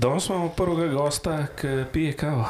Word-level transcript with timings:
Danes 0.00 0.28
imamo 0.28 0.48
prvega 0.48 0.92
gosta, 0.92 1.46
ki 1.60 1.68
pije 1.92 2.12
kavo. 2.12 2.44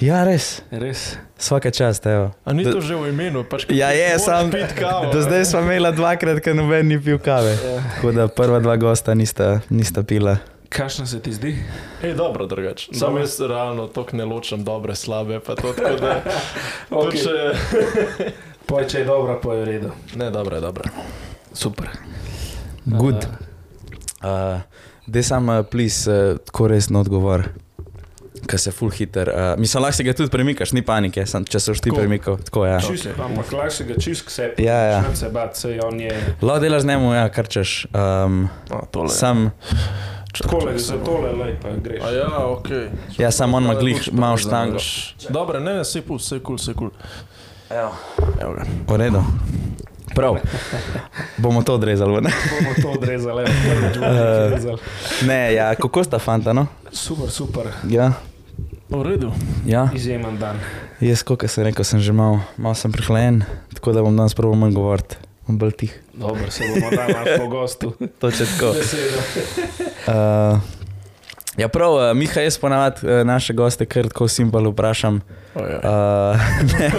Ja, 0.00 0.24
res, 0.24 0.62
Res. 0.70 1.16
vsaka 1.38 1.70
čast. 1.70 2.06
Evo. 2.06 2.30
A 2.44 2.52
ni 2.52 2.64
to 2.64 2.80
že 2.80 2.96
v 2.96 3.10
imenu? 3.12 3.44
Pač, 3.44 3.66
Ja, 3.68 3.90
je, 3.92 4.18
sam. 4.18 4.48
Kavo, 4.78 5.12
Do 5.12 5.20
zdaj 5.20 5.44
smo 5.44 5.60
imeli 5.60 5.92
dvakrat, 5.92 6.40
ker 6.40 6.56
noben 6.56 6.88
ni 6.88 6.96
pil 6.96 7.18
kave. 7.20 7.52
Ja. 7.52 7.82
Tako 7.94 8.12
da 8.12 8.28
prva 8.32 8.62
dva 8.64 8.76
gosta 8.80 9.12
nista, 9.14 9.60
nista 9.68 10.00
pila. 10.02 10.38
Kakšno 10.72 11.04
se 11.06 11.20
ti 11.20 11.32
zdi? 11.36 11.52
Ej, 12.02 12.14
dobro, 12.16 12.46
drugače. 12.46 12.96
Sam 12.96 13.12
Dobro. 13.12 13.22
jaz 13.22 13.40
realno 13.40 13.86
tok 13.86 14.12
ne 14.16 14.24
ločem 14.24 14.64
dobre, 14.64 14.96
slabe, 14.96 15.40
pa 15.44 15.52
to 15.54 15.76
tako 15.76 15.96
da. 16.00 16.16
Ok. 16.90 17.12
okay. 17.12 17.24
če... 17.24 17.32
Poj, 18.68 18.88
če 18.88 18.98
je 18.98 19.04
dobro, 19.04 19.36
pa 19.42 19.52
je 19.52 19.60
v 19.60 19.64
redu. 19.68 19.92
Ne, 20.16 20.30
dobro, 20.30 20.60
dobro. 20.64 20.88
Super. 21.52 21.92
Good. 22.88 23.28
Uh, 24.24 24.64
Dej 25.08 25.22
sam, 25.24 25.48
uh, 25.48 25.62
plis, 25.64 26.02
uh, 26.06 26.36
tako 26.44 26.68
resno 26.68 27.00
odgovor. 27.00 27.48
Ker 28.48 28.60
se 28.60 28.70
full 28.72 28.92
hiter. 28.94 29.28
Uh, 29.28 29.60
mislim, 29.60 29.82
lahko 29.82 29.96
si 29.96 30.04
ga 30.06 30.12
tudi 30.16 30.30
premikaš, 30.30 30.72
ni 30.76 30.82
panike, 30.86 31.24
sam, 31.26 31.44
če 31.48 31.60
se 31.60 31.72
už 31.74 31.80
ti 31.84 31.92
premikal. 31.92 32.36
Tako 32.44 32.66
ja. 32.68 32.76
Čist, 32.84 33.08
ampak 33.16 33.52
lahko 33.52 33.70
se 33.74 33.84
ga 33.88 33.96
čist 34.00 34.30
se 34.30 34.52
Ja, 34.62 34.76
ja. 34.92 35.00
Se 35.16 35.28
bat, 35.32 35.56
sej 35.56 35.80
on 35.84 36.00
je. 36.00 36.12
Lahko 36.42 36.60
delaš 36.62 36.84
z 36.84 36.90
njemu, 36.92 37.14
ja, 37.16 37.24
kar 37.32 37.48
češ. 37.48 37.86
Um, 37.92 38.46
No, 38.70 38.84
tole. 38.92 39.08
sam, 39.10 39.50
Takole, 40.38 40.78
za 40.78 40.94
tole 41.04 41.32
lepa 41.32 41.68
greš. 41.84 42.02
A 42.04 42.10
ja, 42.14 42.28
ok. 42.46 42.68
ja, 43.18 43.30
sam 43.30 43.54
on 43.54 43.64
ima 43.64 43.74
glih 43.74 44.08
malo 44.12 44.36
štango. 44.36 44.78
Dobro, 45.28 45.60
ne, 45.60 45.74
ne, 45.74 45.84
se 45.84 46.00
kul, 46.04 46.18
se 46.18 46.38
kul, 46.38 46.58
se 46.58 46.74
kul. 46.74 46.90
Evo. 47.70 47.90
Evo 48.40 48.52
ga. 48.54 48.64
V 48.88 48.96
redu. 48.96 49.22
Prav. 50.14 50.36
Bomo 51.36 51.62
to 51.62 51.74
odrezali, 51.74 52.20
ne? 52.20 52.30
Bomo 52.30 52.74
to 52.82 52.88
odrezali, 52.90 53.42
nekaj 53.44 54.72
Eh. 54.72 54.76
Ne, 55.26 55.54
ja, 55.54 55.74
kako 55.74 56.04
sta 56.04 56.18
fanta, 56.18 56.52
no? 56.52 56.66
Super, 56.92 57.30
super. 57.30 57.66
Ja, 57.88 58.12
V 58.88 59.02
redu. 59.04 59.32
ja. 59.66 59.88
Izjemen 59.94 60.38
dan. 60.38 60.56
Jaz, 61.00 61.22
kot 61.22 61.44
sem 61.46 61.64
rekel, 61.64 61.84
sem 61.84 62.00
že 62.00 62.12
malo 62.12 62.40
mal 62.56 62.74
sem 62.74 62.92
prihlajen, 62.92 63.44
tako 63.74 63.92
da 63.92 64.02
bom 64.02 64.16
danes 64.16 64.34
prvo 64.34 64.54
manj 64.54 64.72
govoriti. 64.74 65.16
Bom 65.46 65.58
bolj 65.58 65.72
tih. 65.72 65.92
Dobro, 66.14 66.50
se 66.50 66.64
bomo 66.68 66.90
dali 66.90 67.38
po 67.38 67.46
gostu. 67.48 67.92
Točno 68.20 68.46
tako. 68.46 68.72
Uh, 70.08 70.58
ja, 71.58 71.68
prav, 71.68 71.94
uh, 71.94 72.16
Miha, 72.16 72.40
jaz 72.40 72.58
ponavadi 72.58 73.06
uh, 73.06 73.26
naše 73.26 73.52
goste 73.52 73.86
kar 73.86 74.08
tako 74.08 74.28
simpel 74.28 74.70
vprašam. 74.70 75.20
O, 75.54 75.64
ja. 75.66 75.80
Uh, 75.82 76.40
ne, 76.78 76.90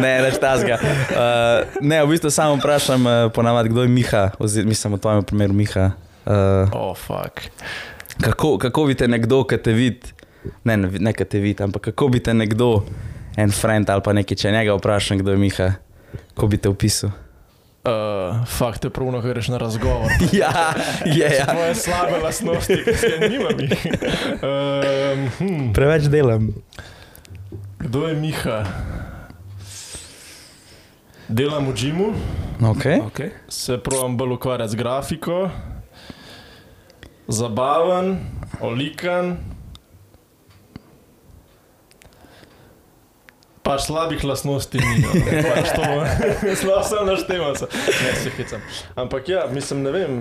ne, 0.00 0.12
več 0.26 0.38
tazga. 0.42 0.78
Uh, 0.82 1.78
ne, 1.80 2.02
v 2.04 2.10
bistvu 2.14 2.32
samo 2.34 2.58
vprašam 2.58 3.06
uh, 3.06 3.14
ponavadi, 3.34 3.72
kdo 3.72 3.86
je 3.86 3.92
Miha, 3.94 4.28
oziroma 4.38 4.74
mislim 4.74 4.98
v 4.98 5.00
tvojem 5.06 5.24
primeru 5.30 5.54
Miha. 5.54 5.90
Uh, 6.26 6.74
oh, 6.74 6.92
fuck. 6.96 7.48
kako, 8.20 8.58
kako 8.58 8.86
bi 8.86 8.94
te 8.94 9.08
nekdo, 9.08 9.44
ki 9.44 9.58
te 9.62 9.72
vidi, 9.72 10.14
ne, 10.64 10.76
ne, 10.76 10.90
ne 10.98 11.12
ki 11.12 11.24
te 11.24 11.42
vidi, 11.42 11.62
ampak 11.62 11.90
kako 11.92 12.08
bi 12.14 12.22
te 12.22 12.34
nekdo, 12.34 12.84
en 13.36 13.50
friend 13.50 13.90
ali 13.90 14.02
pa 14.04 14.14
nekaj, 14.16 14.42
če 14.44 14.54
njega 14.54 14.76
vprašam, 14.78 15.20
kdo 15.22 15.34
je 15.34 15.42
Miha, 15.42 15.74
kako 16.34 16.50
bi 16.50 16.58
te 16.58 16.72
opisal? 16.72 17.14
Uh, 17.84 18.46
fakt 18.46 18.84
je 18.84 18.90
pravno, 18.90 19.20
greš 19.20 19.48
na 19.48 19.58
razgovor. 19.58 20.08
ja, 20.32 20.72
je, 21.04 21.36
ja. 21.38 21.46
Tvoje 21.46 21.74
slabe 21.74 22.18
lastnosti, 22.22 22.78
ki 22.84 22.94
se 22.96 23.28
nimam 23.28 23.60
jih. 23.60 23.86
Um, 24.40 25.28
hm. 25.38 25.72
Preveč 25.72 26.08
delam. 26.08 26.48
Kdo 27.78 28.08
je 28.08 28.14
Miha? 28.14 28.64
Delam 31.28 31.68
v 31.68 31.74
džimu, 31.74 32.12
Okay. 32.60 33.00
Okay. 33.00 33.30
se 33.48 33.78
pravim 33.78 34.16
bolj 34.16 34.32
ukvarjati 34.32 34.72
z 34.72 34.74
grafiko, 34.74 35.50
zabaven, 37.28 38.18
olikan. 38.60 39.36
Pač 43.64 43.80
slabih 43.82 44.20
lastnosti 44.22 44.76
ni. 44.76 45.00
no. 45.00 45.08
Pač 45.48 45.72
to 45.72 45.82
sem 46.84 47.06
našteval. 47.06 47.56
se. 47.56 47.66
Ne, 47.96 48.10
se 48.14 48.30
hecam. 48.30 48.60
Ampak 48.94 49.28
ja, 49.28 49.46
mislim, 49.48 49.82
ne 49.82 49.90
vem, 49.90 50.12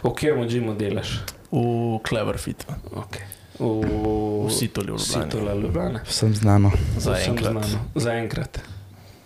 V 0.00 0.10
katerem 0.10 0.44
džimu 0.44 0.74
delaš? 0.74 1.20
v 1.50 1.60
Cleverfit, 2.00 2.64
Okay. 2.94 3.24
V 3.54 4.44
v 4.44 4.50
Sitolu 4.50 4.86
v 4.86 4.98
Ljubljani. 4.98 5.24
Sitola 5.24 5.52
Ljubljana. 5.54 6.00
Vsem 6.04 6.34
znano. 6.34 6.70
Za 6.96 7.12
Vsem 7.12 7.32
enkrat. 7.32 7.52
znano. 7.52 7.78
Za 7.94 8.10
enkrat. 8.12 8.52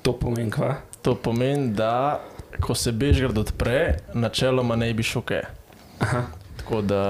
To 0.03 0.13
pomeni 0.13 0.51
kva? 0.51 0.75
To 1.03 1.15
pomeni, 1.15 1.71
da 1.71 2.21
ko 2.61 2.75
se 2.75 2.93
Bežgrad 2.93 3.39
odpre, 3.39 3.79
načeloma 4.13 4.77
ne 4.77 4.93
bi 4.93 5.03
šel 5.03 5.23
kaj. 5.23 5.43
Aha. 5.99 6.23
Tako 6.57 6.83
da 6.83 7.03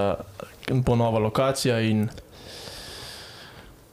bo 0.71 0.95
nova 0.95 1.19
lokacija 1.19 1.81
in 1.81 2.09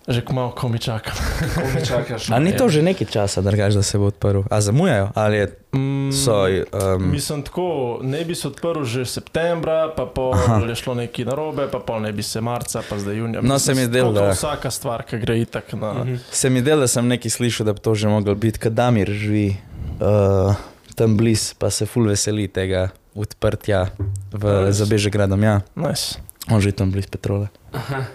že 0.07 0.21
kmalo, 0.21 0.51
ko 0.51 0.67
mi 0.67 0.77
čakam. 0.77 1.17
Ko 1.51 1.65
me 1.67 1.81
čakaš? 1.81 2.29
A 2.29 2.37
ni 2.37 2.51
to 2.51 2.65
že 2.67 2.79
nekaj 2.79 3.07
časa, 3.07 3.41
drugač, 3.41 3.73
da 3.73 3.81
se 3.81 3.97
bo 3.97 4.05
odprl? 4.05 4.45
A 4.45 4.61
zamujajo? 4.61 5.09
Ali 5.13 5.37
je, 5.37 5.47
Mm, 5.71 6.07
so, 6.13 6.47
um, 6.47 7.11
Mislim 7.11 7.41
tako, 7.41 7.65
ne 7.99 8.21
bi 8.21 8.31
se 8.31 8.47
odprl 8.47 8.85
že 8.85 9.03
septembra, 9.03 9.91
pa 9.91 10.05
pol 10.05 10.31
Aha. 10.31 10.63
je 10.63 10.71
šlo 10.73 10.95
nekaj 10.95 11.25
narobe, 11.25 11.67
pa 11.67 11.79
pol 11.79 11.99
ne 11.99 12.11
bi 12.11 12.23
se 12.23 12.39
marca, 12.39 12.79
pa 12.79 12.95
zdaj 12.95 13.11
junija. 13.13 13.41
No, 13.41 13.53
Mislim, 13.53 13.59
se 13.59 13.73
mi 13.73 13.81
je 13.81 13.87
zdelo, 13.87 14.07
kot 14.07 14.15
da- 14.17 14.31
Vsaka 14.31 14.71
stvar, 14.71 15.03
ki 15.03 15.17
gre 15.17 15.35
itak 15.37 15.73
na. 15.73 15.93
Mhm. 15.95 16.15
se 16.31 16.47
mi 16.49 16.61
del, 16.61 16.79
da 16.79 16.87
sem 16.87 17.03
nekaj 17.05 17.27
slišal, 17.29 17.65
da 17.65 17.73
bi 17.73 17.79
to 17.81 17.91
že 17.93 18.07
mogel 18.07 18.35
biti, 18.35 18.55
kad 18.57 18.71
Damir 18.71 19.09
živi 19.09 19.57
uh, 19.97 20.55
tam 20.93 21.17
blizu, 21.17 21.55
pa 21.55 21.67
se 21.67 21.83
ful 21.83 22.05
veseli 22.05 22.47
tega 22.47 22.87
odprtja 23.13 23.91
v, 24.31 24.71
za 24.71 24.85
Bežegradom. 24.85 25.39
Ja, 25.39 25.59
Nice. 25.75 26.23
on 26.47 26.61
že 26.61 26.71
tam 26.71 26.87
blizu 26.87 27.09
Petrole. 27.09 27.47
Aha. 27.73 28.05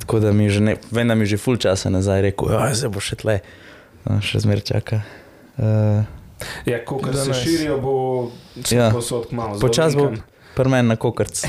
Tako 0.00 0.18
da 0.18 0.32
mi 0.32 0.44
je 0.44 0.50
že, 0.50 0.60
ne, 0.62 0.76
vem, 0.90 1.04
da 1.04 1.14
mi 1.14 1.22
je 1.22 1.26
že 1.28 1.38
ful 1.38 1.56
časa 1.56 1.88
nazaj 1.88 2.20
rekel, 2.22 2.48
da 2.50 2.74
se 2.74 2.88
bo 2.88 2.98
še 2.98 3.16
tle, 3.16 3.40
no, 4.04 4.18
še 4.18 4.40
zmer 4.40 4.60
čaka. 4.62 5.02
Uh, 5.56 6.02
Ja, 6.64 6.80
ko 6.80 6.96
se 7.04 7.28
nice. 7.28 7.34
širijo, 7.36 7.76
bo 7.78 7.94
se 8.58 8.72
Ja. 8.72 8.88
posod 8.90 9.28
kmalo. 9.28 9.58
Počas 9.58 9.92
bo- 9.94 10.12
Prmen 10.52 10.82
na 10.82 10.96
kokrc. 10.96 11.36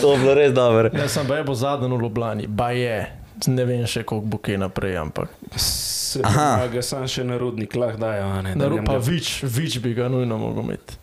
to 0.00 0.06
je 0.06 0.18
bilo 0.18 0.32
res 0.32 0.52
dobro. 0.52 0.90
Jaz 0.92 1.10
sem 1.10 1.24
pa 1.24 1.36
je 1.36 1.44
bo 1.44 1.54
zadnji 1.54 1.88
v 1.88 1.98
Ljubljani, 1.98 2.46
ba 2.46 2.70
je. 2.70 2.98
Ne 3.46 3.64
vem 3.64 3.82
še, 3.84 4.02
koliko 4.04 4.26
bo 4.26 4.38
kaj 4.38 4.58
naprej, 4.58 4.98
ampak. 4.98 5.32
Se 5.56 6.20
Aha. 6.20 6.68
ga 6.68 6.82
sam 6.82 7.06
še 7.06 7.24
na 7.24 7.34
rudnik 7.34 7.72
lahko 7.74 7.96
dajo. 7.98 8.28
a 8.28 8.42
Ne, 8.42 8.52
da 8.54 8.68
rupa 8.68 8.92
ga- 8.92 9.00
vič, 9.00 9.40
vič 9.42 9.78
bi 9.78 9.94
ga 9.94 10.08
nujno 10.08 10.36
mogel 10.36 10.62
imeti. 10.62 10.99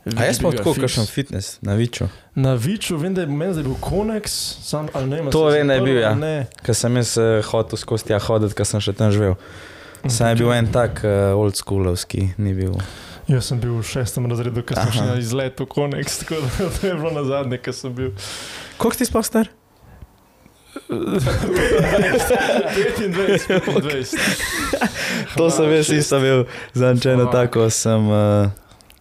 A 0.00 0.24
jaz 0.24 0.38
Vič 0.38 0.42
pa 0.42 0.48
bi 0.48 0.56
ga 0.56 0.62
tako, 0.62 0.72
fiks. 0.74 0.82
kakšen 0.86 1.06
fitness 1.12 1.58
na 1.60 1.74
viču. 1.76 2.06
Na 2.34 2.54
viču 2.56 2.96
vem, 2.96 3.14
da 3.14 3.20
je 3.20 3.26
meni 3.28 3.52
zdaj 3.52 3.64
bil 3.66 3.74
Konex, 3.84 4.24
sam, 4.64 4.88
ali 4.96 5.06
ne 5.10 5.16
vem. 5.20 5.30
To 5.30 5.50
je 5.50 5.58
vem, 5.58 5.68
da 5.68 5.74
je 5.76 5.80
bil, 5.84 5.98
ja. 6.00 6.10
ali. 6.16 6.46
Ker 6.64 6.74
sem 6.74 6.96
jaz 6.96 7.18
uh, 7.20 7.44
hotel 7.50 7.76
skozi 7.78 8.04
tja 8.08 8.18
hoditi, 8.24 8.54
ker 8.56 8.64
sem 8.64 8.80
še 8.80 8.92
tam 8.96 9.12
živel. 9.12 9.36
Sam 10.08 10.32
je 10.32 10.36
bil 10.40 10.48
en 10.56 10.72
tak 10.72 11.04
uh, 11.04 11.36
old 11.36 11.52
schoolovski, 11.60 12.32
ni 12.40 12.56
bil. 12.56 12.80
Jaz 13.28 13.44
sem 13.52 13.60
bil 13.60 13.76
v 13.76 13.84
šestem 13.84 14.24
razredu, 14.32 14.64
ker 14.64 14.80
sem 14.80 14.88
Aha. 14.88 14.96
šel 14.96 15.04
na 15.12 15.20
izlet 15.20 15.60
v 15.60 15.68
Konex, 15.68 16.16
tako 16.24 16.40
da 16.48 16.72
to 16.72 16.80
je 16.88 16.96
bilo 16.96 17.12
na 17.12 17.28
zadnje, 17.28 17.60
ker 17.60 17.76
sem 17.76 17.92
bil. 17.92 18.16
Koliko 18.80 18.96
si 18.96 19.04
sploh 19.04 19.20
star? 19.26 19.52
25, 20.88 23.12
25. 23.12 24.16
To 25.36 25.50
sem 25.50 25.66
jaz 25.76 25.90
isto 25.92 26.16
bil, 26.22 26.46
zančeno 26.72 27.28
Fuck. 27.28 27.36
tako 27.36 27.68
sem. 27.68 28.08
Uh, 28.08 28.48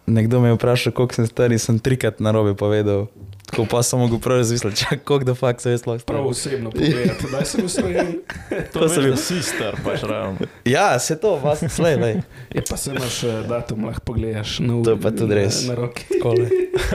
nekdo 0.09 0.41
me 0.41 0.49
je 0.49 0.59
vprašal, 0.59 0.93
koliko 0.93 1.13
sem 1.13 1.27
star 1.27 1.51
in 1.51 1.59
sem 1.59 1.79
trikrat 1.79 2.19
na 2.19 2.31
robe 2.31 2.55
povedal. 2.57 3.07
Ko 3.49 3.65
pa 3.65 3.81
sem 3.83 3.97
mogel 3.99 4.19
prav 4.21 4.37
razmisliti, 4.37 4.77
čak, 4.81 5.03
koliko 5.03 5.25
da 5.25 5.35
fakt 5.35 5.61
sem 5.61 5.73
jaz 5.73 5.81
sploh 5.81 5.97
star. 6.01 6.15
Prav 6.15 6.27
osebno 6.27 6.71
povedati, 6.71 7.25
da 7.31 7.45
sem 7.45 7.65
ustrojen. 7.65 8.13
To, 8.73 8.79
To 8.79 8.89
sem 8.89 9.03
bil. 9.03 9.15
Si 9.17 9.41
star, 9.43 9.77
pač 9.85 10.03
ravno. 10.03 10.37
Ja, 10.65 10.99
se 10.99 11.17
to, 11.19 11.35
vas 11.41 11.63
slej, 11.69 11.95
lej. 11.95 12.15
Je 12.53 12.61
pa 12.69 12.77
se 12.77 12.91
imaš 12.91 13.23
eh, 13.23 13.41
datum, 13.49 13.85
lahko 13.85 14.01
pogledaš. 14.05 14.59
Na, 14.59 14.83
To 14.83 14.93
je 14.93 15.01
pa 15.01 15.11
tudi 15.11 15.35
res. 15.35 15.63
Na, 15.65 15.73
na 15.73 15.79
roki. 15.81 16.05
Takole. 16.11 16.49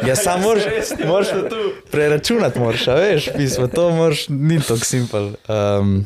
Ja, 0.06 0.16
sam 0.16 0.43
moraš, 0.43 0.64
moraš 1.06 1.28
preračunati, 1.90 2.58
moraš, 2.58 2.88
a 2.88 2.94
veš, 2.94 3.28
pismo, 3.37 3.66
to 3.66 3.90
moraš, 3.90 4.28
ni 4.28 4.61
tako 4.61 4.87
simpel. 4.87 5.32
Um, 5.49 6.05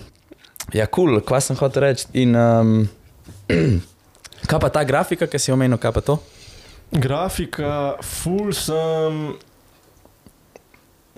ja, 0.73 0.87
kul, 0.87 1.13
cool, 1.13 1.21
kva 1.25 1.41
sem 1.45 1.57
hotel 1.61 1.91
reči. 1.91 2.09
In 2.25 2.37
um, 2.37 2.75
kaj 4.49 4.61
pa 4.61 4.73
ta 4.73 4.85
grafika, 4.85 5.29
ki 5.29 5.41
si 5.41 5.53
omenil, 5.53 5.81
kaj 5.81 5.93
pa 5.93 6.05
to? 6.05 6.19
Grafika, 6.91 7.95
full 8.03 8.53
sem. 8.53 9.35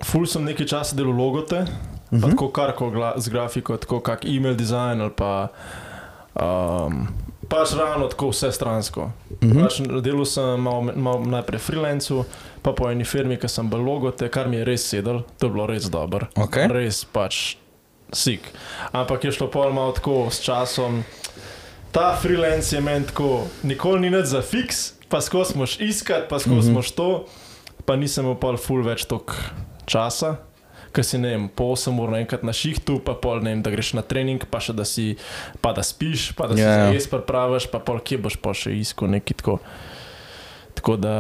Ful 0.02 0.26
sem 0.26 0.44
nekaj 0.44 0.67
časa 0.67 0.96
delal 0.96 1.12
logote, 1.12 1.56
uh 1.61 1.69
Mhm. 2.12 2.22
-huh. 2.22 2.31
tako 2.31 2.49
kar 2.49 2.72
ko 2.72 2.90
gla, 2.90 3.12
z 3.17 3.28
grafiko, 3.28 3.76
tako 3.76 4.00
kak 4.00 4.25
e-mail 4.25 4.55
design 4.55 5.00
ali 5.00 5.11
pa. 5.17 5.49
Um, 6.34 7.08
pač 7.49 7.72
ravno 7.72 8.08
tako 8.08 8.28
vse 8.28 8.52
stransko. 8.52 9.00
Uh 9.31 9.37
Mhm. 9.43 9.52
-huh. 9.52 9.62
pač 9.62 9.81
delal 10.05 10.25
sem 10.25 10.61
malo, 10.61 10.82
malo 10.96 11.19
najprej 11.20 11.58
freelancu, 11.58 12.25
pa 12.62 12.73
po 12.73 12.90
eni 12.90 13.05
firmi, 13.05 13.37
ki 13.37 13.49
sem 13.49 13.70
bil 13.70 13.78
logote, 13.81 14.28
kar 14.28 14.49
mi 14.49 14.56
je 14.56 14.64
res 14.64 14.88
sedel, 14.88 15.23
to 15.38 15.46
je 15.46 15.50
bilo 15.50 15.66
res 15.66 15.84
dobro. 15.84 16.26
Okay. 16.34 16.73
Res 16.73 17.05
pač 17.05 17.56
sik. 18.12 18.40
Ampak 18.93 19.25
je 19.25 19.32
šlo 19.32 19.46
pol 19.46 19.73
malo 19.73 19.93
tako 19.93 20.26
s 20.31 20.40
časom. 20.40 21.05
Ta 21.93 22.16
freelance 22.16 22.76
je 22.76 22.81
meni 22.81 23.06
tako, 23.06 23.46
nikoli 23.62 24.00
ni 24.00 24.11
nič 24.11 24.25
za 24.26 24.43
fiks, 24.43 24.93
pa 25.10 25.20
skozi 25.20 25.56
moš 25.56 25.76
iskati, 25.78 26.28
pa 26.28 26.38
skozi 26.38 26.68
Mhm. 26.68 26.74
moš 26.74 26.90
to, 26.92 27.08
pa 27.84 27.96
nisem 27.96 28.30
pol 28.36 28.56
full 28.56 28.82
več 28.82 29.04
tok 29.04 29.34
časa. 29.84 30.36
Ker 30.90 31.04
si 31.04 31.18
ne 31.18 31.28
vem, 31.28 31.48
po 31.48 31.70
8 31.70 31.94
ur 31.94 32.10
enkrat 32.12 32.42
na 32.42 32.50
šihtu, 32.50 32.98
pa 32.98 33.14
pol 33.14 33.38
ne 33.38 33.50
vem, 33.50 33.60
da 33.60 33.70
greš 33.70 33.92
na 33.92 34.02
trening, 34.02 34.42
pa 34.44 34.58
še 34.58 34.72
da 34.72 34.82
si, 34.84 35.14
pa 35.60 35.70
da 35.70 35.82
spiš, 35.82 36.32
pa 36.32 36.46
da 36.46 36.54
si 36.54 36.60
Ja, 36.60 36.66
ja. 36.68 36.78
yeah. 36.80 36.92
res 36.92 37.06
pripraviš, 37.06 37.66
pa 37.66 37.78
pol 37.78 38.00
kje 38.00 38.18
boš 38.18 38.34
pa 38.36 38.50
še 38.52 38.72
iskal 38.72 39.06
neki 39.08 39.34
tako. 39.34 39.60
Tako 40.74 40.96
da 40.96 41.14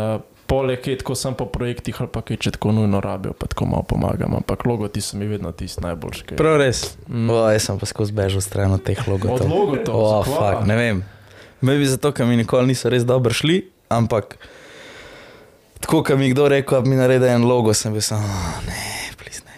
poleg 0.46 0.82
je 0.82 0.96
tako 0.96 1.14
sem 1.14 1.30
po 1.32 1.46
projektih 1.46 1.94
ali 1.94 2.08
pa 2.08 2.20
kaj 2.20 2.36
če 2.38 2.50
tako 2.52 2.72
nujno 2.72 2.98
rabijo, 2.98 3.32
pa 3.32 3.46
tako 3.46 3.66
malo 3.66 3.82
pomagam, 3.84 4.34
ampak 4.34 4.64
logoti 4.64 4.98
so 5.00 5.14
mi 5.14 5.26
vedno 5.26 5.52
tisti 5.52 5.78
najboljši. 5.80 6.24
kaj- 6.24 6.36
Prav 6.36 6.58
res. 6.58 6.96
Mm. 7.06 7.30
O, 7.30 7.46
jaz 7.48 7.62
sem 7.62 7.78
pa 7.78 7.86
skozi 7.86 8.12
bežal 8.12 8.40
stran 8.40 8.72
od 8.72 8.82
teh 8.82 8.98
logotov. 9.00 9.34
Od 9.36 9.46
logotov, 9.46 9.94
O, 9.94 10.22
fuck, 10.24 10.66
ne 10.66 10.76
vem. 10.76 11.04
Maybe 11.60 11.86
zato, 11.86 12.10
ker 12.10 12.26
mi 12.26 12.34
nikoli 12.36 12.66
niso 12.66 12.88
res 12.88 13.04
dobro 13.04 13.30
šli, 13.32 13.62
ampak 13.90 14.36
tako, 15.80 16.02
kot 16.02 16.18
mi 16.18 16.30
kdo 16.30 16.48
rekel, 16.48 16.84
mi 16.86 16.96
naredi 16.98 17.30
en 17.30 17.46
logo, 17.48 17.74
sem 17.74 17.92
bil 17.92 18.04
samo, 18.04 18.26
"Oh, 18.26 18.60
ne, 18.66 19.10
please 19.18 19.42
ne. 19.46 19.54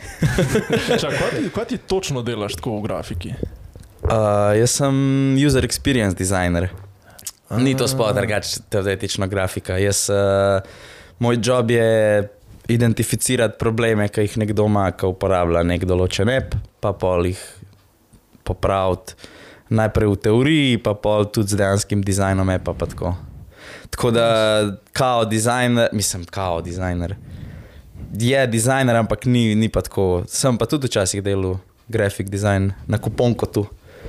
Čak, 1.03 1.13
kaj, 1.19 1.31
ti, 1.31 1.51
kaj 1.55 1.65
ti 1.65 1.79
točno 1.79 2.23
delaš 2.23 2.57
tako 2.57 2.79
v 2.79 2.87
grafiki? 2.89 3.35
Uh, 4.03 4.57
jaz 4.59 4.71
sem 4.71 4.95
user 5.47 5.65
experience 5.65 6.19
designer. 6.19 6.71
Ni 7.53 7.77
to 7.77 7.87
sploh 7.89 8.15
drugače 8.17 8.65
teoretična 8.73 9.27
grafika. 9.27 9.77
Jaz, 9.79 10.09
uh, 10.11 10.63
moj 11.19 11.39
job 11.43 11.71
je 11.71 12.29
identificirati 12.69 13.59
probleme, 13.59 14.09
ki 14.09 14.25
jih 14.27 14.39
nekdo 14.43 14.67
ima, 14.67 14.89
ki 14.97 15.07
uporablja 15.13 15.63
nek 15.67 15.85
določen 15.87 16.31
app, 16.33 16.57
pa 16.81 16.95
pol 16.97 17.29
jih 17.31 17.43
popraviti. 18.47 19.15
Najprej 19.73 20.09
v 20.09 20.17
teoriji, 20.27 20.81
pa 20.85 20.95
pol 20.99 21.29
tudi 21.33 21.55
z 21.55 21.61
dejanskim 21.63 22.03
dizajnom 22.05 22.49
appa. 22.53 22.75
pa 22.75 22.87
Tako. 22.87 23.15
Tako 23.93 24.11
da, 24.11 24.27
kao 24.93 25.25
dizajner, 25.25 25.89
mislim, 25.93 26.25
kao 26.25 26.61
dizajner. 26.61 27.17
Je 28.13 28.47
dizajner, 28.47 28.97
ampak 28.97 29.25
ni, 29.25 29.55
ni 29.55 29.69
pa 29.69 29.81
tako. 29.81 30.25
Sem 30.29 30.59
pa 30.59 30.67
tudi 30.67 30.87
včasih 30.87 31.23
delal 31.23 31.57
grafik 31.89 32.29
dizajn 32.29 32.73
na 32.87 32.99
kuponko 32.99 33.47
tu. 33.47 33.67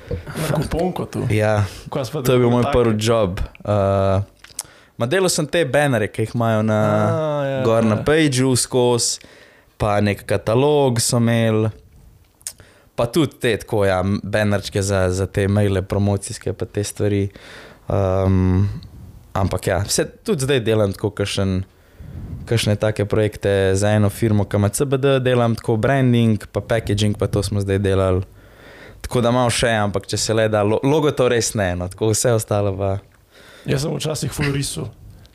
Na 0.09 0.55
kuponko 0.55 1.05
tu. 1.05 1.27
Ja, 1.31 1.65
to 2.25 2.33
je 2.33 2.39
bil 2.39 2.49
moj 2.49 2.63
prvi 2.71 2.95
job. 2.99 3.39
Uh, 3.59 4.23
ma 4.97 5.07
delal 5.09 5.29
sem 5.29 5.47
te 5.47 5.65
banere, 5.65 6.07
ki 6.07 6.27
jih 6.27 6.35
imajo 6.35 6.63
na, 6.63 6.79
A, 6.79 7.45
ja, 7.45 7.61
gor 7.67 7.83
na 7.83 7.99
ja. 7.99 8.05
Pageu 8.07 8.55
skozi, 8.55 9.19
pa 9.77 9.99
nek 10.01 10.23
katalog 10.29 11.01
so 11.03 11.19
imeli. 11.19 11.71
Pa 12.95 13.07
tudi 13.09 13.39
te 13.41 13.55
tako, 13.57 13.83
ja, 13.89 13.99
banerčke 14.23 14.81
za, 14.81 15.07
za 15.11 15.25
te 15.27 15.47
maile, 15.47 15.81
promocijske, 15.81 16.53
pa 16.53 16.65
te 16.69 16.83
stvari. 16.85 17.27
Um, 17.89 18.67
ampak 19.33 19.67
ja, 19.67 19.77
vse 19.79 20.05
tudi 20.17 20.43
zdaj 20.43 20.59
delam 20.61 20.93
tako, 20.93 21.09
kakšen. 21.11 21.63
Kakšne 22.43 22.75
take 22.75 23.05
projekte 23.05 23.49
za 23.73 23.89
eno 23.89 24.09
firmo, 24.09 24.43
ki 24.43 24.57
ima 24.57 24.69
CBD, 24.69 25.19
delam 25.19 25.55
tako 25.55 25.77
branding, 25.77 26.43
pa 26.51 26.59
packaging, 26.61 27.15
pa 27.15 27.27
to 27.27 27.39
smo 27.39 27.61
zdaj 27.61 27.79
delali. 27.79 28.21
Tako 29.01 29.21
da 29.21 29.29
imam 29.29 29.47
še, 29.49 29.69
ampak 29.77 30.05
če 30.05 30.17
se 30.17 30.33
le 30.33 30.49
da, 30.49 30.59
lo- 30.61 30.81
logo 30.83 31.11
to 31.11 31.29
res 31.29 31.53
ne, 31.53 31.69
no, 31.75 31.87
tako 31.87 32.09
vse 32.11 32.33
ostalo 32.33 32.73
pa. 32.77 32.89
Jaz 33.65 33.81
sem 33.81 33.95
včasih 33.95 34.31
full 34.31 34.51
risu. 34.51 34.83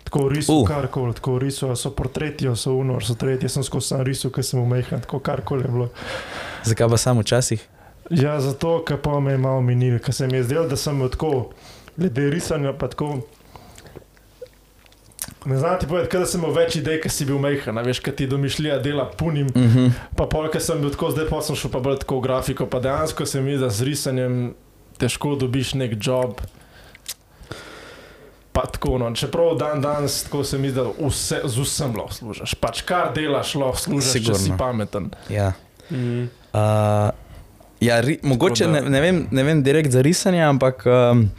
Tako 0.05 0.29
risu, 0.29 0.53
Uh. 0.55 0.69
karkoli, 0.69 1.15
tako 1.15 1.39
risu, 1.39 1.73
so 1.77 1.91
portreti, 1.91 2.49
so 2.55 2.73
uno, 2.75 3.01
so 3.01 3.15
tretji, 3.15 3.44
jaz 3.44 3.53
sem 3.53 3.65
skozi 3.65 3.87
sam 3.87 4.01
risu, 4.03 4.31
ker 4.31 4.44
sem 4.44 4.61
umehan, 4.61 5.01
tako 5.01 5.19
karkoli 5.21 5.65
je 5.65 5.69
bilo. 5.69 5.89
Zakaj 6.65 6.89
pa 6.89 6.97
samo 6.99 7.21
včasih? 7.21 7.65
Ja, 8.11 8.37
zato, 8.41 8.85
ker 8.85 8.97
pa 8.99 9.17
me 9.21 9.33
je 9.33 9.39
malo 9.39 9.61
minil, 9.62 9.99
ker 9.99 10.15
se 10.15 10.27
mi 10.27 10.37
je 10.37 10.44
zdelo, 10.44 10.67
da 10.67 10.77
sem 10.77 11.01
tako, 11.09 11.51
glede 11.97 12.29
risanja, 12.31 12.73
pa 12.73 12.89
tako. 12.89 13.19
Ne 15.44 15.56
znam 15.56 15.79
ti 15.79 15.87
povedati, 15.87 16.11
kaj 16.11 16.20
da 16.20 16.26
sem 16.26 16.40
imel 16.40 16.55
več 16.55 16.76
idej, 16.76 17.00
ker 17.02 17.12
si 17.14 17.25
bil 17.25 17.38
mehan, 17.38 17.79
a 17.79 17.82
veš, 17.87 18.00
kaj 18.02 18.17
ti 18.19 18.26
domišljija 18.26 18.79
dela 18.82 19.05
punim. 19.11 19.46
Uh 19.46 19.62
-huh. 19.75 19.90
Pa 20.17 20.26
pol, 20.26 20.49
ker 20.50 20.62
sem 20.62 20.81
bil 20.81 20.90
tako, 20.90 21.11
zdaj 21.11 21.29
pa 21.31 21.43
sem 21.43 21.56
šel 21.56 21.70
pa 21.70 21.81
bolj 21.81 21.99
tako 21.99 22.19
v 22.19 22.23
grafiko, 22.23 22.67
pa 22.67 22.81
dejansko 22.81 23.26
se 23.26 23.40
mi 23.40 23.56
da 23.56 23.70
z 23.70 23.85
risanjem 23.85 24.55
težko 24.99 25.35
dobiš 25.35 25.75
nek 25.75 25.93
job. 26.00 26.40
Pa 28.52 28.67
tako, 28.67 28.99
no, 28.99 29.14
čeprav 29.14 29.56
dan 29.58 29.81
danes 29.81 30.25
tako 30.25 30.44
se 30.44 30.58
mi 30.58 30.70
zdi, 30.70 30.81
da 30.81 31.06
vse, 31.06 31.41
z 31.44 31.61
vsem 31.61 31.96
lahko 31.96 32.14
služiš. 32.14 32.55
Pač 32.55 32.82
kar 32.82 33.12
delaš, 33.14 33.55
lahko 33.55 33.79
služiš, 33.79 34.12
če 34.12 34.34
si 34.34 34.43
Sigurno. 34.43 34.58
pameten. 34.58 35.11
Ja. 35.29 35.52
Mm. 35.91 36.26
Uh, 36.52 37.11
ja, 37.81 38.00
ri, 38.00 38.19
mogoče 38.23 38.67
ne, 38.67 38.81
ne, 38.81 39.00
vem, 39.00 39.26
ne 39.31 39.43
vem 39.43 39.62
direkt 39.62 39.94
za 39.94 40.02
risanje, 40.02 40.43
ampak 40.43 40.82
um, 40.87 41.31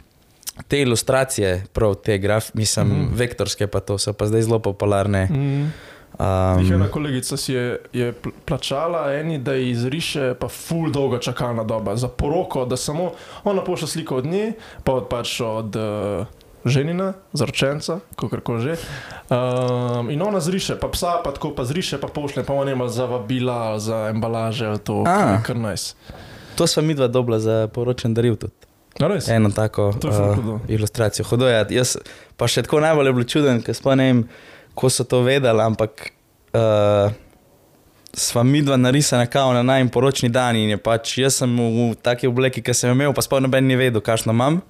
te 0.68 0.80
ilustracije, 0.80 1.64
prav 1.72 1.94
te 1.94 2.18
graf, 2.18 2.54
mislim, 2.54 2.86
mm 2.86 3.08
vektorske, 3.14 3.66
pa 3.66 3.80
to 3.80 3.98
so 3.98 4.12
pa 4.12 4.26
zdaj 4.26 4.42
zelo 4.42 4.58
popularne. 4.58 5.26
Mm. 5.30 5.72
Um, 6.20 6.72
Ena 6.72 6.88
kolegica 6.88 7.36
si 7.36 7.52
je, 7.52 7.78
je 7.92 8.12
pl- 8.12 8.32
plačala 8.44 9.12
eni, 9.14 9.38
da 9.38 9.54
ji 9.54 9.70
izriše, 9.70 10.34
pa 10.40 10.48
ful 10.48 10.90
dolga 10.90 11.18
čakalna 11.18 11.64
doba 11.64 11.96
za 11.96 12.08
poroko, 12.08 12.64
da 12.64 12.76
samo 12.76 13.12
ona 13.44 13.64
pošlje 13.64 13.88
sliko 13.88 14.16
od 14.16 14.26
nje, 14.26 14.52
pa 14.84 14.92
od, 14.92 15.08
pač 15.08 15.40
od 15.40 15.76
uh, 15.76 16.26
ženina, 16.64 17.12
zaročenca, 17.32 18.00
kako 18.16 18.58
že. 18.58 18.76
Um, 19.30 20.10
in 20.10 20.22
ona 20.22 20.40
zriše, 20.40 20.76
pa 20.80 20.88
psa, 20.88 21.20
pa 21.24 21.32
tako 21.32 21.54
pa 21.54 21.64
zriše, 21.64 22.00
pa 22.00 22.08
pošlje, 22.08 22.44
pa 22.44 22.52
ona 22.52 22.72
ima 22.72 22.88
za 22.88 23.06
vabila, 23.06 23.78
za 23.78 24.08
embalaže, 24.10 24.76
to, 24.84 25.04
kar 25.04 25.28
je 25.28 25.42
kar 25.46 25.56
nice. 25.56 25.94
to 26.54 26.66
sva 26.66 26.82
mi 26.82 26.94
dva 26.94 27.08
dobila 27.08 27.38
za 27.38 27.68
poročen 27.72 28.14
daril 28.14 28.36
tudi. 28.36 28.69
No, 28.98 29.08
res? 29.08 29.28
Eno 29.28 29.50
tako 29.54 29.88
uh, 29.88 30.36
hudo. 30.36 30.58
ilustracijo. 30.68 31.24
Hudo 31.24 31.48
je. 31.48 31.64
Jaz 31.78 31.96
pa 32.36 32.48
še 32.50 32.64
tako 32.66 32.80
najbolj 32.82 33.10
je 33.10 33.16
bilo 33.16 33.28
čuden, 33.28 33.62
ker 33.64 33.76
sploh 33.76 33.96
ne 33.96 34.06
vem, 34.08 34.22
ko 34.74 34.90
so 34.90 35.04
to 35.08 35.22
vedeli, 35.26 35.62
ampak 35.62 36.10
uh, 36.56 37.12
sva 38.16 38.42
mi 38.42 38.62
dva 38.62 38.76
narisana 38.80 39.26
kao 39.30 39.52
na 39.52 39.62
najmanj 39.62 39.92
poročni 39.92 40.28
dan 40.28 40.56
in 40.56 40.74
je 40.74 40.78
pač 40.80 41.18
jaz 41.18 41.40
sem 41.42 41.56
v, 41.56 41.90
taki 42.02 42.30
obleki, 42.30 42.62
ki 42.64 42.74
sem 42.74 42.92
imel, 42.94 43.14
pa 43.14 43.22
sploh 43.24 43.42
noben 43.44 43.68
ni 43.68 43.78
vedel, 43.78 44.02
kakšno 44.02 44.34
imam. 44.36 44.60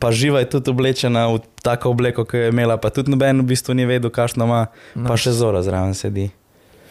Pa 0.00 0.08
živa 0.16 0.40
je 0.40 0.48
tudi 0.54 0.72
oblečena 0.72 1.26
v 1.28 1.42
tako 1.60 1.92
obleko, 1.92 2.24
ki 2.24 2.38
jo 2.38 2.44
je 2.48 2.52
imela, 2.54 2.78
pa 2.80 2.88
tudi 2.88 3.12
noben 3.12 3.42
v 3.44 3.50
bistvu 3.52 3.76
ni 3.76 3.84
vedel, 3.84 4.08
kakšno 4.08 4.48
ima, 4.48 4.60
pa 5.04 5.18
še 5.20 5.34
zora 5.36 5.60
zraven 5.66 5.92
sedi. 5.94 6.30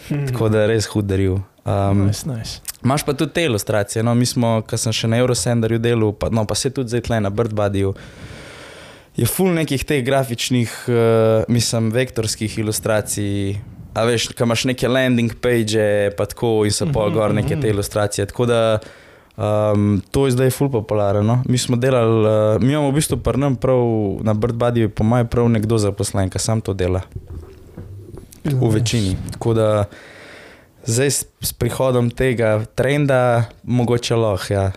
Tako 0.10 0.50
da 0.54 0.64
je 0.64 0.74
res 0.76 0.90
hud 0.94 1.10
daril. 1.10 1.40
Um, 1.69 2.07
Nice, 2.07 2.25
nice. 2.30 2.62
Imáš 2.83 3.04
pa 3.04 3.13
tudi 3.13 3.33
te 3.33 3.44
ilustracije. 3.44 4.04
No, 4.04 4.16
mi 4.16 4.25
smo, 4.25 4.62
ko 4.68 4.77
sem 4.77 4.94
še 4.95 5.10
na 5.12 5.19
Eurosenderju 5.19 5.80
delal, 5.83 6.13
pa, 6.16 6.30
no, 6.31 6.45
pa 6.48 6.56
se 6.56 6.71
tudi 6.74 6.94
zdaj 6.94 7.04
tle 7.10 7.19
na 7.21 7.30
Birdbuddyju. 7.30 7.94
Je 9.19 9.28
full 9.28 9.52
nekih 9.54 9.83
teh 9.83 9.99
grafičnih, 10.06 10.71
uh, 10.88 11.49
mislim, 11.52 11.92
vektorskih 11.92 12.57
ilustracij. 12.64 13.59
A 13.94 14.06
veš, 14.07 14.30
ko 14.38 14.47
imaš 14.47 14.64
neke 14.69 14.88
landing 14.88 15.33
page, 15.44 16.14
pa 16.16 16.30
tako 16.30 16.64
in 16.64 16.71
so 16.71 16.88
pol 16.88 17.09
Mhm, 17.09 17.18
gor 17.18 17.33
neke 17.35 17.56
mhm. 17.56 17.61
te 17.61 17.73
ilustracije. 17.73 18.26
Tako 18.31 18.45
da 18.45 18.80
um, 19.35 20.02
to 20.11 20.26
je 20.26 20.38
zdaj 20.38 20.54
full 20.56 20.71
popularno. 20.71 21.23
No. 21.23 21.44
Mi 21.45 21.57
smo 21.57 21.76
delali, 21.76 22.23
uh, 22.23 22.61
mi 22.61 22.71
imamo 22.73 22.94
v 22.94 23.02
bistvu 23.02 23.18
prnem 23.18 23.59
prav 23.59 23.83
na 24.23 24.33
Birdbuddyju, 24.33 24.90
po 24.90 25.04
mojem, 25.04 25.28
prav 25.28 25.49
nekdo 25.49 25.78
zaposlen, 25.78 26.30
ki 26.30 26.40
sam 26.40 26.61
to 26.61 26.73
dela. 26.73 27.02
V 28.45 28.71
večini. 28.71 29.18
Tako 29.35 29.54
da 29.54 29.85
zdaj 30.86 31.12
s, 31.12 31.54
prihodom 31.54 32.12
tega 32.12 32.66
trenda, 32.76 33.45
mogoče 33.64 34.16
lahko. 34.16 34.54
Ja. 34.54 34.71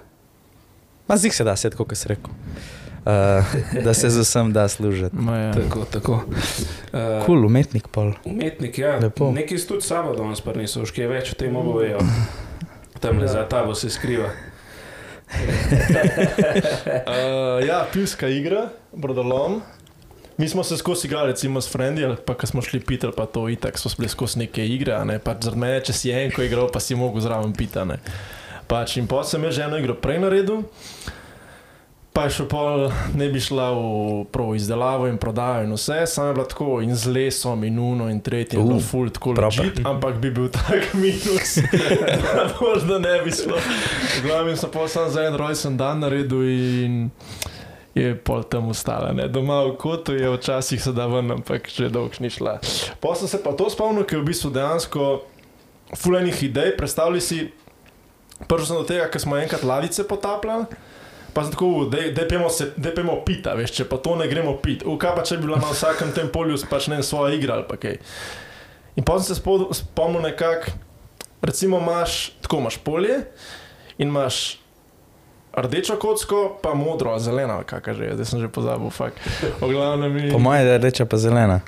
Ma 1.08 1.16
zdi 1.16 1.30
se, 1.30 1.44
da 1.44 1.56
se 1.56 1.70
tako, 1.70 1.84
kot 1.84 1.98
si 1.98 2.08
rekel. 2.08 2.30
Uh, 3.02 3.82
da 3.84 3.94
se 3.94 4.10
z 4.10 4.22
vsem 4.22 4.52
da 4.52 4.68
služiti. 4.68 5.16
Ma, 5.16 5.36
ja. 5.36 5.52
Tako, 5.52 5.84
tako. 5.84 6.12
Uh, 6.12 6.22
Kul, 6.92 7.26
cool, 7.26 7.46
umetnik 7.46 7.88
pol. 7.90 8.12
Umetnik, 8.24 8.78
ja. 8.78 8.98
Lepo. 9.02 9.32
Nekaj 9.32 9.58
si 9.58 9.68
tudi 9.68 9.82
sabo 9.82 10.14
danes 10.14 10.40
prinesel, 10.40 10.86
še 10.86 10.94
kaj 11.00 11.08
več 11.10 11.32
o 11.34 11.38
tem 11.38 11.56
obovejo. 11.58 11.98
Tam 13.02 13.18
le 13.18 13.26
za 13.26 13.42
tabo 13.50 13.74
se 13.74 13.90
skriva. 13.90 14.30
Uh, 15.32 17.58
ja, 17.68 17.82
pivska 17.90 18.30
igra, 18.30 18.68
brodolom. 18.94 19.62
Mi 20.42 20.48
smo 20.48 20.64
se 20.64 20.76
skozi 20.76 21.06
igrali, 21.06 21.30
recimo 21.30 21.60
s 21.60 21.72
Frendi, 21.72 22.02
pa 22.26 22.34
ko 22.34 22.46
smo 22.46 22.62
šli 22.62 22.80
piti, 22.80 23.06
ali 23.06 23.14
pa 23.16 23.26
to 23.26 23.48
itak, 23.48 23.78
so 23.78 23.88
bili 23.98 24.08
skozi 24.08 24.38
neke 24.38 24.66
igre, 24.66 25.04
ne 25.04 25.18
pa 25.18 25.36
zaradi 25.40 25.60
mene, 25.60 25.80
če 25.86 25.92
si 25.94 26.10
enko 26.10 26.42
igral, 26.42 26.66
pa 26.72 26.80
si 26.82 26.96
mogel 26.98 27.22
zraven 27.22 27.52
piti. 27.54 27.78
a 27.78 27.84
ne. 27.84 28.00
Pač 28.66 28.96
in 28.98 29.06
potem 29.06 29.30
sem 29.30 29.44
jaz 29.44 29.54
že 29.54 29.62
eno 29.62 29.78
igro 29.78 29.94
prej 29.94 30.18
naredil, 30.18 30.64
pa 32.10 32.24
je 32.26 32.34
še 32.40 32.48
pol 32.50 32.88
ne 33.14 33.28
bi 33.30 33.38
šla 33.38 33.68
v 33.70 33.84
prav 34.34 34.50
izdelavo 34.58 35.06
in 35.06 35.20
prodajo 35.22 35.62
in 35.62 35.76
vse, 35.78 36.00
samo 36.10 36.32
je 36.32 36.34
bilo 36.34 36.48
tako 36.50 36.80
in 36.82 36.96
z 36.96 37.14
lesom 37.14 37.62
in 37.64 37.78
uno 37.78 38.10
in 38.10 38.18
tretje, 38.20 38.58
in 38.58 38.74
Uh, 38.74 38.82
full 38.82 39.14
tako 39.14 39.36
legit, 39.38 39.78
ampak 39.86 40.18
bi 40.18 40.34
bil 40.34 40.50
tak 40.58 40.90
minus, 40.98 41.54
da 42.34 42.50
možno 42.58 42.98
ne 42.98 43.14
bi 43.22 43.30
šlo. 43.30 43.62
V 44.18 44.26
glavnem 44.26 44.58
sem 44.58 44.74
pa 44.74 44.90
sam 44.90 45.06
za 45.06 45.22
en 45.22 45.38
rojsten 45.38 45.78
dan 45.78 46.02
naredil 46.02 46.42
in 46.50 47.00
je 47.94 48.14
pol 48.16 48.42
tam 48.42 48.68
ostala. 48.72 49.12
Ne? 49.12 49.28
Doma 49.28 49.62
v 49.68 49.76
kotu 49.76 50.14
je 50.16 50.30
včasih 50.30 50.82
se 50.82 50.92
da 50.92 51.06
ven, 51.06 51.30
ampak 51.30 51.68
že 51.68 51.90
dolgo 51.92 52.16
ni 52.20 52.30
šla. 52.30 52.58
Pa 53.00 53.14
sem 53.14 53.28
se 53.28 53.42
pa 53.42 53.52
to 53.52 53.68
spomnil, 53.70 54.06
ker 54.08 54.18
je 54.18 54.22
v 54.22 54.30
bistvu 54.32 54.50
dejansko 54.50 55.24
fulejnih 55.96 56.42
idej. 56.42 56.76
Predstavljaj 56.76 57.20
si, 57.20 57.50
prvo 58.48 58.64
sem 58.64 58.80
do 58.80 58.86
tega, 58.88 59.10
ker 59.12 59.20
smo 59.20 59.36
enkrat 59.36 59.64
lavice 59.64 60.08
potapljali. 60.08 60.64
Pa 61.32 61.44
sem 61.44 61.52
tako, 61.52 61.88
da 61.88 62.92
pojmo 62.92 63.22
pita, 63.24 63.54
veš, 63.56 63.72
če 63.72 63.84
pa 63.88 63.96
to 63.96 64.16
ne 64.20 64.28
gremo 64.28 64.56
pit. 64.60 64.84
V 64.84 64.98
kaj 65.00 65.14
pa 65.16 65.24
če 65.24 65.40
bi 65.40 65.48
bila 65.48 65.60
na 65.60 65.72
vsakem 65.72 66.12
tem 66.12 66.28
polju 66.28 66.60
pač 66.68 66.90
ne 66.92 67.00
svoja 67.04 67.32
igra 67.36 67.56
ali 67.56 67.64
pa 67.68 67.80
kaj. 67.80 67.96
In 69.00 69.04
potem 69.08 69.24
se 69.24 69.38
spomnim 69.40 70.20
nekako, 70.20 70.74
recimo 71.40 71.80
imaš, 71.80 72.34
tako 72.44 72.60
imaš 72.60 72.76
polje 72.84 73.22
in 73.96 74.12
imaš 74.12 74.61
rdečo 75.56 75.96
kocko, 75.96 76.58
pa 76.62 76.74
modro, 76.74 77.18
zeleno, 77.18 77.62
kakor 77.66 77.94
že, 77.94 78.14
zdaj 78.16 78.26
sem 78.26 78.40
že 78.40 78.48
pozabil, 78.48 78.90
mi... 80.08 80.32
Po 80.32 80.40
mojem 80.40 80.66
je 80.66 80.78
rdeča 80.78 81.04
pa 81.04 81.16
zelena. 81.16 81.60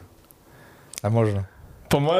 A 1.05 1.09
možno. 1.09 1.45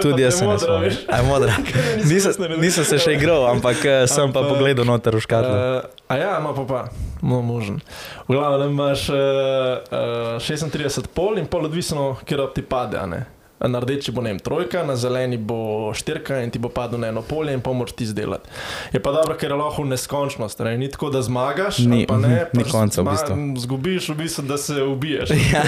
Tudi 0.03 0.15
pa 0.15 0.21
jaz 0.21 0.35
te 0.35 0.39
se 0.39 0.45
ne 0.45 0.53
modro, 0.53 0.67
spomnim. 0.67 0.91
veš. 0.91 0.97
A 1.09 1.17
je 1.17 1.23
modra. 1.23 1.53
Nisem, 2.11 2.33
nisem 2.61 2.85
se 2.85 2.99
še 3.01 3.15
igral, 3.17 3.47
ampak 3.51 3.81
eh, 3.85 4.05
sem 4.07 4.31
pa 4.31 4.45
Ampak, 4.45 4.53
pogledal 4.53 4.87
noter 4.87 5.17
v 5.17 5.23
škatlo. 5.25 5.55
Uh, 5.55 6.05
a 6.07 6.15
ja, 6.21 6.33
ima 6.39 6.53
pa 6.55 6.65
pa, 6.69 6.81
no, 7.25 7.41
možen. 7.43 7.81
V 8.29 8.37
glavnem 8.37 8.71
imaš 8.71 9.09
uh, 9.11 10.39
uh, 10.39 10.43
36 10.43 11.11
pol 11.17 11.41
in 11.43 11.49
pol 11.51 11.67
odvisno, 11.67 12.15
kjer 12.23 12.45
ti 12.55 12.63
pade. 12.63 13.01
Na 13.61 13.81
rdeči 13.81 14.13
bo 14.13 14.21
ne 14.21 14.33
vem, 14.35 14.39
trojka, 14.43 14.83
na 14.85 14.97
zeleni 14.97 15.39
bo 15.39 15.89
štirka 15.95 16.43
in 16.43 16.51
ti 16.51 16.59
bo 16.59 16.69
padlo 16.69 16.99
na 16.99 17.09
eno 17.09 17.23
polje 17.23 17.55
in 17.55 17.61
pomoč 17.65 17.93
ti 17.93 18.05
izdelati. 18.05 18.51
Je 18.93 19.01
pa 19.01 19.13
dobro, 19.13 19.37
ker 19.41 19.51
je 19.51 19.57
lahko 19.57 19.85
neskončnost, 19.85 20.59
ne? 20.59 20.75
ni 20.79 20.91
tako, 20.91 21.09
da 21.11 21.23
zmagaš, 21.23 21.79
Ni, 21.79 22.03
pa 22.07 22.19
ne, 22.19 22.29
mhm, 22.29 22.59
ni 22.59 22.65
konca 22.67 23.01
v 23.03 23.15
bistvu. 23.15 23.37
Zgubiš 23.57 24.09
v 24.09 24.15
bistvu, 24.15 24.43
da 24.45 24.59
se 24.59 24.83
ubiješ. 24.83 25.31
Ja, 25.55 25.63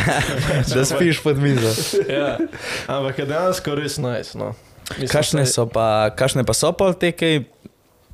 da 0.74 0.84
spiš 0.84 1.22
pod 1.22 1.38
mizo. 1.38 1.72
ja. 2.10 2.36
Ampak 2.86 3.18
je 3.18 3.26
dejansko 3.26 3.74
res 3.74 3.96
nice. 3.98 4.36
No. 4.38 4.52
Mislim, 4.90 5.08
Kakšne 5.08 5.46
saj- 5.46 5.54
so 5.54 5.66
pa, 5.66 6.10
kakšne 6.10 6.44
pa 6.44 6.52
so 6.52 6.72
pa 6.76 6.92
te 6.92 7.12
kaj 7.12 7.44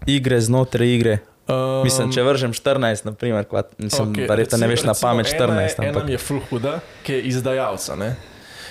igre 0.07 0.39
znotraj 0.41 0.89
igre? 0.95 1.19
Um, 1.49 1.83
Mislim, 1.83 2.13
če 2.15 2.23
vržem 2.23 2.53
14, 2.55 3.03
naprimer, 3.05 3.45
kvat, 3.51 3.73
mislim, 3.79 4.13
okay, 4.15 4.29
verjetno 4.31 4.61
ne 4.63 4.69
veš 4.71 4.85
na 4.87 4.95
pamet 4.95 5.27
14, 5.27 5.35
Ena, 5.35 5.67
ena 5.83 5.89
ampak 5.91 6.07
mi 6.07 6.15
je 6.15 6.21
full 6.23 6.41
huda, 6.51 6.79
ki 7.03 7.13
je 7.19 7.23
izdajalca. 7.33 7.97
Ne? 7.99 8.15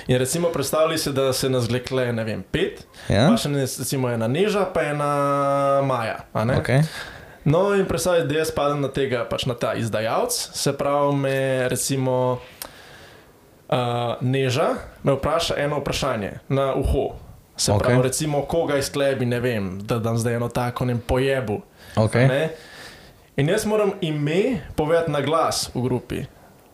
In 0.07 0.17
recimo 0.17 0.49
predstavljaj 0.49 0.97
si, 0.97 1.11
da 1.13 1.33
se 1.33 1.49
nas 1.49 1.69
vlekle, 1.69 2.13
ne 2.13 2.23
vem, 2.23 2.43
pet, 2.51 2.83
ja? 3.09 3.27
pa 3.29 3.37
še 3.37 3.49
ne, 3.49 3.61
recimo 3.61 4.09
ena 4.09 4.27
neža, 4.27 4.65
pa 4.73 4.81
ena 4.81 5.11
maja. 5.85 6.23
okay. 6.33 6.83
No 7.45 7.73
in 7.73 7.85
predstavljaj, 7.85 8.25
da 8.27 8.35
jaz 8.37 8.51
padem 8.51 8.81
na 8.81 8.87
tega, 8.87 9.25
pač 9.29 9.45
na 9.45 9.53
ta 9.53 9.73
izdajalec, 9.73 10.33
se 10.53 10.73
pravi, 10.77 11.15
me 11.15 11.37
recimo 11.69 12.39
uh, 13.69 13.77
neža 14.21 14.67
me 15.03 15.13
vpraša 15.13 15.55
eno 15.57 15.79
vprašanje 15.79 16.31
na 16.49 16.73
uho. 16.75 17.15
Se 17.57 17.71
Ok. 17.71 17.83
pravi, 17.83 18.01
recimo, 18.01 18.41
koga 18.45 18.77
iz 18.77 18.91
klebi, 18.91 19.25
ne 19.25 19.39
vem, 19.39 19.79
da 19.79 19.99
dam 19.99 20.17
zdaj 20.17 20.35
eno 20.35 20.49
tako 20.49 20.85
nem 20.85 20.99
pojebu. 20.99 21.61
Okay. 21.95 22.27
Ne? 22.27 22.49
In 23.35 23.49
jaz 23.49 23.65
moram 23.65 23.91
ime 24.01 24.61
povedati 24.75 25.11
na 25.11 25.21
glas 25.21 25.69
v 25.75 25.81
grupi. 25.81 26.25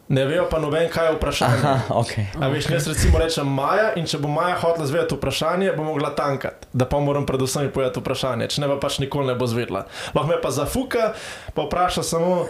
Ne 0.07 0.23
vejo 0.25 0.45
pa 0.49 0.59
noben, 0.59 0.87
kaj 0.89 1.09
je 1.09 1.15
vprašanje. 1.17 1.59
Aha, 1.63 1.95
okay. 1.99 2.25
A 2.39 2.47
veš, 2.47 2.69
jaz 2.71 2.87
recimo 2.87 3.19
rečem 3.19 3.49
Maja 3.51 3.89
in 3.99 4.07
če 4.07 4.21
bo 4.23 4.31
Maja 4.31 4.55
hotela 4.61 4.87
zvedeti 4.87 5.17
vprašanje, 5.17 5.73
bo 5.75 5.83
mogla 5.83 6.13
tankati, 6.15 6.69
da 6.71 6.87
pa 6.87 7.01
moram 7.03 7.25
predvsem 7.27 7.67
povedati 7.75 7.99
vprašanje, 7.99 8.47
če 8.55 8.63
ne 8.63 8.71
pa 8.71 8.79
pač 8.87 9.01
nikoli 9.03 9.27
ne 9.27 9.35
bo 9.35 9.49
zvedla. 9.51 9.83
Lahko 10.15 10.29
me 10.31 10.39
pa 10.41 10.51
zafuka, 10.55 11.11
pa 11.53 11.67
vpraša 11.67 12.05
samo, 12.07 12.45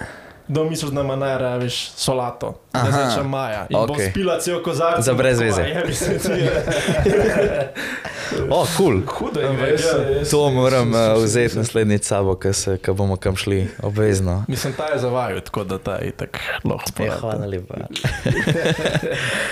kdo 0.48 0.64
misliš, 0.64 0.92
da 0.92 1.02
ima 1.02 1.16
najraje, 1.16 1.60
veš, 1.60 1.90
solato. 1.96 2.54
Da 2.74 2.80
Aha, 2.80 3.10
reče 3.10 3.24
Maja. 3.28 3.66
In 3.70 3.78
okay. 3.78 3.88
bo 3.88 3.96
spila 4.12 4.40
cel 4.40 4.64
kozarec. 4.64 5.06
Za 5.06 5.14
brez 5.14 5.40
veze. 5.40 5.64
O, 8.50 8.66
kul. 8.78 9.02
Hudo 9.08 9.40
je, 9.40 9.48
res. 9.62 9.82
ja, 9.82 10.30
To 10.32 10.50
moram 10.52 10.92
uh, 10.94 11.24
vzeti 11.24 11.58
naslednjič 11.58 12.04
sabo, 12.04 12.36
ko 12.86 12.94
bomo 12.94 13.16
kam 13.16 13.36
šli, 13.36 13.68
obvezno. 13.84 14.44
Mislim, 14.48 14.74
ta 14.74 14.86
je 14.86 15.00
zavajal, 15.00 15.40
tako 15.42 15.64
da 15.64 15.78
ta 15.78 15.96
je 15.96 16.12
tako 16.12 16.40
lahko 16.64 16.86
Ja, 16.88 16.94
porata. 16.98 17.20
hvala 17.20 17.46
lepa. 17.46 17.74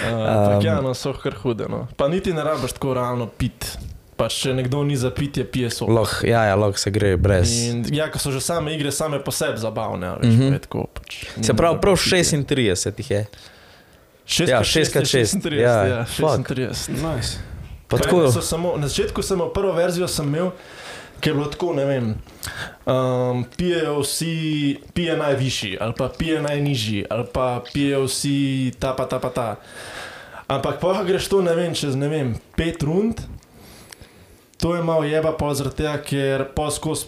Ampak 0.06 0.56
Um, 0.56 0.66
ja, 0.66 0.82
no, 0.82 0.94
so 0.94 1.14
kar 1.14 1.34
hude. 1.34 1.66
No. 1.70 1.88
Pa 1.98 2.08
niti 2.08 2.34
ne 2.34 2.44
rabiš 2.44 2.72
tako 2.72 2.94
realno 2.94 3.28
pit. 3.28 3.78
Pač, 4.15 4.38
če 4.45 4.53
nekdo 4.55 4.84
ni 4.88 4.95
za 4.95 5.10
pitje, 5.12 5.43
pije 5.43 5.69
so. 5.75 5.89
Loh, 5.91 6.12
ja, 6.24 6.45
ja, 6.48 6.55
lahko 6.55 6.79
se 6.79 6.91
gre 6.91 7.17
brez. 7.19 7.51
In, 7.67 7.84
ja, 7.91 8.07
ko 8.12 8.19
so 8.19 8.31
že 8.31 8.39
same 8.39 8.72
igre 8.72 8.91
same 8.95 9.19
po 9.19 9.31
sebi 9.36 9.60
zabavne. 9.60 10.07
a 10.07 10.15
Veš, 10.22 10.31
mm 10.34 10.39
-hmm. 10.41 10.60
tako, 10.60 10.88
pač, 10.93 11.25
Se 11.41 11.53
pravi, 11.53 11.81
prav 11.81 12.00
pitje. 12.00 12.24
36 12.24 12.93
jih 12.98 13.12
je. 13.12 13.25
Šest 14.25 14.50
Ja, 14.50 14.57
krat 14.57 14.67
šest 14.67 14.95
je 14.95 15.01
6x6, 15.01 15.41
36, 15.43 15.60
ja, 15.62 15.86
ja, 15.86 16.05
fuck. 16.05 16.50
36. 16.50 16.89
Nice. 16.89 17.38
Pa 17.88 17.98
Pa 17.98 17.98
tako, 17.98 18.31
Samo, 18.41 18.77
na 18.77 18.88
začetku 18.88 19.22
sem 19.22 19.38
imel 19.38 19.53
prvo 19.53 19.74
verzijo, 19.74 20.07
sem 20.07 20.27
imel, 20.27 20.51
ki 21.19 21.29
je 21.29 21.34
bilo 21.34 21.45
tako, 21.45 21.74
ne 21.74 21.86
vem. 21.86 22.15
Um, 22.86 23.45
pijejo 23.57 24.00
vsi, 24.00 24.77
pije 24.93 25.17
najvišji, 25.17 25.77
ali 25.79 25.93
pa 25.98 26.10
pije 26.10 26.41
najnižji, 26.41 27.05
ali 27.10 27.25
pa 27.34 27.62
pijejo 27.74 28.03
vsi 28.05 28.72
ta 28.79 28.95
pa 28.98 29.05
ta 29.05 29.19
pa 29.19 29.29
ta. 29.29 29.55
Ampak 30.48 30.79
pa 30.79 31.03
greš 31.03 31.27
to, 31.27 31.41
ne 31.41 31.55
vem, 31.55 31.74
čez 31.74 31.95
ne 31.95 32.10
vem, 32.10 32.36
pet 32.57 32.84
rund, 32.84 33.22
to 34.65 34.74
je 34.74 34.81
malo 34.84 35.03
jeba, 35.05 35.29
pa 35.31 35.53
zaradi 35.53 35.75
tega, 35.77 35.98
ker 36.00 36.45
poskos 36.50 37.03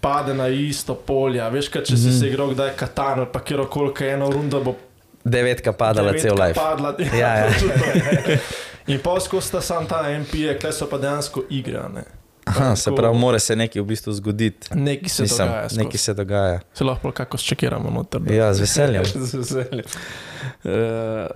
pade 0.00 0.34
na 0.34 0.46
isto 0.48 0.94
polje. 0.96 1.42
Veš, 1.50 1.68
kaj, 1.68 1.82
če 1.82 1.96
si 1.96 2.08
Mhm. 2.08 2.14
se 2.14 2.26
igral, 2.28 2.50
kdaj 2.50 2.76
katan 2.76 3.18
ali 3.18 3.28
pa 3.28 3.40
kjer 3.40 3.66
koli, 3.66 3.90
eno 4.04 4.30
rundo 4.30 4.60
bo 4.60 4.76
devetka 5.24 5.72
padala 5.72 6.12
cel 6.12 6.34
devetka 6.34 6.44
life. 6.44 6.54
Padla, 6.56 6.94
Ja, 7.16 7.34
ja. 7.36 7.50
to. 7.58 8.38
In 8.86 8.98
poskos 9.00 9.44
sta 9.44 9.60
sam 9.60 9.86
ta 9.86 10.04
MP, 10.10 10.30
kle 10.54 10.72
so 10.72 10.86
pa 10.86 10.98
dejansko 10.98 11.42
igre. 11.50 11.78
a 11.78 11.88
Ne? 11.88 12.02
Aha, 12.44 12.76
se 12.76 12.84
Tako- 12.84 12.96
pravi, 12.96 13.18
mora 13.18 13.38
se 13.38 13.56
nekaj 13.56 13.82
v 13.82 13.86
bistvu 13.86 14.12
zgoditi. 14.12 14.68
Nekaj 14.72 15.08
se 15.08 15.22
Mislim, 15.22 15.48
dogaja. 15.48 15.68
skozi. 15.68 15.78
nekaj 15.78 15.98
se 15.98 16.14
dogaja. 16.14 16.60
Se 16.74 16.84
lahko 16.84 17.12
kako 17.12 17.36
ščekiramo 17.38 17.90
noter. 17.90 18.20
da- 18.20 18.34
Ja, 18.34 18.54
z 18.54 18.60
veseljem. 18.60 19.04
Z 19.30 19.34
veseljem. 19.34 19.84
Uh, 20.64 21.30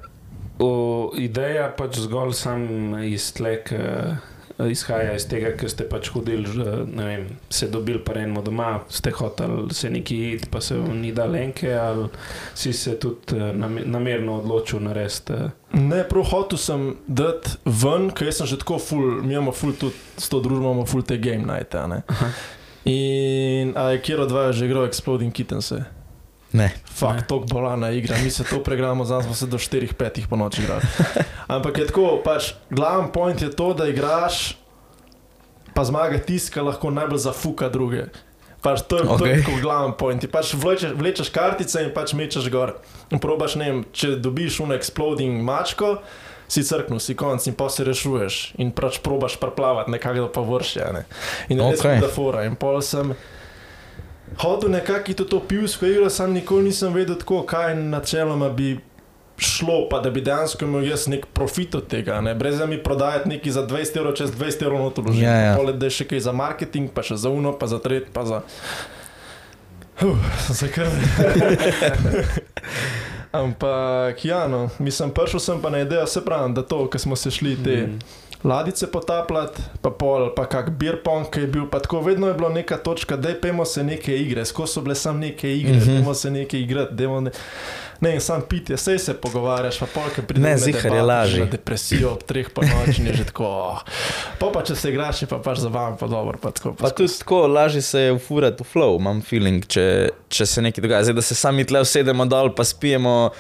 o, 0.58 0.70
ideja 1.16 1.68
pač 1.70 1.98
zgolj 1.98 2.32
sam 2.34 2.62
iz 3.04 3.32
tlek. 3.32 3.72
Uh, 3.72 4.16
Izhaja 4.60 5.12
iz 5.12 5.26
tega, 5.26 5.50
ker 5.52 5.68
ste 5.68 5.84
pač 5.84 6.08
hodili, 6.08 6.46
že, 6.46 6.64
ne 6.86 7.04
vem, 7.04 7.24
se 7.50 7.68
dobili 7.68 7.98
pa 7.98 8.14
eno 8.14 8.40
doma, 8.40 8.80
ste 8.88 9.10
hoteli 9.10 9.68
se 9.70 9.90
neki 9.90 10.32
iti, 10.32 10.48
pa 10.48 10.60
se 10.60 10.76
vam 10.76 10.96
ni 10.96 11.12
dal 11.12 11.36
enke, 11.36 11.68
ali 11.70 12.06
si 12.54 12.72
se 12.72 12.94
tudi 12.96 13.36
eh, 13.36 13.52
name- 13.52 13.84
namerno 13.86 14.38
odločil 14.38 14.80
narediti. 14.80 15.32
eh, 15.34 15.50
Ne, 15.74 16.04
prav 16.04 16.24
hotel 16.24 16.58
sem 16.58 16.86
dati 17.06 17.50
ven, 17.66 18.10
ker 18.10 18.32
sem 18.32 18.46
že 18.46 18.56
tako 18.56 18.78
full, 18.78 19.20
mi 19.22 19.34
imamo 19.34 19.52
full 19.52 19.74
tudi 19.74 19.94
s 20.16 20.28
to 20.28 20.40
družbo, 20.40 20.64
imamo 20.64 20.86
full 20.86 21.02
te 21.02 21.18
game 21.18 21.44
night. 21.44 21.74
In 22.84 23.72
a 23.76 23.90
je 23.90 24.00
kjer 24.00 24.20
od 24.20 24.30
vas 24.30 24.56
že 24.56 24.64
igral 24.64 24.86
Exploding 24.86 25.32
Kittens? 25.32 25.70
Ne. 25.70 25.84
Ne. 26.56 26.70
Fakt, 26.96 27.26
tok 27.28 27.44
bolana 27.50 27.90
igra, 27.92 28.16
mi 28.24 28.30
se 28.32 28.44
to 28.44 28.62
pregramo, 28.64 29.04
zdaj 29.04 29.26
smo 29.28 29.34
se 29.34 29.46
do 29.46 29.58
4-5 29.60 30.26
po 30.30 30.36
noči 30.40 30.62
igrali. 30.62 30.82
Ampak 31.54 31.78
je 31.78 31.86
tako, 31.90 32.20
pač 32.24 32.54
glaven 32.70 33.10
point 33.12 33.42
je 33.42 33.50
to, 33.52 33.74
da 33.76 33.88
igraš, 33.92 34.56
pa 35.76 35.84
zmaga 35.84 36.18
tisti, 36.18 36.54
ki 36.54 36.64
lahko 36.64 36.90
najbolj 36.90 37.26
zafuka 37.28 37.68
druge. 37.68 38.08
Pač 38.64 38.82
to 38.88 38.98
je 38.98 39.04
okay. 39.04 39.42
Tako 39.44 39.60
glaven 39.60 39.92
point. 39.98 40.20
Ti 40.20 40.30
pač 40.32 40.54
vlečeš, 40.56 40.96
vlečeš 40.96 41.28
kartice 41.30 41.84
in 41.84 41.92
pač 41.94 42.16
mečeš 42.16 42.48
gor. 42.50 42.78
In 43.12 43.20
probaš, 43.22 43.54
ne 43.60 43.68
vem, 43.68 43.82
če 43.92 44.16
dobiš 44.18 44.58
un 44.64 44.74
exploding 44.74 45.44
mačko, 45.44 45.98
si 46.48 46.64
crknil, 46.66 46.98
si 47.02 47.14
konc 47.18 47.46
in 47.46 47.54
pa 47.58 47.68
se 47.70 47.84
rešuješ. 47.86 48.56
In 48.62 48.72
pač 48.74 48.98
probaš 49.04 49.36
preplavati 49.38 49.92
nekako 49.92 50.26
do 50.26 50.32
površja. 50.34 50.90
Ne? 50.96 51.04
In 51.52 51.60
res 51.62 51.78
Okej. 51.78 51.98
okay. 51.98 52.02
da 52.02 52.10
fora. 52.10 52.46
In 52.48 52.56
pol 52.58 52.80
sem 52.82 53.12
hodil 54.38 54.70
nekako 54.70 55.10
in 55.10 55.16
to 55.16 55.40
pivsko 55.40 55.86
igro, 55.86 56.10
sam 56.10 56.32
nikoli 56.32 56.64
nisem 56.64 56.94
vedel 56.94 57.16
tako, 57.18 57.42
kaj 57.42 57.74
načeloma 57.74 58.48
bi 58.48 58.78
šlo, 59.38 59.88
pa 59.90 60.00
da 60.00 60.10
bi 60.10 60.20
dejansko 60.20 60.64
imel 60.64 60.86
jaz 60.88 61.06
nek 61.06 61.26
profit 61.26 61.74
od 61.74 61.86
tega, 61.88 62.20
ne? 62.20 62.34
brez 62.34 62.58
da 62.58 62.66
mi 62.66 62.82
prodajati 62.82 63.28
nekaj 63.28 63.52
za 63.52 63.66
20 63.66 63.96
evrov, 63.96 64.12
čez 64.12 64.30
20 64.30 64.62
evrov 64.62 64.80
noto 64.80 65.02
vložim. 65.02 65.22
Ja, 65.22 65.34
ja. 65.34 65.56
Poleg 65.56 65.76
da 65.76 65.86
je 65.86 65.98
še 66.00 66.08
kaj 66.08 66.20
za 66.20 66.32
marketing, 66.32 66.90
pa 66.94 67.04
še 67.04 67.16
za 67.20 67.30
uno, 67.30 67.52
pa 67.58 67.66
za 67.66 67.78
tret, 67.78 68.08
pa 68.12 68.24
za... 68.24 68.40
Huh, 70.00 70.16
za 70.48 70.68
kar. 70.68 70.88
Ampak, 73.36 74.24
ja, 74.24 74.46
no, 74.48 74.68
mislim, 74.78 75.10
prišel 75.12 75.40
sem 75.40 75.60
pa 75.60 75.70
na 75.70 75.82
idejo, 75.84 76.06
se 76.06 76.24
pravi, 76.24 76.54
da 76.56 76.62
to, 76.62 76.86
ko 76.88 76.98
smo 76.98 77.16
se 77.16 77.30
šli 77.30 77.56
te 77.64 77.76
Mm. 77.86 77.98
Ladice 78.44 78.86
potapljati, 78.86 79.62
pa 79.82 79.90
pol, 79.90 80.34
pa 80.34 80.44
kak 80.46 80.70
beer 80.70 81.02
pong, 81.02 81.30
ki 81.30 81.40
je 81.40 81.46
bil, 81.46 81.66
pa 81.66 81.80
tako 81.80 82.00
vedno 82.00 82.28
je 82.28 82.34
bila 82.34 82.48
neka 82.48 82.76
točka, 82.76 83.16
da 83.16 83.34
pejmo 83.34 83.64
se 83.64 83.84
neke 83.84 84.16
igre, 84.16 84.44
skozi 84.44 84.72
so 84.72 84.80
bile 84.80 84.94
samo 84.94 85.18
neke 85.18 85.56
igre, 85.56 85.76
Mhm. 85.76 85.94
dajmo 85.94 86.14
se 86.14 86.30
neke 86.30 86.60
igrati, 86.60 86.94
dajmo 86.94 87.20
ne, 87.20 87.30
ne 88.00 88.20
sam 88.20 88.42
pitje, 88.42 88.76
sej 88.76 88.98
se 88.98 89.14
pogovarjaš, 89.14 89.78
pa 89.78 89.86
pol, 89.86 90.10
ki 90.14 90.22
prideš 90.22 90.42
Ne, 90.42 90.58
zihar 90.58 90.94
je 90.94 91.02
lažje. 91.02 91.46
Depresijo 91.46 92.12
ob 92.12 92.22
treh 92.22 92.50
po 92.50 92.62
noči 92.62 93.02
je 93.02 93.14
že 93.14 93.24
tako, 93.24 93.44
oh. 93.44 93.80
pa 94.38 94.46
pa 94.46 94.62
če 94.62 94.74
se 94.74 94.90
igraš, 94.90 95.22
je 95.22 95.28
pa 95.28 95.38
pač 95.38 95.58
za 95.58 95.68
vam 95.68 95.96
pa 95.96 96.06
dobro, 96.06 96.38
pa 96.42 96.50
tako. 96.50 96.74
Pa 96.74 96.90
tudi 96.90 97.18
tako, 97.18 97.46
lažje 97.46 97.82
se 97.82 98.00
je 98.00 98.12
ufurati 98.12 98.62
v 98.62 98.66
flow, 98.74 98.96
imam 99.00 99.22
feeling, 99.22 99.66
če, 99.66 99.86
če 100.28 100.46
se 100.46 100.62
nekaj 100.62 100.82
dogaja. 100.82 101.02
Zdaj, 101.04 101.14
da 101.14 101.22
se 101.22 101.34
sami 101.34 101.64
tle 101.64 101.80
usedemo 101.80 102.26
dol, 102.26 102.54
pa 102.54 102.64
spijemo 102.64 103.30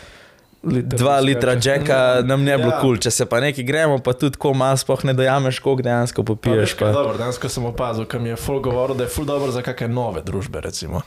Liter 0.66 0.98
dva 0.98 1.20
litra 1.20 1.52
jacka, 1.54 1.96
nam 2.22 2.42
ne 2.42 2.52
bi 2.52 2.58
bilo 2.58 2.68
Ja. 2.68 2.80
kul. 2.80 2.88
Cool. 2.88 2.98
Če 2.98 3.10
se 3.12 3.24
pa 3.24 3.38
nekaj 3.38 3.62
gremo, 3.62 3.98
pa 3.98 4.12
tudi 4.12 4.36
ko 4.36 4.52
malo 4.52 4.76
sploh 4.76 5.04
ne 5.04 5.12
dojameš, 5.12 5.58
koliko 5.58 5.82
dejansko 5.82 6.20
Pa 6.20 6.26
popiješ. 6.26 6.70
je 6.70 6.76
Pa. 6.76 6.92
dobro, 6.92 7.14
danes 7.14 7.38
ko 7.38 7.48
sem 7.48 7.64
opazil, 7.64 8.06
mi 8.16 8.28
je 8.28 8.36
ful 8.36 8.60
govoril, 8.60 8.94
da 8.94 9.04
je 9.04 9.10
ful 9.10 9.24
dobro 9.24 9.50
za 9.50 9.62
kakšne 9.62 9.88
nove 9.88 10.22
družbe, 10.22 10.60
recimo. 10.60 11.02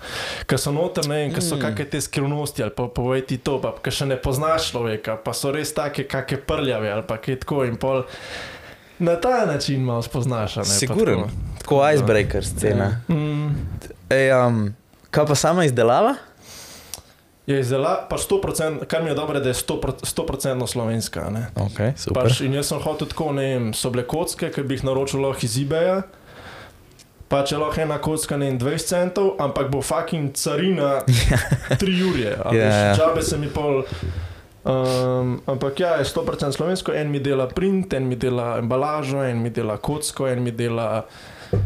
Ker 0.46 0.58
so 0.58 0.72
noter, 0.72 1.04
ne 1.06 1.16
vem, 1.18 1.32
ker 1.32 1.42
so 1.42 1.56
Mm. 1.56 1.62
kakšne 1.62 1.86
te 1.88 2.00
skrivnosti, 2.00 2.60
ali 2.60 2.72
pa 2.72 2.84
povej 2.86 3.22
ti 3.24 3.38
to, 3.38 3.60
pa 3.60 3.74
ker 3.74 3.92
še 3.92 4.06
ne 4.06 4.18
poznaš 4.18 4.72
človeka, 4.72 5.18
pa 5.18 5.34
so 5.34 5.52
res 5.52 5.70
take, 5.72 6.04
kakšne 6.06 6.38
prljave, 6.40 6.88
ali 6.90 7.04
pa 7.04 7.18
kaj 7.18 7.36
tako 7.38 7.64
in 7.64 7.76
pol. 7.76 8.04
Na 9.00 9.16
ta 9.18 9.46
način 9.46 9.80
malo 9.82 10.02
spoznaš. 10.02 10.56
ne, 10.56 10.62
pa 10.62 10.70
Siguren. 10.70 11.16
tako. 11.18 11.30
Tako 11.60 11.90
icebreaker 11.90 12.44
scena. 12.44 13.02
Mm, 13.08 13.56
Ej, 14.10 14.32
um, 14.34 14.74
kaj 15.10 15.26
pa 15.26 15.36
sama 15.36 15.64
izdelava? 15.64 16.16
Je 17.50 17.60
izdela, 17.60 18.06
pa 18.10 18.18
100%, 18.18 18.86
kar 18.86 19.04
mi 19.04 19.10
je 19.10 19.16
dobro, 19.16 19.40
da 19.40 19.50
je 19.50 19.54
100%, 19.56 20.06
100 20.06 20.68
slovenska. 20.68 21.30
ne. 21.30 21.48
Ok, 21.56 21.98
super. 21.98 22.24
Pač, 22.24 22.42
in 22.42 22.54
jaz 22.54 22.68
sem 22.68 22.80
hotel 22.80 23.08
tako, 23.08 23.32
ne 23.34 23.42
vem, 23.44 23.74
so 23.74 23.90
bile 23.90 24.04
kocke, 24.06 24.52
ki 24.52 24.64
bi 24.64 24.76
jih 24.76 24.84
naročil 24.84 25.26
iz 25.42 25.58
eBaya. 25.58 26.02
Pa 27.30 27.44
če 27.46 27.58
lahko 27.58 27.82
ena 27.82 27.98
kocka 28.02 28.38
ne 28.38 28.46
vem, 28.46 28.58
20 28.58 28.86
centov, 28.86 29.36
ampak 29.40 29.70
bo 29.70 29.82
fucking 29.82 30.32
carina 30.34 31.02
3 31.82 32.10
ure. 32.10 32.38
Ja, 32.58 32.66
ja. 32.66 32.96
Čabe 32.96 33.22
se 33.22 33.38
mi 33.38 33.48
pol. 33.48 33.84
Um, 34.66 35.42
ampak 35.48 35.80
ja, 35.80 35.96
je 35.98 36.06
100% 36.06 36.52
slovensko, 36.52 36.94
en 36.94 37.12
mi 37.12 37.20
dela 37.20 37.48
print, 37.48 37.94
en 37.94 38.08
mi 38.08 38.16
dela 38.16 38.58
embalažo, 38.60 39.24
en 39.24 39.42
mi 39.42 39.50
dela 39.50 39.78
kocko, 39.78 40.28
en 40.28 40.44
mi 40.44 40.52
dela, 40.52 41.06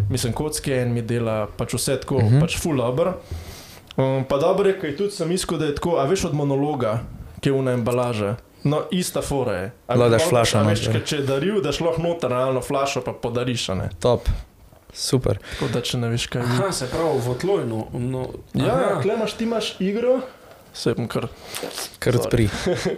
mislim, 0.09 0.33
kocke, 0.33 0.75
en 0.81 0.93
mi 0.93 1.01
dela 1.01 1.47
pač 1.57 1.73
vse 1.73 1.97
tako, 1.99 2.15
uh 2.15 2.23
Mhm. 2.23 2.35
-huh. 2.35 2.41
pač 2.41 2.57
full 2.59 2.77
dobro. 2.77 3.13
Um, 3.95 4.23
pa 4.25 4.37
dobro 4.37 4.69
je, 4.69 4.79
kaj 4.79 4.95
tudi 4.97 5.11
sem 5.11 5.31
iskal, 5.31 5.57
da 5.57 5.65
je 5.65 5.75
tako, 5.75 5.97
a 5.97 6.05
veš 6.05 6.25
od 6.25 6.33
monologa, 6.33 6.99
ki 7.39 7.49
je 7.49 7.53
una 7.53 7.71
embalaža. 7.71 8.35
No, 8.63 8.83
ista 8.91 9.21
fora 9.21 9.53
je. 9.53 9.71
A 9.87 9.95
Lahko 9.95 10.03
bi 10.03 10.11
daš 10.11 10.23
pol 10.23 10.29
flašo 10.29 10.57
a 10.57 10.63
veš, 10.63 10.85
ker 10.87 11.03
Če 11.03 11.17
daril, 11.27 11.59
daš 11.61 11.81
lahko 11.83 12.01
noter 12.01 12.31
realno 12.31 12.61
flašo, 12.61 13.01
pa 13.03 13.11
podariš. 13.13 13.69
a 13.69 13.75
Ne? 13.75 13.89
Top. 13.99 14.29
Super. 14.93 15.37
Tako 15.51 15.67
da 15.73 15.81
če 15.81 15.97
ne 15.97 16.09
veš 16.09 16.27
kaj. 16.27 16.41
Aha, 16.41 16.71
se 16.71 16.87
pravi, 16.87 17.19
v 17.19 17.29
Otlojnu. 17.31 17.81
No, 17.93 18.23
Ja, 18.53 18.73
aha. 18.73 19.01
klej 19.01 19.15
imaš, 19.17 19.33
ti 19.33 19.43
imaš 19.43 19.75
igro, 19.79 20.19
se 20.73 20.93
bom 20.93 21.07
kar. 21.07 21.27
Kar 21.99 22.15
odpri. 22.15 22.47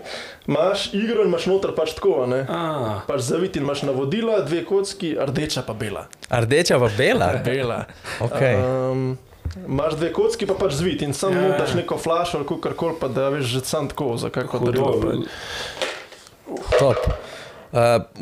Imaš 0.48 0.94
igro 0.94 1.24
in 1.24 1.28
imaš 1.28 1.46
noter 1.50 1.72
pač 1.76 1.96
tako, 1.98 2.24
a 2.24 2.26
ne. 2.30 2.42
A, 2.50 3.00
Pač 3.08 3.22
zaviti 3.26 3.60
imaš 3.60 3.82
navodila, 3.84 4.42
dve 4.46 4.62
kocki, 4.66 5.16
rdeča 5.18 5.64
pa 5.66 5.74
bela. 5.74 6.06
Rdeča 6.30 6.78
pa 6.80 6.90
bela. 6.98 7.32
Bela. 7.48 7.86
Okay. 8.22 8.60
Um, 8.62 9.18
Imaš 9.68 9.94
dve 9.94 10.14
kocki, 10.14 10.46
pa 10.46 10.54
pač 10.54 10.74
zvit 10.74 11.02
in 11.02 11.14
sam 11.14 11.34
Ja, 11.34 11.42
ja, 11.42 11.48
ja. 11.48 11.58
daš 11.58 11.74
neko 11.74 11.98
flašo 11.98 12.38
ali 12.38 12.62
karkoli, 12.62 12.96
pa 13.02 13.08
da 13.08 13.30
veš 13.30 13.46
že 13.46 13.60
sam 13.66 13.88
tako, 13.88 14.18
za 14.18 14.30
kako 14.30 14.58
hudo. 14.58 14.72
darilo. 14.72 15.24
Top. 16.80 16.98
Uh, 17.72 17.80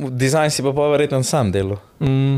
dizajn 0.09 0.51
si 0.51 0.63
pa 0.63 0.71
pa 0.73 0.87
verjetno 0.87 1.23
sam 1.23 1.51
delo. 1.51 1.77
Mm, 1.99 2.37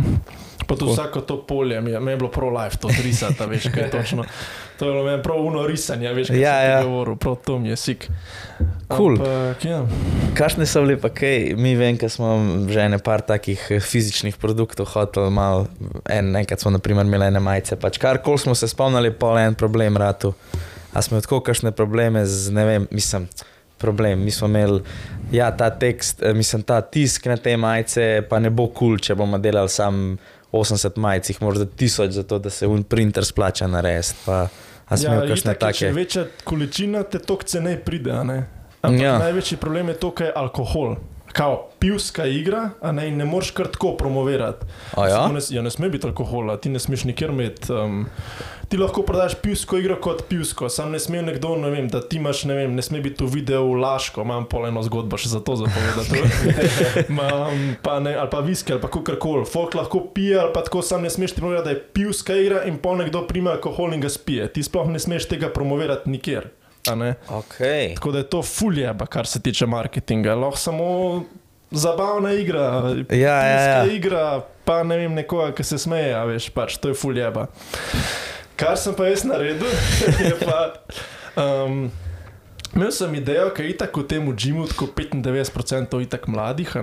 pa 0.67 0.75
tudi 0.75 0.91
Tako. 0.91 0.91
vsako 0.91 1.21
to 1.21 1.41
polje 1.45 1.81
mi 1.81 1.91
je, 1.91 1.99
mi 1.99 2.11
je 2.11 2.17
bilo 2.17 2.29
pro 2.29 2.49
life, 2.49 2.77
to 2.77 2.89
risati, 3.03 3.43
a 3.43 3.45
veš 3.45 3.63
kaj 3.73 3.89
točno. 3.91 4.23
To 4.79 4.85
je 4.85 4.91
bilo 4.91 5.03
meni 5.03 5.23
prav 5.23 5.39
uno 5.39 5.67
risanje, 5.67 6.11
veš 6.13 6.27
kaj 6.27 6.41
Ja, 6.41 6.51
sem 6.51 6.65
ti 6.65 6.71
ja. 6.71 6.83
govoril, 6.83 7.15
prav 7.15 7.35
to 7.45 7.59
mi 7.59 7.69
je 7.69 7.75
sik. 7.75 8.07
Cool. 8.97 9.15
Ampak, 9.15 9.65
ja. 9.65 9.79
Kakšne 10.35 10.67
so 10.67 10.83
bile 10.83 10.97
pa 10.99 11.09
kaj? 11.15 11.55
Mi 11.57 11.75
vem, 11.79 11.97
ker 11.97 12.11
smo 12.11 12.35
že 12.67 12.83
ene 12.83 12.99
par 12.99 13.23
takih 13.23 13.61
eh, 13.71 13.79
fizičnih 13.79 14.35
produktov 14.37 14.91
hoteli 14.91 15.31
malo. 15.31 15.65
En, 16.11 16.35
enkrat 16.35 16.59
smo 16.59 16.73
naprimer 16.75 17.07
imeli 17.07 17.31
ene 17.31 17.39
majice, 17.39 17.79
pač 17.79 17.97
karkoli 18.03 18.43
smo 18.43 18.55
se 18.55 18.67
spomnili, 18.67 19.13
pol 19.15 19.39
en 19.39 19.55
problem 19.55 19.97
ratu. 19.97 20.33
A 20.93 21.01
smo 21.01 21.19
tako 21.21 21.39
kakšne 21.43 21.71
probleme 21.75 22.25
z, 22.25 22.51
ne 22.55 22.65
vem, 22.65 22.87
mislim, 22.91 23.27
problem. 23.77 24.23
Mi 24.23 24.31
smo 24.31 24.47
imeli, 24.47 24.81
ja, 25.31 25.51
ta 25.57 25.69
tekst, 25.69 26.23
eh, 26.23 26.33
mislim, 26.33 26.63
ta 26.63 26.81
tisk 26.81 27.25
na 27.25 27.37
te 27.37 27.57
majice, 27.57 28.23
pa 28.29 28.39
ne 28.39 28.49
bo 28.49 28.67
kul, 28.67 28.95
cool, 28.95 28.99
če 28.99 29.15
bomo 29.15 29.39
delali 29.39 29.69
sam 29.69 30.17
80 30.55 30.97
majic, 30.97 31.29
jih 31.29 31.41
morda 31.41 31.65
tisoč, 31.65 32.11
zato 32.11 32.39
da 32.39 32.49
se 32.49 32.67
un 32.67 32.83
printer 32.83 33.25
splača 33.25 33.67
narediti. 33.67 34.13
Pa, 34.25 34.47
a 34.85 34.95
kakšne 34.95 35.05
Ja, 35.05 35.15
itak 35.17 35.29
je, 35.29 35.73
Če 35.73 35.85
take? 35.85 35.91
večja 35.91 36.25
količina, 36.43 37.03
te 37.03 37.19
tok 37.19 37.43
cenej 37.43 37.77
pride. 37.77 38.11
ja. 38.93 39.17
največji 39.17 39.57
problem 39.57 39.87
je 39.87 39.93
to, 39.95 40.11
kaj 40.11 40.27
je 40.27 40.33
alkohol. 40.35 40.95
Kao 41.35 41.69
pivska 41.79 42.25
igra, 42.25 42.69
a 42.81 42.91
ne, 42.91 43.11
ne 43.11 43.25
moreš 43.25 43.51
kar 43.51 43.67
tako 43.67 43.97
promovirati. 43.97 44.65
A 44.95 45.07
ja? 45.07 45.27
Ne, 45.27 45.39
ja, 45.49 45.61
ne 45.61 45.71
sme 45.71 45.89
biti 45.89 46.07
alkohola, 46.07 46.55
ti 46.57 46.69
ne 46.69 46.79
smeš 46.79 47.03
nikjer 47.03 47.29
imeti. 47.29 47.73
Um, 47.73 48.05
ti 48.69 48.77
lahko 48.77 49.01
prodaš 49.01 49.35
pivsko 49.41 49.77
igro 49.77 49.97
kot 50.01 50.23
pivsko, 50.29 50.69
sam 50.69 50.91
ne 50.95 50.99
sme 50.99 51.21
nekdo, 51.21 51.57
ne 51.59 51.69
vem, 51.69 51.89
da 51.91 51.99
ti 52.01 52.21
imaš, 52.23 52.45
ne 52.47 52.55
vem, 52.55 52.75
ne 52.75 52.81
sme 52.81 53.01
biti 53.03 53.23
v 53.23 53.33
videu 53.33 53.75
laško, 53.75 54.23
imam 54.23 54.47
pol 54.47 54.69
eno 54.69 54.83
zgodbo 54.87 55.19
še 55.19 55.33
za 55.35 55.43
to 55.43 55.57
zapovedati. 55.59 56.23
Imam 57.11 57.75
pa 57.83 57.99
ne, 57.99 58.15
ali 58.15 58.31
pa 58.31 58.39
viski, 58.39 58.71
ali 58.71 58.81
pa 58.81 58.87
kakorkoli. 58.95 59.43
Folk 59.43 59.75
lahko 59.75 60.05
pije, 60.15 60.39
ali 60.39 60.55
pa 60.55 60.63
tako 60.63 60.87
sam 60.87 61.03
ne 61.03 61.11
smeš 61.11 61.35
ti 61.35 61.43
promovirati, 61.43 61.67
da 61.67 61.75
je 61.75 61.83
pivska 61.99 62.39
igra 62.39 62.63
in 62.63 62.79
pol 62.79 62.95
nekdo 63.03 63.27
prima 63.27 63.57
alkohol 63.59 63.93
in 63.93 64.07
ga 64.07 64.09
spije. 64.09 64.47
Ti 64.55 64.63
sploh 64.63 64.87
ne 64.87 65.03
smeš 65.03 65.27
tega 65.35 65.51
promovirati 65.51 66.15
nikjer. 66.15 66.47
Okay. 67.29 67.95
Tako 67.95 68.11
da 68.11 68.17
je 68.17 68.29
to 68.29 68.43
fuljeba, 68.43 69.05
kar 69.05 69.27
se 69.27 69.39
tiče 69.41 69.65
marketinga. 69.65 70.35
Lahko 70.35 70.57
samo 70.57 71.23
zabavna 71.71 72.31
igra, 72.33 72.93
Ja, 73.09 73.37
ja, 73.45 73.61
ja. 73.61 73.85
igra, 73.85 74.41
pa 74.65 74.83
ne 74.83 74.97
vem, 74.97 75.13
nekoga, 75.13 75.51
ki 75.55 75.63
se 75.63 75.77
smeje, 75.77 76.13
a 76.15 76.23
veš, 76.25 76.49
pač 76.53 76.77
to 76.77 76.91
je 76.93 76.97
fuljeba. 76.97 77.47
Kar 78.55 78.77
sem 78.79 78.95
pa 78.95 79.09
jaz 79.09 79.25
naredil, 79.27 79.67
je 80.29 80.35
pa. 80.45 80.73
Um, 81.35 81.89
imel 82.75 82.91
sem 82.91 83.15
idejo, 83.15 83.49
ki 83.55 83.63
je 83.65 83.73
itak 83.75 83.97
v 83.97 84.05
tem 84.07 84.29
džimu, 84.35 84.67
tako 84.71 84.87
95% 84.95 86.01
itak 86.05 86.27
mladih. 86.27 86.77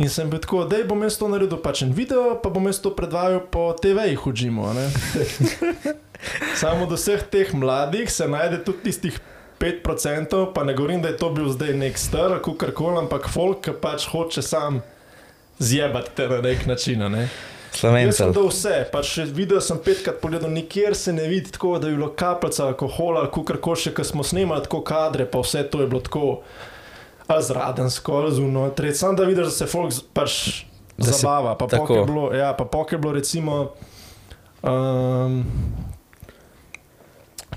In 0.00 0.08
sem 0.08 0.30
bil 0.30 0.40
tako, 0.40 0.64
da 0.64 0.80
bom 0.88 1.02
jaz 1.04 1.18
to 1.20 1.28
naredil 1.28 1.60
pač 1.60 1.82
en 1.84 1.92
video, 1.92 2.38
pa 2.40 2.48
bom 2.48 2.64
jaz 2.70 2.80
to 2.80 2.94
predvajal 2.96 3.42
po 3.52 3.74
TV-jih 3.76 4.22
v 4.24 4.32
džimu. 4.32 4.64
Samo 6.54 6.84
od 6.84 6.92
vseh 6.92 7.22
teh 7.22 7.54
mladih 7.54 8.12
se 8.12 8.28
najde 8.28 8.64
tudi 8.64 8.82
tistih 8.82 9.20
5%, 9.60 10.52
pa 10.54 10.64
ne 10.64 10.74
govorim, 10.74 11.02
da 11.02 11.08
je 11.08 11.16
to 11.16 11.30
bil 11.30 11.48
zdaj 11.48 11.74
nek 11.74 11.98
star, 11.98 12.38
kako 12.38 12.72
koli, 12.74 12.98
ampak 12.98 13.28
folk, 13.28 13.60
ki 13.60 13.72
pač 13.72 14.08
hoče 14.08 14.42
sam 14.42 14.80
zjebati 15.58 16.10
te 16.14 16.28
na 16.28 16.40
nek 16.40 16.66
način. 16.66 16.98
Ne? 17.12 17.28
Jaz 17.82 18.16
sem 18.16 18.32
dal 18.32 18.48
vse, 18.48 18.88
pač 18.92 19.06
še 19.06 19.24
video 19.24 19.60
sem 19.60 19.78
petkrat 19.78 20.16
pogledal, 20.20 20.50
nikjer 20.50 20.96
se 20.96 21.12
ne 21.12 21.28
vidi 21.28 21.50
tako, 21.50 21.78
da 21.78 21.88
je 21.88 21.94
bilo 21.94 22.08
kapljica 22.10 22.66
alkohola, 22.66 23.26
kako 23.26 23.60
koli 23.60 23.76
še, 23.76 23.92
ko 23.94 24.04
smo 24.04 24.24
snemali 24.24 24.62
tako 24.62 24.80
kadre, 24.82 25.26
pa 25.26 25.38
vse 25.38 25.62
to 25.62 25.80
je 25.80 25.86
bilo 25.86 26.00
tako. 26.00 26.40
Zradensko, 27.30 28.12
ali 28.12 28.34
zuno, 28.34 28.70
tretj, 28.70 28.94
samo 28.94 29.14
da 29.14 29.24
vidiš, 29.24 29.44
da 29.44 29.50
se 29.52 29.66
folk 29.66 29.94
pač 30.12 30.64
Da 30.98 31.04
se- 31.04 31.12
zabava. 31.12 31.54
Pa 31.54 31.66
tako. 31.66 31.86
pok 31.86 31.96
je 31.96 32.04
bilo, 32.04 32.34
ja, 32.34 32.52
pa 32.52 32.64
pok 32.64 32.92
je 32.92 32.98
bilo 32.98 33.12
recimo. 33.12 33.70
Um, 34.62 35.44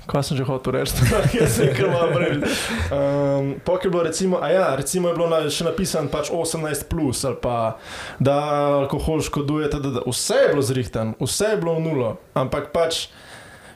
Kaj 0.06 0.22
sem 0.22 0.36
že 0.36 0.44
hotel 0.44 0.80
reči? 0.80 1.00
Jaz 1.40 1.56
sem 1.56 1.72
kar 1.72 1.88
malo 1.88 2.12
bril. 2.12 2.44
Um, 2.92 3.56
Pok 3.64 3.84
je 3.84 3.90
bilo 3.90 4.02
recimo, 4.04 4.36
a 4.42 4.52
ja, 4.52 4.76
recimo 4.76 5.08
je 5.08 5.16
bilo 5.16 5.28
na, 5.32 5.40
še 5.48 5.64
napisano 5.64 6.12
pač 6.12 6.28
18 6.28 6.88
plus 6.92 7.24
ali 7.24 7.40
pa 7.40 7.80
da 8.20 8.36
alkohol 8.84 9.24
škoduje, 9.24 9.72
td. 9.72 10.04
vse 10.04 10.36
je 10.36 10.48
bilo 10.52 10.62
zrihtan, 10.62 11.16
vse 11.16 11.56
je 11.56 11.60
bilo 11.60 11.80
v 11.80 11.84
nulo, 11.88 12.10
ampak 12.36 12.68
pač 12.76 13.08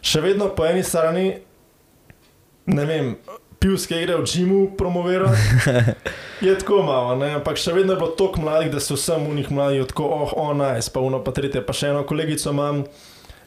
še 0.04 0.20
vedno 0.20 0.52
po 0.52 0.68
eni 0.68 0.84
strani, 0.84 1.40
ne 2.68 2.84
vem, 2.84 3.16
pivske 3.58 3.96
igre 3.96 4.16
v 4.20 4.24
džimu 4.28 4.60
promovira. 4.78 5.32
Je 6.44 6.58
tako 6.58 6.82
malo, 6.82 7.16
ne? 7.18 7.32
ampak 7.40 7.58
še 7.58 7.72
vedno 7.74 7.96
je 7.96 7.98
bilo 7.98 8.12
toliko 8.14 8.44
mladih, 8.44 8.70
da 8.70 8.78
so 8.78 8.94
vsem 8.94 9.24
v 9.26 9.40
njih 9.40 9.48
mladi 9.50 9.82
tako, 9.90 10.06
oh, 10.06 10.34
oh, 10.36 10.52
nice, 10.54 10.92
pa 10.94 11.02
uno 11.02 11.18
pa 11.24 11.34
tretje, 11.34 11.64
pa 11.66 11.74
še 11.74 11.90
eno 11.90 12.04
kolegico 12.06 12.52
imam. 12.54 12.84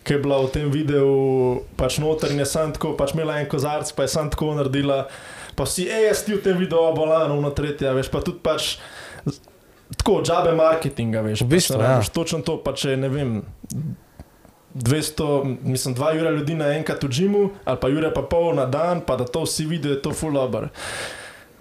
Ki 0.02 0.16
je 0.16 0.20
bila 0.24 0.40
v 0.42 0.50
tem 0.50 0.72
videu, 0.74 1.62
pač 1.78 2.00
noter 2.02 2.34
in 2.34 2.42
je 2.42 2.48
sam 2.50 2.72
tako, 2.74 2.96
pač 2.98 3.14
imela 3.14 3.38
en 3.38 3.46
kozarc, 3.50 3.92
pa 3.94 4.08
je 4.08 4.14
sam 4.16 4.32
tako 4.34 4.56
naredila. 4.58 5.04
Pa 5.54 5.68
vsi, 5.68 5.86
hej, 5.92 6.08
jaz 6.10 6.24
ti 6.26 6.34
v 6.34 6.42
tem 6.42 6.58
videu 6.58 6.82
obolano, 6.82 7.38
no 7.38 7.52
tretje, 7.54 7.86
a 7.86 7.94
veš, 7.94 8.10
pa 8.10 8.24
tudi 8.26 8.42
pač 8.42 8.80
tako, 10.00 10.22
džabe 10.26 10.56
marketinga, 10.58 11.22
veš. 11.22 11.46
V 11.46 11.54
bistvu, 11.54 11.78
pač, 11.78 11.84
ja. 11.84 11.92
rabiš 11.92 12.10
Točno 12.16 12.42
to, 12.48 12.58
pa 12.66 12.74
če 12.74 12.98
ne 12.98 13.12
vem. 13.14 13.36
200, 14.74 15.58
mislim, 15.68 15.96
2 15.96 16.12
ure 16.22 16.32
ljudi 16.32 16.56
naenkrat 16.56 17.04
v 17.04 17.10
džimu, 17.12 17.42
ali 17.68 17.80
pa 17.82 17.90
ure 17.92 18.10
pa 18.16 18.24
pol 18.24 18.56
na 18.56 18.66
dan, 18.66 19.04
pa 19.06 19.20
da 19.20 19.28
to 19.28 19.44
vsi 19.44 19.66
vidijo, 19.68 19.98
je 19.98 20.02
to 20.02 20.14
full 20.16 20.34
dobro. 20.34 20.72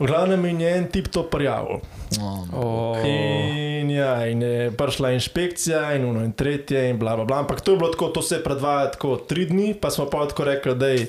V 0.01 0.09
glavnem 0.09 0.61
je 0.61 0.71
en 0.77 0.87
tip 0.89 1.11
to 1.13 1.23
prijavil. 1.29 1.83
Oh. 2.57 2.97
In, 3.05 3.91
ja, 3.91 4.27
in 4.27 4.43
je 4.43 4.71
prišla 4.73 5.13
inšpekcija, 5.13 5.83
in 5.95 6.05
uno 6.09 6.25
in 6.25 6.33
tretje, 6.33 6.89
in 6.91 6.99
bla, 6.99 7.17
bla, 7.17 7.25
bla. 7.25 7.39
Ampak 7.45 7.61
to 7.61 7.73
je 7.73 7.79
bilo 7.79 7.91
tako, 7.93 8.09
to 8.09 8.23
se 8.23 8.41
predvaja 8.45 8.91
tako 8.91 9.17
tri 9.17 9.45
dni, 9.47 9.75
pa 9.75 9.91
smo 9.91 10.09
pa 10.11 10.25
tako 10.29 10.45
rekli, 10.45 10.75
da 10.75 10.89
je, 10.89 11.07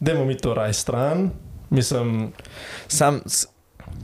da 0.00 0.14
mi 0.14 0.36
to 0.36 0.54
raj 0.54 0.72
stran. 0.72 1.30
Mislim, 1.70 2.32
Sam, 2.88 3.20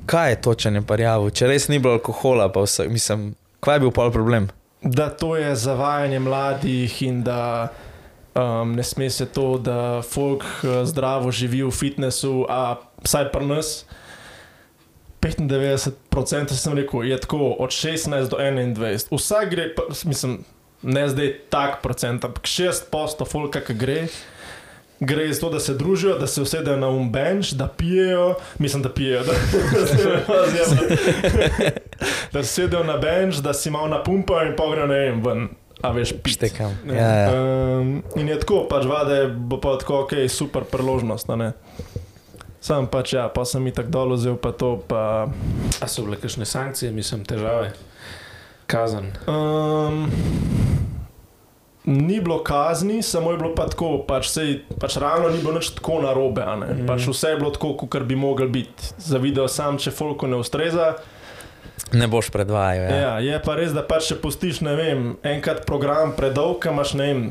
kaj 0.06 0.30
je 0.30 0.40
točen 0.40 0.74
je 0.74 0.82
parjavo? 0.86 1.30
Če 1.30 1.48
res 1.48 1.68
ni 1.68 1.78
bilo 1.78 1.96
alkohola, 1.96 2.52
pa 2.52 2.60
vse, 2.60 2.88
mislim, 2.88 3.32
kaj 3.60 3.80
je 3.80 3.80
bil 3.80 3.90
pol 3.90 4.12
problem? 4.12 4.52
da 4.84 5.08
to 5.10 5.36
je 5.36 5.54
zavajanje 5.54 6.18
mladih 6.18 7.02
in 7.02 7.22
da 7.22 7.68
um, 8.34 8.72
ne 8.72 8.82
sme 8.82 9.10
se 9.10 9.26
to, 9.26 9.58
da 9.58 10.02
folk 10.02 10.44
eh, 10.44 10.84
zdravo 10.84 11.30
živi 11.30 11.62
v 11.62 11.70
fitnessu, 11.70 12.46
a 12.48 12.76
vsaj 13.04 13.32
pri 13.32 13.46
nas. 13.46 13.84
95% 15.24 16.52
sem 16.52 16.74
rekel, 16.76 17.04
je 17.08 17.16
tako 17.20 17.56
od 17.58 17.70
16 17.72 18.28
do 18.28 18.36
21. 18.36 19.08
Vsak 19.08 19.50
gre, 19.50 19.70
pa, 19.74 19.82
mislim, 20.04 20.44
ne 20.82 21.08
zdaj 21.08 21.32
tak 21.48 21.80
procent, 21.82 22.24
ampak 22.24 22.44
6% 22.44 23.24
folka, 23.24 23.60
ki 23.64 23.74
gre, 23.74 24.04
gre 25.00 25.32
za 25.32 25.40
to, 25.40 25.50
da 25.50 25.60
se 25.60 25.74
družijo, 25.74 26.18
da 26.18 26.26
se 26.26 26.42
usedejo 26.42 26.76
na 26.76 26.88
um 26.88 27.12
bench, 27.12 27.54
da 27.56 27.68
pijejo, 27.68 28.34
mislim, 28.58 28.82
da 28.82 28.92
pijejo, 28.92 29.24
da, 29.24 29.32
da 32.32 32.42
se 32.44 32.60
usedejo 32.60 32.84
na 32.84 32.96
bench, 32.96 33.40
da 33.40 33.54
si 33.54 33.70
malo 33.70 33.88
napumpajo 33.88 34.50
in 34.50 34.56
pogrejo 34.56 34.86
ne 34.86 34.98
vem 34.98 35.22
ven. 35.24 35.48
A 35.84 35.92
veš, 35.92 36.14
pište. 36.24 36.48
Štekam. 36.48 36.72
Ja, 36.88 37.08
ja. 37.12 37.28
Um, 37.80 38.00
in 38.16 38.28
je 38.32 38.38
tako, 38.40 38.64
pač 38.70 38.88
vade 38.88 39.28
bo 39.28 39.60
pa 39.60 39.76
tako, 39.80 40.06
ok, 40.08 40.24
super 40.32 40.64
priložnost. 40.64 41.28
a 41.28 41.36
ne. 41.36 41.52
Sam 42.64 42.88
pač 42.88 43.12
ja, 43.12 43.28
pa 43.28 43.44
sem 43.44 43.60
jih 43.68 43.76
tako 43.76 43.92
dol 43.92 44.16
vzel, 44.16 44.40
pa 44.40 44.54
to 44.56 44.80
pa. 44.88 45.28
A 45.84 45.84
so 45.84 46.06
bile 46.06 46.16
kakšne 46.16 46.48
sankcije, 46.48 46.88
mislim, 46.96 47.26
težave, 47.28 47.74
kazen. 48.64 49.12
Um, 49.28 50.08
ni 51.84 52.20
bilo 52.24 52.40
kazni, 52.40 53.02
samo 53.04 53.34
je 53.34 53.38
bilo 53.38 53.52
pa 53.52 53.68
tako, 53.68 53.98
pač, 54.08 54.32
sej, 54.32 54.54
pač 54.80 54.96
ravno 54.96 55.28
ni 55.28 55.44
bilo 55.44 55.52
nič 55.58 55.74
tako 55.76 56.00
narobe. 56.00 56.40
Mm 56.40 56.88
pač 56.88 57.04
vse 57.12 57.34
je 57.34 57.40
bilo 57.44 57.52
tako, 57.52 57.76
kot 57.76 58.08
bi 58.08 58.16
mogel 58.16 58.48
biti. 58.48 58.96
Za 58.96 59.20
video 59.20 59.44
sam, 59.48 59.76
če 59.76 59.92
folko 59.92 60.26
ne 60.26 60.40
ustreza. 60.40 60.94
Ne 61.92 62.08
boš 62.10 62.30
predvajal. 62.34 62.84
Ja. 62.84 62.96
Ja. 62.96 63.12
Ja, 63.18 63.32
je 63.34 63.42
pa 63.44 63.54
res, 63.58 63.72
da 63.74 63.82
pač 63.86 64.08
če 64.10 64.16
pustiš, 64.22 64.60
ne 64.66 64.74
vem, 64.78 65.02
enkrat 65.22 65.64
program 65.68 66.14
predolg, 66.16 66.64
imaš 66.70 66.94
ne 66.98 67.10
vem. 67.10 67.24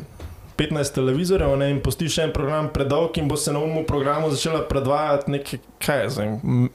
15 0.53 0.93
televizorjev 0.93 1.55
ne, 1.57 1.71
in 1.73 1.79
postiš 1.81 2.19
en 2.21 2.31
program 2.33 2.67
predolg, 2.69 3.17
in 3.17 3.25
bo 3.27 3.33
se 3.37 3.49
na 3.51 3.59
umu 3.59 3.81
programu 3.89 4.29
začela 4.29 4.61
predvajati 4.69 5.31
nekaj, 5.33 5.59
kaj 5.81 6.03
je 6.03 6.09
zdaj. 6.13 6.27
m, 6.43 6.67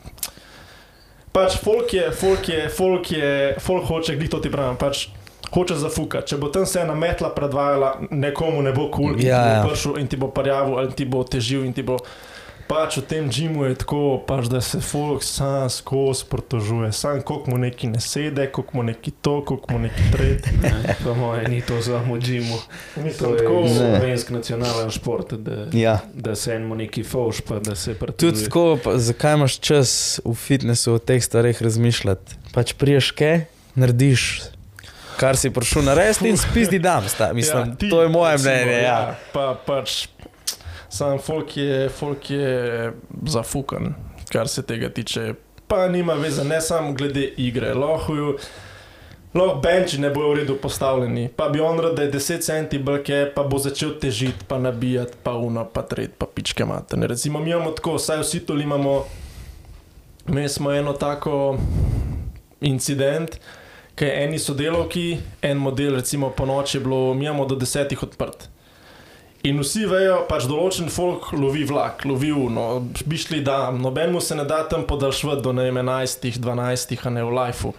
Pač 1.32 1.58
folk 1.62 1.92
je, 1.94 2.08
folk 2.10 2.48
je, 2.48 2.64
folk 2.68 3.10
je, 3.12 3.28
folk 3.62 3.84
hoče, 3.86 4.16
glih 4.18 4.30
to 4.32 4.40
ti 4.42 4.50
pravim, 4.50 4.74
pač 4.80 5.04
hoče 5.54 5.76
zafukati. 5.78 6.32
Če 6.32 6.38
bo 6.42 6.48
tam 6.50 6.66
se 6.66 6.80
ena 6.82 6.96
metla 6.98 7.30
predvajala, 7.30 7.92
nekomu 8.10 8.62
ne 8.66 8.72
bo 8.74 8.88
kul, 8.90 9.12
cool, 9.14 9.22
Ja, 9.22 9.38
in 9.38 9.46
ti 9.46 9.54
ja. 9.54 9.62
bo 9.62 9.70
prišel 9.70 9.98
in 10.02 10.08
ti 10.10 10.18
bo 10.18 10.30
parjavil, 10.34 10.78
ali 10.82 10.92
ti 10.98 11.06
bo 11.06 11.22
težil 11.24 11.62
in 11.68 11.72
ti 11.76 11.86
bo. 11.86 12.00
Pač 12.68 12.96
v 12.96 13.02
tem 13.02 13.24
džimu 13.26 13.64
je 13.64 13.74
tako, 13.76 14.00
pač, 14.20 14.44
da 14.44 14.60
se 14.60 14.76
folk 14.78 15.22
sam 15.22 15.64
skozi 15.66 16.24
protožuje, 16.24 16.92
sam 16.92 17.22
koliko 17.22 17.50
mu 17.50 17.58
neki 17.58 17.86
ne 17.86 17.96
sede, 17.98 18.46
koliko 18.46 18.76
mu 18.76 18.82
neki 18.82 19.10
to, 19.12 19.40
koliko 19.42 19.72
mu 19.72 19.78
neki 19.80 20.02
tretje. 20.12 20.52
Ne, 20.62 20.96
Po 20.98 21.14
mojem, 21.14 21.48
ni 21.48 21.60
to 21.60 21.80
za 21.80 21.98
mudžimu. 21.98 22.58
To 22.94 23.00
Mislim, 23.00 23.30
je 23.30 23.38
tako, 23.38 23.64
slovenski 23.68 24.32
nacionalen 24.32 24.90
šport, 24.90 25.32
da, 25.32 25.66
Ja. 25.72 25.98
da 26.14 26.34
se 26.34 26.52
enemu 26.52 26.74
neki 26.76 27.02
fauš, 27.02 27.40
pa 27.40 27.58
da 27.58 27.74
se 27.74 27.84
Tudi 27.86 27.98
pretuduje. 27.98 28.44
tako, 28.44 28.78
pa, 28.84 28.98
zakaj 28.98 29.34
imaš 29.34 29.58
čas 29.58 29.90
v 30.20 30.34
fitnessu 30.36 30.92
o 30.92 30.98
teh 30.98 31.24
stvareh 31.24 31.62
razmišljati? 31.62 32.36
Pač 32.52 32.72
priješ 32.72 33.10
kaj, 33.10 33.44
narediš, 33.74 34.42
kar 35.16 35.36
si 35.36 35.50
prišel 35.50 35.82
narediti 35.84 36.28
in 36.28 36.36
spizdi 36.36 36.78
dam. 36.78 37.08
Sta. 37.08 37.32
Mislim, 37.32 37.58
ja, 37.64 37.74
ti, 37.74 37.88
to 37.88 38.02
je 38.02 38.08
moje 38.08 38.32
recimo, 38.34 38.52
mnenje. 38.54 38.82
Ja. 38.82 39.16
Pa, 39.32 39.56
pač, 39.56 40.06
sam 40.88 41.18
folk 41.18 41.56
je, 41.56 41.88
folk 41.88 42.30
je 42.30 42.92
zafukan, 43.26 43.94
kar 44.28 44.48
se 44.48 44.62
tega 44.62 44.88
tiče. 44.88 45.34
Pa 45.66 45.88
nima 45.88 46.14
veze, 46.14 46.44
ne 46.44 46.60
samo 46.60 46.92
glede 46.92 47.32
igre. 47.36 47.74
Lahko 47.74 48.14
ju- 48.14 48.38
Lahko 49.34 49.60
benči 49.60 49.98
ne 49.98 50.10
bojo 50.10 50.30
v 50.30 50.34
redu 50.34 50.54
postavljeni, 50.56 51.28
pa 51.28 51.48
bi 51.48 51.60
on 51.60 51.78
rad, 51.78 51.96
da 51.96 52.02
je 52.02 52.12
10 52.12 52.40
centi 52.40 52.78
brke, 52.78 53.32
pa 53.34 53.42
bo 53.42 53.58
začel 53.58 53.98
težiti, 54.00 54.44
pa 54.48 54.58
nabijati, 54.58 55.12
pa 55.22 55.32
uno, 55.32 55.64
pa 55.64 55.82
tret, 55.82 56.10
pa 56.18 56.26
pičke 56.26 56.64
materne. 56.64 57.06
Recimo, 57.06 57.38
mi 57.38 57.50
imamo 57.50 57.70
tako, 57.70 57.98
saj 57.98 58.18
vsi 58.18 58.40
tu 58.40 58.56
imamo, 58.58 59.04
mi 60.26 60.48
smo 60.48 60.72
eno 60.72 60.92
tako 60.92 61.58
incident, 62.60 63.36
je 64.00 64.24
eni 64.24 64.38
sodelavki, 64.38 65.18
en 65.42 65.56
model, 65.56 65.94
recimo 65.94 66.30
po 66.30 66.46
noči 66.46 66.78
je 66.78 66.80
bilo, 66.80 67.14
mi 67.14 67.24
imamo 67.24 67.44
do 67.46 67.54
desetih 67.56 68.02
odprt. 68.02 68.48
In 69.46 69.60
vsi 69.62 69.84
vejo, 69.86 70.24
pač 70.26 70.48
določen 70.50 70.88
folk 70.90 71.30
lovi 71.38 71.62
vlak, 71.68 72.02
lovi 72.10 72.32
uno, 72.34 72.80
bi 73.06 73.18
šli 73.20 73.38
da, 73.46 73.68
nobenemu 73.70 74.20
se 74.20 74.34
ne 74.34 74.44
da 74.48 74.64
tam 74.66 74.82
podaljšati 74.88 75.44
do 75.44 75.52
ne 75.54 75.68
vem 75.68 75.78
11, 75.78 76.40
12, 76.42 76.94
a 76.98 77.12
ne 77.14 77.22
v 77.22 77.34
lifeu. 77.36 77.74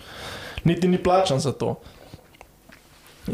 Niti 0.64 0.88
ni 0.88 1.00
plačan 1.04 1.44
za 1.44 1.52
to. 1.52 1.76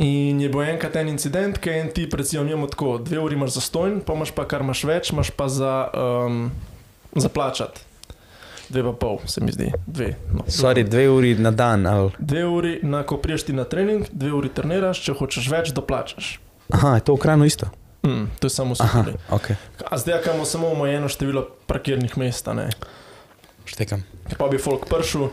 In 0.01 0.41
je 0.41 0.49
bil 0.49 0.65
enkrat 0.65 0.97
en 0.99 1.11
incident, 1.13 1.59
ki 1.61 1.69
je 1.69 1.83
en 1.83 1.91
tip, 1.93 2.17
recimo, 2.17 2.43
imamo 2.43 2.67
tako, 2.67 2.97
dve 2.97 3.21
uri 3.21 3.37
imaš 3.37 3.59
za 3.59 3.61
stojn, 3.61 4.01
pa 4.01 4.17
imaš 4.17 4.33
pa 4.35 4.47
kar 4.49 4.65
imaš 4.65 4.83
več, 4.89 5.13
imaš 5.13 5.29
pa 5.29 5.47
za, 5.47 5.75
um, 5.93 6.49
za 7.13 7.29
plačati. 7.29 7.85
Dve 8.69 8.81
pa 8.89 8.95
pol, 9.05 9.21
se 9.29 9.45
mi 9.45 9.53
zdi, 9.53 9.69
dve. 9.85 10.15
No. 10.33 10.49
Sorry, 10.49 10.83
dve 10.83 11.05
uri 11.13 11.35
na 11.37 11.53
dan. 11.53 11.85
Ali... 11.85 12.11
Dve 12.17 12.43
uri, 12.49 12.75
na, 12.83 13.05
ko 13.05 13.21
priješ 13.21 13.45
ti 13.47 13.53
na 13.53 13.69
trening, 13.69 14.09
dve 14.11 14.33
uri 14.33 14.49
treniraš, 14.49 15.05
če 15.05 15.15
hočeš 15.21 15.49
več, 15.53 15.73
doplačaš. 15.77 16.39
Aha, 16.73 16.97
je 16.97 17.05
to 17.05 17.13
v 17.13 17.21
krajno 17.21 17.45
isto. 17.45 17.69
Mm, 18.05 18.29
to 18.39 18.45
je 18.45 18.49
samo 18.53 18.75
skupaj. 18.75 19.13
ok, 19.29 19.51
A 19.89 19.97
zdaj 19.97 20.21
imamo 20.25 20.45
samo 20.45 20.67
omejeno 20.71 21.09
število 21.09 21.47
parkirnih 21.65 22.17
mest, 22.17 22.47
štekam. 23.65 24.03
Pa 24.37 24.47
bi 24.47 24.57
folk 24.57 24.85
prišel, 24.85 25.29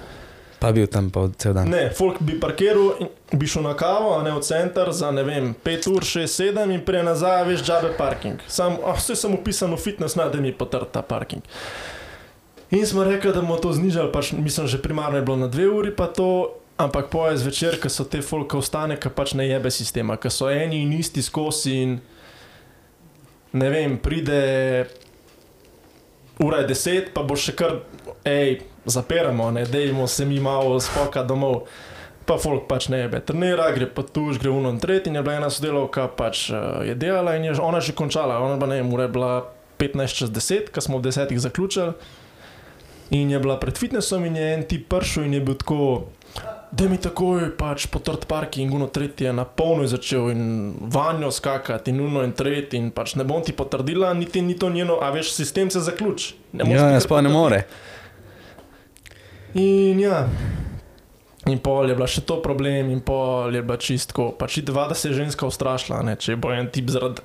Pa 0.62 0.70
bil 0.70 0.86
tam 0.86 1.10
pa 1.10 1.26
cel 1.38 1.58
dan. 1.58 1.66
ne, 1.66 1.90
folk 1.90 2.20
bi 2.22 2.38
parkiral 2.40 2.94
in 3.02 3.08
bi 3.34 3.46
šel 3.50 3.66
na 3.66 3.74
kavo, 3.74 4.14
a 4.14 4.22
ne 4.22 4.30
v 4.30 4.38
center 4.46 4.92
za 4.94 5.10
ne 5.10 5.24
vem, 5.26 5.54
5 5.64 5.88
ur, 5.90 6.06
6, 6.06 6.30
7 6.54 6.70
in 6.70 6.84
prej 6.86 7.02
nazaj, 7.02 7.42
veš, 7.50 7.64
džabe 7.66 7.90
parking. 7.98 8.38
Sam, 8.46 8.78
ah, 8.86 8.94
vse 8.94 9.18
sem 9.18 9.34
upisan 9.34 9.74
v 9.74 9.80
fitness, 9.82 10.14
naj 10.14 10.30
da 10.30 10.38
mi 10.38 10.54
potrta 10.54 10.86
ta 10.86 11.02
parking. 11.02 11.42
In 12.70 12.86
smo 12.86 13.02
rekli, 13.04 13.32
da 13.34 13.42
bomo 13.42 13.58
to 13.58 13.72
znižali, 13.74 14.12
pač 14.14 14.32
mislim, 14.32 14.70
že 14.70 14.78
primarno 14.78 15.18
je 15.18 15.26
bilo 15.26 15.36
na 15.36 15.50
2 15.50 15.66
uri, 15.66 15.90
pa 15.90 16.06
to. 16.06 16.54
Ampak 16.78 17.10
poje 17.12 17.36
zvečer, 17.36 17.76
ko 17.78 17.90
so 17.92 18.02
te 18.08 18.22
folke 18.24 18.56
ostane, 18.56 18.96
ki 18.96 19.10
pač 19.12 19.34
ne 19.36 19.44
jebe 19.44 19.70
sistema, 19.70 20.16
ki 20.16 20.30
so 20.32 20.48
eni 20.50 20.80
in 20.82 20.94
isti 20.96 21.22
skozi 21.22 21.74
in 21.82 21.90
ne 23.52 23.70
vem, 23.70 23.96
pride 23.98 24.86
ura 26.38 26.58
je 26.58 26.66
deset, 26.66 27.10
pa 27.14 27.22
bo 27.22 27.36
še 27.36 27.54
kar, 27.56 27.80
hej, 28.26 28.62
zaperamo, 28.84 29.50
ne, 29.54 29.64
dejmo 29.68 30.06
se 30.08 30.26
mi 30.26 30.40
malo 30.40 30.80
spoka 30.80 31.22
domov. 31.22 31.66
Pa 32.22 32.36
folk 32.38 32.68
pač 32.70 32.86
ne 32.86 33.00
jebe, 33.00 33.18
trenira, 33.26 33.66
gre 33.74 33.88
pa 33.90 34.04
tuž, 34.06 34.38
gre 34.38 34.52
uno 34.54 34.70
in 34.70 34.78
tretji, 34.78 35.10
in 35.10 35.18
je 35.18 35.24
bila 35.26 35.40
ena 35.40 35.48
sodelovka, 35.50 36.06
pač 36.14 36.44
uh, 36.54 36.78
je 36.86 36.94
delala 36.94 37.34
in 37.34 37.48
je 37.48 37.56
ona 37.58 37.80
že 37.82 37.96
končala, 37.98 38.38
ona 38.38 38.60
pa 38.62 38.68
ne 38.70 38.78
vem, 38.78 38.92
ura 38.94 39.08
je 39.08 39.14
bila 39.16 39.32
15 39.82 40.18
čez 40.20 40.30
10, 40.30 40.70
ko 40.70 40.84
smo 40.84 41.00
v 41.00 41.08
desetih 41.08 41.40
zaključili. 41.42 41.96
In 43.12 43.30
je 43.30 43.42
bila 43.42 43.58
pred 43.60 43.76
fitnessom 43.76 44.24
in 44.24 44.38
je 44.38 44.52
en 44.54 44.62
tip 44.70 44.86
prišel 44.88 45.26
in 45.26 45.34
je 45.34 45.40
bil 45.44 45.58
tako, 45.58 45.80
da 46.72 46.88
mi 46.88 46.96
takoj 46.96 47.50
pač 47.58 47.86
potrt 47.92 48.24
parking, 48.28 48.72
uno 48.74 48.86
tretji 48.88 49.26
je 49.26 49.32
na 49.32 49.44
polno 49.44 49.86
začel 49.86 50.30
in 50.32 50.44
vanjo 50.80 51.30
skakati 51.30 51.92
in 51.92 52.00
uno 52.00 52.22
in 52.24 52.32
tretji 52.32 52.80
in 52.80 52.90
pač 52.90 53.14
ne 53.20 53.24
bom 53.28 53.42
ti 53.44 53.52
potrdila, 53.52 54.14
niti 54.14 54.40
ni 54.40 54.56
to 54.58 54.70
njeno, 54.70 54.96
a 55.02 55.10
veš, 55.12 55.34
sistem 55.36 55.70
se 55.70 55.80
zaključi. 55.80 56.34
Ne 56.52 56.64
Ja, 56.70 56.76
ja 56.76 56.88
kar 56.96 57.04
sploh 57.04 57.22
ne 57.22 57.28
more. 57.28 57.62
In 59.54 60.00
ja. 60.00 60.24
In 61.46 61.58
pol 61.58 61.90
je 61.90 61.98
bila 61.98 62.08
še 62.08 62.24
to 62.24 62.38
problem, 62.42 62.88
in 62.94 63.04
pol 63.04 63.52
je 63.52 63.62
bila 63.62 63.76
čistko. 63.76 64.30
Pač 64.38 64.62
dva, 64.64 64.88
da 64.88 64.96
se 64.96 65.10
je 65.10 65.20
ženska 65.20 65.46
ustrašila, 65.46 66.00
ne? 66.06 66.16
če 66.16 66.38
bo 66.40 66.54
en 66.54 66.70
tip 66.72 66.88
zaradi 66.88 67.20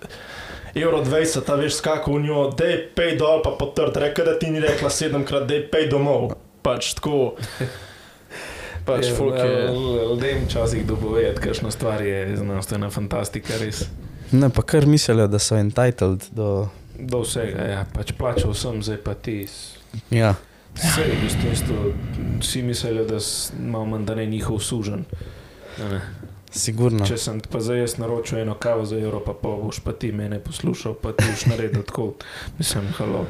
evro 0.75 0.99
20, 1.05 1.45
ta 1.47 1.55
veš, 1.55 1.79
skakal 1.79 2.19
v 2.19 2.27
njo, 2.27 2.47
da 2.57 2.67
je 2.67 2.81
pej 2.97 3.15
dol, 3.17 3.39
pa 3.45 3.55
potrd, 3.55 3.95
reka, 3.95 4.27
da 4.27 4.36
ti 4.38 4.51
ni 4.51 4.60
rekla 4.60 4.91
sedemkrat, 4.91 5.47
da 5.47 5.55
je 5.55 5.67
pej 5.71 5.88
domov. 5.93 6.33
Pač 6.65 6.97
tako. 6.99 7.38
Pač 8.88 9.12
folk 9.17 9.36
je. 9.36 9.69
Ljudem 10.08 10.45
včasih 10.47 10.86
dopovedati, 10.88 11.41
kakšno 11.43 11.71
stvar 11.71 12.02
je 12.02 12.38
znanstvena 12.39 12.89
fantastika, 12.89 13.60
res. 13.62 13.86
Ne, 14.32 14.50
pa 14.50 14.63
kar 14.63 14.88
mislijo, 14.88 15.28
da 15.28 15.39
so 15.39 15.60
entitled 15.60 16.30
do. 16.32 16.67
Do 16.97 17.21
vsega, 17.21 17.67
ja, 17.69 17.82
pač 17.93 18.15
plačal 18.17 18.56
sem, 18.58 18.80
zdaj 18.84 19.04
pa 19.04 19.13
ti. 19.13 19.43
Ja, 20.12 20.36
Vse 20.78 21.02
je 21.02 21.13
v 21.13 21.21
bistvu. 21.50 21.93
Vsi 22.39 22.62
mislijo, 22.62 23.06
da 23.06 23.17
imamo 23.60 23.86
manj, 23.86 24.06
da 24.06 24.15
ne 24.15 24.26
njihov 24.26 24.60
sužen. 24.60 25.06
Ne. 25.78 26.02
sigurno. 26.52 27.06
Če 27.06 27.17
sem 27.21 27.41
pa 27.52 27.60
zdaj 27.62 27.84
jaz 27.84 27.97
naročil 28.02 28.39
eno 28.41 28.56
kavo 28.58 28.86
za 28.86 28.97
evro, 28.97 29.19
pa 29.21 29.36
pol 29.38 29.60
boš 29.62 29.82
pa 29.86 29.93
ti 29.93 30.12
mene 30.12 30.39
poslušal, 30.41 30.95
pa 31.02 31.12
ti 31.13 31.26
boš 31.28 31.45
naredil 31.52 31.84
tako. 31.86 32.13
Mislim, 32.58 32.88
halo. 32.97 33.26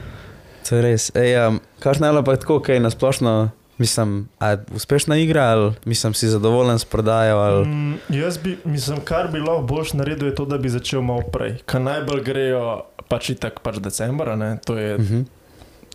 To 0.69 0.75
je 0.75 0.81
res. 0.81 1.09
Ej, 1.15 1.35
um, 1.47 1.59
je 1.83 1.99
bilo 1.99 2.23
pa 2.23 2.35
tako, 2.35 2.59
kaj 2.63 2.79
nasplošno, 2.79 3.33
mislim, 3.77 4.29
a 4.39 4.49
je 4.49 4.63
uspešna 4.75 5.17
igra 5.17 5.43
ali 5.43 5.73
mislim, 5.85 6.13
si 6.13 6.27
zadovoljen 6.27 6.79
s 6.79 6.85
prodajo? 6.85 7.37
Ali... 7.37 7.65
Mm, 7.67 7.97
jaz 8.09 8.37
bi, 8.37 8.57
mislim, 8.63 8.99
kar 9.01 9.27
bi 9.31 9.39
lahko 9.39 9.61
boljš 9.61 9.93
naredil, 9.93 10.27
je 10.27 10.35
to, 10.35 10.45
da 10.45 10.57
bi 10.57 10.69
začel 10.69 11.01
malo 11.01 11.21
prej. 11.33 11.57
Kaj 11.65 11.81
najbolj 11.81 12.23
grejo, 12.23 12.83
pač 13.07 13.29
itak, 13.29 13.59
pač 13.59 13.79
decembra, 13.83 14.35
ne? 14.35 14.57
to 14.65 14.77
je 14.77 14.95
Uh 14.95 15.01
-huh. 15.01 15.25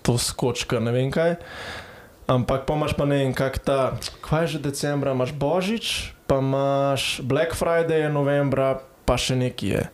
to 0.03 0.18
skočka, 0.18 0.81
ne 0.81 0.92
vem 0.92 1.11
kaj. 1.11 1.35
Ampak 2.27 2.66
pa 2.66 2.75
imaš 2.75 2.92
pa 2.92 3.05
ne 3.05 3.16
vem, 3.16 3.35
kak 3.35 3.59
ta, 3.59 3.99
kaj 4.21 4.42
je 4.42 4.47
že 4.47 4.59
decembra, 4.59 5.12
imaš 5.12 5.33
Božič, 5.33 6.14
pa 6.27 6.38
imaš 6.38 7.21
Black 7.23 7.55
Friday, 7.55 8.12
novembra, 8.12 8.79
pa 9.05 9.16
še 9.16 9.37
neki 9.37 9.68
je. 9.68 9.88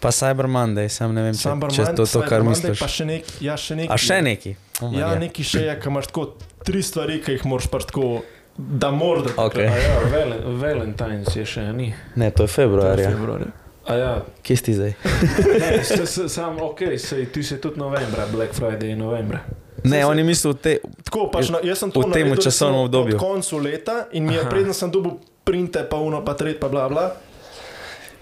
Pa 0.00 0.10
Cyber 0.10 0.46
Monday, 0.46 0.88
sam 0.88 1.14
ne 1.14 1.22
vem, 1.22 1.34
če, 1.34 1.48
Cyber 1.48 1.70
če 1.70 1.82
je 1.82 1.94
to, 1.94 2.06
to 2.06 2.22
kar 2.26 2.42
Monday, 2.42 2.72
misliš. 2.72 2.90
Še 2.90 3.04
neki, 3.04 3.32
ja, 3.46 3.56
še 3.56 3.76
neki. 3.78 3.92
A 3.92 3.96
še 3.96 4.22
neki? 4.22 4.56
Oh 4.82 4.90
Ja, 4.90 5.12
neki 5.14 5.44
še 5.46 5.62
je, 5.62 5.74
ki 5.78 5.90
imaš 5.92 6.08
tako 6.10 6.24
tri 6.64 6.82
stvari, 6.82 7.20
ki 7.22 7.38
jih 7.38 7.46
moraš 7.46 7.66
pač 7.72 7.88
tako, 7.90 8.22
da 8.56 8.90
moraš. 8.90 9.32
Ok. 9.36 9.56
A 9.58 9.62
ja, 9.62 9.96
Val- 10.12 10.38
Valentine's 10.60 11.36
je 11.36 11.46
še 11.46 11.72
ni. 11.72 11.92
Ne, 12.16 12.30
to 12.30 12.46
je 12.46 12.52
februarja. 12.52 13.10
Februarja. 13.10 13.50
A 13.82 13.94
ja, 13.98 14.10
Kje 14.46 14.56
si 14.56 14.74
zdaj? 14.78 14.92
ne, 15.62 15.70
se, 15.84 16.06
se, 16.06 16.28
sam, 16.30 16.60
ok, 16.62 16.84
sej, 16.98 17.26
ti 17.34 17.42
si 17.42 17.58
tudi 17.58 17.80
novembra, 17.82 18.28
Black 18.30 18.54
Friday 18.54 18.92
je 18.94 18.96
novembra. 18.96 19.40
Ne, 19.84 20.04
oni 20.06 20.22
mislijo 20.22 20.54
te. 20.54 20.76
Tako, 21.02 21.26
pač, 21.32 21.50
jaz 21.66 21.80
sem 21.82 21.90
to 21.90 22.04
v 22.04 22.12
tem 22.14 22.30
časovnem 22.38 22.84
obdobju. 22.86 23.16
Ob 23.18 23.20
koncu 23.20 23.58
leta 23.58 24.04
in 24.14 24.28
mi 24.30 24.38
je 24.38 24.44
predtem 24.46 24.70
sem 24.76 24.90
dobil 24.90 25.16
printe, 25.42 25.82
pa 25.82 25.98
uno, 25.98 26.22
pa 26.22 26.36
tret, 26.38 26.60
pa 26.62 26.70
bla 26.70 26.86
bla. 26.86 27.08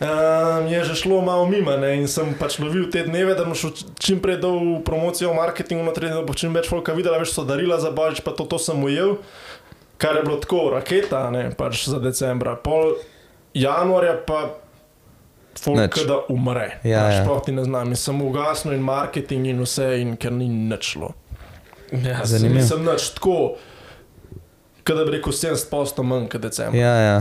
Um, 0.01 0.65
je 0.65 0.81
že 0.85 0.95
šlo 0.97 1.21
malo 1.21 1.45
mimo 1.45 1.77
ne, 1.77 2.01
in 2.01 2.09
sem 2.09 2.33
pač 2.33 2.57
lovil 2.57 2.89
te 2.89 3.03
dneve, 3.05 3.35
da 3.37 3.45
šel 3.45 3.75
čim 4.01 4.17
prej 4.25 4.39
dol 4.41 4.57
v 4.57 4.77
promocijo, 4.81 5.29
v 5.29 5.37
marketingu, 5.37 5.85
notri, 5.85 6.09
da 6.09 6.23
bo 6.25 6.33
čim 6.33 6.57
več 6.57 6.71
folka 6.73 6.97
videla, 6.97 7.21
več 7.21 7.35
so 7.37 7.45
darila 7.45 7.77
za 7.77 7.93
božič, 7.93 8.25
pa 8.25 8.33
to, 8.33 8.49
to 8.49 8.57
sem 8.57 8.81
ujel, 8.81 9.19
kar 10.01 10.17
je 10.17 10.25
bilo 10.25 10.39
tako, 10.41 10.73
raketa, 10.73 11.29
ne, 11.29 11.51
pač 11.53 11.85
za 11.85 12.01
decembra. 12.01 12.57
Pol 12.57 12.97
januarja 13.53 14.17
pa 14.25 14.41
folk, 15.61 16.01
da 16.09 16.23
umre. 16.33 16.81
Ja, 16.81 17.05
ja. 17.13 17.21
Sploh 17.21 17.45
ti 17.45 17.53
ne 17.53 17.69
znam, 17.69 17.93
in 17.93 18.01
sem 18.01 18.25
ugasnil 18.25 18.79
in 18.81 18.89
marketing 18.89 19.53
in 19.53 19.61
vse, 19.61 19.93
in 20.01 20.17
ker 20.17 20.33
ni 20.33 20.49
nič 20.49 20.95
šlo. 20.95 21.13
Ja, 21.93 22.25
Zanimivo. 22.25 22.63
Nisem 22.63 22.89
nič 22.89 23.13
tako, 23.21 23.61
kot 24.81 24.97
da 24.97 25.05
bi 25.05 25.19
rekel 25.21 25.37
70 25.37 25.69
posto 25.69 26.09
manj 26.09 26.33
kot 26.33 26.49
decembra. 26.49 26.81
Ja, 26.81 26.97
ja. 27.05 27.19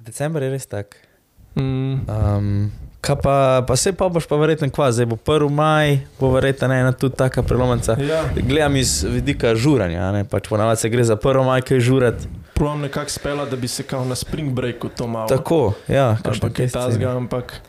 December 0.00 0.48
je 0.48 0.54
res 0.56 0.64
tak. 0.64 1.11
Mm. 1.54 1.92
Um, 2.08 2.70
kaj 3.00 3.16
pa, 3.16 3.34
pa 3.62 3.76
se 3.76 3.92
pa 3.92 4.08
boš 4.08 4.26
pa 4.26 4.36
verjetno 4.36 4.70
kva, 4.70 4.92
zdaj 4.92 5.06
bo 5.06 5.16
1. 5.18 5.50
maj, 5.50 5.98
bo 6.20 6.30
verjetno 6.30 6.70
ena 6.70 6.92
tudi 6.92 7.16
taka 7.16 7.42
prelomnica. 7.42 7.96
Ja, 8.00 8.22
Gledam 8.38 8.76
iz 8.76 9.02
vidika 9.04 9.54
žuranja, 9.54 10.12
ne 10.12 10.24
pač 10.24 10.48
ponavadi 10.48 10.80
se 10.80 10.88
gre 10.88 11.04
za 11.04 11.16
1. 11.16 11.44
maj, 11.44 11.62
kaj 11.62 11.80
žurati. 11.80 12.28
provam 12.54 12.80
nekako 12.80 13.10
spela, 13.10 13.44
da 13.44 13.56
bi 13.56 13.68
se 13.68 13.82
kao 13.82 14.04
na 14.04 14.14
spring 14.14 14.52
breaku 14.52 14.88
to 14.88 15.06
malo. 15.06 15.28
Tako, 15.28 15.72
ja, 15.88 16.16
kaj 16.22 16.50
te 16.50 16.68
tasga, 16.68 16.90
scene. 16.90 17.04
ampak. 17.06 17.60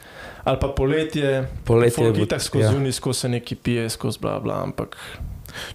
Ali 0.43 0.57
pa 0.61 0.67
poletje, 0.69 1.47
Poletje 1.65 2.11
bo- 2.11 2.19
itak 2.19 2.41
skozi 2.41 2.63
ja. 2.63 2.71
zunaj, 2.71 2.91
skozi 2.91 3.29
neki 3.29 3.55
pije, 3.55 3.89
skozi 3.89 4.19
bla 4.19 4.39
bla, 4.39 4.63
ampak 4.63 4.97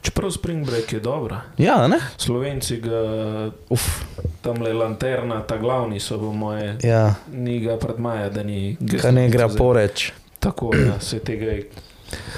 Čeprav 0.02 0.30
Spring 0.30 0.66
Break 0.66 0.92
je 0.92 1.00
dobra. 1.00 1.40
Ja, 1.58 1.88
ne? 1.88 1.98
Slovenci 2.16 2.76
ga 2.76 3.00
Uf, 3.68 4.04
tam 4.40 4.62
le 4.62 4.72
lanterna, 4.72 5.42
ta 5.42 5.56
glavni 5.56 6.00
so 6.00 6.18
po 6.18 6.32
moje, 6.32 6.76
ja, 6.82 7.14
ni 7.32 7.60
ga 7.60 7.76
pred 7.76 7.98
maja, 7.98 8.28
da 8.30 8.42
ni 8.42 8.76
kaj 9.00 9.12
ne 9.12 9.26
igra 9.26 9.48
poreč. 9.48 10.12
Tako, 10.38 10.70
ja, 10.76 11.00
se 11.00 11.18
tega 11.18 11.44
je. 11.46 11.68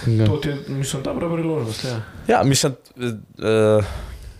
Ja. 0.06 0.26
To 0.26 0.40
je, 0.44 0.56
mislim, 0.68 1.02
dobra 1.02 1.28
priložnost, 1.28 1.84
ja. 1.84 2.00
Ja, 2.28 2.42
mislim, 2.42 2.72
uh, 2.96 3.84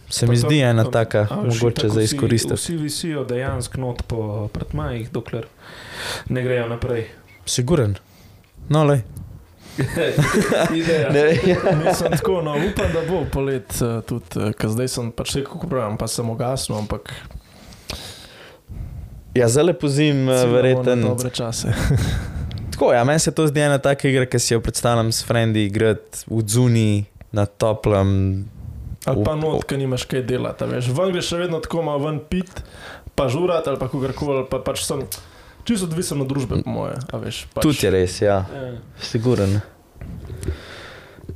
se 0.08 0.26
mi 0.26 0.32
Pa 0.32 0.38
zdi 0.38 0.58
ena 0.60 0.84
to- 0.84 0.90
taka, 0.90 1.26
A 1.30 1.36
mogoče 1.36 1.88
za 1.88 2.02
izkoristiti. 2.02 2.54
Vsi 2.54 2.76
visijo 2.76 3.24
dejansko 3.24 3.80
not 3.80 4.02
po 4.02 4.48
predmajih, 4.48 5.10
dokler 5.12 5.46
ne 6.28 6.42
grejo 6.42 6.68
naprej. 6.68 7.06
Siguren. 7.46 7.94
No, 8.68 8.84
le. 9.78 10.08
Ideja. 10.80 11.10
nisem 11.84 12.12
tako, 12.18 12.40
no 12.42 12.56
upam, 12.58 12.92
da 12.92 13.04
bo 13.08 13.24
polet 13.32 13.70
uh, 13.82 14.00
tudi, 14.06 14.26
uh, 14.38 14.50
ker 14.56 14.72
zdaj 14.72 14.88
sem 14.88 15.12
pač 15.14 15.36
rekel, 15.38 15.54
kako 15.54 15.70
pravim, 15.70 16.00
pa 16.00 16.08
sem 16.10 16.30
ugasnil, 16.30 16.78
ampak 16.82 17.12
Ja, 19.34 19.48
zelo 19.48 19.72
pozim, 19.78 20.24
na 20.26 20.42
verjeten. 20.44 21.02
Dobre 21.06 21.30
čase. 21.30 21.70
Tako, 22.72 22.92
ja, 22.92 23.04
meni 23.04 23.18
se 23.18 23.30
to 23.34 23.46
zdi 23.46 23.60
ena 23.60 23.78
taka 23.78 24.08
igra, 24.08 24.26
ki 24.26 24.38
si 24.42 24.54
jo 24.54 24.60
predstavljam 24.60 25.12
s 25.12 25.22
frendi, 25.26 25.68
igrati 25.68 26.24
v 26.26 26.42
zuni, 26.48 27.04
na 27.32 27.46
toplem. 27.46 28.10
Ali 29.06 29.24
pa 29.24 29.36
not, 29.38 29.64
ki 29.68 29.78
nimaš 29.78 30.04
kaj 30.10 30.24
delati, 30.26 30.66
veš. 30.66 30.90
Ven 30.96 31.12
greš 31.14 31.30
še 31.30 31.44
vedno 31.44 31.60
tako 31.62 31.84
malo 31.86 32.02
ven 32.08 32.18
pit, 32.30 32.50
pa 33.14 33.28
žurat 33.30 33.68
ali 33.70 33.78
pa 33.78 33.88
kogarkoli, 33.92 34.42
pa 34.50 34.58
pač 34.64 34.82
sem 34.84 35.04
čisto 35.70 35.86
odvisen 35.86 36.18
od 36.20 36.26
družbe, 36.26 36.58
po 36.66 36.70
moje, 36.74 36.98
a 36.98 37.22
veš. 37.22 37.46
Pač, 37.54 37.62
Tudi 37.62 37.86
je 37.86 37.90
res, 37.94 38.18
ja, 38.18 38.42
Ja. 38.50 38.74
siguren. 38.98 39.60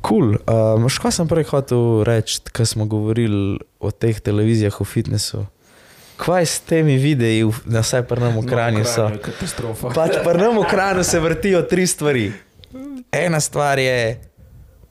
Cool. 0.02 0.36
Um, 0.44 0.88
Škoda 0.90 1.14
sem 1.14 1.28
prej 1.30 1.46
hotel 1.48 2.02
reči, 2.04 2.42
ko 2.52 2.66
smo 2.66 2.84
govorili 2.84 3.56
o 3.80 3.88
teh 3.88 4.18
televizijah 4.20 4.74
v 4.74 4.84
fitnessu. 4.84 5.46
Kaj 6.20 6.44
s 6.46 6.60
temi 6.62 6.98
videi, 7.00 7.40
na 7.64 7.80
vsaj 7.80 8.04
nam 8.20 8.36
v 8.38 8.44
Kranju 8.46 8.84
so? 8.84 9.08
No, 9.08 9.18
katastrofa. 9.18 9.90
Pač 9.90 10.18
v 10.20 10.66
Kranju 10.68 11.02
se 11.02 11.18
vrtijo 11.18 11.62
tri 11.66 11.86
stvari. 11.86 12.26
Ena 13.10 13.40
stvar 13.40 13.78
je 13.78 14.20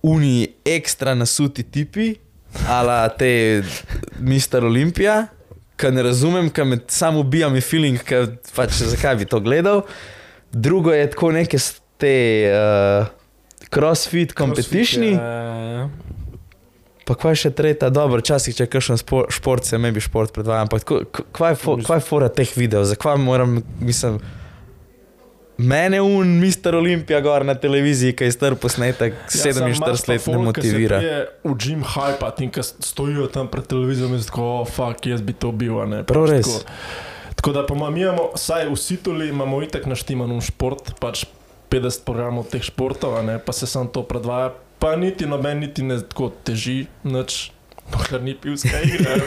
uni 0.04 0.48
ekstra 0.66 1.14
nasuti 1.16 1.64
tipi, 1.64 2.16
ala 2.68 3.08
te 3.10 3.64
Mister 4.20 4.66
Olimpija, 4.66 5.28
ki 5.84 5.92
ne 5.92 6.04
razumem, 6.04 6.48
ki 6.50 6.64
me 6.66 6.80
samo 6.88 7.20
ubija 7.20 7.50
mi 7.50 7.62
feeling, 7.62 8.00
ki 8.02 8.24
pač 8.54 8.80
zakaj 8.86 9.18
bi 9.18 9.28
to 9.28 9.42
gledal. 9.42 9.84
Drugo 10.52 10.92
je 10.92 11.10
tako 11.10 11.32
neke 11.34 11.60
s- 11.60 11.74
te 11.98 12.16
uh, 12.48 13.06
crossfit 13.70 14.34
competitioni. 14.34 15.12
Ja, 15.12 15.90
Pa 17.04 17.16
kaj 17.16 17.36
še 17.36 17.50
tretja, 17.52 17.90
dobro, 17.90 18.22
včasih 18.22 18.56
če 18.56 18.66
kakšen 18.68 18.96
šport 19.30 19.66
se, 19.66 19.76
me 19.78 19.90
bi 19.92 20.00
šport 20.00 20.32
predvajal, 20.32 20.62
ampak 20.64 20.80
tako, 20.82 21.02
k- 21.06 21.26
kaj 21.32 21.52
je 21.52 21.58
fo- 21.58 21.76
kaj 21.82 21.98
je 21.98 22.04
fora 22.04 22.30
teh 22.32 22.48
videov, 22.54 22.86
zakaj 22.86 23.18
moram, 23.20 23.58
mislim, 23.82 24.22
mene 25.58 26.02
un 26.02 26.40
Mister 26.40 26.76
Olimpija 26.76 27.22
gor 27.22 27.46
na 27.46 27.56
televiziji, 27.56 28.16
ki 28.18 28.24
je 28.28 28.32
star 28.32 28.56
posnetek, 28.56 29.14
Ja, 29.14 29.54
47 29.54 30.10
let 30.10 30.28
ne 30.28 30.38
motivira. 30.38 31.02
Je 31.02 31.28
v 31.44 31.56
gym 31.56 31.84
hype, 31.86 32.32
in 32.44 32.52
ki 32.52 32.64
stojijo 32.64 33.28
tam 33.28 33.48
pred 33.48 33.68
televizijo 33.68 34.08
in 34.10 34.24
tako, 34.24 34.44
oh, 34.62 34.68
fuck, 34.68 35.06
jaz 35.06 35.22
bi 35.22 35.34
to 35.34 35.52
bil. 35.52 35.78
ne, 35.90 36.04
Prav 36.08 36.26
pač 36.26 36.32
res. 36.32 36.50
Tako, 36.50 36.60
tako 37.36 37.54
da 37.54 37.66
pa 37.66 37.90
mi 37.90 38.02
imamo, 38.02 38.30
vsaj 38.36 38.70
vsi 38.74 38.98
tuli 39.04 39.30
imamo 39.30 39.62
itak 39.64 39.86
naštiman 39.86 40.32
un 40.32 40.42
šport, 40.42 40.94
pač 41.00 41.26
50 41.74 42.06
programov 42.06 42.50
teh 42.50 42.64
športov, 42.64 43.18
ne, 43.26 43.40
pa 43.40 43.54
se 43.54 43.68
sam 43.68 43.88
to 43.90 44.04
predvaja, 44.06 44.54
pa 44.80 44.96
niti 44.96 45.26
noben 45.26 45.60
niti 45.60 45.84
ne 45.84 46.02
tako 46.02 46.32
teži, 46.44 46.86
nič. 47.04 47.52
Dokler 47.92 48.22
ni 48.24 48.32
pivska 48.32 48.80
igra. 48.80 49.12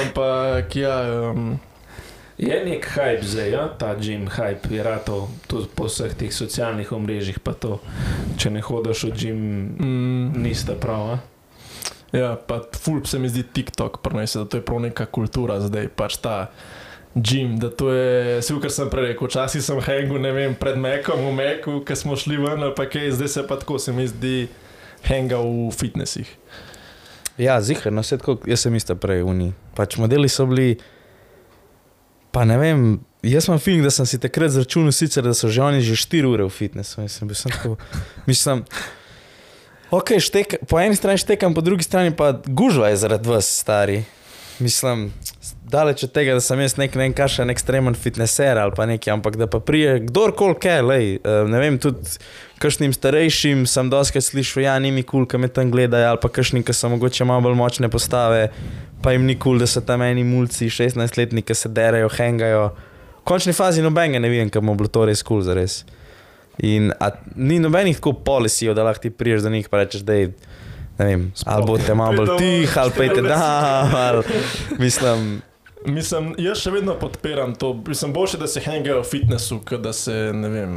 Ampak 0.00 0.76
ja, 0.76 0.96
um, 1.28 1.60
Je 2.36 2.64
nek 2.64 2.84
hype 2.84 3.24
zdaj, 3.24 3.50
ja? 3.50 3.68
ta 3.78 3.94
gym 3.96 4.28
hype 4.28 4.68
je 4.68 4.82
rato 4.84 5.28
tudi 5.48 5.70
po 5.72 5.88
vseh 5.88 6.12
teh 6.12 6.28
socialnih 6.28 6.92
omrežjih, 6.92 7.40
pa 7.40 7.56
to, 7.56 7.78
če 8.36 8.52
ne 8.52 8.60
hodiš 8.60 9.06
v 9.08 9.12
gym, 9.16 9.38
mm, 9.80 10.42
nista 10.44 10.76
prav. 10.76 11.16
a? 11.16 11.16
Ja, 12.12 12.36
pa 12.36 12.60
ful 12.76 13.00
se 13.08 13.18
mi 13.18 13.28
zdi 13.32 13.40
TikTok, 13.42 14.02
prenese, 14.04 14.38
da 14.38 14.44
to 14.44 14.60
je 14.60 14.66
prav 14.68 14.84
neka 14.84 15.08
kultura 15.08 15.56
zdaj, 15.64 15.88
pač 15.96 16.20
ta 16.20 16.50
gym, 17.16 17.56
da 17.56 17.70
to 17.72 17.88
je, 17.92 18.38
vse 18.44 18.58
kar 18.60 18.72
sem 18.72 18.90
prej 18.92 19.08
rekel, 19.08 19.28
včasih 19.32 19.64
sem 19.64 19.80
hangul, 19.80 20.20
ne 20.20 20.32
vem, 20.36 20.52
pred 20.54 20.76
Mekom, 20.76 21.24
v 21.24 21.32
Meku, 21.32 21.80
ki 21.88 21.96
smo 21.96 22.20
šli 22.20 22.36
ven, 22.36 22.60
ali 22.60 22.76
pa 22.76 22.84
kaj, 22.84 23.16
zdaj 23.16 23.32
se 23.32 23.46
pa 23.48 23.56
tako 23.56 23.80
se 23.80 23.96
mi 23.96 24.04
zdi 24.04 24.48
hanga 25.08 25.40
v 25.40 25.72
fitnesih. 25.72 26.28
Ja, 27.40 27.56
zihar, 27.64 27.92
no 27.92 28.04
vse 28.04 28.20
tako, 28.20 28.36
jaz 28.44 28.64
sem 28.64 28.76
isto 28.76 28.92
prej 29.00 29.24
uni. 29.24 29.54
Pač 29.76 29.96
modeli 30.00 30.28
so 30.28 30.44
bili, 30.48 30.76
pa 32.36 32.44
ne 32.44 32.58
vem, 32.60 32.80
jaz 33.24 33.46
imam 33.48 33.58
feeling, 33.58 33.80
da 33.80 33.90
sem 33.90 34.04
si 34.04 34.18
takrat 34.20 34.52
zračunal 34.52 34.92
sicer, 34.92 35.24
da 35.24 35.32
so 35.32 35.48
že 35.48 35.62
oni 35.64 35.80
že 35.80 35.94
4 35.96 36.28
ure 36.28 36.44
v 36.44 36.52
fitnessu. 36.52 37.00
in 37.00 37.08
Sem 37.08 37.28
bil 37.28 37.34
sem 37.34 37.48
tako, 37.48 37.78
mislim, 38.26 38.60
ok, 39.88 40.20
štek, 40.20 40.56
po 40.68 40.76
eni 40.76 40.96
strani 40.96 41.16
štekam, 41.16 41.56
po 41.56 41.64
drugi 41.64 41.88
strani 41.88 42.12
pa 42.12 42.34
gužva 42.44 42.92
je 42.92 43.00
zaradi 43.00 43.28
vas, 43.28 43.48
stari. 43.48 44.04
Mislim, 44.60 45.12
daleč 45.70 46.04
od 46.04 46.12
tega, 46.14 46.34
da 46.38 46.40
sem 46.40 46.60
jaz 46.62 46.76
nek, 46.78 46.94
ne 46.94 47.06
vem, 47.06 47.14
kašen 47.16 47.50
ekstremen 47.50 47.96
fitneser 47.98 48.58
ali 48.58 48.74
pa 48.76 48.86
nekaj, 48.86 49.12
ampak 49.16 49.36
da 49.40 49.48
pa 49.50 49.60
prije 49.60 49.98
kdorkoli 50.06 50.54
kaj, 50.62 50.82
lej, 50.86 51.08
eh, 51.16 51.38
ne 51.50 51.60
vem, 51.60 51.78
tudi 51.82 52.18
kakšnim 52.62 52.94
starejšim 52.94 53.66
sem 53.68 53.90
doskrat 53.90 54.24
slišal, 54.24 54.62
ja, 54.62 54.78
ni 54.78 54.92
mi 54.94 55.02
kul, 55.02 55.24
cool, 55.24 55.30
ki 55.30 55.42
me 55.42 55.48
tam 55.48 55.72
gledajo, 55.74 56.12
ali 56.12 56.22
pa 56.22 56.30
kakšnim, 56.30 56.64
ki 56.66 56.74
so 56.74 56.90
mogoče 56.92 57.26
malo 57.26 57.44
bolj 57.48 57.58
močne 57.58 57.90
postave, 57.92 58.48
pa 59.02 59.12
jim 59.12 59.26
ni 59.26 59.34
kul, 59.34 59.56
cool, 59.56 59.64
da 59.64 59.68
so 59.70 59.82
tam 59.84 60.04
eni 60.06 60.24
mulci, 60.24 60.70
16-letni, 60.70 61.42
ki 61.42 61.54
se 61.54 61.72
derajo, 61.74 62.08
hengajo. 62.14 62.68
V 63.18 63.26
končni 63.26 63.52
fazi 63.56 63.82
nobenega 63.82 64.22
ne 64.22 64.30
vem, 64.30 64.50
kam 64.50 64.70
bo 64.70 64.76
bilo 64.78 64.92
to 64.92 65.04
res 65.10 65.24
kul, 65.26 65.40
cool, 65.40 65.48
zares. 65.50 65.82
In 66.64 66.92
a, 67.02 67.10
ni 67.36 67.58
nobenih 67.60 67.98
tako 67.98 68.14
policijev, 68.24 68.72
da 68.78 68.86
lahko 68.86 69.02
ti 69.02 69.10
priješ 69.10 69.42
do 69.44 69.50
njih 69.52 69.66
in 69.66 69.78
rečeš, 69.78 70.06
da 70.06 70.14
je. 70.14 70.30
Ne 70.96 71.04
vem, 71.04 71.24
ali 71.44 71.66
boste 71.68 71.92
malo 71.94 72.16
bolj 72.16 72.38
tih, 72.40 72.78
ali 72.80 72.92
pejte 72.96 73.20
14 73.20 73.28
tam, 73.28 73.94
ali 74.00 74.22
mislim. 74.80 75.26
Mislim, 75.86 76.34
jaz 76.38 76.58
še 76.58 76.70
vedno 76.72 76.94
podpiram 76.94 77.54
to, 77.54 77.74
mislim, 77.86 78.12
boljše, 78.12 78.38
da 78.38 78.46
se 78.46 78.60
hangajo 78.60 79.00
v 79.00 79.06
fitnessu, 79.06 79.60
kot 79.60 79.80
da 79.80 79.92
se, 79.92 80.12
ne 80.34 80.48
vem, 80.48 80.72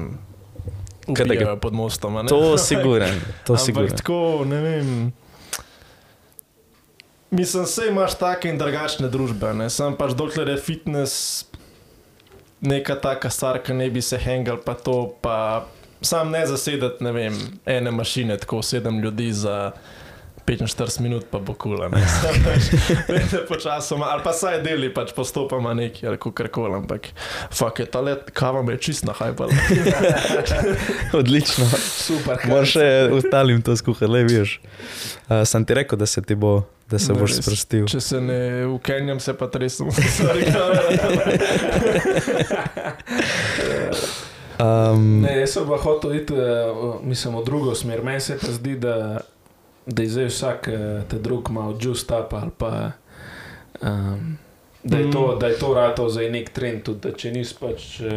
da 1.08 1.14
ga- 1.16 1.26
ubijajo 1.26 1.58
pod 1.58 1.74
mostom. 1.74 2.18
a 2.18 2.22
ne. 2.24 2.30
To 2.30 2.58
siguren, 2.60 3.16
to 3.44 3.54
Ampak 3.54 3.66
siguren. 3.66 3.96
tako, 3.96 4.20
ne 4.46 4.60
vem. 4.60 4.92
Mislim, 7.32 7.64
vse 7.64 7.88
imaš 7.88 8.16
take 8.16 8.50
in 8.50 8.58
drugačne 8.58 9.08
družbe, 9.08 9.54
ne? 9.54 9.70
sam 9.70 9.94
pač 9.96 10.14
dokler 10.14 10.50
je 10.50 10.58
fitness 10.58 11.46
neka 12.60 12.96
taka 12.96 13.30
stvar, 13.30 13.60
ki 13.60 13.74
ne 13.74 13.90
bi 13.90 14.02
se 14.02 14.18
hengal, 14.18 14.58
pa 14.58 14.74
to, 14.74 15.14
pa 15.22 15.66
sam 16.02 16.32
ne 16.32 16.46
zasedati, 16.46 17.04
ne 17.04 17.12
vem, 17.12 17.36
ene 17.66 17.92
mašine, 17.92 18.38
tako 18.38 18.62
sedem 18.62 19.00
ljudi 19.00 19.32
za 19.32 19.72
45 20.50 21.00
minut 21.06 21.26
pa 21.30 21.38
bo 21.40 21.54
kula. 21.54 21.90
Ne, 21.94 22.02
ne 23.14 23.22
počasoma, 23.48 24.06
ali 24.10 24.24
pa 24.26 24.34
saj 24.34 24.64
deli, 24.66 24.90
pač 24.94 25.14
postopoma 25.14 25.74
neki, 25.78 26.08
ali 26.10 26.18
kako 26.18 26.48
koli, 26.52 26.74
ampak 26.82 27.08
fakt 27.54 27.80
je 27.80 27.86
ta 27.86 28.02
let, 28.02 28.32
kava 28.34 28.64
me 28.66 28.74
je 28.74 28.78
čist 28.90 29.06
nahajpala. 29.06 29.54
Odlično. 31.20 31.66
Super. 31.78 32.42
Moraš 32.50 32.74
še 32.80 32.88
ostalim 33.14 33.62
to 33.62 33.76
skuhati, 33.78 34.10
le 34.10 34.24
veš. 34.26 34.58
Uh, 35.30 35.46
sem 35.46 35.66
ti 35.66 35.78
rekel, 35.78 36.00
da 36.02 36.10
se 36.10 36.22
ti 36.26 36.34
bo, 36.36 36.64
da 36.90 36.98
se 36.98 37.14
Ne, 37.14 37.20
boš 37.22 37.36
res. 37.38 37.46
sprostil. 37.46 37.86
Če 37.92 38.02
se 38.02 38.22
ne 38.22 38.42
ukenjam, 38.74 39.22
se 39.22 39.38
pa 39.38 39.46
tresem. 39.54 39.88
Um, 44.60 45.22
Ne, 45.24 45.38
jaz 45.40 45.54
sem 45.56 45.64
pa 45.64 45.78
hotel 45.80 46.18
iti, 46.20 46.36
uh, 46.36 46.98
mislim, 47.00 47.38
v 47.40 47.44
drugo 47.48 47.72
smer. 47.76 48.02
Meni 48.04 48.20
se 48.20 48.36
pa 48.36 48.52
zdi, 48.52 48.74
da, 48.76 49.22
da 49.90 50.04
je 50.04 50.10
zdaj 50.10 50.26
vsak 50.28 50.70
uh, 50.70 50.78
te 51.04 51.20
drug 51.20 51.50
malo 51.50 51.78
just 51.82 52.12
up 52.12 52.34
ali 52.34 52.52
pa. 52.58 52.92
Um, 53.82 54.38
Da 54.84 54.98
je, 54.98 55.12
to, 55.12 55.36
Mm. 55.36 55.40
da 55.40 55.48
je 55.48 55.58
to 55.60 55.74
ratov 55.74 56.08
za 56.10 56.22
nek 56.22 56.50
trend, 56.50 56.84
tudi 56.84 57.00
da 57.02 57.12
če 57.12 57.32
nisi 57.32 57.56
pač 57.60 58.00
uh, 58.00 58.08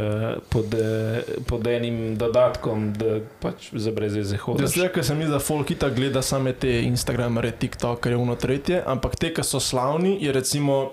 pod, 0.48 0.74
eh, 0.74 1.18
pod 1.42 1.66
enim 1.66 2.14
dodatkom, 2.16 2.92
da 2.94 3.16
pač 3.40 3.72
za 3.74 3.90
brez 3.90 4.14
veze 4.14 4.36
hodiš. 4.36 4.70
Zdaj, 4.70 4.92
ker 4.94 5.04
se 5.04 5.14
mi 5.14 5.24
zdi, 5.24 5.32
da 5.32 5.40
folk 5.42 5.70
itak 5.70 5.96
gleda 5.96 6.22
same 6.22 6.52
te 6.52 6.70
Instagramere, 6.82 7.50
TikTokerje, 7.50 8.16
uno 8.16 8.36
tretje, 8.36 8.78
ampak 8.86 9.16
te, 9.16 9.32
ki 9.34 9.42
so 9.42 9.58
slavni, 9.60 10.14
je 10.22 10.32
recimo 10.32 10.92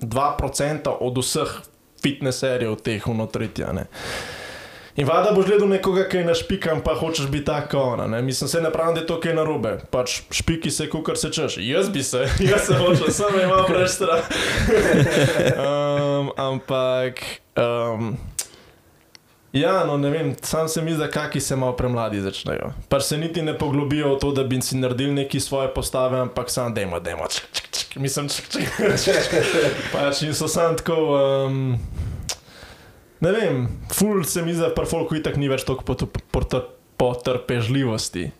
2% 0.00 0.96
od 1.00 1.18
vseh 1.18 1.54
fitnesserjev 2.02 2.74
teh 2.76 3.06
uno 3.06 3.26
tretja. 3.26 3.72
Ne. 3.72 3.86
In 4.96 5.06
vada 5.06 5.32
boš 5.34 5.46
gledal 5.46 5.68
nekoga, 5.68 6.04
ki 6.08 6.16
je 6.16 6.24
našpikan, 6.24 6.80
pa 6.84 6.94
hočeš 6.94 7.26
biti 7.26 7.44
tako 7.44 7.78
ona. 7.78 8.06
Ne? 8.06 8.22
Mislim, 8.22 8.48
se 8.48 8.60
ne 8.60 8.70
pravim, 8.72 8.94
da 8.94 9.00
je 9.00 9.06
to 9.06 9.20
kaj 9.20 9.34
narobe. 9.34 9.78
Pač 9.90 10.20
špiki 10.30 10.70
se, 10.70 10.86
kukar 10.90 11.18
se 11.18 11.32
češ. 11.32 11.56
Jaz 11.58 11.88
bi 11.88 12.02
se, 12.02 12.18
jaz 12.50 12.66
se 12.66 12.74
hočem, 12.74 13.10
samo 13.10 13.40
imam 13.40 13.64
preveč 13.68 13.90
strah. 13.90 14.22
um, 15.58 16.30
ampak. 16.36 17.20
Um, 17.56 18.16
Ja, 19.54 19.84
no 19.86 19.94
ne 19.96 20.10
vem, 20.10 20.32
sam 20.42 20.68
se 20.68 20.82
mi 20.82 20.90
zdi, 20.90 20.98
da 20.98 21.10
kaki 21.10 21.40
se 21.40 21.56
malo 21.56 21.76
premladi 21.76 22.20
začnejo. 22.20 22.72
Pač 22.88 23.02
se 23.02 23.18
niti 23.18 23.42
ne 23.42 23.52
poglobijo 23.58 24.16
v 24.16 24.18
to, 24.18 24.32
da 24.34 24.42
bi 24.44 24.58
si 24.62 24.74
naredili 24.76 25.12
neki 25.14 25.40
svoje 25.40 25.68
postave, 25.74 26.18
ampak 26.18 26.50
sam 26.50 26.74
demo, 26.74 26.98
demo, 27.00 27.28
čk, 27.30 27.46
čk, 27.52 27.68
čk, 27.70 27.96
mislim, 28.02 28.28
čk, 28.28 28.50
čk, 28.50 28.58
čk. 28.98 29.36
Pač 29.92 30.24
in 30.26 30.34
so 30.34 30.48
sam 30.50 30.74
tako, 30.76 30.98
um, 31.46 31.78
ne 33.24 33.32
vem, 33.32 33.58
ful 33.90 34.22
se 34.24 34.42
mi 34.42 34.52
da 34.52 34.68
pri 34.70 34.86
folku 34.86 35.16
itak 35.16 35.36
ni 35.36 35.48
več 35.48 35.64
toliko 35.64 35.84
pot- 35.84 36.04
pot- 36.30 36.70
potrpežljivosti. 36.96 38.30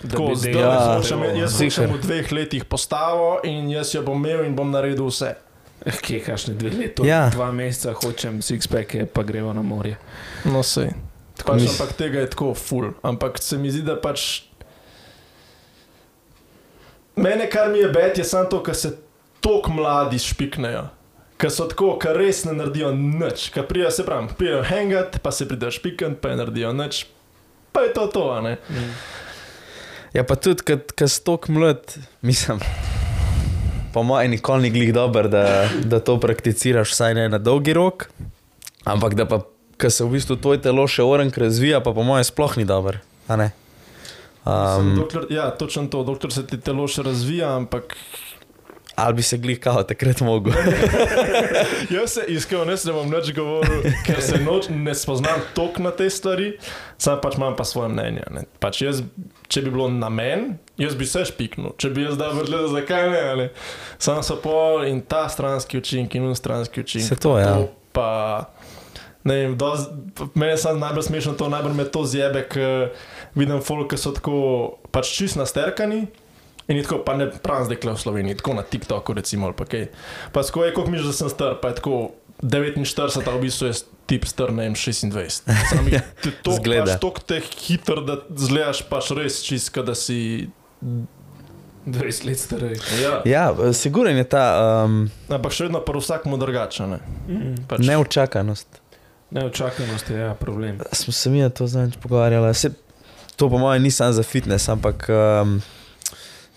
Tako, 0.00 0.28
bi 0.28 0.36
zdaj 0.36 0.52
delal 0.52 0.72
Ja, 0.72 0.96
hočem, 0.96 1.22
jaz 1.34 1.52
ziher. 1.52 1.70
hočem 1.84 1.92
v 1.92 2.00
dveh 2.00 2.32
letih 2.32 2.64
postavo 2.64 3.40
in 3.44 3.68
jaz 3.68 3.90
jo 3.90 4.02
bom 4.02 4.16
imel 4.16 4.44
in 4.44 4.54
bom 4.54 4.70
naredil 4.70 5.06
vse. 5.06 5.34
Kje, 5.80 6.20
kašne 6.20 6.54
dve 6.54 6.70
leti, 6.70 7.02
Ja. 7.02 7.24
ja. 7.24 7.30
dva 7.30 7.50
meseca 7.50 7.92
hočem 7.94 8.38
six-packe, 8.38 9.06
pa 9.06 9.22
gremo 9.22 9.52
na 9.52 9.62
morje. 9.62 9.96
No, 10.44 10.62
sej. 10.62 10.92
Tako 11.36 11.52
Pač, 11.52 11.60
mis- 11.62 11.72
ampak 11.72 11.92
tega 11.94 12.20
je 12.20 12.26
tako 12.28 12.54
ful. 12.54 12.90
Ampak 13.02 13.38
se 13.38 13.58
mi 13.58 13.70
zdi, 13.70 13.82
da 13.82 13.96
pač. 13.96 14.42
Mene, 17.16 17.48
kar 17.48 17.68
mi 17.68 17.78
je 17.78 17.88
bed, 17.88 18.18
je 18.18 18.24
samo 18.24 18.44
to, 18.44 18.62
ker 18.62 18.74
se 18.74 18.92
tako 19.40 19.72
mladi 19.72 20.18
špiknejo. 20.18 20.86
Ker 21.40 21.52
so 21.52 21.64
tako, 21.70 21.94
ker 22.00 22.18
res 22.20 22.42
ne 22.44 22.52
naredijo 22.52 22.92
nič. 22.92 23.48
Ker 23.54 23.64
prijo, 23.68 23.88
se 23.94 24.04
pravi, 24.04 24.28
prijo 24.36 24.60
hangat, 24.68 25.20
pa 25.24 25.32
se 25.32 25.48
pridejo 25.48 25.72
špikant, 25.72 26.20
pa 26.20 26.34
ne 26.34 26.42
naredijo 26.42 26.74
nič. 26.76 27.06
Pa 27.72 27.86
je 27.86 27.94
to 27.96 28.06
to, 28.12 28.24
ne. 28.44 28.58
Ja, 30.12 30.26
pa 30.26 30.36
tudi, 30.36 30.66
ker 30.66 31.08
si 31.08 31.22
tako 31.24 31.54
mlad, 31.56 31.94
mislim, 32.26 32.60
po 33.94 34.02
mojem, 34.02 34.34
nikoli 34.34 34.68
ni 34.68 34.70
glih 34.74 34.92
dober, 34.92 35.30
da, 35.32 35.70
da 35.86 36.02
to 36.04 36.18
prakticiraš, 36.20 36.92
vsaj 36.92 37.16
ne 37.16 37.28
na 37.32 37.38
dolgi 37.38 37.72
rok. 37.72 38.10
Ampak 38.84 39.16
da 39.16 39.24
pa, 39.30 39.40
ker 39.80 39.92
se 39.94 40.04
v 40.04 40.18
bistvu 40.18 40.36
tvoj 40.42 40.60
telo 40.60 40.84
še 40.90 41.06
orenk 41.06 41.38
razvija, 41.40 41.80
pa 41.80 41.94
po 41.96 42.04
mojem, 42.04 42.26
sploh 42.26 42.58
ni 42.60 42.68
dober. 42.68 43.00
Um, 43.30 43.48
Um, 44.44 44.94
dokler, 44.96 45.26
ja, 45.30 45.50
točno 45.50 45.86
to, 45.86 46.00
dokler 46.04 46.32
se 46.32 46.46
ti 46.48 46.56
telo 46.56 46.86
še 46.88 47.04
razvija, 47.04 47.52
ampak 47.60 47.92
ali 48.94 49.14
bi 49.14 49.22
se 49.22 49.38
glih 49.38 49.60
kao 49.60 49.82
takrat 49.82 50.20
mogel. 50.20 50.52
Jaz 51.96 52.10
se 52.10 52.24
iskreno 52.28 52.64
ne 52.64 52.92
bom 52.92 53.10
več 53.10 53.32
govoril, 53.34 53.82
ker 54.06 54.22
se 54.22 54.40
noč 54.44 54.68
ne 54.70 54.94
spoznam 54.94 55.40
toliko 55.54 55.82
na 55.82 55.90
te 55.90 56.10
stvari, 56.10 56.52
sam 56.98 57.20
pač 57.22 57.36
imam 57.36 57.56
pa 57.56 57.64
svoje 57.64 57.88
mnenje. 57.88 58.22
ne. 58.30 58.44
Pač 58.60 58.82
jaz, 58.82 59.02
če 59.48 59.62
bi 59.62 59.70
bilo 59.70 59.88
na 59.88 60.08
meni, 60.08 60.54
jaz 60.78 60.94
bi 60.98 61.06
se 61.06 61.24
špiknil, 61.24 61.74
če 61.78 61.90
bi 61.94 62.04
jaz 62.08 62.18
dal 62.20 62.34
vrtle, 62.36 62.66
zakaj 62.74 63.10
ne. 63.10 63.20
Ali. 63.30 63.48
Sam 63.98 64.22
so 64.26 64.38
pol 64.42 64.86
in 64.88 65.00
ta 65.00 65.28
stranski 65.28 65.78
učinek 65.78 66.14
in 66.14 66.30
un 66.30 66.36
stranski 66.38 66.84
učinek. 66.84 67.08
Se 67.08 67.16
to, 67.20 67.38
ja. 67.38 67.56
Pa, 67.92 68.50
ne 69.24 69.36
vem, 69.42 69.56
doz, 69.58 69.88
meni 70.34 70.52
je 70.52 70.62
samo 70.64 70.80
najbolj 70.80 71.08
smešno 71.08 71.34
to, 71.38 71.48
najbolj 71.52 71.76
me 71.78 71.84
to 71.84 72.04
zjebe, 72.06 72.44
ker 72.48 72.90
vidim 73.34 73.62
folk, 73.64 73.90
ki 73.92 74.00
so 74.00 74.14
tako 74.16 74.40
pač 74.92 75.12
čist 75.16 75.38
nasterkani. 75.40 76.06
In 76.70 76.82
tako, 76.82 77.00
pa 77.06 77.16
ne 77.18 77.26
pravim 77.30 77.66
zdaj 77.66 77.80
kle 77.82 77.92
v 77.96 77.98
Sloveniji, 77.98 78.38
tako 78.38 78.54
na 78.54 78.62
TikToku 78.62 79.14
recimo 79.18 79.50
ali 79.50 79.56
pa 79.58 79.66
kaj. 79.66 79.88
Pa 80.32 80.42
skoro 80.46 80.68
je, 80.68 80.74
koliko 80.74 80.90
mi 80.90 80.98
že 80.98 81.10
da 81.10 81.12
sem 81.12 81.30
star, 81.30 81.56
pa 81.62 81.72
je 81.72 81.80
tako 81.82 82.10
49, 82.42 83.26
a 83.26 83.36
v 83.36 83.40
bistvu 83.40 83.66
je 83.66 83.74
tip 84.06 84.24
star, 84.24 84.52
ne 84.54 84.68
vem, 84.68 84.74
26. 84.74 85.50
Sam 85.70 85.88
je 85.88 86.02
to 86.42 86.54
Zgleda. 86.56 86.98
toliko 86.98 87.20
te 87.26 87.40
hitro, 87.40 88.00
da 88.06 88.20
zgledaš 88.36 88.84
pač 88.88 89.10
res 89.18 89.42
čist, 89.42 89.74
kot 89.74 89.90
da 89.90 89.98
si... 89.98 90.48
20 91.86 92.26
let 92.28 92.38
starej. 92.38 92.76
Ja. 93.02 93.22
ja, 93.24 93.72
siguren 93.72 94.16
je 94.16 94.24
ta 94.28 94.44
um, 94.84 95.08
Ampak 95.32 95.54
še 95.56 95.66
vedno 95.66 95.80
pa 95.80 95.96
vsakmu 95.96 96.36
drugače, 96.36 96.86
ne. 96.86 96.98
Mm. 97.24 97.54
Pač, 97.66 97.82
neučakanost. 97.88 98.80
Neočakanost 99.30 100.10
je 100.10 100.18
ja, 100.20 100.34
problem. 100.34 100.80
Smo 100.92 101.12
se 101.12 101.30
mi 101.30 101.40
na 101.40 101.48
to 101.48 101.66
zadnjič 101.66 101.96
pogovarjali. 102.02 102.54
Se, 102.54 102.72
to 103.36 103.48
po 103.48 103.58
mojem 103.58 103.82
ni 103.82 103.90
samo 103.90 104.12
za 104.12 104.22
fitness, 104.22 104.68
ampak 104.68 105.08
um, 105.08 105.56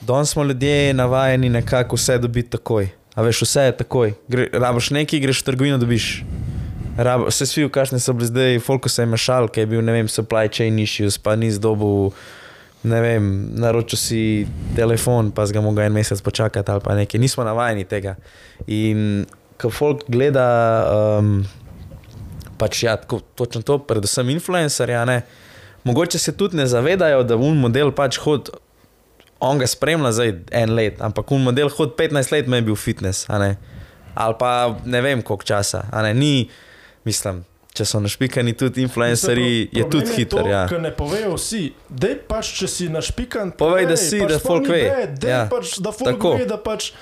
danes 0.01 0.29
smo 0.29 0.43
ljudje 0.43 0.93
navajeni 0.93 1.49
nekako 1.49 1.95
vse 1.95 2.17
dobiti 2.17 2.49
takoj. 2.49 2.89
A 3.15 3.21
veš, 3.21 3.41
vse 3.41 3.62
je 3.62 3.77
takoj. 3.77 4.13
Gre, 4.27 4.47
rabiš 4.53 4.89
nekaj, 4.89 5.19
greš 5.19 5.41
v 5.41 5.45
trgovino, 5.45 5.77
dobiš. 5.77 6.23
Rab, 6.97 7.27
vse 7.27 7.45
svi, 7.45 7.65
kakšni 7.69 7.99
so 8.01 8.13
bili 8.13 8.27
zdaj, 8.29 8.60
Folko 8.60 8.89
se 8.89 9.01
je 9.01 9.10
mešal, 9.10 9.47
ki 9.49 9.63
je 9.63 9.69
bil, 9.69 9.82
ne 9.86 9.93
vem, 9.93 10.10
supply 10.10 10.49
chain 10.49 10.79
issues, 10.79 11.17
pa 11.17 11.36
ni 11.36 11.51
zdobil, 11.51 12.12
ne 12.84 12.99
vem, 13.01 13.29
naročil 13.58 13.97
si 13.97 14.21
telefon, 14.77 15.32
pa 15.34 15.45
si 15.45 15.53
ga 15.53 15.62
mogel 15.62 15.88
en 15.88 15.93
mesec 15.93 16.21
počakati 16.21 16.71
ali 16.71 16.82
pa 16.86 16.97
nekaj. 16.97 17.21
Nismo 17.21 17.45
navajeni 17.45 17.86
tega. 17.89 18.15
In 18.67 19.25
ko 19.62 19.69
folk 19.73 20.06
gleda, 20.10 20.45
um, 21.21 21.41
pač 22.58 22.84
ja, 22.84 22.97
tako, 22.97 23.21
točno 23.38 23.62
to, 23.62 23.79
predvsem 23.89 24.29
influencerja, 24.34 25.06
mogoče 25.84 26.19
se 26.19 26.34
tudi 26.38 26.58
ne 26.58 26.67
zavedajo, 26.67 27.23
da 27.23 27.38
un 27.38 27.58
model 27.62 27.93
pač 27.93 28.17
hod, 28.21 28.53
on 29.43 29.60
ga 29.60 29.67
spremlja 29.67 30.12
zdaj 30.15 30.34
en 30.56 30.75
let, 30.77 31.01
ampak 31.03 31.32
un 31.36 31.43
model 31.43 31.71
hod 31.73 31.95
15 31.99 32.32
let, 32.32 32.47
me 32.47 32.62
je 32.62 32.67
bil 32.69 32.77
fitness, 32.79 33.25
a 33.29 33.39
ne. 33.41 33.56
Ali 34.15 34.36
pa 34.39 34.51
ne 34.86 35.01
vem 35.01 35.21
koliko 35.25 35.43
časa, 35.43 35.86
a 35.91 36.03
ne, 36.06 36.13
ni, 36.13 36.49
mislim, 37.08 37.41
če 37.73 37.86
so 37.89 37.99
našpikani 37.99 38.53
tudi 38.58 38.84
influencerji, 38.86 39.69
je 39.73 39.88
tudi 39.89 40.13
hiter, 40.15 40.47
ja. 40.47 40.62
Ker 40.69 40.82
ne 40.82 40.91
povejo 40.95 41.34
vsi, 41.39 41.63
dej 41.89 42.19
pač, 42.29 42.51
če 42.60 42.69
si 42.69 42.89
našpikan, 42.93 43.56
Povej, 43.58 43.88
da 43.89 43.97
si, 43.97 44.21
da 44.21 44.38
folk 44.39 44.69
ve. 44.69 44.84
Dej 45.17 45.34
Ja. 45.34 45.41
pač, 45.49 45.79
da 45.82 45.91
folk 45.95 46.13
Tako. 46.15 46.38
ve, 46.39 46.47
da 46.49 46.62
pač... 46.62 46.93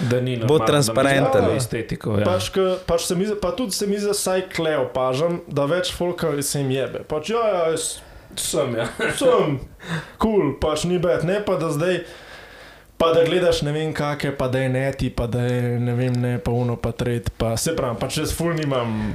Da 0.00 0.16
ni 0.16 0.38
Bo 0.38 0.56
normalno, 0.56 0.64
transparenten. 0.64 1.42
Da 1.44 1.56
estetiko. 1.60 2.14
Ja. 2.16 2.24
Pač, 2.24 2.46
ke, 2.54 2.62
pač 2.88 3.02
se 3.04 3.16
mi, 3.18 3.26
pa 3.36 3.50
tudi 3.52 3.76
se 3.76 3.84
mi 3.84 3.98
zdi, 4.00 4.14
saj 4.16 4.46
kle 4.48 4.78
opažam, 4.80 5.42
da 5.44 5.66
več 5.68 5.90
folka 5.92 6.30
se 6.40 6.62
jim 6.62 6.70
jebe. 6.72 7.02
Pač 7.04 7.34
ja, 7.34 7.42
ja, 7.44 7.58
jaz 7.74 7.98
sem. 8.36 8.74
Ja. 8.76 8.86
sem, 9.18 9.58
kul, 10.18 10.30
cool, 10.32 10.52
pač 10.60 10.84
ni 10.84 10.98
bed, 10.98 11.24
ne 11.24 11.40
pa 11.44 11.56
da 11.56 11.70
zdaj. 11.70 12.04
Pa 13.00 13.14
da 13.16 13.22
gledaš 13.24 13.62
ne 13.64 13.72
vem 13.72 13.94
kakšne, 13.96 14.34
pa 14.36 14.48
da 14.52 14.60
je 14.60 14.68
neti, 14.68 15.08
pa 15.08 15.24
da 15.26 15.40
je 15.40 15.78
ne 15.80 15.94
vem, 15.96 16.12
ne 16.20 16.34
pa 16.38 16.52
uno, 16.52 16.76
pa 16.76 16.92
tret. 16.92 17.30
Pa 17.40 17.54
se 17.56 17.72
pravi, 17.76 17.96
pač 17.96 18.18
jaz 18.20 18.34
ful 18.36 18.52
nimam 18.52 19.14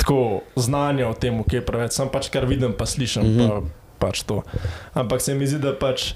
tako 0.00 0.40
znanja 0.56 1.06
o 1.08 1.14
tem, 1.14 1.38
kje 1.44 1.60
preveč, 1.62 1.92
sam 1.94 2.08
pač 2.10 2.26
kar 2.28 2.48
vidim, 2.50 2.72
pa 2.74 2.86
slišim, 2.86 3.22
mm 3.22 3.30
Mhm. 3.30 3.40
-hmm. 3.40 3.68
pa, 3.98 4.06
pač 4.06 4.22
to. 4.22 4.42
Ampak 4.94 5.20
se 5.20 5.34
mi 5.34 5.46
zdi, 5.46 5.58
da 5.62 5.76
pač 5.78 6.14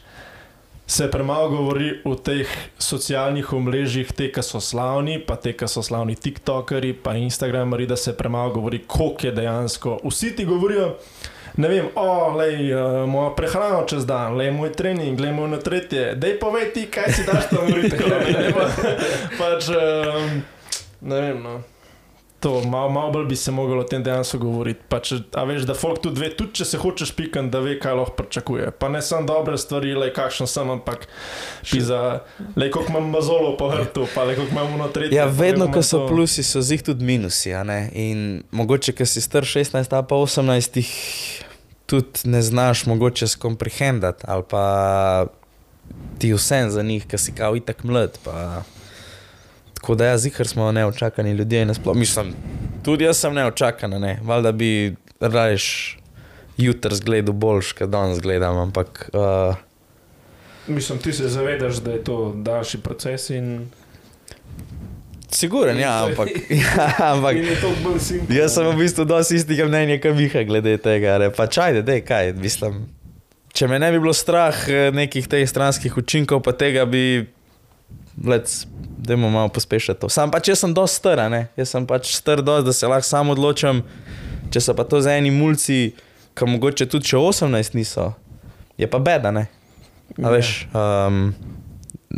se 0.86 1.10
premalo 1.10 1.48
govori 1.48 2.00
o 2.04 2.14
teh 2.14 2.48
socialnih 2.78 3.52
omrežjih, 3.52 4.12
te, 4.12 4.32
ki 4.32 4.42
so 4.42 4.60
slavni, 4.60 5.18
pa 5.26 5.36
te, 5.36 5.52
ki 5.52 5.68
so 5.68 5.82
slavni 5.82 6.16
TikTokeri, 6.16 6.92
pa 6.92 7.14
Instagrameri, 7.16 7.86
da 7.86 7.96
se 7.96 8.16
premalo 8.16 8.50
govori, 8.50 8.82
koliko 8.86 9.26
je 9.26 9.32
dejansko. 9.32 9.98
Vsi 10.04 10.36
ti 10.36 10.44
govorijo, 10.44 10.96
ne 11.56 11.68
vem, 11.68 11.90
o, 11.94 12.36
lej, 12.36 12.72
uh, 12.74 13.04
moja 13.10 13.34
prehrana 13.36 13.84
čez 13.86 14.06
dan, 14.06 14.38
lej, 14.38 14.50
moj 14.54 14.72
trening, 14.74 15.20
lej, 15.20 15.32
moj 15.32 15.52
na 15.54 15.60
tretje, 15.62 16.14
dej 16.18 16.38
povej 16.40 16.72
ti, 16.74 16.88
kaj 16.90 17.12
si 17.12 17.26
daš 17.28 17.50
tam 17.52 17.68
vriti. 17.70 17.94
pač, 19.40 19.70
um, 19.70 20.42
ne 21.04 21.20
vem, 21.20 21.38
no. 21.42 21.60
To, 22.44 22.60
malo, 22.64 22.90
malo 22.90 23.10
bolj 23.10 23.26
bi 23.26 23.36
se 23.36 23.50
moglo 23.50 23.80
o 23.80 23.84
tem 23.88 24.02
dejansko 24.04 24.38
govoriti. 24.38 24.80
Pa 24.88 24.98
če, 25.00 25.16
a 25.32 25.46
veš, 25.48 25.62
da 25.64 25.72
folk 25.72 26.02
tudi 26.04 26.20
ve, 26.20 26.28
tudi 26.36 26.58
če 26.60 26.66
se 26.68 26.80
hočeš 26.82 27.14
pikati, 27.16 27.48
da 27.48 27.62
ve, 27.64 27.78
kaj 27.80 27.96
lahko 27.96 28.12
pričakuje. 28.18 28.66
Pa 28.76 28.90
ne 28.92 29.00
samo 29.02 29.24
dobre 29.30 29.56
stvari, 29.58 29.94
le 29.96 30.10
kakšen 30.12 30.50
sem, 30.50 30.72
ampak 30.74 31.06
za, 31.72 32.00
le 32.52 32.68
koliko 32.68 32.92
imam 32.92 33.08
mazolo 33.14 33.54
po 33.56 33.70
hrtu, 33.72 34.04
pa 34.12 34.26
le 34.28 34.36
koliko 34.36 34.52
imam 34.58 34.76
unotri. 34.76 35.08
Ja, 35.14 35.24
vedno, 35.24 35.70
ko 35.72 35.80
so 35.80 36.02
plusi, 36.04 36.44
so 36.44 36.60
zih 36.60 36.84
tudi 36.84 37.08
minusi. 37.08 37.54
In 37.96 38.42
mogoče, 38.52 38.92
ko 38.92 39.08
si 39.08 39.24
star 39.24 39.48
16 39.48 39.88
ali 39.88 40.08
pa 40.12 40.20
18, 40.20 40.76
jih 40.82 40.92
tudi 41.88 42.28
ne 42.28 42.44
znaš 42.44 42.84
mogoče 42.86 43.28
skomprehendati 43.28 44.24
ali 44.28 44.42
pa 44.50 45.26
ti 46.18 46.32
vsem 46.32 46.70
za 46.70 46.82
njih, 46.82 47.08
ker 47.08 47.20
si 47.20 47.32
kao 47.32 47.56
itak 47.56 47.84
mlad. 47.84 48.20
Pa... 48.24 48.62
Tako 49.84 49.98
da 50.00 50.06
ja, 50.06 50.18
zihar 50.18 50.48
smo 50.48 50.72
neočakani 50.72 51.32
ljudje. 51.32 51.66
nasploh. 51.66 51.96
Mislim, 51.96 52.32
tudi 52.84 53.04
jaz 53.04 53.18
sem 53.20 53.34
neočakan, 53.34 53.90
ne. 54.00 54.18
Valjda 54.22 54.52
bi 54.52 54.96
rajš 55.20 55.98
jutri 56.56 56.96
zgledal 56.96 57.34
boljš, 57.34 57.72
kot 57.72 57.90
danes 57.90 58.20
gledam, 58.20 58.56
ampak 58.56 59.10
uh, 59.12 59.56
Mislim, 60.66 60.98
ti 60.98 61.12
se 61.12 61.28
zavedaš, 61.28 61.76
da 61.76 61.90
je 61.90 62.04
to 62.04 62.32
daljši 62.36 62.80
proces 62.80 63.30
in, 63.30 63.68
siguren, 65.28 65.78
ja, 65.80 66.06
ampak, 66.06 66.28
ja, 66.64 66.88
ampak 66.98 67.36
simpel. 67.98 68.36
Jaz 68.36 68.54
sem 68.56 68.70
v 68.70 68.78
bistvu 68.78 69.04
dosti 69.04 69.36
istega 69.36 69.68
mnenja, 69.68 70.00
kot 70.00 70.16
Miha, 70.16 70.46
glede 70.48 70.78
tega. 70.80 71.18
Ne. 71.20 71.28
Pa 71.34 71.46
čajde, 71.46 71.82
da 71.84 71.98
je 71.98 72.06
kaj, 72.06 72.32
mislim. 72.40 72.86
Če 73.54 73.68
me 73.68 73.78
ne 73.78 73.92
bi 73.92 74.00
bilo 74.00 74.16
strah 74.16 74.64
eh, 74.68 74.88
nekih 74.94 75.28
teh 75.28 75.44
stranskih 75.48 76.00
učinkov, 76.00 76.40
pa 76.42 76.56
tega 76.56 76.86
bi, 76.88 77.26
da 78.16 79.14
imamo 79.14 79.30
malo 79.30 79.48
pospešiti 79.48 80.00
to. 80.00 80.08
Sam 80.08 80.30
pač 80.30 80.48
jaz 80.48 80.58
sem 80.58 80.74
dosti 80.74 80.96
star, 80.96 81.24
ne. 81.30 81.46
Jaz 81.56 81.74
sem 81.74 81.86
pač 81.86 82.14
star 82.16 82.42
dosti, 82.42 82.66
da 82.66 82.72
se 82.72 82.88
lahko 82.88 83.08
sam 83.08 83.30
odločam. 83.34 83.82
Če 84.54 84.60
so 84.60 84.74
pa 84.76 84.84
to 84.86 85.00
za 85.02 85.16
eni 85.16 85.32
mulci, 85.34 85.94
ki 86.34 86.46
mogoče 86.46 86.86
tudi 86.90 87.10
še 87.10 87.18
18 87.18 87.74
niso, 87.74 88.12
je 88.78 88.86
pa 88.90 89.00
beda, 89.02 89.32
ne. 89.34 89.48
A 90.22 90.30
veš, 90.30 90.66
um, 90.76 91.32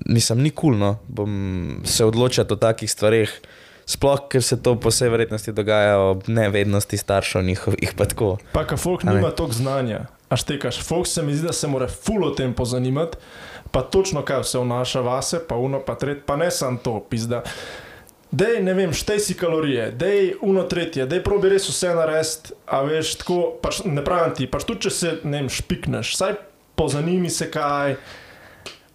nisem 0.07 0.43
nikulno, 0.45 0.99
bom 1.09 1.81
se 1.89 2.05
odločal 2.05 2.49
o 2.51 2.59
takih 2.61 2.91
stvareh. 2.91 3.33
Sploh, 3.87 4.25
ker 4.27 4.43
se 4.43 4.57
to 4.59 4.73
po 4.83 4.91
vsej 4.91 5.13
verjetnosti 5.13 5.53
dogaja 5.55 6.01
ob 6.03 6.25
nevednosti 6.27 6.99
staršev 6.99 7.45
njihovih, 7.47 7.93
pa 7.95 8.09
tako. 8.11 8.33
Pa, 8.51 8.65
ker 8.67 8.81
folk 8.83 9.05
nima 9.07 9.31
toliko 9.31 9.55
znanja. 9.55 10.01
A 10.27 10.35
štekaš, 10.35 10.81
folk 10.83 11.07
se 11.07 11.23
mi 11.23 11.37
zdi, 11.37 11.47
da 11.47 11.55
se 11.55 11.71
mora 11.71 11.87
ful 11.87 12.25
o 12.27 12.33
tem 12.35 12.51
pozanimati, 12.51 13.15
pa 13.77 13.83
točno 13.83 14.22
kaj 14.24 14.41
vse 14.41 14.59
vnaša 14.59 15.01
vase, 15.05 15.39
pa 15.49 15.57
uno, 15.61 15.83
pa 15.85 15.95
tret, 16.01 16.22
pa 16.27 16.37
ne 16.37 16.51
samo 16.51 16.79
to, 16.81 17.01
pizda. 17.11 17.43
Dej, 18.31 18.62
ne 18.64 18.72
vem, 18.74 18.93
štej 18.97 19.20
si 19.20 19.35
kalorije, 19.37 19.91
dej 19.93 20.31
uno 20.41 20.62
tretje, 20.64 21.05
dej 21.07 21.20
probi 21.20 21.51
res 21.53 21.68
vse 21.68 21.91
narediti, 21.93 22.57
a 22.64 22.81
veš, 22.89 23.11
tako, 23.20 23.37
pač 23.61 23.83
ne 23.85 24.01
pravim 24.05 24.33
ti, 24.33 24.49
pač 24.49 24.64
tudi 24.64 24.89
če 24.89 24.93
se, 24.97 25.12
ne 25.29 25.43
vem, 25.43 25.51
špikneš, 25.53 26.14
saj 26.16 26.39
pozanimi 26.72 27.29
se 27.29 27.51
kaj, 27.53 27.99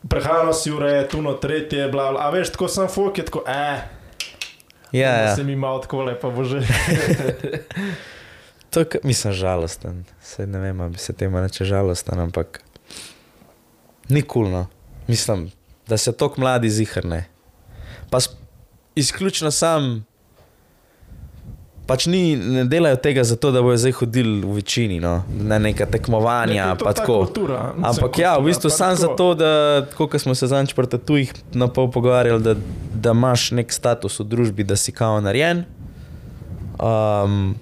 prehrano 0.10 0.50
si 0.50 0.74
urejati, 0.74 1.20
uno 1.22 1.36
tretje, 1.38 1.86
bla, 1.94 2.10
bla, 2.16 2.26
a 2.26 2.34
veš, 2.34 2.56
tako 2.58 2.72
sem 2.74 2.90
folk 2.90 3.22
je 3.22 3.28
tako, 3.30 3.46
eh, 3.46 3.86
Ja, 4.92 5.14
ja. 5.22 5.36
se 5.36 5.44
mi 5.44 5.54
malo 5.56 5.80
tako 5.80 6.04
lepo 6.10 6.32
bože. 6.34 6.66
To 8.72 8.80
je, 8.80 8.86
mislim, 9.04 9.34
žalosten. 9.34 10.06
Sej 10.24 10.48
ne 10.48 10.60
vem, 10.60 10.82
ali 10.82 10.92
bi 10.92 10.98
se 10.98 11.14
temu 11.14 11.42
reče 11.42 11.66
žalosten, 11.66 12.20
ampak 12.20 12.62
ni 14.12 14.22
kulno. 14.22 14.68
Mislim, 15.08 15.50
da 15.88 15.98
se 15.98 16.12
tako 16.12 16.42
mladi 16.42 16.70
zihrne. 16.70 17.26
Pa 18.10 18.18
izključno 18.96 19.52
sam, 19.52 20.06
pač 21.88 22.06
ni, 22.06 22.36
ne 22.36 22.64
delajo 22.66 22.96
tega 23.04 23.24
zato, 23.24 23.52
da 23.52 23.62
bojo 23.62 23.78
zdaj 23.78 23.92
hodili 23.92 24.42
v 24.42 24.54
večini, 24.60 25.00
no, 25.00 25.24
na 25.42 25.60
neka 25.60 25.86
tekmovanja, 25.86 26.66
Ne, 26.66 26.78
pa 26.80 26.94
ta 26.94 27.02
tako. 27.02 27.18
kultura, 27.26 27.74
Ampak 27.76 28.20
ja, 28.20 28.34
v 28.34 28.36
kultura, 28.36 28.48
bistvu 28.48 28.70
sam 28.70 28.96
tako. 28.96 29.02
zato, 29.02 29.28
da, 29.36 29.52
kot 29.98 30.16
smo 30.22 30.36
se 30.36 30.48
zadnjič 30.48 30.76
pri 30.76 30.88
tatujih 30.88 31.34
na 31.54 31.68
pol 31.68 31.92
pogovarjali, 31.92 32.44
da, 32.44 32.56
da 32.94 33.12
imaš 33.12 33.52
nek 33.52 33.72
status 33.74 34.20
v 34.20 34.28
družbi, 34.28 34.64
da 34.64 34.76
si 34.76 34.92
kao 34.92 35.20
narejen. 35.22 35.66
Um, 36.82 37.56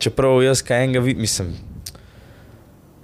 čeprav 0.00 0.40
jaz 0.42 0.62
kaj 0.64 0.84
enega 0.84 1.00
vidim, 1.04 1.20
mislim, 1.20 1.52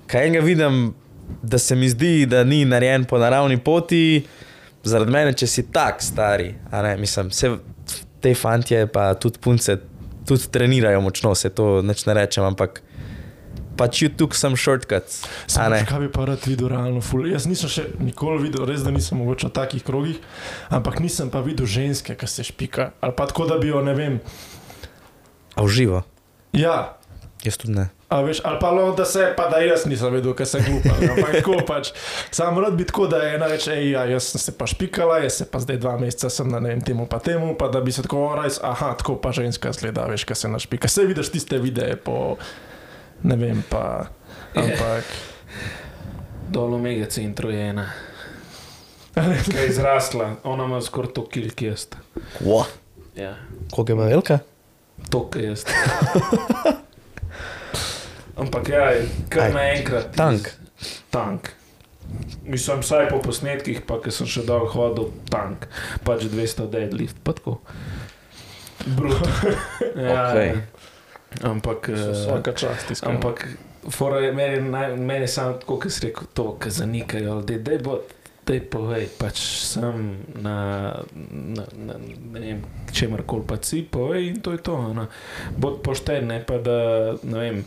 kaj 0.06 0.26
enega 0.26 0.44
vidim, 0.44 0.94
da 1.42 1.58
se 1.58 1.76
mi 1.76 1.88
zdi, 1.88 2.26
da 2.26 2.44
ni 2.44 2.64
narejen 2.64 3.04
po 3.04 3.18
naravni 3.18 3.58
poti, 3.58 4.24
zaradi 4.84 5.12
mene, 5.12 5.32
če 5.32 5.46
si 5.46 5.66
tak 5.72 6.02
stari. 6.02 6.54
a 6.70 6.82
Ne, 6.82 6.96
mislim, 6.96 7.28
vse 7.28 7.56
te 8.20 8.34
fantje, 8.34 8.86
pa 8.86 9.14
tudi 9.14 9.38
punce, 9.38 9.78
tudi 10.26 10.50
trenirajo 10.50 11.00
močno, 11.00 11.34
se 11.34 11.50
to 11.50 11.82
neč 11.82 12.06
ne 12.06 12.14
rečem, 12.14 12.44
ampak 12.44 12.82
pač 13.76 14.02
YouTube 14.02 14.34
sem 14.34 14.54
ne. 15.68 15.82
kaj 15.84 16.00
bi 16.00 16.08
pa 16.12 16.24
rad 16.24 16.46
videl, 16.48 16.70
realno 16.72 17.02
ful. 17.04 17.26
Jaz 17.28 17.44
nisem 17.46 17.68
še 17.68 17.84
nikoli 18.00 18.48
videl, 18.48 18.64
res 18.66 18.82
da 18.82 18.90
nisem 18.90 19.20
mogoče 19.20 19.50
v 19.50 19.52
takih 19.52 19.84
krogih, 19.84 20.20
ampak 20.72 20.98
nisem 21.04 21.30
pa 21.30 21.44
videl 21.44 21.68
ženske, 21.68 22.16
ki 22.16 22.26
se 22.26 22.46
špika. 22.48 22.94
Ali 23.00 23.12
pa 23.12 23.28
tako, 23.28 23.44
da 23.50 23.60
bi 23.60 23.68
jo, 23.68 23.84
ne 23.84 23.94
vem, 23.94 24.20
A 25.56 25.64
v 25.64 25.72
živo, 25.72 26.04
ja. 26.52 27.00
Jaz 27.46 27.58
tudi 27.60 27.74
ne. 27.76 27.86
A 28.08 28.20
veš, 28.22 28.40
ali 28.46 28.58
pa 28.60 28.70
lo, 28.70 28.86
da 28.94 29.04
se, 29.04 29.24
pa 29.36 29.48
da 29.50 29.58
jaz 29.62 29.86
nisem 29.86 30.14
vedel, 30.14 30.34
ker 30.36 30.46
sem 30.48 30.62
glupa. 30.66 30.94
Ampak 30.94 31.32
tako 31.40 31.58
pač, 31.66 31.90
sam 32.34 32.58
rad 32.62 32.76
bi 32.78 32.86
tako, 32.86 33.08
da 33.10 33.22
je 33.22 33.34
ena 33.34 33.48
reče, 33.50 33.74
ej, 33.74 33.90
ja, 33.94 34.04
jaz 34.10 34.30
sem 34.32 34.42
se 34.42 34.54
pa 34.58 34.68
špikala, 34.70 35.18
jaz 35.24 35.40
se 35.40 35.48
pa 35.50 35.60
zdaj 35.62 35.80
dva 35.82 35.96
meseca 36.00 36.30
sem 36.32 36.50
na 36.50 36.60
vem 36.62 36.80
temu 36.84 37.08
pa 37.10 37.18
temu, 37.22 37.54
pa 37.58 37.68
da 37.72 37.82
bi 37.82 37.94
se 37.94 38.04
tako 38.06 38.28
rajs, 38.38 38.60
aha, 38.62 38.94
tako 39.00 39.18
pa 39.22 39.32
ženska 39.36 39.72
zgleda, 39.74 40.06
veš, 40.10 40.26
kaj 40.28 40.42
se 40.42 40.52
našpika. 40.52 40.88
Se 40.88 41.06
vidiš 41.06 41.32
tiste 41.34 41.58
videe 41.62 41.96
po, 41.96 42.36
ne 43.26 43.38
vem, 43.40 43.62
pa, 43.70 44.06
ampak. 44.54 45.14
Dol 46.50 46.76
omega 46.76 47.08
centru 47.10 47.50
je 47.50 47.70
ena. 47.70 47.88
Ki 49.50 49.56
je 49.56 49.70
izrasla, 49.70 50.36
ona 50.44 50.68
ima 50.68 50.82
skoraj 50.84 51.16
to 51.16 51.24
kilk 51.32 51.62
jaz. 51.62 51.88
Kva? 52.38 52.66
Ja, 53.16 53.32
je 53.72 53.94
bila 53.94 54.06
velika? 54.12 54.38
to 55.10 55.30
ki 55.30 55.42
jaz. 55.42 55.64
Ampak 58.36 58.68
ja, 58.68 58.90
kar 59.28 59.52
naenkrat. 59.52 60.12
tank. 60.12 60.50
Tank. 61.10 61.48
Mislim, 62.44 62.80
vsaj 62.80 63.08
po 63.08 63.18
posnetkih, 63.18 63.80
pa 63.82 63.96
ki 63.98 64.10
sem 64.10 64.26
še 64.26 64.44
dol 64.44 64.68
hodil, 64.68 65.08
tank. 65.26 65.64
Pač 66.04 66.26
200 66.26 66.68
deadlift, 66.68 67.16
pa 67.20 67.32
tako. 67.32 67.58
Bruto. 68.86 69.24
Ja, 69.98 70.30
Okej. 70.30 70.46
ja. 70.46 70.56
Ampak. 71.42 71.88
eh, 71.88 72.12
Vsaka 72.12 72.52
čast, 72.52 72.90
iskreno. 72.90 73.14
Ampak, 73.14 73.46
fora 73.88 74.20
je 74.20 74.32
meni, 74.32 74.60
naj- 74.62 74.94
meni 74.94 75.20
je 75.20 75.28
samo 75.30 75.52
tako, 75.54 75.78
kot 75.78 75.90
si 75.90 76.06
rekel, 76.06 76.28
to, 76.32 76.52
kar 76.54 76.70
zanikajo. 76.70 77.40
Da 77.42 77.72
je 77.72 77.78
bo, 77.78 77.98
je 78.54 78.62
povej, 78.62 79.08
pač 79.18 79.40
sem 79.66 80.22
na, 80.38 80.56
na, 81.30 81.64
na 81.74 81.94
ne 81.98 82.40
vem, 82.40 82.60
čemer 82.94 83.24
koli 83.26 83.42
pa 83.42 83.58
si, 83.58 83.82
povej 83.82 84.30
in 84.30 84.38
to 84.38 84.54
je 84.54 84.62
to. 84.62 84.76
No. 84.94 85.08
Bod 85.58 85.82
pošten, 85.82 86.30
ne 86.30 86.38
pa 86.46 86.60
da, 86.62 86.78
ne 87.26 87.38
vem, 87.42 87.58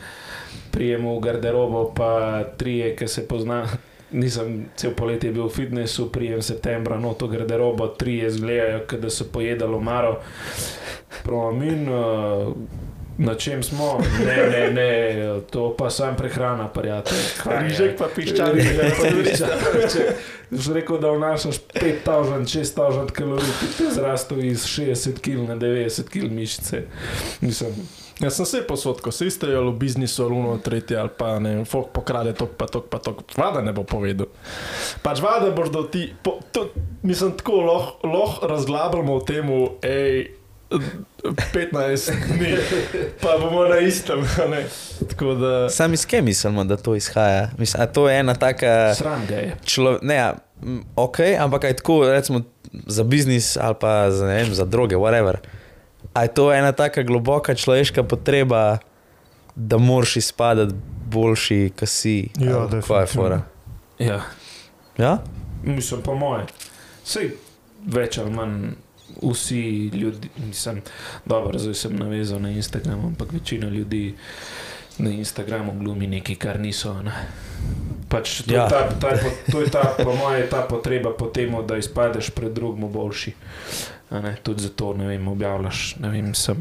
prijemo 0.71 1.17
v 1.17 1.23
garderobo, 1.27 1.91
pa 1.91 2.43
trije, 2.55 2.95
ki 2.95 3.07
se 3.07 3.27
pozna. 3.27 3.65
Nisem 4.09 4.71
cel 4.73 4.95
poletje 4.97 5.29
bil 5.29 5.45
v 5.45 5.53
fitnessu, 5.53 6.07
prijem 6.09 6.41
septembra, 6.41 6.97
no 6.97 7.13
to 7.13 7.27
garderobo, 7.29 7.91
trije 7.93 8.31
zgledajo, 8.33 8.79
kot 8.89 9.03
da 9.03 9.11
so 9.13 9.27
pojedali 9.29 9.77
omaro. 9.77 10.15
Pravim, 11.21 11.61
in 11.61 11.83
uh, 11.93 12.49
na 13.19 13.35
čem 13.35 13.63
smo? 13.63 13.99
Ne, 14.25 14.37
ne, 14.49 14.71
ne, 14.71 15.41
to 15.51 15.75
pa 15.77 15.89
sam 15.89 16.15
prehrana, 16.15 16.67
prijatelj. 16.67 17.17
Je? 17.17 17.59
Rižek 17.59 17.97
pa 17.99 18.07
piščal. 18.15 18.53
Rižek 18.55 18.97
pa 18.97 19.11
piščal. 19.21 20.11
Že 20.51 20.73
rekel, 20.73 20.97
da 21.03 21.11
vnašaš 21.13 21.59
5000, 21.75 22.47
6000 22.47 23.11
kalorij, 23.13 23.55
ti 23.59 23.71
ti 23.77 23.89
zrastel 23.93 24.43
iz 24.47 24.65
60 24.65 25.19
kg 25.19 25.49
na 25.51 25.59
90 25.59 26.09
kg 26.09 26.31
mišice. 26.31 26.85
Mislim, 27.41 27.75
Jaz 28.19 28.35
sem 28.35 28.45
se 28.45 28.59
posod, 28.67 28.99
ko 29.01 29.11
se 29.15 29.27
istejo 29.27 29.61
v 29.69 29.77
biznisu, 29.79 30.25
ali 30.25 30.35
uno, 30.35 30.57
tretje, 30.57 30.97
ali 30.99 31.09
pa 31.17 31.37
ne, 31.39 31.65
folk 31.65 31.93
pokrade 31.95 32.33
tok, 32.35 32.49
pa 32.57 32.67
tok, 32.67 32.89
pa 32.91 32.99
tok, 32.99 33.21
vada 33.37 33.61
ne 33.63 33.71
bo 33.71 33.85
povedal. 33.87 34.27
Pač 35.03 35.21
vada 35.23 35.53
boš 35.55 35.71
do 35.71 35.85
ti, 35.87 36.09
po, 36.23 36.35
to, 36.51 36.65
mislim, 37.03 37.37
tako 37.39 37.61
lahko 37.63 38.11
loh 38.11 38.35
razglabljamo 38.43 39.15
o 39.15 39.23
tem, 39.23 39.53
hej, 39.85 40.27
15 40.69 42.11
dni, 42.29 42.57
pa 43.21 43.37
bomo 43.39 43.63
na 43.65 43.77
istem. 43.77 44.19
a 44.37 44.47
ne. 44.47 44.65
Tako 45.09 45.33
da, 45.33 45.69
Sami 45.69 45.97
s 45.97 46.05
kim 46.05 46.25
mislimo, 46.25 46.63
da 46.63 46.77
to 46.77 46.95
izhaja? 46.95 47.49
Mislim, 47.57 47.83
a 47.83 47.87
to 47.87 48.09
je 48.09 48.19
ena 48.19 48.33
taka. 48.35 48.95
sram 48.95 49.25
ga 49.25 49.35
je. 49.35 49.55
Člo, 49.65 49.99
ne, 50.01 50.33
ok, 50.95 51.17
ampak 51.39 51.63
aj 51.63 51.73
tako, 51.73 52.05
recimo 52.05 52.41
za 52.85 53.03
biznis 53.03 53.57
ali 53.57 53.75
pa 53.75 54.11
za, 54.11 54.25
ne 54.25 54.33
vem, 54.35 54.53
za 54.53 54.65
droge, 54.65 54.95
whatever. 54.95 55.35
A 56.13 56.23
je 56.23 56.29
to 56.29 56.53
ena 56.53 56.71
taka 56.71 57.03
globoka 57.03 57.55
človeška 57.55 58.03
potreba, 58.03 58.77
da 59.55 59.77
moraš 59.77 60.15
izpadati 60.17 60.73
boljši, 61.05 61.71
kot 61.71 61.89
si. 61.89 62.29
Ja, 62.37 62.45
Kaj 62.45 62.47
je 62.47 62.67
definitivno. 62.71 63.05
fora? 63.07 63.41
Ja, 63.99 64.21
Ja? 64.97 65.17
mislim, 65.63 66.01
po 66.01 66.15
moje. 66.15 66.45
Sej 67.03 67.31
več 67.85 68.17
ali 68.17 68.31
manj 68.31 68.71
vsi 69.23 69.87
ljudje, 69.93 70.29
mislim, 70.47 70.81
dobro, 71.25 71.59
zdaj 71.59 71.73
sem 71.73 71.95
navezal 71.95 72.41
na 72.41 72.49
Instagram, 72.51 73.05
ampak 73.05 73.31
večina 73.31 73.69
ljudi 73.69 74.15
na 74.97 75.09
Instagramu 75.09 75.73
glumi 75.79 76.07
nekaj, 76.07 76.35
kar 76.35 76.59
niso. 76.59 76.93
Ne. 77.03 77.11
Pač 78.09 78.41
to, 78.41 78.53
Ja. 78.53 78.63
je 78.63 78.69
ta, 78.69 78.89
ta, 78.99 79.09
to 79.51 79.61
je 79.61 79.69
ta, 79.71 79.95
po 80.03 80.15
mojem, 80.15 80.47
ta 80.49 80.61
potreba 80.69 81.13
po 81.13 81.25
tem, 81.25 81.55
da 81.67 81.77
izpadeš 81.77 82.29
pred 82.29 82.51
drugim 82.53 82.91
boljši. 82.91 83.33
Tudi 84.43 84.61
zato, 84.61 84.93
ne 84.93 85.07
vem, 85.07 85.27
objavljaš, 85.27 85.95
ne 85.99 86.09
vem, 86.09 86.33
sem 86.35 86.57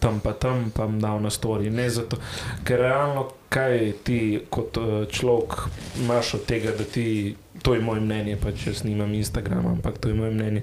tam 0.00 0.20
pa 0.20 0.32
tam, 0.32 0.70
pa 0.74 0.84
jim 0.84 1.00
dal 1.00 1.22
na 1.22 1.30
stori. 1.30 1.70
Ne 1.70 1.88
zato, 1.90 2.16
ker 2.64 2.78
realno, 2.80 3.28
kaj 3.48 3.92
ti 4.04 4.18
kot 4.50 4.76
eh, 4.76 5.06
človek 5.08 5.54
imaš 6.02 6.34
od 6.34 6.44
tega, 6.44 6.74
da 6.78 6.84
ti, 6.84 7.36
to 7.62 7.74
je 7.74 7.80
moje 7.80 8.00
mnenje, 8.00 8.36
pač 8.36 8.66
jaz 8.66 8.84
nimam 8.84 9.14
Instagrama, 9.14 9.70
ampak 9.78 9.98
to 9.98 10.08
je 10.08 10.14
moje 10.14 10.30
mnenje. 10.30 10.62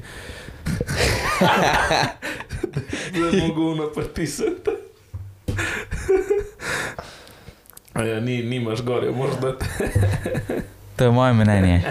Da 3.14 3.38
je 3.38 3.48
mogo 3.48 3.76
napritisati. 3.76 4.72
A 7.94 8.04
ja, 8.04 8.20
ni, 8.20 8.44
nimaš 8.44 8.82
gore, 8.82 9.12
moraš 9.12 9.36
dati. 9.42 9.66
To 10.96 11.04
je 11.04 11.12
moje 11.12 11.34
mnenje. 11.34 11.82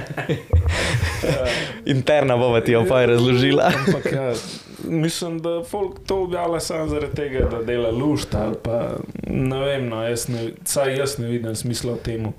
Interna 1.86 2.36
bova 2.36 2.60
ti 2.60 2.72
jo 2.72 2.84
pa 2.88 3.06
razložila. 3.06 3.72
Ampak 3.86 4.12
ja, 4.12 4.32
mislim, 4.88 5.42
da 5.42 5.64
folk 5.64 6.06
to 6.06 6.22
objavlja 6.22 6.60
samo 6.60 6.88
zaradi 6.88 7.14
tega, 7.14 7.48
da 7.48 7.62
dela 7.62 7.90
lušta. 7.90 8.38
ali 8.38 8.56
Pa, 8.62 8.90
ne 9.26 9.60
vem, 9.60 9.88
no, 9.88 10.02
jaz 10.08 10.28
ne, 10.28 10.50
saj 10.64 10.96
jaz 10.96 11.18
ne 11.18 11.28
vidim 11.28 11.54
smisla 11.56 11.92
v 11.92 11.96
tem, 11.96 12.32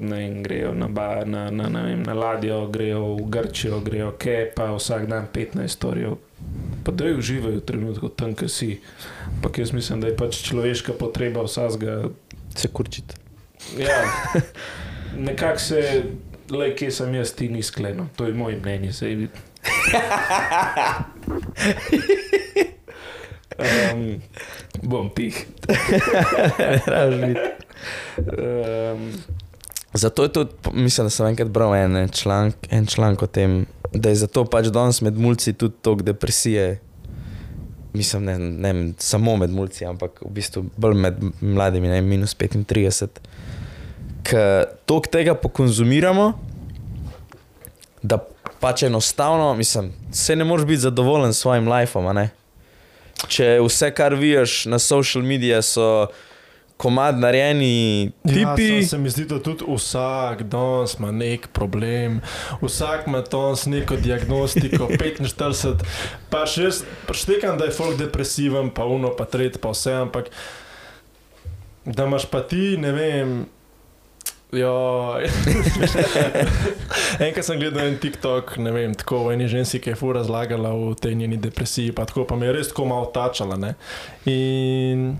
ne 0.00 0.16
vem, 0.16 0.42
grejo 0.42 0.74
na, 0.74 0.88
ba, 0.88 1.24
na, 1.24 1.50
na, 1.50 1.68
na, 1.68 1.82
vem, 1.82 2.02
na 2.02 2.14
ladjo, 2.14 2.66
grejo 2.72 3.16
v 3.16 3.30
Grčijo, 3.30 3.80
grejo 3.80 4.12
kje, 4.18 4.52
pa 4.56 4.72
vsak 4.72 5.06
dan 5.06 5.26
15 5.34 5.68
storijev. 5.68 6.16
Pa 6.84 6.92
da 6.92 7.06
jih 7.06 7.18
uživajo 7.18 7.60
v 7.60 7.66
trenutku 7.66 8.08
tam, 8.08 8.34
kjer 8.34 8.50
si. 8.50 8.80
Ampak 9.36 9.58
jaz 9.58 9.72
mislim, 9.72 10.00
da 10.00 10.10
je 10.10 10.16
pač 10.16 10.42
človeška 10.42 10.92
potreba 10.98 11.44
vsakega. 11.46 12.10
Se 12.56 12.68
kurčiti. 12.68 13.14
Ja, 13.78 14.02
nekako 15.28 15.58
se, 15.58 16.02
le 16.50 16.74
kje 16.76 16.90
sem 16.90 17.14
jaz, 17.14 17.34
ti 17.34 17.48
ni 17.48 17.62
skleno. 17.62 18.08
To 18.16 18.26
je 18.26 18.34
moje 18.34 18.56
mnenje, 18.56 18.92
se 18.92 19.06
vidi. 19.06 19.28
Um, 23.58 24.22
bom 24.82 25.10
tih. 25.10 25.46
Um, 26.88 27.36
Zato 29.94 30.22
je 30.22 30.28
tudi, 30.28 30.50
mislim, 30.72 31.06
da 31.06 31.10
sem 31.10 31.26
enkrat 31.26 31.48
bral 31.48 31.74
en 31.76 32.08
članek, 32.08 32.54
en 32.70 32.86
članek 32.86 33.22
o 33.22 33.26
tem, 33.26 33.66
da 33.92 34.08
je 34.08 34.14
zato 34.24 34.44
pač 34.44 34.66
danes 34.72 35.00
med 35.00 35.18
mulci 35.18 35.52
tudi 35.52 35.74
toliko 35.82 36.02
depresije. 36.02 36.80
Mislim, 37.92 38.24
ne, 38.24 38.38
ne 38.38 38.92
samo 38.98 39.36
med 39.36 39.50
mulci, 39.50 39.84
ampak 39.84 40.22
v 40.24 40.30
bistvu 40.32 40.64
bolj 40.76 40.96
med 40.96 41.20
mladimi, 41.40 41.88
ne 41.88 42.00
minus 42.00 42.32
35. 42.36 43.20
Ker 44.24 44.64
toliko 44.86 45.12
tega 45.12 45.34
pokonzumiramo, 45.34 46.32
da 48.02 48.18
pač 48.60 48.86
enostavno, 48.88 49.54
mislim, 49.54 49.92
se 50.12 50.36
ne 50.36 50.44
moreš 50.44 50.66
biti 50.66 50.86
zadovoljen 50.86 51.34
s 51.34 51.44
svojim 51.44 51.68
lifeom. 51.68 52.08
Če 53.28 53.58
vse, 53.60 53.90
kar 53.94 54.14
vidiš 54.14 54.64
na 54.72 54.78
social 54.78 55.24
medijih, 55.24 55.60
so 55.60 56.06
komad 56.82 57.18
narejeni 57.18 58.10
tipi. 58.26 58.68
Ja, 58.80 58.86
se 58.86 58.98
mi 58.98 59.10
zdi, 59.10 59.24
da 59.30 59.38
tudi 59.42 59.64
vsak 59.68 60.42
danes 60.42 60.96
ima 60.98 61.12
nek 61.14 61.46
problem, 61.54 62.20
vsak 62.62 63.06
ima 63.06 63.20
danes 63.20 63.66
neko 63.66 63.96
diagnostiko, 63.96 64.88
45. 64.90 65.86
Pa 66.30 66.42
še 66.46 66.66
jaz 66.66 66.82
štekam, 67.22 67.54
da 67.60 67.70
je 67.70 67.76
folk 67.78 67.98
depresiven, 68.00 68.72
pa 68.74 68.88
uno, 68.90 69.14
pa 69.14 69.28
tret, 69.30 69.60
pa 69.62 69.70
vse, 69.76 69.94
ampak 70.02 70.34
da 71.86 72.10
imaš 72.10 72.26
pa 72.30 72.42
ti, 72.42 72.74
ne 72.82 72.92
vem. 72.98 73.42
Ja, 74.52 74.68
enkrat 77.24 77.46
sem 77.46 77.56
gledal 77.62 77.86
en 77.86 77.94
TikTok, 78.02 78.58
ne 78.60 78.74
vem, 78.74 78.92
tako 78.98 79.28
o 79.28 79.32
eni 79.32 79.46
ženski, 79.48 79.80
ki 79.80 79.94
je 79.94 79.96
fu 79.96 80.10
razlagala 80.12 80.74
o 80.76 80.90
tej 80.98 81.14
njeni 81.22 81.38
depresiji, 81.40 81.94
pa 81.96 82.04
tako 82.10 82.26
pa 82.28 82.36
me 82.36 82.50
je 82.50 82.58
res 82.58 82.74
tako 82.74 82.90
malo 82.90 83.06
tačala. 83.14 83.56
Ne? 83.56 83.76
In 84.28 85.14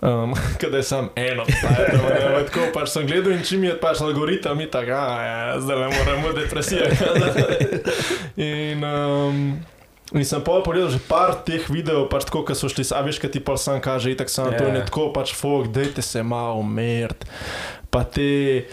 Um, 0.00 0.34
Kada 0.60 0.76
je 0.76 0.82
sam 0.82 1.08
eno, 1.16 1.44
ne, 1.48 2.44
tako 2.46 2.66
pač 2.74 2.90
sem 2.92 3.06
gledal 3.08 3.32
in 3.32 3.44
čim 3.44 3.64
je 3.64 3.72
pač 3.80 4.02
algoritem, 4.04 4.60
in 4.60 4.68
tako, 4.70 4.92
ja, 4.92 5.54
zdaj 5.60 5.78
le 5.80 5.86
moramo 5.94 6.32
depresijo. 6.36 6.84
in, 8.36 8.84
um, 8.84 9.38
in 10.12 10.26
sem 10.28 10.42
pol 10.44 10.60
pogledal 10.66 10.92
že 10.92 11.00
par 11.08 11.38
teh 11.48 11.64
videov, 11.72 12.10
pač 12.12 12.28
tako, 12.28 12.44
ki 12.44 12.58
so 12.58 12.68
šli, 12.68 12.84
a 12.92 13.00
veš, 13.06 13.22
kaj 13.22 13.32
ti 13.32 13.40
pol 13.40 13.56
sam 13.56 13.80
kaže, 13.80 14.12
itak 14.12 14.28
sam 14.28 14.52
yeah. 14.52 14.60
to 14.60 14.68
Ja. 14.68 14.74
je 14.76 14.82
tako, 14.90 15.06
pač 15.16 15.32
fok, 15.32 15.70
dejte 15.72 16.04
se 16.04 16.20
malo 16.22 16.60
umirt, 16.60 17.24
pa 17.90 18.04
te. 18.04 18.68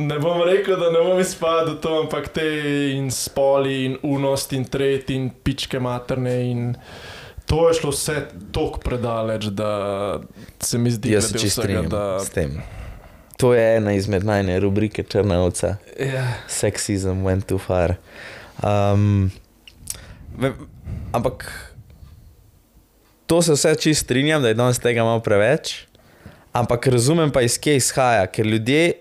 Ne 0.00 0.20
bom 0.22 0.38
rekel, 0.46 0.76
da 0.78 0.92
ne 0.92 1.00
bom 1.02 1.18
izpadel 1.18 1.80
to, 1.82 1.96
ampak 2.04 2.28
te 2.32 2.44
in 2.92 3.08
spoli, 3.10 3.88
in 3.88 3.96
unost, 4.06 4.52
in 4.52 4.68
tret, 4.68 5.10
in 5.10 5.32
pičke 5.32 5.80
materne. 5.82 6.36
In 6.46 6.62
to 7.50 7.68
je 7.68 7.74
šlo 7.74 7.90
vse 7.90 8.26
tako 8.52 8.78
predaleč, 8.78 9.44
da 9.44 9.72
se 10.60 10.78
mi 10.78 10.90
zdi, 10.90 11.12
Jaz 11.12 11.24
se 11.24 11.38
čisto 11.38 11.62
strinjam 11.62 11.88
da 11.88 12.20
s 12.20 12.30
tem. 12.30 12.62
To 13.36 13.54
je 13.54 13.76
ena 13.76 13.92
izmed 13.92 14.24
najne 14.24 14.60
rubrike 14.60 15.02
Črna 15.02 15.40
ovca. 15.42 15.76
ja. 15.98 16.32
Sexism 16.48 17.24
went 17.26 17.46
too 17.46 17.58
far. 17.58 17.94
Um, 18.62 19.30
ve, 20.38 20.52
ampak 21.12 21.70
to 23.26 23.42
se 23.42 23.52
vse 23.52 23.74
čisto 23.74 24.04
strinjam, 24.04 24.42
da 24.42 24.48
je 24.48 24.54
danes 24.54 24.78
tega 24.78 25.02
malo 25.04 25.20
preveč. 25.20 25.86
Ampak 26.52 26.86
razumem 26.86 27.30
pa 27.30 27.42
iz 27.42 27.58
kje 27.58 27.76
izhaja, 27.76 28.26
ker 28.26 28.46
ljudje 28.46 28.92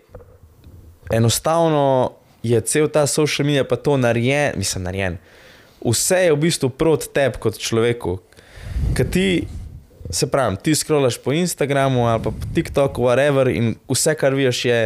enostavno 1.11 2.11
je 2.43 2.61
cel 2.61 2.87
ta 2.87 3.07
social 3.07 3.45
media 3.45 3.63
pa 3.63 3.75
to 3.75 3.97
narejen, 3.97 4.53
mislim, 4.57 4.83
narejen. 4.83 5.17
Vse 5.85 6.15
je 6.15 6.33
v 6.33 6.37
bistvu 6.37 6.69
proti 6.69 7.09
tebi 7.13 7.37
kot 7.37 7.57
človeku. 7.57 8.17
Ker 8.97 9.07
ti, 9.11 9.27
se 10.11 10.27
pravi, 10.31 10.57
ti 10.63 10.75
scrollaš 10.75 11.17
po 11.23 11.33
Instagramu 11.33 12.07
ali 12.07 12.23
pa 12.23 12.31
po 12.31 12.51
TikToku, 12.55 13.03
whatever, 13.05 13.49
in 13.51 13.75
vse, 13.89 14.15
kar 14.15 14.35
vidiš, 14.35 14.65
je 14.65 14.79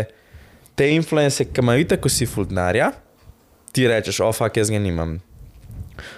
te 0.76 0.89
influence, 0.96 1.46
ki 1.46 1.62
imajo 1.62 1.88
tako 1.94 2.10
si 2.10 2.26
full 2.26 2.50
denarja, 2.50 2.91
ti 3.72 3.88
rečeš, 3.88 4.22
ofak, 4.26 4.58
jaz 4.58 4.72
ga 4.74 4.80
nimam. 4.82 5.20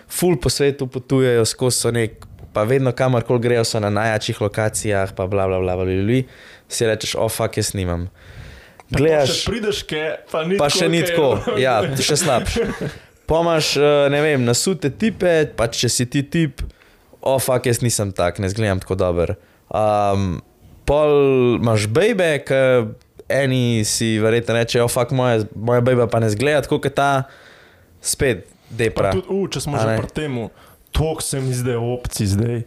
Ful 0.07 0.38
po 0.39 0.49
svetu 0.49 0.88
potujejo, 0.88 1.45
skozi 1.45 1.80
so 1.84 1.91
nek, 1.91 2.26
pa 2.55 2.63
vedno 2.63 2.91
kamorkoli 2.95 3.43
grejo, 3.43 3.65
so 3.67 3.80
na 3.80 3.89
najjačih 3.89 4.41
lokacijah, 4.41 5.11
pa 5.15 5.28
bla 5.28 5.47
bla 5.47 5.59
bla, 5.59 5.76
bla, 5.76 5.86
bla, 5.86 6.03
bla. 6.03 6.21
si 6.67 6.86
rečeš, 6.86 7.15
ofak, 7.15 7.57
jaz 7.57 7.73
nimam. 7.76 8.07
Pa 8.91 9.01
Gledaš, 9.01 9.39
še 9.41 9.49
prideš, 9.49 9.82
ke, 9.89 10.03
pa 10.32 10.43
ni 10.45 10.57
pa 10.61 10.69
še 10.69 10.88
ni 10.89 11.01
tako, 11.01 11.57
ja, 11.57 11.80
še 11.97 12.17
slabše. 12.21 12.69
Pomaš, 13.30 13.73
eh, 13.82 14.05
ne 14.13 14.21
vem, 14.21 14.43
nasute 14.45 14.91
tipe, 14.93 15.32
pa 15.57 15.65
če 15.67 15.89
si 15.89 16.05
ti 16.05 16.21
tip, 16.21 16.61
ofak, 17.26 17.65
jaz 17.69 17.82
nisem 17.82 18.13
tak, 18.15 18.39
ne 18.39 18.49
zgledam 18.49 18.80
tako 18.84 18.95
dober. 18.99 19.36
Um, 19.69 20.39
pol 20.86 21.57
imaš 21.59 21.88
bebe, 21.89 22.32
ki 22.45 22.61
eni 23.30 23.82
si 23.86 24.15
verjetno 24.21 24.53
reče, 24.59 24.84
ofak, 24.86 25.11
moja, 25.17 25.43
moja 25.55 25.82
beba 25.82 26.05
pa 26.07 26.21
ne 26.21 26.30
zgleda 26.30 26.61
tako, 26.67 26.80
kot 26.84 26.93
ta 26.93 27.11
spet 28.05 28.45
Pa 28.65 28.78
depra. 28.78 29.11
tudi, 29.13 29.30
uh, 29.30 29.45
če 29.49 29.61
smo 29.61 29.78
A 29.78 29.82
že 29.84 29.88
ne? 29.93 29.97
pri 30.01 30.09
tem, 30.13 30.38
tok 30.95 31.21
se 31.21 31.41
mi 31.41 31.53
zdaj 31.53 31.78
opci 31.78 32.26
zdaj. 32.28 32.63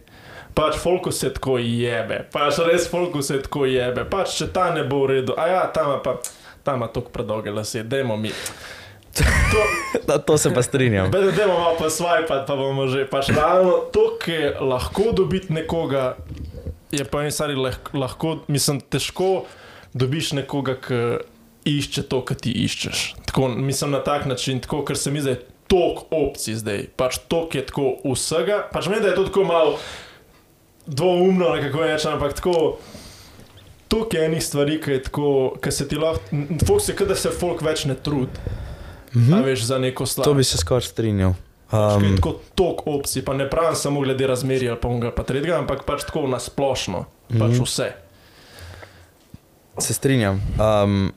Pač 0.55 0.79
folko 0.81 1.11
se 1.11 1.29
tako 1.35 1.57
jebe, 1.61 2.23
pač 2.33 2.59
res 2.65 2.87
folko 2.91 3.21
se 3.23 3.37
tako 3.43 3.65
jebe, 3.69 4.03
pač 4.09 4.35
če 4.39 4.49
ta 4.55 4.69
ne 4.75 4.83
bo 4.87 5.03
v 5.05 5.11
redu, 5.13 5.35
a 5.39 5.47
ja, 5.47 5.61
tam 5.71 5.99
pa, 6.03 6.17
tam 6.63 6.81
ima 6.81 6.87
tako 6.91 7.11
predolge 7.15 7.51
lase, 7.53 7.83
dajmo 7.83 8.17
mi. 8.17 8.31
To, 10.09 10.17
to 10.17 10.37
se 10.37 10.53
pa 10.53 10.61
strinjam. 10.61 11.11
Dajmo 11.11 11.53
malo 11.53 11.75
pa 11.77 11.89
swipe, 11.89 12.33
pa 12.47 12.55
bomo 12.55 12.87
že, 12.89 13.05
pač 13.09 13.29
realno 13.33 13.89
to, 13.93 14.15
ki 14.21 14.61
lahko 14.61 15.11
dobiti 15.17 15.53
nekoga, 15.53 16.15
je 16.93 17.05
pa 17.05 17.23
en 17.25 17.33
stvari 17.33 17.57
lahko, 17.93 18.39
mislim, 18.47 18.81
težko 18.81 19.45
dobiš 19.93 20.33
nekoga, 20.37 20.77
ki 20.81 21.01
išče 21.69 22.05
to, 22.09 22.21
kar 22.25 22.37
ti 22.41 22.53
iščeš. 22.65 23.05
Tako, 23.29 23.49
mislim 23.57 23.97
na 23.97 24.03
tak 24.05 24.25
način, 24.25 24.61
tako, 24.63 24.83
ker 24.85 24.97
se 24.97 25.11
mi 25.11 25.21
zdaj 25.21 25.41
tok 25.69 26.07
opcij 26.13 26.57
zdaj, 26.63 26.87
pač 26.97 27.19
tok 27.29 27.55
je 27.55 27.65
tako 27.69 27.91
vsega, 28.05 28.63
pač 28.73 28.89
meni, 28.89 29.03
da 29.05 29.11
je 29.11 29.19
to 29.19 29.27
tako 29.29 29.45
malo 29.45 29.75
dvoumno, 30.89 31.53
nekako 31.55 31.85
rečem, 31.85 32.15
ampak 32.17 32.33
tako. 32.39 32.79
Tukaj 33.89 34.21
je 34.21 34.25
enih 34.29 34.43
stvari, 34.45 34.75
ki, 34.81 34.99
tako, 35.07 35.27
ki 35.61 35.71
se 35.73 35.87
ti 35.89 35.97
lahko, 35.97 36.41
folk 36.65 36.83
se, 36.85 36.93
da 37.09 37.15
se 37.17 37.31
folk 37.33 37.61
več 37.65 37.87
ne 37.89 37.95
trudi, 37.97 38.37
Mhm. 39.13 39.33
-hmm. 39.33 39.45
veš, 39.45 39.63
za 39.63 39.77
neko 39.77 40.05
stvar. 40.05 40.25
To 40.25 40.33
bi 40.33 40.43
se 40.43 40.57
skoraj 40.57 40.81
strinjal. 40.81 41.33
Um, 41.71 42.15
tako 42.15 42.39
tok 42.55 42.87
opcij, 42.87 43.25
pa 43.25 43.33
ne 43.33 43.49
pravim 43.49 43.75
samo 43.75 43.99
glede 44.01 44.27
razmerja 44.27 44.71
ali 44.71 44.81
pa 44.81 44.87
onega 44.87 45.11
pa 45.11 45.23
tretjega, 45.23 45.57
ampak 45.57 45.83
pač 45.83 46.03
tako 46.03 46.27
na 46.27 46.39
splošno, 46.39 47.05
pač 47.29 47.51
Mhm. 47.51 47.63
vse. 47.63 47.91
se 49.79 49.93
strinjam. 49.93 50.41
Um, 50.83 51.13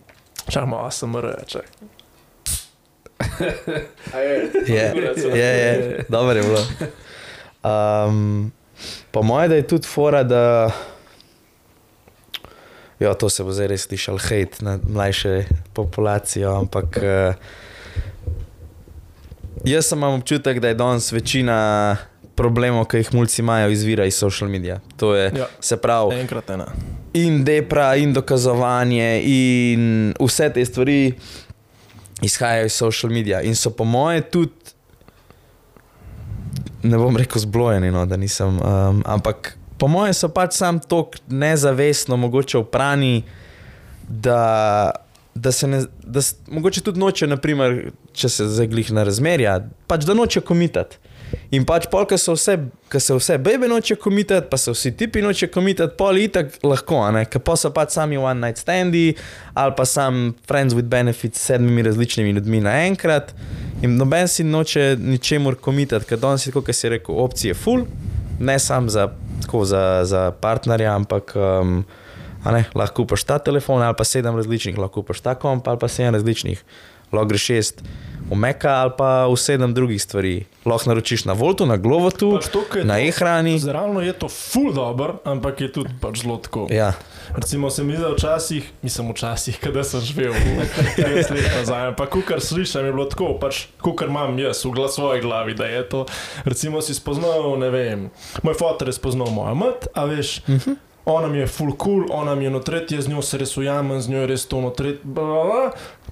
Čakaj, 0.49 0.69
malo 0.69 0.91
sem 0.91 1.17
reče. 1.17 1.59
Je, 4.67 4.95
je, 5.35 5.35
je, 5.35 6.05
dobro 6.09 6.37
je 6.37 6.43
bilo. 6.43 6.61
Um, 7.65 8.53
po 9.11 9.23
mojem, 9.23 9.49
da 9.49 9.55
je 9.55 9.67
tudi 9.67 9.87
fora, 9.87 10.23
da. 10.23 10.71
Ja, 12.99 13.15
to 13.15 13.29
se 13.29 13.45
bo 13.45 13.53
zdaj 13.53 13.67
res 13.67 13.83
slišal 13.83 14.19
hate 14.19 14.61
na 14.61 14.79
mlajše 14.85 15.45
populacijo, 15.73 16.55
ampak 16.55 16.97
uh, 16.97 17.35
jaz 19.65 19.87
sem 19.87 19.99
imam 19.99 20.15
občutek, 20.15 20.61
da 20.61 20.69
je 20.69 20.75
danes 20.75 21.13
večina 21.13 21.97
problemov, 22.35 22.87
ki 22.87 22.97
jih 22.97 23.15
mulci 23.15 23.43
imajo, 23.43 23.71
izvira 23.71 24.05
iz 24.05 24.15
social 24.15 24.51
medija. 24.51 24.81
To 24.97 25.15
je, 25.15 25.33
Ja. 25.37 25.47
se 25.61 25.77
pravi, 25.77 26.15
Enkrat 26.17 26.51
ena. 26.51 26.67
in 27.15 27.45
depra, 27.45 27.97
in 27.97 28.13
dokazovanje, 28.13 29.23
in 29.25 29.83
vse 30.19 30.51
te 30.51 30.65
stvari 30.65 31.13
izhajajo 32.23 32.67
iz 32.67 32.73
social 32.73 33.13
medija. 33.13 33.41
In 33.43 33.55
so 33.55 33.71
po 33.71 33.85
moje 33.85 34.21
tudi, 34.23 34.53
ne 36.83 36.99
bom 36.99 37.17
rekel 37.17 37.39
zblojeni, 37.39 37.91
no, 37.91 38.07
da 38.07 38.17
nisem, 38.17 38.59
um, 38.59 39.03
ampak 39.07 39.53
po 39.79 39.89
moje 39.89 40.13
so 40.15 40.29
pač 40.29 40.53
sam 40.53 40.79
tako 40.81 41.11
nezavestno, 41.29 42.17
mogoče 42.17 42.59
uprani, 42.59 43.23
da. 44.05 44.91
Da 45.35 45.53
se 45.53 45.67
ne, 45.67 45.79
da 45.99 46.23
s, 46.23 46.35
mogoče 46.47 46.81
tudi 46.81 47.01
noče, 47.01 47.27
naprimer, 47.27 47.91
če 48.15 48.29
se 48.29 48.49
zaglih 48.59 48.93
na 48.93 49.07
razmerja, 49.09 49.61
pač 49.91 50.07
da 50.09 50.17
noče 50.17 50.45
komitati. 50.47 51.01
In 51.53 51.65
pač 51.69 51.87
pol, 51.93 52.05
ko 52.09 52.17
se 52.19 53.15
vse 53.17 53.37
bebe 53.41 53.69
noče 53.69 53.97
komitati, 54.01 54.49
pa 54.51 54.59
se 54.61 54.73
vsi 54.73 54.93
tipi 54.97 55.23
noče 55.25 55.49
komitati, 55.53 55.97
pol 55.99 56.21
itak 56.21 56.59
lahko, 56.65 57.01
ker 57.33 57.43
pa 57.45 57.57
so 57.57 57.73
pač 57.73 57.97
sami 57.97 58.21
one 58.21 58.41
night 58.41 58.61
standi 58.61 59.15
ali 59.55 59.75
pa 59.77 59.87
sam 59.89 60.35
friends 60.49 60.77
with 60.77 60.89
benefits 60.93 61.41
s 61.41 61.53
sedmimi 61.53 61.85
različnimi 61.89 62.37
ljudmi 62.37 62.63
naenkrat. 62.65 63.33
In 63.83 63.97
noben 63.99 64.29
si 64.29 64.45
noče 64.45 64.97
ničemur 65.01 65.57
komitati, 65.61 66.07
ker 66.09 66.21
danes 66.21 66.47
je, 66.47 66.53
kot 66.55 66.69
si 66.73 66.93
rekel, 66.93 67.17
opcije 67.19 67.57
full, 67.59 67.87
ne 68.41 68.59
samo 68.59 68.93
za, 68.93 69.09
tako, 69.43 69.65
za, 69.65 70.05
za 70.05 70.31
partnerja, 70.41 70.95
ampak 70.95 71.35
um, 71.37 71.83
ne, 72.45 72.65
lahko 72.75 73.03
kupaš 73.03 73.25
ta 73.25 73.39
telefon 73.39 73.83
ali 73.83 73.97
pa 73.99 74.05
sedem 74.05 74.37
različnih, 74.37 74.79
lahko 74.79 75.03
kupaš 75.03 75.21
ta 75.25 75.35
komp 75.35 75.69
ali 75.69 75.79
pa 75.79 75.89
sedem 75.89 76.15
različnih, 76.15 76.65
lahko 77.13 77.29
greš 77.29 77.45
šest 77.51 77.83
v 78.33 78.37
Meka 78.39 78.71
ali 78.81 78.93
pa 78.97 79.27
v 79.29 79.37
sedem 79.37 79.75
drugih 79.75 80.03
stvari. 80.03 80.47
Lahko 80.65 80.89
naročiš 80.89 81.25
na 81.29 81.33
Voltu, 81.37 81.67
na 81.67 81.77
Glovotu, 81.77 82.39
Pač 82.39 82.49
to, 82.49 82.65
na 82.85 82.97
e-hrani. 83.03 83.59
Zravno 83.59 84.01
je 84.01 84.13
to 84.13 84.29
full 84.29 84.73
dobro, 84.73 85.21
ampak 85.25 85.61
je 85.61 85.69
tudi 85.73 85.93
pač 86.01 86.23
zelo 86.23 86.39
tako. 86.41 86.71
Ja, 86.71 86.95
Recimo 87.37 87.71
se 87.71 87.85
mi 87.85 87.93
zdi, 87.93 88.03
da 88.03 88.13
včasih, 88.13 88.71
nisem 88.83 89.11
včasih, 89.11 89.59
kadar 89.65 89.85
sem 89.85 90.01
živel 90.01 90.33
30 90.97 91.35
let 91.35 91.51
nazaj, 91.57 91.87
ampak 91.93 92.17
kar 92.29 92.41
slišim, 92.41 92.87
je 92.87 92.93
bilo 92.93 93.07
tako, 93.09 93.35
pač 93.41 93.67
kar 93.83 94.09
imam 94.09 94.39
jaz 94.39 94.65
v 94.65 94.73
gla, 94.77 94.89
svoji 94.89 95.21
glavi, 95.21 95.55
da 95.55 95.67
je 95.67 95.83
to. 95.89 96.07
Recimo 96.45 96.83
si 96.83 96.95
spoznal, 96.95 97.57
ne 97.61 97.71
vem, 97.71 98.09
moj 98.43 98.57
fotor 98.57 98.89
je 98.89 98.97
spoznal 98.97 99.33
mojo 99.33 99.55
mat, 99.55 99.89
a 99.95 100.05
veš. 100.05 100.41
Uh 100.49 100.55
-huh. 100.55 100.77
Ona 101.05 101.29
mi 101.29 101.39
je 101.39 101.47
full 101.47 101.73
cool, 101.83 102.07
ona 102.11 102.35
mi 102.35 102.45
je 102.45 102.51
notretje, 102.51 103.03
z 103.03 103.09
njo 103.09 103.23
se 103.23 103.39
res 103.39 103.57
ujamem, 103.57 104.01
z 104.01 104.09
njo 104.09 104.19
je 104.19 104.27
res 104.27 104.47
to 104.47 104.61
notretje. 104.61 105.01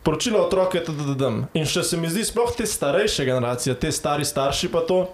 Poročila 0.02 0.40
otroke, 0.40 0.80
da 1.14 1.28
In 1.54 1.66
še 1.66 1.82
se 1.82 1.96
mi 1.96 2.08
zdi, 2.08 2.24
sploh 2.24 2.48
te 2.56 2.64
starejše 2.64 3.24
generacije, 3.24 3.74
te 3.74 3.92
stari 3.92 4.24
starši 4.24 4.68
pa 4.68 4.80
to. 4.80 5.08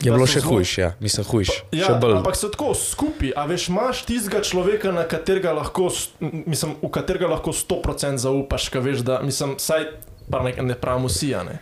je 0.00 0.10
Da 0.10 0.16
bilo 0.16 0.26
še 0.26 0.40
zelo- 0.40 0.50
hujš, 0.50 0.78
ja, 0.78 0.92
mislim, 1.00 1.26
hujš. 1.26 1.50
Ja, 1.70 1.86
ampak 1.94 2.34
so 2.34 2.48
tako 2.48 2.74
skupaj, 2.74 3.32
a 3.36 3.46
veš, 3.46 3.68
imaš 3.68 4.02
tistega 4.02 4.40
človeka, 4.40 4.90
na 4.90 5.04
katerega 5.04 5.52
lahko, 5.52 5.86
mislim, 6.20 6.74
v 6.82 6.90
katerega 6.90 7.28
lahko 7.28 7.52
100% 7.52 8.18
zaupaš, 8.18 8.68
ka 8.68 8.80
veš, 8.80 8.98
da, 8.98 9.20
mislim, 9.22 9.54
saj, 9.58 9.86
pa 10.26 10.42
ne, 10.42 10.52
ne 10.60 10.74
pravim 10.74 11.06
vsi, 11.06 11.30
ne. 11.46 11.60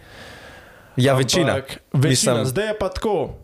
Ja, 0.96 1.12
večina. 1.14 1.52
Ampak 1.54 1.78
Večina, 1.92 2.34
Mislim- 2.34 2.46
zdaj 2.46 2.66
je 2.66 2.78
pa 2.78 2.88
tako. 2.88 3.34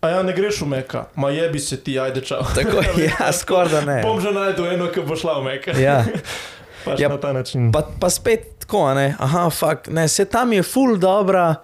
A 0.00 0.08
ja, 0.08 0.22
ne 0.22 0.32
greš 0.32 0.62
v 0.62 0.66
Meka, 0.68 1.06
ma 1.16 1.30
jebi 1.30 1.58
se 1.58 1.76
ti, 1.76 1.98
ajde 1.98 2.20
čau. 2.20 2.46
Tako, 2.54 2.78
ja, 2.96 3.32
skoraj 3.34 3.68
da 3.68 3.80
ne. 3.80 4.02
Bom 4.02 4.20
že 4.20 4.30
najdel 4.30 4.66
eno, 4.72 4.86
ki 4.86 5.00
bo 5.00 5.16
šla 5.16 5.40
v 5.40 5.44
Meka. 5.44 5.74
Ja. 5.74 6.04
Pač 6.88 7.00
Ja, 7.00 7.08
na 7.08 7.20
ta 7.20 7.32
način. 7.32 7.72
Pa, 7.72 7.82
pa 8.00 8.10
spet 8.10 8.58
tako, 8.64 8.94
ne, 8.94 9.14
aha, 9.18 9.48
fuk, 9.50 9.88
ne, 9.88 10.08
se 10.08 10.24
tam 10.24 10.52
je 10.52 10.62
full 10.62 10.98
dobra, 11.00 11.54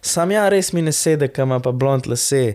sam 0.00 0.30
ja, 0.30 0.48
res 0.48 0.72
mi 0.72 0.82
ne 0.82 0.92
sede, 0.92 1.28
kam 1.28 1.50
ima 1.50 1.60
pa 1.60 1.72
blond 1.72 2.06
lase. 2.06 2.54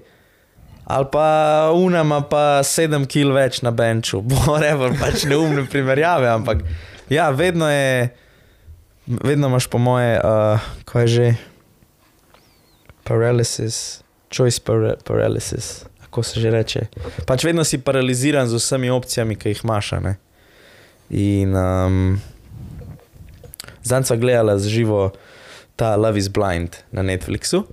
Ali 0.88 1.05
pa 1.11 1.28
una 1.75 2.01
ima 2.01 2.21
pa 2.23 2.63
sedem 2.63 3.03
kil 3.05 3.34
več 3.36 3.59
na 3.61 3.73
benču, 3.75 4.21
whatever, 4.47 4.95
pač 4.99 5.25
neumne 5.28 5.65
primerjave, 5.67 6.30
ampak 6.32 6.63
ja, 7.11 7.30
vedno 7.36 7.67
je, 7.67 8.09
vedno 9.07 9.51
imaš 9.51 9.67
po 9.67 9.78
moje, 9.78 10.15
uh, 10.23 10.69
kaj 10.88 11.03
je 11.03 11.07
že, 11.07 11.28
paralysis, 13.07 13.99
choice 14.32 14.63
para 14.63 14.95
paralysis, 15.03 15.84
kako 16.07 16.23
se 16.23 16.39
že 16.39 16.51
reče. 16.51 16.86
Pač 17.28 17.43
vedno 17.43 17.63
si 17.67 17.84
paraliziran 17.84 18.47
z 18.47 18.55
vsemi 18.55 18.89
opcijami, 18.89 19.36
ki 19.36 19.55
jih 19.55 19.63
imaš, 19.67 19.91
ne. 19.91 20.15
In 21.09 21.55
um, 21.55 22.21
zdaj 23.83 24.03
sem 24.03 24.19
gledala 24.19 24.57
z 24.59 24.67
živo 24.67 25.11
ta 25.75 25.95
Love 25.95 26.19
is 26.19 26.27
Blind 26.27 26.83
na 26.91 27.03
Netflixu. 27.03 27.63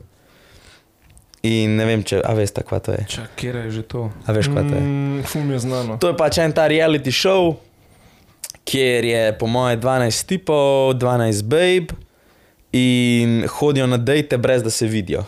In 1.44 1.76
ne 1.76 1.84
vem, 1.84 2.00
če 2.00 2.22
a 2.24 2.32
veš, 2.32 2.54
kva 2.64 2.80
to 2.80 2.94
je. 2.96 3.04
Čak, 3.18 3.34
kje 3.36 3.52
je 3.52 3.70
že 3.80 3.82
to? 3.84 4.08
A 4.24 4.32
veš, 4.32 4.48
kva 4.48 4.64
to 4.64 4.72
je. 4.72 4.80
Mm, 4.80 5.24
fum 5.28 5.50
je 5.52 5.58
znano. 5.60 5.98
To 6.00 6.08
je 6.08 6.16
pač 6.16 6.40
en 6.40 6.54
ta 6.56 6.64
reality 6.72 7.12
show, 7.12 7.58
kjer 8.64 9.04
je 9.04 9.22
po 9.36 9.44
moje 9.44 9.76
12 9.76 10.24
tipov, 10.24 10.96
12 10.96 11.44
babe 11.44 11.92
in 12.72 13.44
hodijo 13.44 13.84
na 13.86 14.00
dejte, 14.00 14.40
brez 14.40 14.64
da 14.64 14.72
se 14.72 14.88
vidijo. 14.88 15.26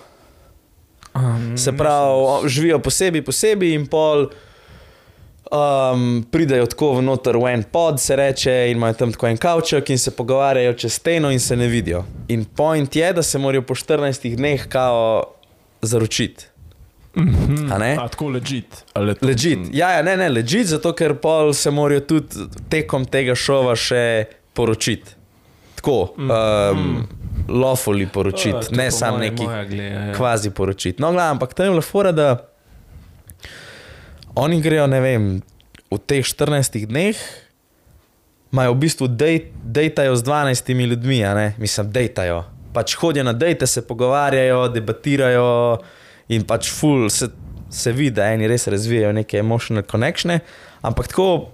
Um, 1.12 1.56
Se 1.56 1.72
pravi, 1.76 2.48
živijo 2.48 2.78
posebej, 2.78 3.24
posebej 3.24 3.76
in 3.76 3.86
pol. 3.86 4.30
Um, 5.46 6.26
pridejo 6.30 6.66
tako 6.66 6.92
v 6.92 7.02
noter 7.02 7.36
v 7.36 7.52
en 7.54 7.62
pod, 7.62 8.00
se 8.00 8.16
reče, 8.16 8.50
in 8.70 8.76
imajo 8.76 8.94
tam 8.94 9.12
tako 9.12 9.26
en 9.26 9.36
kavček, 9.36 9.90
in 9.90 9.98
se 9.98 10.10
pogovarjajo 10.10 10.72
čez 10.74 10.92
steno, 10.92 11.30
in 11.30 11.40
se 11.40 11.56
ne 11.56 11.66
vidijo. 11.66 12.04
In 12.28 12.44
point 12.44 12.96
je, 12.96 13.12
da 13.12 13.22
se 13.22 13.38
morajo 13.38 13.62
po 13.62 13.74
14 13.74 14.36
dneh 14.36 14.66
kao 14.68 15.22
zaročiti. 15.82 16.44
Mhm. 17.16 17.72
A 17.72 17.78
ne? 17.78 17.96
A 18.00 18.08
tako 18.08 18.30
je 19.08 19.14
to- 19.14 19.26
Legit. 19.26 19.58
Ja, 19.72 19.90
ja, 19.90 20.02
ne, 20.02 20.16
ne, 20.16 20.28
legit, 20.28 20.66
zato 20.66 20.92
ker 20.92 21.14
pol 21.14 21.52
se 21.52 21.70
morajo 21.70 22.00
tudi 22.00 22.28
tekom 22.68 23.04
tega 23.04 23.34
šova 23.34 23.76
še 23.76 24.24
poročiti. 24.52 25.10
Tako, 25.74 26.14
um, 26.18 27.06
lawfully 27.48 28.08
poročiti, 28.12 28.74
ne 28.74 28.90
samo 28.90 29.18
neki 29.18 29.44
Gleda, 29.44 29.84
ja. 29.84 30.12
kvazi 30.14 30.50
poročiti. 30.50 31.02
No, 31.02 31.12
gledam, 31.12 31.30
ampak 31.30 31.54
tam 31.54 31.66
je 31.66 31.70
bila 31.70 31.82
fora, 31.82 32.12
da 32.12 32.48
oni 34.36 34.60
grejo, 34.60 34.86
ne 34.86 35.00
vem, 35.00 35.24
v 35.88 35.98
teh 36.04 36.20
14 36.20 36.84
dneh, 36.84 37.16
imajo 38.52 38.74
v 38.76 38.80
bistvu 38.84 39.08
dej, 39.08 39.48
dejtajo 39.64 40.16
z 40.16 40.22
12 40.22 40.68
ljudmi, 40.76 41.24
mislim, 41.58 41.92
dejtajo. 41.92 42.44
Pač 42.76 42.94
hodijo 43.00 43.24
na 43.24 43.32
dejte, 43.32 43.66
se 43.66 43.80
pogovarjajo, 43.80 44.68
debatirajo 44.68 45.80
in 46.28 46.44
pač 46.44 46.68
ful 46.68 47.08
se, 47.08 47.30
se 47.70 47.92
vidi, 47.92 48.20
da 48.20 48.28
eni 48.32 48.48
res 48.48 48.68
razvijajo 48.68 49.14
neke 49.16 49.40
emotional 49.40 49.82
connectione. 49.88 50.40
Ampak 50.84 51.08
tako, 51.08 51.48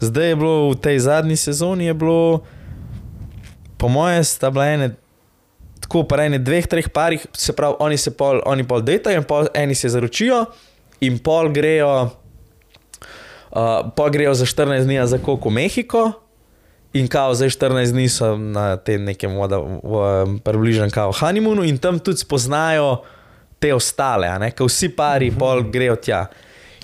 zdaj 0.00 0.28
je 0.28 0.36
bilo 0.36 0.70
v 0.70 0.76
tej 0.84 0.98
zadnji 1.08 1.36
sezoni, 1.36 1.88
je 1.88 1.94
bilo, 1.96 2.44
po 3.80 3.88
moje, 3.88 4.20
sta 4.24 4.52
bila 4.52 4.68
ene 4.68 4.94
tako 5.80 6.02
pa 6.04 6.20
ene 6.20 6.36
dveh, 6.42 6.66
treh 6.68 6.88
parih, 6.92 7.22
se 7.32 7.54
pravi, 7.56 7.78
oni 7.80 7.96
se 7.96 8.12
pol, 8.12 8.42
oni 8.44 8.66
pol 8.68 8.82
detajo 8.84 9.16
in 9.16 9.24
pol 9.24 9.48
eni 9.56 9.72
se 9.74 9.88
zaročijo 9.88 10.44
in 11.00 11.18
pol 11.18 11.48
grejo, 11.52 12.10
uh, 13.50 13.90
pol 13.96 14.10
grejo 14.10 14.34
za 14.34 14.46
14 14.46 14.84
dni 14.84 15.06
za 15.06 15.18
koliko 15.18 15.48
v 15.48 15.52
Mehiko. 15.52 16.12
In 16.92 17.08
kao 17.08 17.34
zdaj 17.34 17.52
14 17.52 17.92
dni 17.92 18.08
so 18.08 18.36
na 18.36 18.76
tem 18.76 19.04
nekem 19.04 19.36
voda, 19.36 19.58
v, 19.60 20.40
približnem 20.40 20.90
kao 20.90 21.12
honeymoonu 21.12 21.66
in 21.68 21.76
tam 21.78 21.98
tudi 22.00 22.24
spoznajo 22.24 23.02
te 23.60 23.74
ostale, 23.74 24.30
ker 24.56 24.66
vsi 24.66 24.88
pari 24.96 25.28
pol 25.30 25.66
grejo 25.68 25.98
tja. 26.00 26.26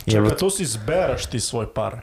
In 0.04 0.12
Če 0.12 0.24
pa 0.28 0.36
to 0.36 0.50
si 0.52 0.66
zbereš 0.68 1.30
ti 1.32 1.40
svoj 1.40 1.70
par. 1.72 2.02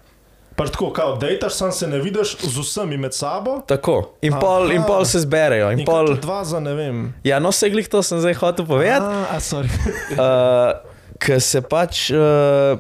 Pač 0.58 0.74
tako, 0.74 0.90
kao, 0.92 1.16
dejtaš, 1.22 1.54
sam 1.54 1.72
se 1.72 1.88
ne 1.88 2.02
vidiš 2.02 2.36
z 2.42 2.58
vsemi 2.60 2.98
med 2.98 3.14
sabo. 3.14 3.62
Tako, 3.68 4.18
in 4.22 4.34
pol, 4.36 4.72
in 4.74 4.82
Aha. 4.82 4.88
pol 4.88 5.06
se 5.06 5.22
zberejo. 5.24 5.70
In 5.72 5.80
In 5.80 5.88
pol, 5.88 6.18
dva 6.20 6.42
za 6.44 6.60
ne 6.60 6.74
vem. 6.76 7.14
ja, 7.24 7.40
no, 7.40 7.52
se 7.52 7.70
glih 7.70 7.88
to 7.88 8.04
sem 8.04 8.20
zdaj 8.20 8.34
hotel 8.42 8.66
povedati. 8.66 9.06
A, 9.06 9.38
a 9.38 9.40
sorry. 9.40 9.70
Uh, 10.12 10.91
Ker 11.22 11.42
se 11.44 11.62
pač, 11.62 12.08
uh, 12.16 12.80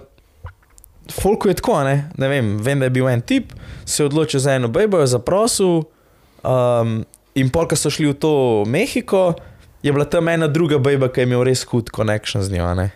Folko 1.11 1.49
je 1.51 1.57
tako, 1.59 1.81
ne? 1.85 2.09
ne 2.17 2.29
vem, 2.31 2.55
vem, 2.57 2.79
da 2.81 2.87
je 2.87 2.95
bil 2.95 3.09
en 3.09 3.21
tip, 3.21 3.53
se 3.85 4.01
je 4.01 4.07
odločil 4.09 4.41
za 4.41 4.55
eno 4.57 4.69
bejbo, 4.71 5.01
jo 5.01 5.09
zaprosil. 5.11 5.73
Um, 6.41 7.01
in 7.37 7.51
pol, 7.53 7.67
ko 7.69 7.77
so 7.77 7.91
šli 7.93 8.09
v 8.09 8.15
to 8.17 8.33
Mehiko, 8.69 9.35
je 9.85 9.93
bila 9.93 10.05
tam 10.09 10.29
ena 10.31 10.49
druga 10.49 10.79
bejba, 10.81 11.11
ki 11.11 11.23
je 11.23 11.29
imel 11.29 11.45
res 11.45 11.65
hud 11.69 11.91
connection 11.93 12.41
z 12.41 12.53
njo. 12.55 12.73
ne. 12.77 12.89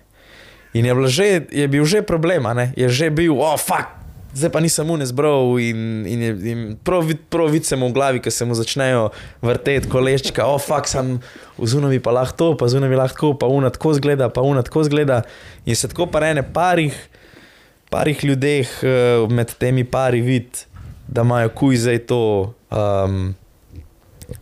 In 0.75 0.85
je, 0.85 0.93
že, 1.07 1.27
je 1.51 1.67
bil 1.71 1.85
že 1.85 2.01
problem, 2.03 2.49
ne? 2.55 2.73
je 2.75 2.89
že 2.89 3.09
bil, 3.09 3.37
oh, 3.37 3.55
fuck, 3.55 4.04
zdaj 4.35 4.51
pa 4.51 4.59
nisem 4.59 4.87
mu 4.87 4.97
ne 4.99 5.05
zbral 5.07 5.55
in, 5.63 6.03
in, 6.05 6.21
je- 6.21 6.51
in 6.51 6.59
prav, 6.83 7.05
vid- 7.07 7.23
prav 7.31 7.47
vid 7.53 7.63
se 7.65 7.75
mu 7.75 7.87
v 7.89 7.95
glavi, 7.95 8.19
ko 8.19 8.31
se 8.31 8.45
mu 8.45 8.55
začnejo 8.55 9.09
vrteti 9.41 9.87
koleščka, 9.89 10.43
o 10.45 10.55
oh, 10.55 10.61
fakt 10.61 10.91
sem 10.91 11.15
v 11.57 11.65
zunovi 11.67 11.99
pa 12.03 12.11
lahko 12.11 12.35
to, 12.37 12.47
pa 12.59 12.67
zunovi 12.67 12.95
lahko 12.99 13.33
pa 13.39 13.47
una 13.47 13.69
tako 13.71 13.93
zgleda, 13.95 14.27
pa 14.29 14.43
una 14.43 14.61
tako 14.61 14.83
zgleda. 14.83 15.21
In 15.65 15.75
se 15.75 15.87
tako 15.87 16.05
pa 16.11 16.19
ene 16.27 16.43
parih, 16.43 16.93
parih 17.89 18.23
ljudeh 18.23 18.67
eh, 18.83 19.25
med 19.31 19.55
temi 19.59 19.83
pari 19.83 20.21
vid, 20.21 20.65
da 21.07 21.23
imajo 21.23 21.49
kuj 21.55 21.75
zdaj 21.87 21.99
to. 22.11 22.21
Um, 22.71 23.35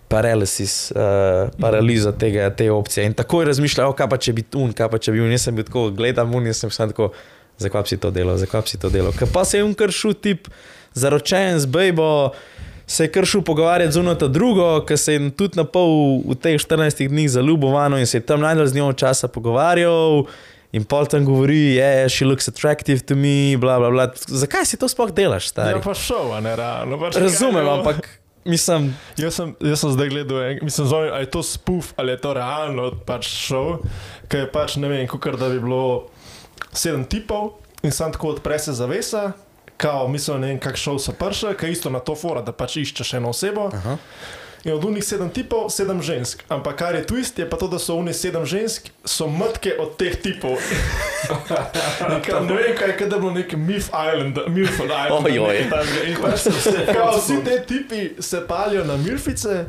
Paralysis, 0.08 0.94
uh, 0.96 1.50
paralizo 1.60 2.12
tega, 2.16 2.50
te 2.56 2.72
opcije. 2.72 3.06
In 3.06 3.14
tako 3.14 3.42
je 3.42 3.46
razmišljal, 3.48 3.90
"O, 3.90 3.94
kaj 3.94 4.08
pa 4.10 4.18
če 4.18 4.34
bi 4.34 4.42
tu, 4.42 4.70
kaj 4.78 4.90
pa 4.90 4.98
če 4.98 5.12
bi 5.12 5.18
tu. 5.20 5.26
Jaz 5.28 5.42
sem 5.42 5.56
bil 5.56 5.66
tako, 5.66 5.90
gledam, 5.92 6.36
un, 6.36 6.46
jaz 6.48 6.58
sem 6.64 6.70
samo 6.72 6.92
tako, 6.92 7.10
zakaj 7.58 7.86
si 7.88 7.98
to 7.98 8.12
delal, 8.12 8.38
zakaj 8.38 8.68
si 8.68 8.78
to 8.78 8.90
delal. 8.90 9.12
Ker 9.12 9.28
pa 9.34 9.46
se 9.46 9.58
je 9.58 9.64
un 9.64 9.74
kršil 9.74 10.14
tip, 10.14 10.48
zaročen 10.94 11.60
z 11.60 11.66
bejbo, 11.66 12.32
se 12.88 13.04
je 13.06 13.12
kršil 13.12 13.42
pogovarjati 13.42 13.94
z 13.94 14.00
uno 14.00 14.16
to 14.16 14.28
drugo, 14.28 14.82
ker 14.86 14.98
se 14.98 15.14
je 15.14 15.32
tudi 15.32 15.58
na 15.58 15.64
pol 15.64 16.22
v 16.28 16.36
teh 16.36 16.58
14 16.60 17.08
dneh 17.08 17.30
zaljubovano 17.30 17.98
in 17.98 18.06
se 18.08 18.18
je 18.18 18.26
tam 18.26 18.42
najdel 18.42 18.68
z 18.68 18.76
njo 18.76 18.94
časa 18.94 19.28
pogovarjal. 19.28 20.26
In 20.74 20.82
pol 20.90 21.06
tam 21.06 21.22
govori, 21.22 21.78
je, 21.78 21.86
yeah, 21.86 22.10
she 22.10 22.26
looks 22.26 22.48
attractive 22.50 23.06
to 23.06 23.14
me, 23.16 23.54
bla, 23.62 23.78
bla, 23.78 23.92
bla. 23.94 24.08
Zakaj 24.18 24.66
si 24.66 24.78
to 24.78 24.90
sploh 24.90 25.12
delaš, 25.14 25.54
stari? 25.54 25.78
Ja, 25.78 25.84
pa 25.86 25.94
šov, 25.94 26.34
a 26.34 26.42
ne 26.42 26.56
realno. 26.58 26.98
Pač 26.98 27.22
Razumem, 27.22 27.62
kaj 27.62 27.74
ampak 27.78 28.10
mislim, 28.46 28.90
Jaz 29.18 29.38
sem, 29.38 29.56
jaz 29.62 29.80
sem 29.80 29.92
zdaj 29.94 30.10
gledal, 30.10 30.42
en- 30.42 30.60
mislim, 30.66 30.88
zove, 30.88 31.12
ali 31.14 31.24
je 31.24 31.30
to 31.30 31.44
spuf 31.44 31.94
ali 31.96 32.12
je 32.12 32.18
to 32.26 32.34
realno 32.34 32.90
pač 33.06 33.30
šov, 33.30 33.86
ker 34.28 34.40
je 34.40 34.50
pač 34.52 34.76
ne 34.82 34.90
vem, 34.90 35.06
kot 35.08 35.38
da 35.40 35.50
bi 35.50 35.62
bilo 35.62 36.10
sedem 36.74 37.06
tipov 37.06 37.52
in 37.84 37.92
sam 37.92 38.12
tako 38.12 38.28
odpre 38.36 38.60
se 38.60 38.74
zavesa, 38.74 39.32
kao, 39.78 40.08
mislim, 40.08 40.42
ne 40.42 40.48
vem, 40.48 40.60
kak 40.60 40.78
šov 40.80 41.00
so 41.00 41.12
prše, 41.12 41.54
ker 41.60 41.70
isto 41.70 41.90
na 41.90 42.00
to 42.00 42.16
fora, 42.16 42.42
da 42.42 42.52
pač 42.52 42.78
iščeš 42.78 43.18
eno 43.20 43.34
osebo. 43.34 43.70
Aha. 43.74 43.98
In 44.64 44.72
od 44.72 44.86
unih 44.88 45.04
sedem 45.04 45.28
tipov, 45.28 45.68
sedem 45.76 46.00
žensk. 46.00 46.46
Ampak 46.48 46.78
kar 46.80 46.96
je 46.96 47.04
twist, 47.04 47.40
je 47.40 47.44
pa 47.50 47.58
to, 47.60 47.68
da 47.68 47.76
so 47.80 47.98
unih 48.00 48.16
sedem 48.16 48.46
žensk, 48.48 48.88
so 49.04 49.28
mrtke 49.28 49.74
od 49.76 49.98
teh 50.00 50.16
tipov. 50.16 50.56
Kao, 52.28 52.40
ne 52.48 52.56
vem, 52.56 52.72
kaj 52.78 52.94
je, 52.94 52.96
kot 53.00 53.10
da 53.12 53.18
bi 53.18 53.22
bilo 53.22 53.34
nek 53.36 53.56
Milf 53.60 53.90
Island, 53.92 54.40
Milf 54.48 54.80
Island. 54.80 55.28
Ojoj. 55.28 55.60
pač 56.22 56.48
kao, 56.96 57.18
vsi 57.18 57.42
te 57.44 57.60
tipi 57.68 58.22
se 58.24 58.44
palijo 58.48 58.84
na 58.88 58.98
Milfice. 58.98 59.66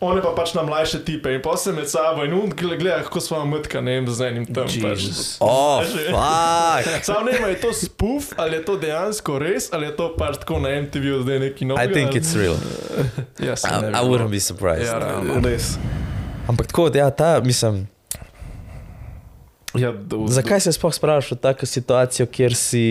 One 0.00 0.22
pa 0.22 0.30
pač 0.30 0.54
na 0.54 0.62
mlajše 0.62 1.00
tipe 1.02 1.32
in 1.34 1.42
pa 1.42 1.56
se 1.56 1.72
med 1.74 1.90
sabo 1.90 2.22
in 2.24 2.32
un 2.32 2.52
gleda, 2.54 3.02
kako 3.02 3.20
smo 3.20 3.44
mrtka, 3.44 3.80
ne 3.80 3.96
vem, 3.98 4.06
z 4.06 4.28
enim 4.30 4.46
tam. 4.46 4.70
Pač. 4.70 5.08
Oh. 5.42 5.82
Sam 7.08 7.26
ne 7.26 7.34
vem, 7.34 7.48
je 7.50 7.60
to 7.60 7.72
spoof 7.74 8.30
ali 8.36 8.56
je 8.56 8.64
to 8.64 8.78
dejansko 8.78 9.38
res 9.42 9.72
ali 9.72 9.90
je 9.90 9.96
to 9.98 10.12
pač 10.18 10.38
tako 10.38 10.62
na 10.62 10.70
MTV 10.86 11.22
zdaj 11.26 11.38
neki 11.38 11.66
novi. 11.66 11.82
I 11.82 11.92
think 11.92 12.14
it's 12.14 12.34
real. 12.38 12.54
Yes, 13.38 13.64
I, 13.64 13.90
I 13.94 14.02
wouldn't 14.06 14.30
be 14.30 14.40
surprised. 14.40 14.86
Ja, 14.86 14.98
realno. 14.98 15.42
Res. 15.42 15.78
Ampak 16.48 16.66
tako, 16.70 16.90
ja, 16.94 17.10
ta, 17.10 17.40
mislim, 17.44 17.86
Ja, 19.76 19.92
do, 19.92 20.24
zakaj 20.26 20.60
se 20.60 20.72
sploh 20.72 20.94
sprašuješ 20.94 21.36
v 21.36 21.40
tako 21.42 21.66
situacijo, 21.66 22.26
kjer 22.26 22.54
si, 22.56 22.84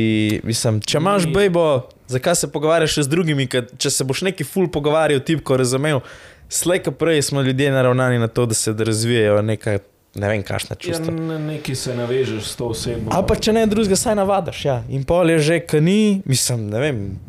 mislim, 0.46 0.78
če 0.86 1.00
imaš 1.02 1.26
bejbo, 1.34 1.88
zakaj 2.08 2.36
se 2.36 2.52
pogovarjaš 2.54 3.00
z 3.02 3.10
drugimi, 3.10 3.48
če 3.50 3.92
se 3.92 4.06
boš 4.06 4.22
neki 4.30 4.46
ful 4.46 4.70
pogovarjal, 4.70 5.24
tip, 5.26 5.42
ko 5.44 5.58
razumel, 5.58 6.04
slej 6.50 6.84
ko 6.84 6.92
prej 6.92 7.22
smo 7.22 7.42
ljudje 7.42 7.72
naravnani 7.72 8.20
na 8.20 8.28
to, 8.28 8.46
da 8.46 8.54
se 8.54 8.74
da 8.74 8.84
razvijajo 8.84 9.42
neka, 9.42 9.80
ne 10.16 10.28
vem, 10.28 10.44
kašna 10.44 10.76
Ja, 10.76 10.80
čustva. 10.80 11.14
na 11.14 11.40
neki 11.40 11.76
se 11.76 11.96
navežeš 11.96 12.44
s 12.44 12.56
to 12.56 12.68
osebo. 12.68 13.12
Ali 13.12 13.26
pa 13.28 13.36
če 13.36 13.54
ne 13.54 13.66
drugega, 13.66 13.96
saj 13.96 14.16
navadaš, 14.16 14.66
ja. 14.66 14.84
In 14.90 15.04
pol 15.04 15.30
je 15.30 15.40
že, 15.40 15.60
ki 15.60 15.82
ni, 15.82 16.22
mislim, 16.26 16.70
ne 16.70 16.80
vem, 16.80 17.20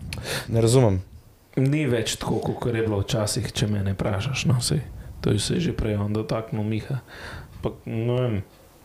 ne 0.49 0.61
razumem. 0.61 1.03
Ni 1.57 1.87
več 1.87 2.16
tako, 2.16 2.39
kot 2.55 2.75
je 2.75 2.83
bilo 2.83 3.01
včasih, 3.01 3.53
če 3.53 3.66
me 3.66 3.83
ne 3.83 3.93
vprašaš. 3.93 4.45
No, 4.47 4.61
sej, 4.62 4.81
to 5.21 5.31
je 5.31 5.39
se 5.39 5.61
že 5.61 5.73
prej 5.73 5.97
on 5.97 6.12
dotaknil 6.12 6.62
Miha. 6.62 7.01
Pa, 7.62 7.73
ne 7.85 8.21
vem, 8.21 8.37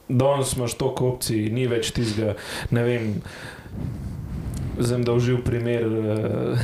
danes 0.09 0.55
imaš 0.57 0.73
toliko 0.73 1.13
opcij, 1.13 1.51
ni 1.53 1.67
več 1.67 1.91
tistega, 1.93 2.33
ne 2.71 2.83
vem. 2.83 3.21
Zdaj 4.79 5.03
da 5.03 5.13
uživ 5.13 5.43
primer, 5.45 5.87
uh, 5.87 6.59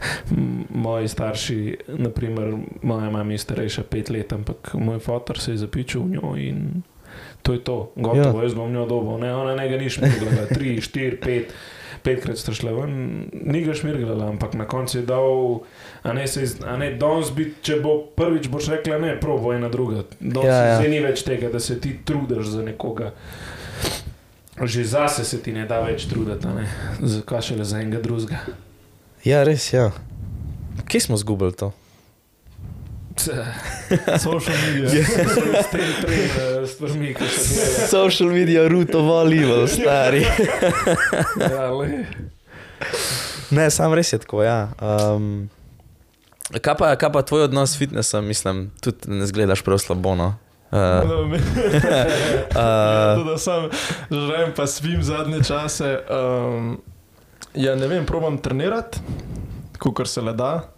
moji 0.86 1.08
starši, 1.08 1.76
naprimer, 1.88 2.54
moja 2.82 3.10
mama 3.10 3.32
je 3.32 3.38
starejša 3.38 3.82
pet 3.90 4.10
let, 4.10 4.32
ampak 4.32 4.74
moj 4.74 4.98
fotor 4.98 5.40
se 5.40 5.54
je 5.54 5.64
zapičil 5.64 6.02
v 6.02 6.10
njo 6.10 6.36
in 6.36 6.82
to 7.42 7.52
je 7.52 7.64
to, 7.64 7.92
gotovo, 7.96 8.38
ja. 8.38 8.42
jaz 8.42 8.54
bom 8.54 8.72
njo 8.72 8.86
dobil, 8.86 9.18
ne, 9.18 9.34
ona 9.34 9.54
ne 9.54 9.68
ga 9.68 9.78
ni 9.78 9.90
šmirgala, 9.90 10.46
tri, 10.54 10.80
štiri, 10.80 11.16
pet, 11.16 11.52
petkrat 12.02 12.38
sta 12.38 12.54
šla 12.54 12.72
ven, 12.74 12.96
ni 13.32 13.62
ga 13.64 13.74
šmirgala, 13.74 14.28
ampak 14.34 14.54
na 14.58 14.66
koncu 14.66 14.98
je 14.98 15.04
dal, 15.06 15.60
a 16.02 16.12
ne 16.12 16.26
se, 16.26 16.44
a 16.66 16.76
ne 16.76 16.90
danes 16.98 17.30
bi, 17.36 17.52
če 17.62 17.78
bo 17.82 17.98
prvič 18.18 18.50
boš 18.50 18.72
rekla, 18.74 18.98
ne, 19.02 19.14
probo 19.20 19.54
ena 19.54 19.70
druga, 19.72 20.04
danes 20.20 20.50
Ja, 20.50 20.62
ja, 20.74 20.90
ni 20.90 21.00
več 21.04 21.22
tega, 21.26 21.50
da 21.52 21.62
se 21.62 21.78
ti 21.80 21.96
trudiš 22.04 22.50
za 22.58 22.66
nekoga. 22.66 23.12
Že 24.62 24.84
zase 24.84 25.24
se 25.24 25.42
ti 25.42 25.52
ne 25.52 25.66
da 25.68 25.82
več 25.84 26.06
truditi, 26.08 26.48
zakaj 27.00 27.42
še 27.50 27.56
le 27.58 27.64
za 27.68 27.80
enega 27.82 28.00
drugega. 28.00 28.40
Ja, 29.26 29.42
res, 29.44 29.68
ja. 29.72 29.90
Kje 30.88 31.00
smo 31.08 31.18
zgubili 31.20 31.52
to? 31.52 31.72
Social 34.26 34.56
media. 34.56 35.04
S 35.04 35.68
tem 35.72 35.92
trem 36.00 36.24
eh, 36.24 36.66
stvarmi, 36.68 37.12
ki 37.16 37.28
se 37.28 37.54
delajo. 37.54 37.88
Social 37.90 38.30
media, 38.30 38.64
ruto 38.68 39.02
volleyball, 39.04 39.68
stari. 39.76 40.24
Ja, 41.40 41.68
le. 41.72 42.06
Ne, 43.50 43.68
sam 43.70 43.94
res 43.96 44.12
je 44.12 44.20
tako, 44.22 44.42
ja. 44.44 44.68
Um, 44.80 45.48
kaj, 46.52 46.76
pa, 46.76 46.92
kaj 47.00 47.12
pa 47.12 47.24
tvoj 47.26 47.48
odnos 47.48 47.74
s 47.74 47.80
fitnessom, 47.80 48.26
mislim, 48.28 48.68
tudi 48.84 49.10
ne 49.10 49.26
zgledaš 49.26 49.64
prav 49.66 49.80
slabo, 49.82 50.16
no? 50.18 50.34
Uh, 50.70 50.78
uh, 50.78 51.38
to, 53.16 53.24
da 53.24 53.38
sem 53.38 53.68
žrem, 54.10 54.52
pa 54.56 54.66
spim 54.66 55.02
zadnje 55.02 55.44
čase. 55.44 55.98
Um, 56.10 56.80
ja, 57.54 57.76
ne 57.76 57.86
vem, 57.86 58.06
probam 58.06 58.38
trenirati, 58.38 58.98
kot 59.78 60.08
se 60.08 60.20
le 60.20 60.34
da. 60.34 60.68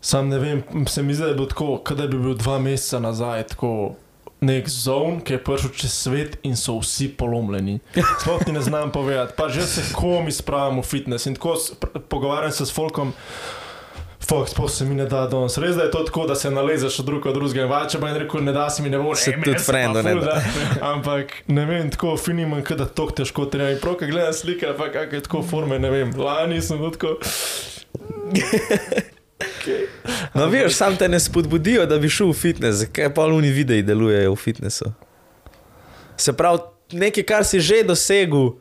Sam 0.00 0.28
ne 0.28 0.38
vem, 0.38 0.62
se 0.86 1.02
mi 1.02 1.14
zdi, 1.14 1.22
da 1.22 1.28
je 1.28 1.34
bilo 1.34 1.48
tako, 1.50 1.78
kot 1.84 1.96
da 1.98 2.06
bi 2.06 2.18
bil 2.18 2.36
dva 2.38 2.58
meseca 2.62 3.00
nazaj, 3.02 3.42
tako 3.54 3.96
nek 4.40 4.68
zon, 4.70 5.18
ki 5.26 5.34
je 5.34 5.40
prišel 5.44 5.72
čez 5.74 5.94
svet 5.94 6.36
in 6.46 6.54
so 6.56 6.76
vsi 6.78 7.08
polomljeni. 7.18 7.80
Sploh 8.20 8.44
ti 8.44 8.52
ne 8.52 8.60
znam 8.62 8.92
povedati, 8.94 9.34
pa 9.36 9.48
že 9.48 9.66
se 9.66 9.82
komi 9.94 10.32
spravim 10.32 10.78
v 10.78 10.86
fitness 10.86 11.26
in 11.26 11.34
tako 11.34 11.56
pogovarjam 12.08 12.52
se 12.52 12.66
s 12.66 12.74
folkom. 12.74 13.12
Fok, 14.26 14.48
sploh 14.48 14.70
se 14.70 14.84
mi 14.84 14.94
ne 14.94 15.06
da 15.06 15.26
danes. 15.26 15.56
Res 15.58 15.76
da 15.76 15.82
je 15.82 15.90
to 15.90 16.02
tako, 16.04 16.26
da 16.26 16.34
se 16.34 16.50
nalezeš 16.50 16.98
od 16.98 17.06
drugega 17.06 17.32
do 17.32 17.40
drugega. 17.40 17.66
Vače 17.66 18.00
pa 18.00 18.08
je 18.08 18.18
rekel, 18.18 18.44
ne 18.44 18.52
da 18.52 18.70
se 18.70 18.82
mi 18.82 18.90
ne 18.90 18.98
bo 18.98 19.12
"Ej, 19.14 19.42
tudi 19.44 19.58
frendu 19.58 20.02
ne 20.02 20.14
da." 20.14 20.42
Ampak 20.92 21.32
ne 21.46 21.64
vem, 21.64 21.90
tako 21.90 22.16
finim, 22.16 22.62
da 22.76 22.86
to 22.86 23.06
težko 23.10 23.46
treba. 23.46 23.70
In 23.70 23.78
prav, 23.80 23.94
ko 23.94 24.06
gledam 24.06 24.32
slike, 24.32 24.74
pa 24.78 24.90
kakšne 24.92 25.16
je 25.16 25.22
tako 25.22 25.42
forme, 25.42 25.78
ne 25.78 25.90
vem. 25.90 26.12
Lani 26.18 26.62
sem 26.62 26.82
tako. 26.92 27.16
no, 30.34 30.46
veš, 30.46 30.74
sam 30.74 30.96
te 30.96 31.08
ne 31.08 31.20
spodbudijo, 31.20 31.86
da 31.86 31.98
bi 31.98 32.08
šel 32.08 32.32
v 32.32 32.36
fitness, 32.36 32.82
zakaj 32.84 33.14
pa 33.14 33.26
luni 33.26 33.50
videi 33.54 33.82
delujejo 33.82 34.34
v 34.34 34.36
fitnessu. 34.36 34.92
Se 36.16 36.32
pravi, 36.32 36.58
nekaj, 36.92 37.24
kar 37.24 37.44
si 37.44 37.60
že 37.60 37.84
dosegel, 37.86 38.58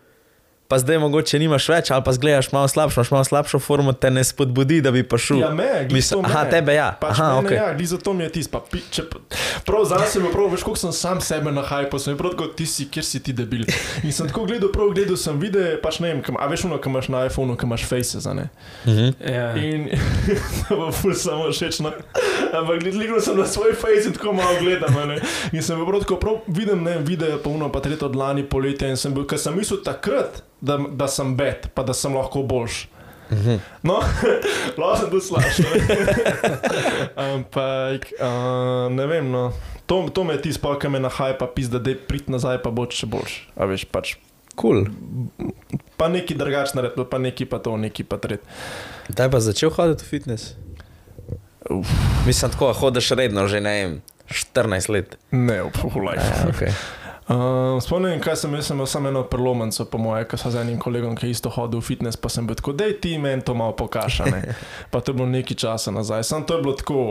pa 0.68 0.78
zdaj 0.78 0.97
mogoče 0.99 1.39
nimaš 1.39 1.70
več, 1.70 1.91
ali 1.91 2.03
pa 2.03 2.11
zgledaš 2.11 2.51
malo 2.51 2.68
slabšo, 2.68 2.99
imaš 2.99 3.11
malo 3.11 3.24
slabšo 3.24 3.59
formo, 3.59 3.93
te 3.93 4.11
ne 4.11 4.24
spodbudi, 4.24 4.82
da 4.82 4.91
bi 4.91 5.03
pa 5.03 5.18
šel. 5.18 5.39
Ja, 5.39 5.49
me, 5.49 5.88
Mislim, 5.91 6.20
to 6.20 6.28
me. 6.28 6.30
aha, 6.30 6.45
tebe 6.45 6.74
ja. 6.74 6.91
Pač 6.91 7.11
Aha, 7.11 7.28
mene, 7.34 7.47
ok. 7.47 7.51
ja, 7.51 7.88
zato 7.88 8.13
mi 8.13 8.24
je 8.24 8.30
tisto. 8.32 8.51
pa 8.51 8.65
pi- 8.68 8.84
če 8.91 9.03
pa- 9.03 9.20
Prav 9.65 9.86
za 9.86 9.99
sem 10.05 10.24
prav, 10.32 10.49
veš, 10.49 10.63
koliko 10.63 10.80
sem 10.80 10.91
sam 10.91 11.22
sebe 11.22 11.51
na 11.51 11.61
hajpu, 11.61 11.99
sem 11.99 12.18
prav 12.18 12.32
tako, 12.32 12.47
ti 12.49 12.65
si, 12.65 12.86
kjer 12.86 13.03
si 13.03 13.20
ti 13.20 13.34
debil. 13.34 13.63
In 14.03 14.11
sem 14.11 14.28
tako 14.28 14.45
gledal, 14.45 14.70
prav 14.70 14.91
gledal 14.91 15.18
sem 15.18 15.39
videe, 15.39 15.78
pač 15.78 15.99
ne 15.99 16.11
vem, 16.11 16.22
kam, 16.22 16.36
a 16.36 16.47
veš, 16.47 16.65
ono, 16.65 16.78
kam 16.78 16.91
imaš 16.91 17.07
na 17.07 17.26
iPhonu, 17.26 17.55
kam 17.55 17.70
imaš 17.70 17.86
faces, 17.86 18.26
a 18.26 18.34
ne. 18.34 18.49
Mhm. 18.86 19.07
Ja. 19.24 19.47
In 19.55 19.89
to 20.68 20.76
bo 20.76 20.91
ful 20.91 21.13
samo 21.13 21.47
všeč. 21.47 21.80
No. 21.80 21.91
Ampak 22.53 22.84
gledal 22.84 23.20
sem 23.22 23.38
na 23.38 23.45
svoj 23.45 23.74
face 23.74 24.07
in 24.07 24.13
tako 24.13 24.34
malo 24.34 24.59
gledam. 24.59 24.91
a 24.93 25.05
ne. 25.05 25.18
In 25.51 25.61
sem 25.61 25.80
prav 25.80 25.99
tako, 26.01 26.15
prav 26.18 26.36
vidim, 26.47 26.84
ne, 26.84 26.97
video 26.99 27.38
pa 27.38 27.49
uno, 27.49 27.72
pa 27.72 27.80
tretje 27.80 28.05
od 28.05 28.15
lani 28.15 28.43
poletje 28.43 28.89
in 28.89 28.97
sem 28.97 29.13
bil, 29.13 29.26
ker 29.26 29.38
sem 29.38 29.55
mislil 29.55 29.80
takrat, 29.80 30.43
da, 30.62 30.78
da 30.78 31.08
sem 31.08 31.36
bed, 31.38 31.70
pa 31.74 31.84
da 31.84 31.93
sem 31.93 32.16
lahko 32.16 32.43
boljš. 32.43 32.88
Mhm. 33.32 33.58
No, 33.84 33.99
lahko 34.80 34.95
sem 35.01 35.10
to 35.12 35.22
slišal. 35.22 35.74
Ampak 37.34 38.14
uh, 38.20 38.88
ne 38.93 39.08
vem, 39.10 39.32
no. 39.32 39.51
To, 39.88 40.03
to 40.12 40.24
me 40.28 40.36
ti 40.41 40.53
spokaj 40.53 40.91
me 40.91 40.99
nahaj, 40.99 41.38
pa 41.39 41.47
pis, 41.47 41.72
da 41.72 41.80
dej 41.80 41.99
prid 42.08 42.32
nazaj, 42.32 42.60
pa 42.64 42.72
bo 42.72 42.88
še 42.91 43.08
boljš. 43.08 43.36
A 43.55 43.68
veš, 43.70 43.88
pač. 43.91 44.18
Cool. 44.58 44.88
Pa 46.01 46.10
neki 46.10 46.34
drugač 46.34 46.74
naredil, 46.74 47.05
pa 47.05 47.22
neki 47.22 47.45
pa 47.45 47.62
to, 47.62 47.78
neki 47.78 48.03
pa 48.08 48.18
tret. 48.18 48.41
Kdaj 49.08 49.30
pa 49.30 49.39
začel 49.43 49.70
hoditi 49.76 50.03
v 50.03 50.10
fitness? 50.10 50.58
Uf. 51.70 51.88
Mislim, 52.26 52.51
tako 52.51 52.72
hodiš 52.74 53.12
redno, 53.20 53.45
že 53.47 53.62
ne 53.62 53.74
vem, 53.76 53.93
14 54.28 54.89
let. 54.89 55.18
Ne. 55.32 55.62
Ja, 55.62 55.70
okay. 56.49 56.74
Uh, 57.28 57.75
spomnim, 57.84 58.21
kaj 58.23 58.38
sem, 58.39 58.53
jaz 58.55 58.69
sem 58.69 58.78
imel 58.78 58.88
samo 58.88 59.09
eno 59.09 59.21
prelomnico, 59.28 59.84
po 59.91 59.99
moje, 59.99 60.23
ko 60.32 60.38
sem 60.39 60.51
z 60.53 60.61
enim 60.61 60.78
kolegom, 60.80 61.11
ki 61.11 61.28
je 61.28 61.36
isto 61.36 61.51
hodil 61.51 61.82
v 61.82 61.84
fitness, 61.84 62.15
pa 62.15 62.32
sem 62.32 62.47
bil 62.47 62.55
tako, 62.55 62.71
da 62.71 62.88
ti 62.88 63.17
meni 63.19 63.43
to 63.43 63.51
malo 63.51 63.75
pokašane. 63.75 64.55
Pa 64.91 65.01
to 65.03 65.11
je 65.11 65.17
bilo 65.19 65.28
nekaj 65.28 65.59
časa 65.59 65.91
nazaj. 65.91 66.23
Sam 66.23 66.45
to 66.47 66.55
je 66.55 66.63
bilo 66.63 66.75
tako, 66.80 67.01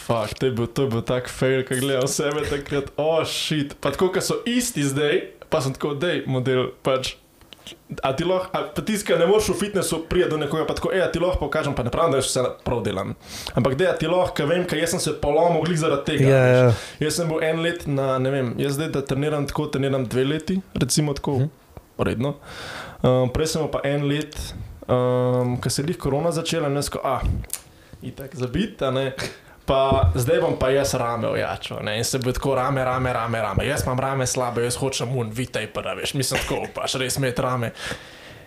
fuck, 0.00 0.32
to 0.40 0.48
je 0.48 0.52
bil, 0.56 0.66
to 0.66 0.86
je 0.86 0.94
bil 0.96 1.04
tak 1.04 1.28
fail, 1.28 1.60
ki 1.68 1.76
gledal 1.84 2.08
sebe 2.08 2.46
takrat, 2.48 2.88
oh 2.96 3.20
shit. 3.28 3.76
Pa 3.84 3.92
tako, 3.92 4.08
ko 4.16 4.24
so 4.24 4.40
isti 4.48 4.88
zdaj, 4.88 5.44
pa 5.52 5.60
sem 5.60 5.76
tako, 5.76 5.92
da 5.92 6.16
je 6.16 6.24
model 6.24 6.72
pač. 6.80 7.18
A 8.02 8.12
ti 8.16 8.24
lahko, 8.24 8.50
a 8.52 8.62
pa 8.74 8.82
tisti, 8.82 9.06
ki 9.08 9.16
ne 9.18 9.26
moreš 9.26 9.48
v 9.50 9.56
fitnessu 9.58 9.98
priti 10.08 10.28
do 10.30 10.36
nekoga, 10.38 10.66
pa 10.68 10.74
tako, 10.74 10.90
a 10.94 11.06
ti 11.10 11.18
lahko 11.18 11.40
pokažem, 11.40 11.74
pa 11.74 11.82
ne 11.82 11.90
pravim, 11.90 12.12
da 12.14 12.18
jaz 12.20 12.28
vse 12.28 12.42
prav 12.64 12.82
delam. 12.86 13.14
Ampak 13.58 13.74
da 13.78 13.92
ti 13.98 14.06
lahko, 14.06 14.34
ker 14.34 14.46
vem, 14.46 14.64
ker 14.66 14.78
jaz 14.78 14.90
sem 14.94 15.00
se 15.02 15.14
polomil 15.22 15.64
glih 15.66 15.78
zaradi 15.78 16.04
tega. 16.12 16.28
Ja, 16.30 16.42
ja. 16.46 16.68
Jaz 17.02 17.18
sem 17.18 17.28
bil 17.30 17.42
en 17.42 17.62
let 17.64 17.86
na, 17.86 18.18
ne 18.22 18.30
vem, 18.30 18.52
jaz 18.62 18.76
zdaj, 18.78 18.92
da 18.94 19.02
treniram 19.02 19.46
tako, 19.50 19.66
treniram 19.74 20.06
dve 20.06 20.24
leti, 20.24 20.60
recimo 20.74 21.14
tako, 21.14 21.38
Mhm. 21.40 21.50
redno. 21.98 22.34
Um, 23.02 23.30
prej 23.32 23.46
sem 23.54 23.66
pa 23.72 23.80
en 23.84 24.06
let, 24.08 24.36
um, 24.88 25.56
ko 25.60 25.70
se 25.70 25.82
je 25.82 25.88
jih 25.88 25.98
korona 25.98 26.30
začela, 26.30 26.68
in 26.68 26.76
jaz 26.76 26.88
ko, 26.90 27.00
ah, 27.04 27.22
itak 28.02 28.34
zabit, 28.36 28.82
a 28.82 28.90
ne. 28.90 29.12
Pa 29.66 30.12
zdaj 30.14 30.40
bom 30.44 30.54
pa 30.58 30.70
jaz 30.70 30.94
rame 30.94 31.26
ojačal, 31.28 31.80
ne, 31.82 31.96
in 31.98 32.04
se 32.06 32.20
bo 32.22 32.32
tako 32.32 32.54
rame, 32.54 32.84
rame, 32.86 33.12
rame, 33.12 33.40
rame. 33.42 33.66
Jaz 33.66 33.82
imam 33.82 34.00
rame 34.00 34.26
slabe, 34.26 34.62
jaz 34.62 34.76
hočem 34.78 35.16
un, 35.18 35.32
vitaj 35.34 35.66
pa, 35.74 35.82
veš, 35.98 36.14
mislim 36.14 36.42
tako, 36.44 36.60
pač 36.74 36.94
res 37.02 37.18
met 37.18 37.38
rame. 37.42 37.72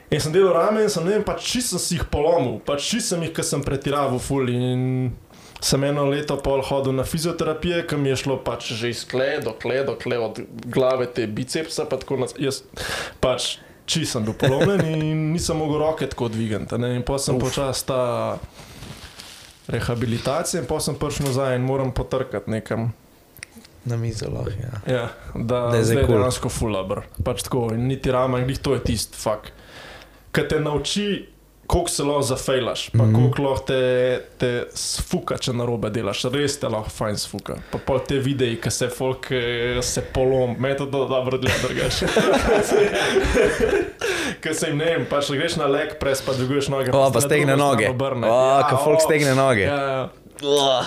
In 0.10 0.22
sem 0.24 0.34
delal 0.34 0.56
rame 0.56 0.86
in 0.88 0.90
sem, 0.90 1.04
ne 1.06 1.18
vem, 1.18 1.26
pač 1.28 1.44
čisto 1.46 1.78
si 1.78 1.98
jih 1.98 2.08
polomil, 2.10 2.58
pač 2.66 2.88
čisto 2.88 3.14
sem 3.14 3.28
jih, 3.28 3.34
ker 3.36 3.46
sem 3.46 3.66
pretiraval 3.66 4.22
ful 4.24 4.48
in 4.50 5.12
sem 5.60 5.84
eno 5.84 6.08
leto 6.08 6.40
pol 6.40 6.64
hodil 6.64 6.96
na 6.96 7.04
fizioterapijo, 7.04 7.84
ki 7.86 8.00
mi 8.00 8.14
je 8.14 8.22
šlo 8.24 8.40
pač 8.42 8.72
že 8.80 8.94
iz 8.94 9.04
kle 9.04 9.42
do 9.44 9.54
kle 9.60 9.84
do 9.84 9.98
kle, 10.00 10.18
od 10.24 10.40
glave 10.72 11.10
te 11.12 11.28
bicepsa, 11.28 11.86
pa 11.86 12.00
tako 12.00 12.24
nas, 12.24 12.34
jaz 12.40 12.64
pač 13.20 13.58
čisto 13.90 14.18
sem 14.18 14.26
bil 14.26 14.38
polomljen 14.40 14.88
in 14.88 15.22
nisem 15.34 15.60
mogel 15.60 15.82
roke 15.84 16.08
tako 16.08 16.32
dvigati. 16.32 16.80
In 16.96 17.04
pa 17.04 17.20
sem 17.20 17.38
počas 17.42 17.84
ta 17.84 18.40
rehabilitacija 19.70 20.62
in 20.62 20.68
pa 20.68 20.80
sem 20.84 20.98
prišel 21.00 21.30
nazaj 21.30 21.56
in 21.56 21.68
moram 21.68 21.92
potrkati 21.92 22.52
nekam. 22.52 22.92
Na 23.86 23.98
mizo 23.98 24.30
lahko, 24.30 24.52
ja. 24.52 24.94
Ja, 24.94 25.08
da, 25.36 25.62
Da 25.72 25.78
je 25.78 25.84
zdaj 25.84 26.06
cool. 26.06 26.18
dejansko 26.18 26.50
fulabr. 26.50 27.02
Pač 27.24 27.44
tako, 27.48 27.70
in 27.74 27.88
niti 27.88 28.12
rama, 28.12 28.40
in 28.40 28.56
to 28.56 28.74
je 28.74 28.84
tisti 28.84 29.18
fakt. 29.18 29.54
Ki 30.32 30.44
te 30.50 30.60
nauči, 30.60 31.30
koliko 31.70 31.90
se 31.90 32.04
lahko 32.04 32.22
zafejlaš, 32.22 32.90
pa 32.90 32.98
mm. 32.98 33.10
-hmm. 33.10 33.16
koliko 33.16 33.42
lahko 33.42 33.66
te, 33.66 34.22
te 34.38 34.68
sfuka, 34.74 35.38
če 35.38 35.54
na 35.54 35.66
robe 35.66 35.90
delaš, 35.90 36.24
res 36.34 36.60
te 36.60 36.68
lahko 36.68 36.90
fajn 36.90 37.18
sfuka. 37.18 37.56
Pa 37.72 37.78
pol 37.78 38.00
te 38.08 38.20
videi, 38.20 38.56
ki 38.62 38.72
se 38.72 38.90
folk 38.90 39.32
eh, 39.32 39.82
se 39.82 40.02
polom, 40.02 40.56
me 40.60 40.78
to 40.78 40.86
do, 40.86 41.06
dobro 41.06 41.38
gleda 41.38 41.68
drugače. 41.68 42.08
Ker 44.40 44.56
se 44.56 44.70
jim 44.72 44.80
ne 44.80 44.88
vem, 44.94 45.06
pač 45.10 45.32
greš 45.36 45.58
na 45.60 45.68
leg, 45.68 45.98
pres 46.00 46.22
pa 46.24 46.34
dviguješ 46.38 46.70
noge. 46.72 46.94
O, 46.96 47.04
se 47.08 47.14
pa 47.14 47.22
stegne 47.26 47.58
noge. 47.60 47.90
obrne. 47.92 48.30
O, 48.32 48.40
ko 48.70 48.82
folk 48.86 49.02
o, 49.02 49.06
stegne 49.06 49.36
noge. 49.36 49.68
Ja, 49.68 50.10
ja. 50.40 50.84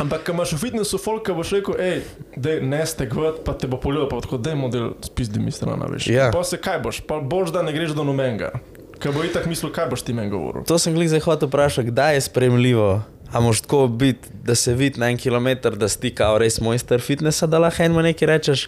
Ampak, 0.00 0.24
ko 0.24 0.32
imaš 0.32 0.54
v 0.56 0.60
fitnessu 0.62 0.98
folk, 1.00 1.26
ki 1.26 1.34
boš 1.36 1.52
rekel, 1.58 1.76
hej, 1.76 2.60
ne 2.64 2.80
stegvat, 2.88 3.42
pa 3.44 3.52
te 3.58 3.68
bo 3.68 3.76
polil, 3.80 4.06
pa 4.08 4.20
tako, 4.24 4.38
da 4.40 4.54
je 4.54 4.58
model 4.58 4.92
spizdi 5.04 5.42
mi 5.42 5.52
strana, 5.52 5.90
veš. 5.92 6.08
Ja. 6.08 6.30
Pa 6.32 6.40
se 6.46 6.56
kaj 6.56 6.80
boš, 6.86 7.02
pa 7.04 7.20
boš, 7.20 7.52
da 7.52 7.62
ne 7.66 7.74
greš 7.74 7.92
do 7.98 8.06
nobenega. 8.06 8.54
Ker 9.00 9.12
bo 9.12 9.24
itak 9.24 9.48
mislil, 9.48 9.72
kaj 9.74 9.90
boš 9.92 10.04
ti 10.06 10.16
meni 10.16 10.32
govoril. 10.32 10.64
To 10.68 10.78
sem 10.80 10.96
glih 10.96 11.08
zdaj 11.10 11.24
hotel 11.26 11.50
vprašati, 11.50 11.92
kdaj 11.92 12.16
je 12.16 12.22
sprejemljivo. 12.28 12.90
A 13.30 13.40
moš 13.40 13.60
tako 13.62 13.86
biti, 13.86 14.32
da 14.42 14.56
se 14.58 14.74
vidi 14.74 15.00
na 15.00 15.10
en 15.12 15.18
kilometr, 15.20 15.76
da 15.78 15.88
si 15.88 16.10
kao 16.14 16.38
res 16.40 16.58
mojster 16.60 17.00
fitnesa, 17.00 17.46
da 17.46 17.60
lahko 17.62 17.84
enemu 17.84 18.02
nekaj 18.08 18.28
rečeš, 18.28 18.64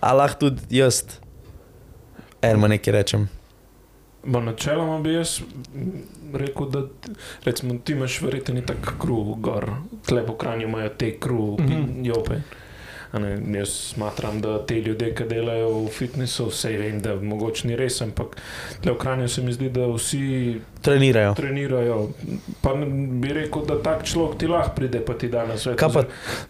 a 0.00 0.14
lahko 0.16 0.48
tudi 0.48 0.80
jaz 0.80 1.04
enemu 2.42 2.72
nekaj 2.74 2.96
rečem. 2.96 3.28
Bo 4.24 4.40
načeloma 4.40 4.98
bi 5.00 5.14
jaz 5.14 5.40
mm, 5.40 6.36
rekel, 6.36 6.68
da 6.70 6.82
recimo, 7.44 7.78
ti 7.84 7.92
imaš 7.92 8.20
verjetno 8.22 8.54
ni 8.54 8.66
tako 8.66 8.92
kruh 8.98 9.36
gor, 9.38 9.70
tle 10.06 10.26
po 10.26 10.36
kranju 10.36 10.68
imajo 10.68 10.88
te 10.88 11.18
kruh, 11.18 11.60
mm. 11.60 11.66
-hmm. 11.66 12.06
jope. 12.06 12.40
Ne, 13.12 13.58
jaz 13.58 13.68
smatram, 13.68 14.40
da 14.40 14.66
te 14.66 14.74
ljudje, 14.80 15.14
ki 15.14 15.24
delajo 15.24 15.70
v 15.84 15.88
fitnessu, 15.88 16.46
vse 16.46 16.76
vem, 16.78 17.00
da 17.02 17.14
mogoče 17.14 17.68
ni 17.68 17.76
res, 17.76 18.00
ampak 18.02 18.36
tle 18.82 18.92
v 18.92 18.98
kranju 18.98 19.28
se 19.28 19.42
mi 19.42 19.52
zdi, 19.52 19.70
da 19.70 19.86
vsi 19.90 20.60
Trenirajo. 20.82 21.34
trenirajo. 21.34 22.08
Pa 22.62 22.74
bi 22.74 23.32
rekel, 23.32 23.64
da 23.66 23.82
tak 23.82 24.04
človek 24.06 24.38
ti 24.38 24.46
lahko 24.46 24.76
pride, 24.76 25.00
pa 25.00 25.14
ti 25.14 25.28
da 25.28 25.46
na 25.46 25.58
svet. 25.58 25.78
Kaj 25.78 25.92
pa 25.92 26.04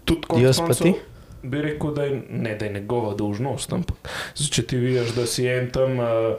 tudi 0.04 0.28
konec 0.28 0.44
jaz 0.44 0.60
pa 0.60 0.74
ti? 0.74 0.94
Bi 1.42 1.62
rekel, 1.62 1.94
da 1.94 2.04
je, 2.04 2.22
ne, 2.28 2.56
da 2.56 2.64
je 2.64 2.72
njegova 2.72 3.14
dolžnost. 3.14 3.72
Ampak 3.72 4.12
če 4.50 4.62
ti 4.62 4.76
vidiš, 4.76 5.14
da 5.16 5.26
si 5.26 5.48
en 5.48 5.70
tam, 5.72 5.96
uh, 5.98 6.36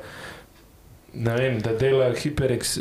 vem, 1.13 1.59
da 1.59 1.73
dela 1.73 2.13
hipereks, 2.15 2.77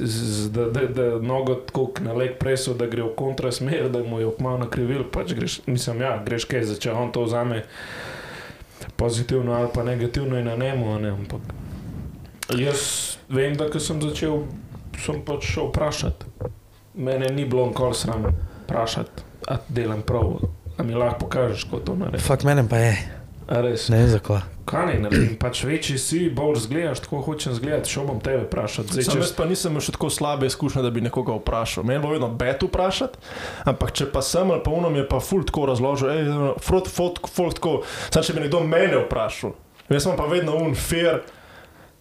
da, 0.50 0.66
da, 0.70 0.86
da 0.86 1.18
nogo 1.18 1.54
tako 1.54 1.90
na 2.00 2.12
leg 2.12 2.36
preso, 2.38 2.74
da 2.74 2.86
gre 2.86 3.02
v 3.02 3.14
kontrasmer, 3.16 3.88
da 3.90 4.02
mu 4.02 4.20
je 4.20 4.26
opmal 4.26 4.58
na 4.58 4.68
krivil, 4.70 5.04
pač 5.12 5.34
greš, 5.34 5.60
mislim, 5.66 6.00
ja, 6.00 6.22
greš 6.24 6.44
kaj, 6.44 6.64
zdaj, 6.64 6.78
če 6.84 6.92
on 6.92 7.12
to 7.12 7.24
vzame 7.26 7.64
pozitivno 8.96 9.52
ali 9.52 9.68
pa 9.74 9.82
negativno 9.84 10.38
in 10.38 10.46
na 10.46 10.56
njemu, 10.56 10.98
ne, 10.98 11.10
ampak 11.10 11.40
jaz 12.58 13.16
vem, 13.28 13.54
da 13.56 13.70
ko 13.70 13.80
sem 13.80 14.00
začel, 14.02 14.44
sem 14.98 15.20
pač 15.26 15.50
šel 15.54 15.70
vprašati. 15.70 16.26
Mene 16.94 17.28
ni 17.34 17.44
bilo 17.44 17.66
nikoli 17.66 17.94
sram 17.94 18.26
vprašati, 18.64 19.22
a 19.48 19.58
delam 19.68 20.02
prav, 20.02 20.38
a 20.78 20.82
mi 20.82 20.94
lahko 20.94 21.24
pokažeš, 21.26 21.64
kako 21.64 21.78
to 21.86 21.96
narediš. 21.96 22.26
Fakt 22.26 22.44
menem 22.44 22.68
pa 22.68 22.78
je, 22.78 22.96
A 23.48 23.60
res? 23.60 23.88
ne 23.88 24.02
vem 24.02 24.08
zakaj. 24.08 24.42
Kaj 24.70 24.86
ne 24.86 24.98
naredim? 25.02 25.32
Pač 25.40 25.64
večji 25.66 25.98
si, 25.98 26.20
bolj 26.30 26.60
zgledaš, 26.64 27.00
tako 27.02 27.20
hočem 27.26 27.54
zgledati, 27.56 27.90
šel 27.90 28.06
bom 28.06 28.20
tebe 28.22 28.44
vprašati. 28.44 28.92
Zdaj, 28.94 29.06
Sam 29.08 29.16
če 29.16 29.22
jaz 29.24 29.32
pa 29.34 29.46
nisem 29.50 29.80
še 29.82 29.94
tako 29.96 30.10
slabe 30.14 30.46
izkušnje, 30.46 30.84
da 30.86 30.92
bi 30.94 31.02
nekoga 31.02 31.34
vprašal. 31.40 31.86
Meni 31.88 32.02
bo 32.04 32.12
vedno 32.14 32.28
bet 32.30 32.62
vprašati, 32.62 33.18
ampak 33.66 33.90
če 33.98 34.06
pa 34.12 34.22
sem 34.22 34.50
ali 34.50 34.62
pa 34.62 34.70
unom 34.70 34.94
je 34.94 35.06
pa 35.10 35.18
ful 35.24 35.42
tako 35.48 35.66
razložil, 35.72 36.12
hej, 36.14 36.30
frot, 36.62 36.90
fot, 36.90 37.18
folk 37.34 37.58
tako, 37.58 37.74
sam 38.14 38.26
če 38.26 38.36
bi 38.38 38.46
nekdo 38.46 38.62
mene 38.62 39.02
vprašal. 39.06 39.56
Jaz 39.90 40.06
sem 40.06 40.14
pa 40.18 40.28
vedno 40.30 40.54
un 40.54 40.76
fair. 40.78 41.24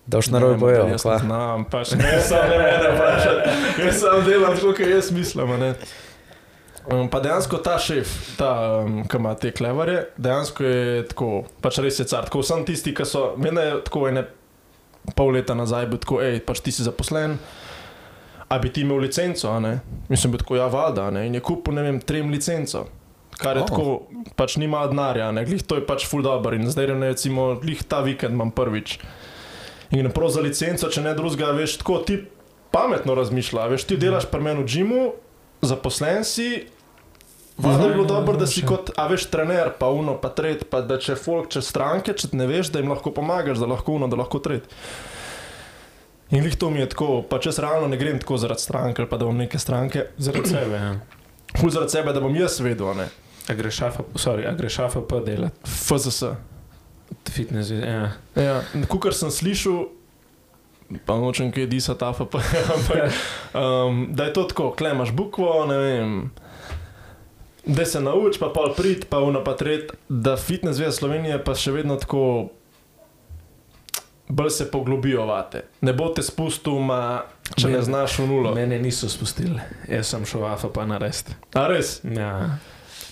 Da 0.10 0.18
boš 0.22 0.30
narobe 0.34 0.58
Ne, 0.58 0.62
bojeval. 0.62 0.92
Jaz 0.94 1.06
ne 1.06 1.18
znam, 1.24 1.66
pač 1.70 1.96
ne 1.98 2.20
sam 2.22 2.50
ne 2.50 2.62
mene 2.62 2.94
vprašati. 2.94 3.58
Jaz 3.86 4.00
sam 4.02 4.22
delam 4.26 4.54
tako, 4.58 4.76
kot 4.78 4.94
jaz 4.94 5.12
mislim. 5.12 5.52
a 5.52 5.58
ne. 5.58 5.74
Um, 6.90 7.06
pa 7.12 7.20
dejansko 7.22 7.60
ta 7.62 7.76
šef, 7.78 8.10
ta, 8.40 8.50
um, 8.82 9.04
ki 9.06 9.20
ima 9.22 9.36
te 9.38 9.52
klevare, 9.54 10.08
dejansko 10.18 10.66
je 10.66 11.04
tako, 11.12 11.30
pač 11.62 11.78
res 11.86 12.00
je 12.02 12.08
car. 12.10 12.26
Tako 12.26 12.42
sem 12.46 12.64
tisti, 12.66 12.96
ki 12.98 13.06
so, 13.06 13.34
mene 13.38 13.62
je 13.62 13.76
tako 13.86 14.08
ene 14.10 14.24
pol 15.16 15.36
leta 15.38 15.54
nazaj 15.58 15.86
bil 15.92 16.02
tako, 16.02 16.22
hej, 16.26 16.40
pač 16.46 16.64
ti 16.66 16.74
si 16.74 16.86
zaposlen. 16.86 17.38
A 18.50 18.58
bi 18.58 18.72
ti 18.74 18.82
imel 18.82 19.04
licenco, 19.06 19.52
a 19.54 19.60
ne? 19.62 19.76
Mislim, 20.10 20.34
bi 20.34 20.40
tako, 20.42 20.58
ja, 20.58 20.66
valjda, 20.74 21.12
ne? 21.14 21.28
In 21.30 21.38
je 21.38 21.44
kupil, 21.46 21.76
ne 21.78 21.84
vem, 21.86 22.00
trem 22.02 22.32
licenco. 22.34 22.88
Kar 23.38 23.60
je 23.60 23.64
Oh. 23.64 23.70
tako, 23.70 23.86
pač 24.36 24.58
nima 24.58 24.82
denarja, 24.90 25.30
ne, 25.32 25.46
glih 25.46 25.62
to 25.64 25.78
je 25.78 25.86
pač 25.86 26.08
full 26.10 26.26
dobro. 26.26 26.58
In 26.58 26.66
zdaj, 26.66 26.90
ne, 26.98 27.14
recimo, 27.14 27.54
glih 27.62 27.84
ta 27.86 28.02
vikend 28.02 28.34
imam 28.34 28.50
prvič. 28.52 28.98
In 29.94 30.02
ne 30.04 30.10
prav 30.10 30.34
za 30.34 30.42
licenco, 30.42 30.90
če 30.90 31.06
ne 31.06 31.14
drugega, 31.14 31.54
veš, 31.54 31.78
tako 31.84 32.02
ti 32.02 32.18
pametno 32.74 33.14
razmišlja. 33.14 33.70
Veš, 33.70 33.86
ti 33.86 33.98
delaš 34.02 34.26
pri 34.34 34.42
meni 34.42 34.66
v 34.66 34.68
džimu, 34.68 35.06
zaposlen 35.62 36.26
si. 36.26 36.66
Vada 37.60 37.88
bi 37.88 37.94
bilo 37.94 38.06
dobro, 38.06 38.38
da 38.40 38.48
si 38.48 38.62
kot, 38.66 38.94
a 38.96 39.08
veš, 39.12 39.26
trener, 39.34 39.74
pa 39.80 39.90
uno, 39.92 40.16
pa 40.22 40.30
tret, 40.32 40.64
pa 40.72 40.80
da 40.82 40.96
če 41.02 41.18
folk, 41.20 41.50
če 41.52 41.62
stranke, 41.66 42.14
če 42.16 42.32
ne 42.40 42.48
veš, 42.48 42.72
da 42.72 42.80
jim 42.80 42.92
lahko 42.92 43.12
pomagaš, 43.12 43.60
da 43.60 43.68
lahko 43.68 43.98
uno, 44.00 44.08
da 44.08 44.16
lahko 44.20 44.40
tret. 44.40 44.70
In 46.32 46.46
lih 46.46 46.56
to 46.56 46.70
mi 46.70 46.80
je 46.80 46.92
tako, 46.94 47.24
pa 47.28 47.42
če 47.42 47.52
realno 47.60 47.90
ne 47.92 47.98
grem 48.00 48.20
tako 48.22 48.38
zaradi 48.40 48.64
stranke, 48.64 49.02
ali 49.02 49.12
pa 49.12 49.20
da 49.20 49.28
bom 49.28 49.38
neke 49.38 49.60
stranke, 49.60 50.06
Zaradi 50.18 50.54
sebe, 50.54 50.80
ja. 50.80 50.94
ful 51.58 51.74
zaradi 51.74 51.98
sebe, 51.98 52.14
da 52.16 52.24
bom 52.24 52.36
jaz 52.38 52.60
vedel, 52.64 52.94
a 52.94 52.98
ne. 53.02 53.08
A 53.50 53.56
greš 53.58 53.82
AFP, 53.90 54.16
sorry, 54.22 54.46
a 54.48 54.54
greš 54.56 54.80
AFP 54.86 55.16
delati, 55.26 55.60
FZS. 55.66 56.36
fitness, 57.30 57.72
ja. 57.74 58.12
Ja, 58.38 58.60
kukar 58.88 59.18
sem 59.18 59.34
slišal, 59.34 59.88
pa 61.06 61.18
nočem 61.18 61.50
kaj 61.52 61.66
disati, 61.68 62.06
AFP, 62.06 62.38
ampak 62.76 63.10
um, 63.58 64.06
da 64.14 64.30
je 64.30 64.38
to 64.38 64.44
tako, 64.54 64.72
klemaš 64.78 65.12
bukvo, 65.12 65.66
ne 65.66 65.78
vem. 65.82 66.14
Da 67.70 67.86
se 67.86 68.00
nauči, 68.02 68.40
pa 68.42 68.50
pol 68.50 68.74
prid, 68.74 69.06
pa 69.10 69.20
uno 69.22 69.44
pa 69.46 69.54
tret, 69.54 69.92
da 70.10 70.38
fitness 70.38 70.80
zveza 70.80 70.98
Slovenije 71.04 71.38
pa 71.44 71.54
še 71.56 71.72
vedno 71.76 72.00
tako 72.02 72.24
bolj 74.30 74.50
se 74.50 74.72
poglobijo 74.72 75.26
vate. 75.26 75.64
Ne 75.82 75.94
bo 75.94 76.10
te 76.14 76.24
spustil, 76.24 76.80
ma, 76.86 77.24
če 77.56 77.68
ne 77.68 77.74
Mene- 77.74 77.86
znaš 77.86 78.20
v 78.20 78.28
nulo. 78.30 78.54
Mene 78.56 78.80
niso 78.80 79.10
spustili, 79.10 79.62
jaz 79.90 80.10
sem 80.14 80.26
šel 80.26 80.46
AFP 80.46 80.78
narediti. 80.86 81.34
A 81.54 81.68
res? 81.68 82.00
Ja. 82.04 82.58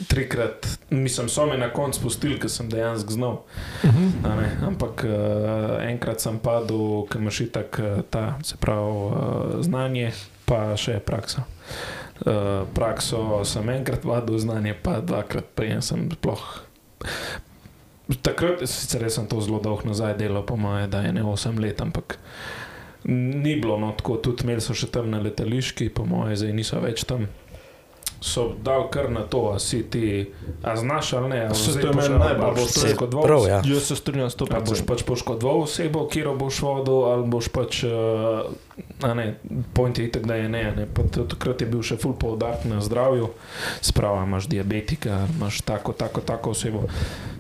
Trikrat, 0.07 0.67
mislim, 0.89 1.29
so 1.29 1.47
me 1.49 1.57
na 1.57 1.71
koncu 1.73 1.99
spustili, 1.99 2.37
ker 2.39 2.51
sem 2.53 2.69
dejansko 2.69 3.13
znal. 3.13 3.37
a 4.29 4.35
ne. 4.37 4.51
Ampak 4.69 5.05
uh, 5.09 5.81
enkrat 5.89 6.21
sem 6.21 6.37
padel, 6.39 7.07
ker 7.09 7.21
imaš 7.21 7.41
itak 7.49 7.79
uh, 7.81 8.01
ta, 8.09 8.37
se 8.45 8.57
pravi, 8.61 8.91
uh, 8.93 9.57
znanje, 9.65 10.11
pa 10.47 10.71
še 10.79 10.99
prakso. 11.03 11.43
Uh, 12.23 12.65
prakso 12.73 13.43
sem 13.45 13.67
enkrat 13.69 14.07
vadil, 14.07 14.39
znanje 14.41 14.73
pa 14.81 14.97
dvakrat, 15.03 15.51
jaz 15.67 15.91
sem 15.91 16.07
sploh. 16.15 16.45
takrat, 18.23 18.63
sicer 18.63 19.03
sem 19.11 19.27
to 19.27 19.41
zelo 19.43 19.59
dolgo 19.59 19.85
nazaj 19.85 20.15
delal, 20.17 20.45
po 20.47 20.55
moje, 20.55 20.87
da 20.87 21.03
je 21.03 21.11
ne 21.13 21.23
8 21.27 21.59
let, 21.59 21.81
ampak 21.83 22.17
ni 23.07 23.55
bilo 23.55 23.77
no, 23.79 23.91
tako, 23.91 24.17
tudi 24.17 24.43
imeli 24.43 24.63
so 24.63 24.73
še 24.75 24.89
tam 24.91 25.11
na 25.11 25.19
letališki, 25.23 25.91
po 25.93 26.07
moje, 26.07 26.39
zdaj 26.41 26.55
niso 26.55 26.79
več 26.83 27.05
tam. 27.07 27.27
So 28.21 28.55
dal 28.63 28.87
kar 28.89 29.11
na 29.11 29.21
to, 29.21 29.51
a 29.53 29.59
si 29.59 29.83
ti, 29.83 30.33
a 30.63 30.77
znaš 30.77 31.13
ali 31.13 31.29
ne. 31.29 31.45
a 31.45 31.53
Se 31.53 31.79
to 31.79 31.93
meni 31.93 32.17
najbolj 32.17 32.55
boš 32.55 32.73
poškodoval 32.73 33.25
Prav, 33.25 33.47
ja. 33.47 33.61
Jaz 33.65 33.83
se 33.83 33.95
strinjam 33.95 34.29
s 34.29 34.35
to, 34.35 34.45
Pa 34.45 34.59
boš 34.59 34.81
pač 34.85 35.03
poškodoval 35.03 35.61
osebo, 35.61 36.07
kjer 36.07 36.31
boš 36.33 36.61
vodil, 36.61 37.05
ali 37.05 37.27
boš 37.27 37.51
pač, 37.53 37.83
uh, 37.83 38.49
a 39.05 39.13
ne, 39.13 39.27
point 39.73 39.99
je 39.99 40.07
itak, 40.09 40.25
da 40.25 40.35
je 40.35 40.49
ne, 40.49 40.63
a 40.65 40.73
ne. 40.75 40.87
Pa 40.89 41.05
takrat 41.13 41.61
je 41.61 41.69
bil 41.69 41.85
še 41.85 41.99
full 42.01 42.17
poudarek 42.17 42.65
na 42.65 42.81
zdravju, 42.81 43.29
sprava 43.85 44.25
imaš 44.25 44.49
diabetika, 44.49 45.27
imaš 45.37 45.61
tako, 45.61 45.93
tako, 45.93 46.25
tako 46.25 46.57
osebo. 46.57 46.87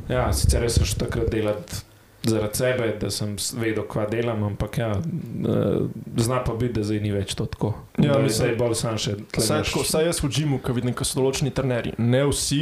Ja, 0.07 0.29
sicer 0.33 0.61
res 0.61 0.77
sem 0.77 0.85
šel 0.85 1.07
takrat 1.07 1.33
delati 1.33 1.86
zaradi 2.27 2.57
sebe, 2.57 2.87
da 3.01 3.09
sem 3.11 3.35
vedel, 3.57 3.83
kva 3.89 4.05
delam, 4.09 4.43
ampak 4.43 4.77
ja, 4.77 4.89
uh, 4.97 5.87
zna 6.17 6.41
pa 6.43 6.53
biti, 6.53 6.73
da 6.79 6.83
zdaj 6.87 6.99
ni 7.03 7.11
več 7.15 7.35
to 7.35 7.45
tako. 7.45 7.73
Ja, 7.97 8.13
da 8.13 8.19
mislim- 8.19 8.35
zdaj 8.35 8.55
bolj 8.59 8.75
sam 8.75 8.97
še 8.97 9.15
tako, 9.31 9.83
saj 9.83 10.05
jaz 10.05 10.21
v 10.23 10.29
džimu, 10.29 10.59
ko 10.63 10.73
vidim, 10.73 10.93
ko 10.93 11.07
so 11.07 11.19
določeni 11.21 11.53
trenerji, 11.53 11.95
ne 11.97 12.25
vsi. 12.27 12.61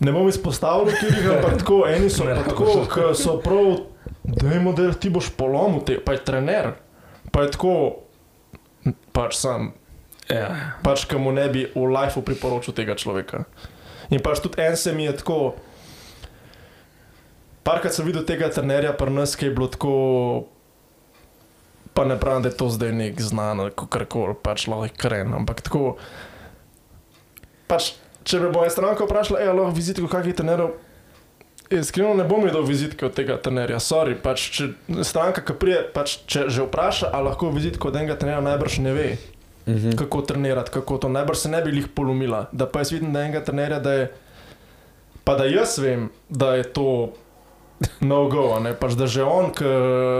Ne 0.00 0.12
bom 0.12 0.28
izpostavil, 0.28 0.92
kjer 0.96 1.12
jih, 1.12 1.26
ampak 1.36 1.58
tako, 1.60 1.82
eni 1.88 2.10
so 2.10 2.24
Ne, 2.24 2.38
tako, 2.44 2.86
ki 2.88 3.10
so 3.14 3.36
prav, 3.44 3.82
da 4.24 4.54
je 4.54 4.60
model, 4.60 4.94
ti 4.94 5.10
boš 5.10 5.28
polomil, 5.36 5.84
te, 5.84 5.98
pa 6.00 6.16
je 6.16 6.24
trener. 6.24 6.72
Pa 7.32 7.44
je 7.44 7.52
tako, 7.56 7.74
pač 9.12 9.36
sam, 9.36 9.72
Ja, 10.30 10.78
pač 10.84 11.04
ki 11.10 11.18
mu 11.18 11.32
ne 11.34 11.48
bi 11.50 11.64
v 11.74 11.86
lifeu 11.90 12.22
priporočil 12.22 12.74
tega 12.76 12.94
človeka. 12.94 13.44
In 14.14 14.22
pač 14.22 14.38
tudi 14.42 14.62
en 14.62 14.76
se 14.78 14.92
mi 14.94 15.04
je 15.08 15.16
tako. 15.18 15.56
Parkrat 17.64 17.94
sem 17.94 18.06
videl 18.08 18.24
tega 18.24 18.48
trenerja, 18.48 18.92
pa 18.96 19.06
nas, 19.12 19.36
ki 19.36 19.50
je 19.50 19.54
bilo 19.54 19.68
tako. 19.68 19.94
Pa 21.94 22.04
ne 22.04 22.16
pravim, 22.20 22.42
da 22.42 22.48
je 22.48 22.56
to 22.56 22.68
zdaj 22.70 22.92
nek 22.92 23.20
znan, 23.20 23.66
kako 23.74 24.04
koli, 24.08 24.34
pač 24.42 24.68
lahko 24.70 24.88
kren, 24.96 25.34
ampak 25.34 25.60
tako. 25.66 25.96
Pač, 27.68 27.92
če 28.24 28.40
bo 28.50 28.62
ena 28.64 28.70
stranka 28.72 29.04
vprašala, 29.04 29.42
je 29.42 29.52
lahko 29.52 29.74
vizitko 29.76 30.08
kakih 30.10 30.34
trenerov. 30.38 30.78
Iskreno 31.70 32.14
ne 32.18 32.24
bom 32.26 32.42
videl 32.42 32.64
vizitke 32.66 33.06
od 33.06 33.14
tega 33.14 33.36
trenerja, 33.38 33.78
sorry, 33.78 34.16
pač 34.18 34.48
če 34.56 34.70
stranka, 35.06 35.44
ki 35.46 35.54
prije, 35.54 35.82
pač 35.94 36.16
če 36.26 36.48
že 36.50 36.64
vpraša, 36.66 37.12
a 37.14 37.20
lahko 37.22 37.52
vizitko 37.54 37.92
od 37.92 37.98
enega 38.00 38.16
trenerja 38.18 38.42
najbrž 38.42 38.80
ne 38.86 38.94
ve 38.96 39.10
Mhm. 39.68 39.92
kako 39.96 40.22
trenirati, 40.22 40.70
kako 40.70 40.98
to. 40.98 41.08
Najbrž 41.08 41.38
se 41.38 41.48
ne 41.48 41.62
bi 41.62 41.70
jih 41.76 41.88
polomila. 41.94 42.48
Da 42.52 42.66
pa 42.66 42.80
jaz 42.80 42.90
vidim, 42.92 43.12
da 43.12 43.22
enega 43.22 43.44
trenerja, 43.44 43.78
da 43.78 43.92
je. 43.92 44.10
Pa 45.24 45.34
da 45.36 45.44
jaz 45.44 45.78
vem, 45.78 46.08
da 46.28 46.54
je 46.54 46.64
to 46.72 47.12
no-go, 48.00 48.52
a 48.52 48.60
ne 48.60 48.74
pač 48.74 48.92
da 48.92 49.06
že 49.06 49.22
on, 49.22 49.50
ki 49.50 49.64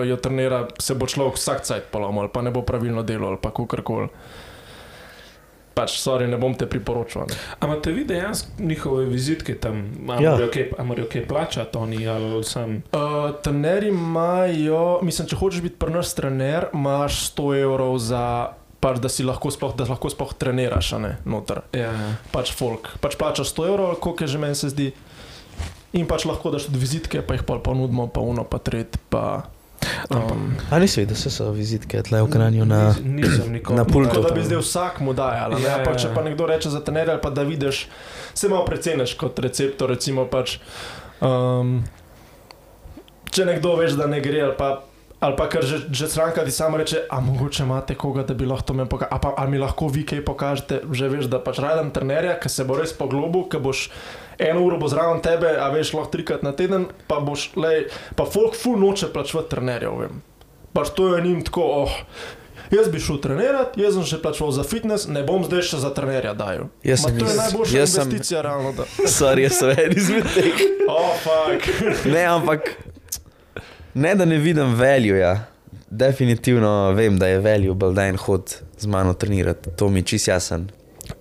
jo 0.05 0.17
trenira, 0.17 0.69
se 0.79 0.95
bo 0.95 1.07
človek 1.07 1.37
vsak 1.37 1.61
cajt 1.63 1.85
polomil, 1.89 2.21
ali 2.21 2.29
pa 2.29 2.41
ne 2.41 2.51
bo 2.51 2.63
pravilno 2.63 3.03
delal, 3.03 3.29
ali 3.29 3.39
pa 3.39 3.51
kakorkoli. 3.51 4.09
Pač, 5.71 5.95
sorry, 5.97 6.27
ne 6.27 6.37
bom 6.37 6.51
te 6.53 6.67
priporočal. 6.67 7.31
Ampak 7.59 7.79
te 7.81 7.93
vidi 7.93 8.11
dejansko 8.11 8.59
njihove 8.59 9.05
vizitke 9.07 9.55
tam, 9.55 9.77
a 10.09 10.19
Ja. 10.19 10.31
morajo 10.33 10.51
kaj- 10.51 10.73
a 10.75 10.83
morajo 10.83 11.07
kaj 11.07 11.27
plačati 11.27 11.79
oni 11.79 12.09
ali 12.09 12.45
sam. 12.45 12.83
Uh, 12.91 13.01
trenerji 13.39 13.89
imajo, 13.89 14.99
mislim, 15.03 15.29
če 15.29 15.37
hočeš 15.37 15.63
biti 15.63 15.77
pri 15.77 15.93
nas 15.93 16.15
trener, 16.15 16.67
imaš 16.75 17.31
100 17.31 17.55
evrov 17.57 17.99
za. 17.99 18.51
Pač, 18.81 18.97
da 18.97 19.09
si 19.09 19.21
lahko 19.23 19.51
sploh, 19.51 19.77
da 19.77 19.85
lahko 19.85 20.09
sploh 20.09 20.33
treniraš, 20.35 20.93
a 20.93 20.99
ne 20.99 21.17
noter. 21.25 21.61
Ja. 21.73 21.93
pač 22.33 22.49
folk. 22.51 22.97
Pač 22.99 23.13
plačaš 23.15 23.53
100 23.53 23.67
evrov, 23.69 23.95
koliko 23.97 24.25
je 24.25 24.29
že 24.29 24.39
meni 24.39 24.55
se 24.55 24.69
zdi. 24.69 24.93
In 25.93 26.07
pač 26.07 26.23
lahko 26.25 26.51
daš 26.51 26.69
tudi 26.69 26.79
vizitke, 26.79 27.19
pa 27.21 27.35
jih 27.35 27.43
pa 27.43 27.59
ponudimo, 27.59 28.07
pa 28.07 28.21
uno, 28.23 28.45
pa 28.45 28.59
tret, 28.59 28.95
pa. 29.09 29.49
Um, 30.09 30.55
A 30.69 30.79
nisi 30.79 31.01
videl, 31.01 31.17
da 31.17 31.31
so 31.31 31.49
vizitke 31.51 32.03
tle 32.03 32.21
v 32.21 32.29
Kranju 32.29 32.65
na... 32.65 32.93
Nis- 32.93 33.01
Nisem 33.01 33.49
nikoli. 33.51 33.75
na 33.75 33.85
pultu. 33.85 34.13
tako 34.13 34.29
da 34.29 34.35
bi 34.35 34.45
zdaj 34.45 34.61
vsak 34.61 35.01
mu 35.01 35.13
dajal. 35.13 35.57
Ja, 35.57 35.59
Ja, 35.59 35.77
ja, 35.81 35.95
če 35.97 36.09
ja. 36.09 36.15
pa 36.15 36.23
nekdo 36.23 36.47
reče 36.47 36.69
za 36.69 36.81
trenerja, 36.81 37.13
ali 37.13 37.23
pa 37.23 37.31
da 37.31 37.43
vidiš, 37.43 37.89
se 38.31 38.49
malo 38.49 38.63
preceneš 38.65 39.15
kot 39.15 39.39
receptor. 39.39 39.89
Recimo 39.89 40.27
pač, 40.27 40.59
um, 41.19 41.81
če 43.27 43.45
nekdo 43.47 43.75
veš, 43.77 43.97
da 43.97 44.07
ne 44.07 44.21
gre, 44.21 44.43
ali 44.43 44.55
pa. 44.55 44.71
Ali 45.21 45.37
pa 45.37 45.51
ker 45.53 45.61
že, 45.61 45.93
že 45.93 46.09
stranka 46.09 46.41
ti 46.41 46.49
sama 46.49 46.81
reče, 46.81 47.03
a 47.07 47.21
mogoče 47.21 47.63
imate 47.63 47.93
koga, 47.93 48.23
da 48.25 48.33
bi 48.33 48.47
lahko 48.49 48.65
to 48.65 48.73
me 48.73 48.87
pokazal, 48.89 49.13
ali 49.13 49.21
pa 49.21 49.35
ali 49.37 49.51
mi 49.51 49.59
lahko 49.61 49.89
vi 49.89 50.01
kaj 50.03 50.25
pokažete, 50.25 50.79
že 50.91 51.09
veš, 51.09 51.29
da 51.29 51.37
pač 51.37 51.61
rajdem 51.61 51.91
trenerja, 51.93 52.39
ki 52.41 52.49
se 52.49 52.65
bo 52.65 52.79
res 52.79 52.95
poglobil, 52.97 53.45
ki 53.45 53.61
boš 53.61 53.91
eno 54.41 54.65
uro 54.65 54.79
bo 54.79 54.89
zraven 54.89 55.21
tebe, 55.21 55.53
a 55.61 55.69
veš, 55.71 55.93
lahko 55.93 56.11
trikrat 56.11 56.43
na 56.43 56.53
teden, 56.53 56.89
pa 57.07 57.21
boš, 57.21 57.51
lej, 57.57 57.87
pa 58.17 58.25
folk 58.25 58.57
ful 58.57 58.79
noče 58.81 59.13
plačevati 59.13 59.51
trenerjev, 59.51 59.99
vem. 60.01 60.21
Pač 60.73 60.93
to 60.95 61.11
je 61.13 61.23
njim 61.23 61.41
tako, 61.45 61.65
oh, 61.85 61.95
jaz 62.71 62.89
bi 62.89 63.01
šel 63.01 63.19
trenirati, 63.21 63.83
jaz 63.83 63.95
sem 63.95 64.07
še 64.07 64.21
plačeval 64.23 64.53
za 64.55 64.63
fitness, 64.65 65.09
ne 65.11 65.25
bom 65.27 65.43
zdaj 65.45 65.65
še 65.67 65.81
za 65.83 65.91
trenerja 65.91 66.35
dajal. 66.35 66.69
Jaz 66.87 67.03
Ma 67.03 67.09
sem 67.09 67.19
to 67.19 67.27
je 67.27 67.37
najboljša 67.37 67.79
jaz 67.79 67.95
sem- 67.95 68.07
investicija, 68.07 68.43
realno. 68.43 68.73
Da. 68.73 68.87
Sorry, 69.19 69.47
jaz 69.49 69.59
sem 69.59 69.75
en 69.77 69.97
izmed 69.97 70.29
teh. 70.35 70.67
Oh, 70.91 71.13
fuck. 71.23 71.67
Ne, 72.11 72.25
ampak 72.27 72.73
ne 73.95 74.15
da 74.15 74.25
ne 74.25 74.39
vidim 74.39 74.73
veljuja. 74.75 75.37
Definitivno 75.91 76.91
vem, 76.93 77.19
da 77.19 77.27
je 77.27 77.39
velju, 77.39 77.75
da 77.75 78.05
en 78.07 78.17
hod 78.17 78.57
z 78.79 78.87
mano 78.87 79.15
trenirati. 79.15 79.71
To 79.77 79.89
mi 79.89 80.01
je 80.01 80.09
čist 80.15 80.29
jasen. 80.29 80.69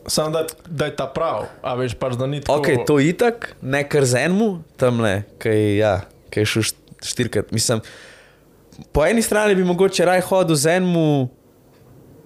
Samo 0.10 0.30
da, 0.30 0.42
da 0.66 0.86
je 0.86 0.96
ta 0.96 1.06
prav, 1.08 1.46
a 1.62 1.76
veš, 1.76 1.94
pač 1.96 2.16
da 2.16 2.26
ni 2.26 2.42
tako. 2.42 2.60
Ok, 2.60 2.86
to 2.86 3.00
je 3.00 3.10
itak, 3.10 3.52
ne 3.62 3.84
kar 3.84 4.06
z 4.06 4.16
enim, 4.20 4.64
tam 4.76 5.00
le, 5.00 5.12
kaj, 5.38 5.60
ja, 5.78 5.92
kaj 6.30 6.46
šel 6.46 6.64
št- 6.64 6.80
štirikrat. 7.06 7.52
Mislim, 7.52 7.82
po 8.92 9.06
eni 9.06 9.22
strani 9.22 9.56
bi 9.56 9.64
mogoče 9.64 10.06
raj 10.06 10.22
hodil 10.24 10.58
z 10.58 10.74
enim, 10.74 11.30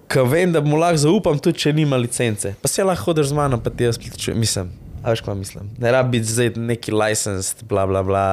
ki 0.06 0.24
vem, 0.24 0.52
da 0.52 0.60
mu 0.60 0.76
lahko 0.76 0.96
zaupam, 0.98 1.38
tudi 1.38 1.58
če 1.58 1.72
nima 1.72 1.96
licence. 1.96 2.54
Pa 2.62 2.68
se 2.68 2.84
lahko 2.84 3.10
hodiš 3.10 3.26
z 3.26 3.32
mano, 3.34 3.60
pa 3.60 3.70
ti 3.70 3.84
jaz 3.84 3.98
plačujem. 3.98 4.38
Mislim, 4.38 4.72
a 5.02 5.10
veš, 5.10 5.20
kaj 5.20 5.34
mislim. 5.34 5.70
Ne 5.78 5.92
rabi 5.92 6.18
biti 6.18 6.32
zdaj 6.32 6.52
neki 6.56 6.92
licensed, 6.92 7.64
bla 7.64 7.86
bla 7.86 8.02
bla. 8.02 8.26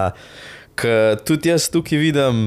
Ker 0.76 1.20
tudi 1.22 1.50
jaz 1.50 1.70
tukaj 1.70 2.00
vidim. 2.00 2.44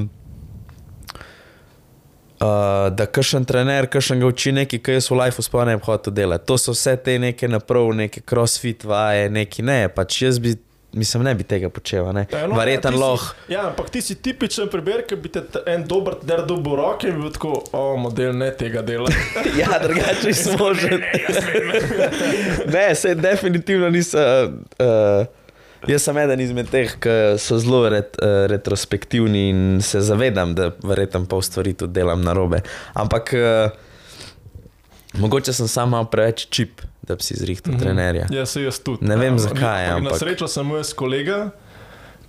Uh, 2.35 2.89
da 2.91 3.05
kakšen 3.07 3.45
trener, 3.47 3.87
kakšen 3.87 4.19
ga 4.19 4.27
uči 4.27 4.51
nekaj, 4.51 4.79
kar 4.83 4.97
jaz 4.97 5.07
v 5.07 5.15
lifeu 5.21 5.43
sploh 5.45 5.63
ne 5.69 5.77
bi 5.79 5.85
hotel 5.87 6.13
delati. 6.13 6.43
To 6.49 6.57
so 6.59 6.73
vse 6.75 6.97
te 6.99 7.15
neke 7.19 7.47
naprav, 7.47 7.87
neke 7.95 8.19
crossfit 8.27 8.83
vaje, 8.83 9.29
neki 9.31 9.63
ne, 9.63 9.85
pač 9.87 10.17
jaz 10.25 10.39
bi, 10.43 10.51
mislim, 10.91 11.23
ne 11.23 11.31
bi 11.35 11.47
tega 11.47 11.69
počel, 11.71 12.09
ne. 12.11 12.25
Ja, 12.31 12.43
no, 12.51 12.59
ti 12.59 12.75
si- 12.91 12.99
lahko. 12.99 13.35
Ja, 13.47 13.63
ampak 13.69 13.89
ti 13.89 14.01
si 14.01 14.15
tipičen 14.19 14.67
primer, 14.67 15.05
ki 15.07 15.15
bi 15.15 15.31
te 15.31 15.45
en 15.71 15.87
dober 15.87 16.19
der 16.23 16.43
dobil 16.43 16.75
roke 16.75 17.07
in 17.07 17.21
bi 17.23 17.31
tako, 17.31 17.63
o, 17.71 17.85
model 17.97 18.35
ne 18.35 18.51
tega 18.51 18.83
dela. 18.83 19.07
Ja, 19.61 19.79
drugače 19.79 20.33
smo 20.35 20.73
že. 20.73 20.99
Ne, 22.75 22.95
se 22.95 23.15
definitivno 23.29 23.89
nisem. 23.89 24.59
Uh, 24.79 25.25
jaz 25.93 26.03
sem 26.03 26.17
eden 26.17 26.39
izmed 26.41 26.69
teh, 26.69 26.95
ki 26.99 27.15
so 27.37 27.57
zelo 27.57 27.89
ret, 27.89 28.17
uh, 28.21 28.45
retrospektivni 28.51 29.49
in 29.49 29.81
se 29.81 30.01
zavedam, 30.01 30.55
da 30.55 30.71
verjetno 30.83 31.25
pol 31.25 31.41
stvari 31.41 31.73
tudi 31.73 31.93
delam 31.93 32.21
na 32.21 32.33
robe. 32.33 32.61
Ampak 32.93 33.33
uh, 33.33 33.69
mogoče 35.19 35.53
sem 35.53 35.67
sam 35.67 35.89
malo 35.89 36.05
preveč 36.05 36.47
čip, 36.49 36.81
da 37.01 37.15
bi 37.15 37.23
si 37.23 37.35
zrihtel 37.37 37.73
mm 37.73 37.77
-hmm. 37.77 37.81
trenerja. 37.81 38.25
Ja, 38.31 38.45
se 38.45 38.63
jaz 38.63 38.79
tudi. 38.79 39.05
Ne 39.05 39.15
vem, 39.15 39.33
Ja, 39.33 39.39
zakaj, 39.39 39.87
Na 39.87 39.95
ampak- 39.97 40.19
srečo 40.19 40.47
sem 40.47 40.71
jaz 40.71 40.93
kolega. 40.93 41.49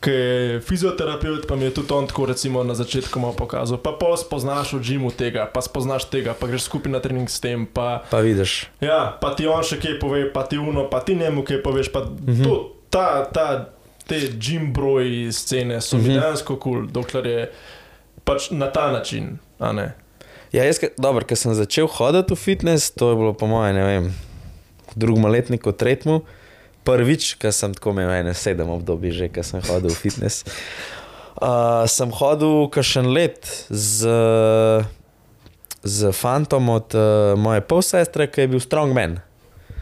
Ki 0.01 0.11
je 0.11 0.61
fizioterapeut, 0.61 1.47
pa 1.49 1.57
mi 1.57 1.65
je 1.65 1.71
tudi 1.75 1.93
on 1.93 2.07
tako 2.07 2.27
recimo, 2.27 2.65
na 2.65 2.75
začetku 2.75 3.33
pokazal. 3.37 3.79
Pa 3.79 3.93
pol 3.93 4.17
spoznaš 4.17 4.73
v 4.73 4.81
džimu 4.81 5.11
tega, 5.11 5.47
pa 5.55 5.61
spoznaš 5.61 6.05
tega, 6.05 6.35
pa 6.41 6.47
greš 6.47 6.63
skupaj 6.63 6.93
na 6.93 7.01
trening 7.01 7.29
s 7.31 7.41
tem. 7.41 7.67
Pa, 7.67 8.03
Pa 8.11 8.21
vidiš. 8.21 8.69
ja, 8.81 9.19
pa 9.21 9.35
ti 9.35 9.47
on 9.47 9.63
še 9.65 9.81
kaj 9.81 9.99
pove, 10.01 10.33
pa 10.33 10.43
ti 10.43 10.59
uno, 10.59 10.91
pa 10.91 11.01
ti 11.01 11.15
njemu 11.15 11.45
kaj 11.45 11.63
poveš. 11.63 11.93
Pa 11.93 12.01
mm 12.01 12.17
-hmm. 12.27 12.45
to, 12.45 12.76
ta, 12.91 13.25
ta, 13.33 13.73
te 14.07 14.21
džim 14.39 14.73
broji 14.73 15.33
scene 15.33 15.81
so 15.81 15.97
mm 15.97 16.03
-hmm. 16.03 16.09
mi 16.09 16.15
dejansko 16.15 16.57
kul, 16.57 16.73
cool, 16.73 16.87
dokler 16.87 17.27
je 17.27 17.53
pač 18.25 18.51
na 18.51 18.73
ta 18.73 18.91
način. 18.91 19.39
a 19.59 19.73
ne. 19.73 19.95
Ja, 20.53 20.65
jaz, 20.65 20.79
dobro, 20.97 21.27
ker 21.27 21.37
sem 21.37 21.55
začel 21.55 21.89
hoditi 21.91 22.35
v 22.35 22.39
fitness, 22.39 22.91
to 22.91 23.11
je 23.11 23.17
bilo 23.17 23.33
po 23.35 23.47
mojem, 23.47 23.75
ne 23.77 23.85
vem, 23.85 24.05
v 24.89 24.95
drugem 24.97 25.27
letniku, 25.27 25.73
tretjemu. 25.73 26.23
Prvič, 26.87 27.35
ker 27.43 27.51
sem 27.51 27.75
tako 27.75 27.91
imel 27.91 28.13
ene 28.15 28.35
sedem 28.35 28.71
obdobij, 28.71 29.11
že 29.11 29.27
ker 29.29 29.43
sem 29.43 29.59
hodil 29.67 29.91
v 29.91 29.99
fitness. 29.99 30.47
Uh, 31.37 31.83
sem 31.91 32.09
hodil 32.15 32.71
kašen 32.71 33.11
let 33.11 33.43
z, 33.69 34.07
z 35.83 36.15
fantom 36.15 36.71
od 36.71 36.95
uh, 36.95 37.35
moje 37.35 37.61
polsestre, 37.67 38.31
ki 38.31 38.47
je 38.47 38.53
bil 38.55 38.63
strongman. 38.63 39.19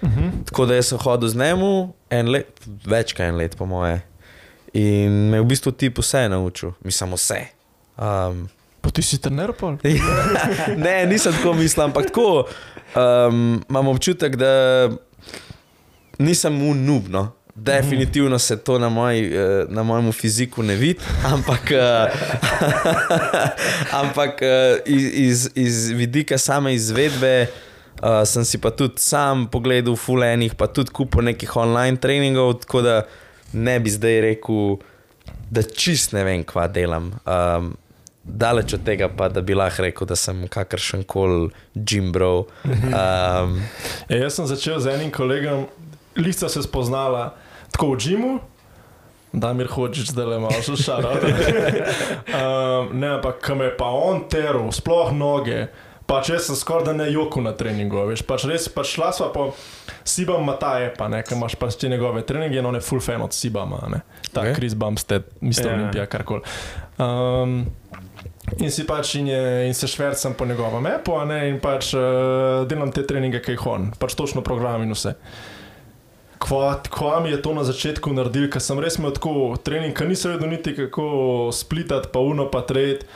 Uh 0.04 0.10
-huh. 0.10 0.30
Tako 0.44 0.66
da 0.66 0.82
sem 0.82 0.98
hodil 0.98 1.28
z 1.28 1.36
njim 1.36 1.92
en 2.10 2.28
let, 2.28 2.60
več 2.86 3.12
kot 3.12 3.20
en 3.20 3.36
let, 3.36 3.56
po 3.56 3.66
moje. 3.66 4.00
In 4.72 5.30
me 5.30 5.36
je 5.36 5.40
v 5.40 5.46
bistvu 5.46 5.72
tip 5.72 5.98
vse 5.98 6.28
naučil, 6.28 6.72
mislim 6.84 7.14
vse. 7.14 7.46
Um, 7.96 8.48
Pa 8.80 8.90
ti 8.90 9.02
si 9.02 9.16
trener 9.18 9.52
pol? 9.52 9.78
ne, 10.84 11.06
nisem 11.06 11.32
tako 11.32 11.54
mislil, 11.56 11.84
ampak 11.84 12.06
tako 12.06 12.44
um, 12.96 13.64
imam 13.70 13.88
občutek, 13.88 14.36
da 14.36 14.88
nisem 16.18 16.62
unubno. 16.62 17.32
definitivno 17.56 18.38
se 18.38 18.56
to 18.56 18.78
na, 18.78 18.88
moj, 18.88 19.18
eh, 19.18 19.66
na 19.68 19.82
mojem 19.82 20.12
fiziku 20.12 20.62
ne 20.62 20.74
vidi, 20.74 21.00
ampak, 21.24 21.70
eh, 21.70 22.10
ampak 24.02 24.42
eh, 24.42 24.78
iz, 24.86 25.04
iz, 25.04 25.50
iz 25.54 25.88
vidika 25.88 26.38
same 26.38 26.74
izvedbe. 26.74 27.46
Uh, 28.04 28.20
sem 28.28 28.44
si 28.44 28.58
pa 28.60 28.68
tudi 28.68 29.00
sam 29.00 29.46
pogledal, 29.48 29.96
fulenih, 29.96 30.52
pa 30.60 30.68
tudi 30.68 30.92
kupo 30.92 31.22
nekih 31.24 31.56
online 31.56 31.96
treningov, 31.96 32.58
tako 32.66 32.82
da 32.84 32.96
ne 33.56 33.78
bi 33.80 33.88
zdaj 33.90 34.20
rekel, 34.20 34.76
da 35.48 35.62
čist 35.64 36.12
ne 36.12 36.24
vem, 36.26 36.42
kva 36.44 36.66
delam. 36.68 37.14
Um, 37.24 37.70
daleč 38.24 38.74
od 38.76 38.84
tega, 38.84 39.08
pa 39.08 39.28
da 39.28 39.40
bi 39.40 39.56
lahko 39.56 39.86
rekel, 39.86 40.08
da 40.08 40.16
sem 40.16 40.44
kakršen 40.48 41.04
koli 41.08 41.48
Jimbro. 41.74 42.44
Um, 42.64 43.62
E, 44.08 44.18
jaz 44.18 44.36
sem 44.36 44.46
začel 44.46 44.80
z 44.80 44.92
enim 44.98 45.10
kolegom, 45.12 45.64
lista 46.16 46.48
se 46.48 46.62
spoznala 46.62 47.30
tako 47.72 47.94
v 47.94 47.98
Džimu. 47.98 48.34
Da 49.32 49.52
mi 49.52 49.64
hočeš, 49.64 50.12
da 50.14 50.26
le 50.28 50.38
malo 50.38 50.76
šara. 50.76 51.16
um, 51.18 52.92
ne, 53.00 53.08
ampak 53.16 53.40
kam 53.40 53.64
je 53.64 53.72
pa 53.76 53.88
on 53.90 54.28
teril, 54.28 54.70
sploh 54.72 55.10
noge. 55.12 55.66
Pač 56.04 56.28
jaz 56.34 56.48
sem 56.50 56.56
skoraj 56.56 56.84
da 56.84 56.92
ne 56.92 57.06
joku 57.08 57.40
na 57.40 57.54
treningu, 57.56 58.02
veš, 58.10 58.20
pač 58.28 58.44
res, 58.48 58.66
pač 58.68 58.90
šla 58.92 59.08
sva 59.16 59.30
po 59.32 59.46
Sibam 60.04 60.44
Mataje, 60.44 60.90
pa 60.98 61.08
ne, 61.08 61.22
ker 61.24 61.38
imaš 61.38 61.56
pač 61.56 61.78
te 61.80 61.88
njegove 61.88 62.20
treninge 62.28 62.60
in 62.60 62.68
on 62.68 62.76
je 62.76 62.82
full 62.84 63.00
fan 63.00 63.24
od 63.24 63.32
Sibama, 63.32 63.80
ne. 63.88 64.02
Ta 64.28 64.42
Ok. 64.42 64.44
okay. 64.44 64.54
Chris 64.58 64.76
Bumstead, 64.76 65.24
Mr. 65.40 65.48
Ja. 65.48 65.64
Yeah. 65.64 65.78
Olimpija, 65.78 66.06
karkoli. 66.12 66.44
Um, 67.00 67.56
in 68.60 68.70
si 68.70 68.84
pač 68.84 69.14
in, 69.16 69.32
je, 69.32 69.40
in 69.70 69.74
se 69.74 69.88
švercam 69.88 70.36
po 70.36 70.44
njegovem 70.44 70.90
appu, 70.92 71.16
ne, 71.24 71.40
in 71.48 71.56
pač 71.64 71.94
uh, 71.96 72.66
delam 72.68 72.92
te 72.92 73.06
treninge, 73.08 73.40
kaj 73.40 73.56
hon, 73.64 73.88
pač 73.98 74.18
točno 74.18 74.44
program 74.44 74.84
in 74.84 74.92
vse. 74.92 75.16
Kva, 76.44 76.74
kva 76.92 77.22
mi 77.24 77.32
je 77.32 77.40
to 77.40 77.54
na 77.56 77.64
začetku 77.64 78.12
naredil, 78.12 78.50
ker 78.52 78.60
sem 78.60 78.76
res 78.82 79.00
imel 79.00 79.14
tako 79.16 79.54
trening, 79.64 79.96
ker 79.96 80.04
nisem 80.10 80.34
vedel 80.34 80.52
niti 80.52 80.76
kako 80.76 81.48
splitati, 81.56 82.12
pa 82.12 82.20
uno, 82.20 82.50
pa 82.52 82.60
tret. 82.68 83.08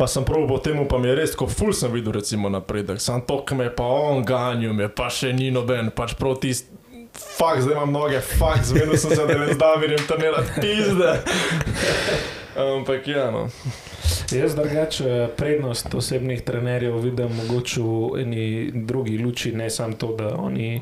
Pa 0.00 0.06
sem 0.08 0.24
prav 0.24 0.46
po 0.48 0.56
tem, 0.58 0.78
pa 0.88 0.96
mi 0.96 1.10
je 1.10 1.14
res, 1.18 1.32
ko 1.36 1.44
ful 1.44 1.74
sem 1.76 1.92
videl, 1.92 2.14
recimo, 2.16 2.48
napredek. 2.48 3.02
Sam 3.04 3.20
to, 3.20 3.42
ki 3.44 3.58
me 3.58 3.66
je 3.66 3.72
pa 3.76 3.84
on 3.84 4.22
ganjal, 4.24 4.72
me 4.72 4.86
pa 4.88 5.10
še 5.12 5.34
ni 5.36 5.50
noben, 5.52 5.90
pač 5.92 6.14
prav 6.16 6.38
tisti. 6.40 6.72
Fak, 7.12 7.60
zdaj 7.60 7.74
imam 7.74 7.92
noge, 7.92 8.22
fak, 8.24 8.62
zvedel 8.64 8.96
sem 8.96 9.12
se, 9.12 9.26
da 9.28 9.36
ne 9.36 9.52
znam, 9.52 9.76
vidim, 9.82 10.00
trenirati 10.08 10.62
pizde. 10.62 11.12
Ampak 12.64 13.12
ja, 13.12 13.26
no. 13.34 13.50
Jaz 14.32 14.56
drugače 14.56 15.28
prednost 15.36 15.94
osebnih 15.94 16.46
trenerjev 16.48 16.96
vidim 17.04 17.36
mogoče 17.36 17.84
v 17.84 18.22
eni 18.22 18.46
drugi 18.88 19.18
luči, 19.18 19.52
ne 19.52 19.68
samo 19.70 20.00
to, 20.00 20.14
da 20.16 20.32
oni 20.40 20.80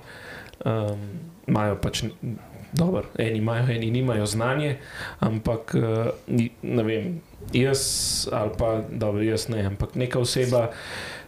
um, 0.63 1.09
imajo 1.51 1.81
pač. 1.83 2.05
Dobar, 2.79 3.09
eni 3.19 3.39
imajo, 3.39 3.67
eni 3.75 3.91
nimajo 3.91 4.27
znanje, 4.27 4.77
ampak 5.21 5.75
ni- 6.27 6.53
ne 6.63 6.83
vem, 6.87 7.09
jaz 7.53 7.81
ali 8.33 8.51
pa 8.59 8.83
dobro, 8.91 9.23
jaz 9.23 9.49
ne, 9.49 9.65
ampak 9.67 9.95
neka 9.95 10.21
oseba, 10.23 10.69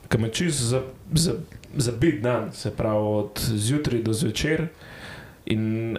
ki 0.09 0.19
me 0.19 0.31
čist 0.31 0.61
za, 0.71 0.83
za, 1.13 1.35
za 1.77 1.93
bit 1.93 2.23
dan, 2.23 2.53
se 2.53 2.71
pravi 2.71 2.99
od 2.99 3.41
zjutraj 3.55 4.03
do 4.03 4.13
zvečer 4.13 4.69
in 5.47 5.99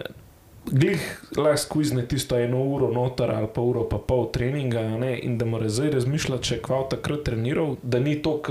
glih 0.70 1.20
lahko 1.36 1.56
skvizne 1.56 2.06
tisto 2.08 2.38
eno 2.38 2.62
uro 2.62 2.90
noter 2.92 3.30
ali 3.30 3.48
pa 3.54 3.60
uro 3.60 3.88
pa 3.88 3.98
pol 3.98 4.30
treninga 4.32 4.80
ne, 4.80 5.18
in 5.18 5.38
da 5.38 5.44
mora 5.44 5.68
zdaj 5.68 5.90
razmišljati, 5.90 6.44
če 6.44 6.54
je 6.54 6.62
kval 6.62 6.88
takrat 6.88 7.24
treniral, 7.26 7.76
da 7.82 7.98
ni 7.98 8.14
tok, 8.22 8.50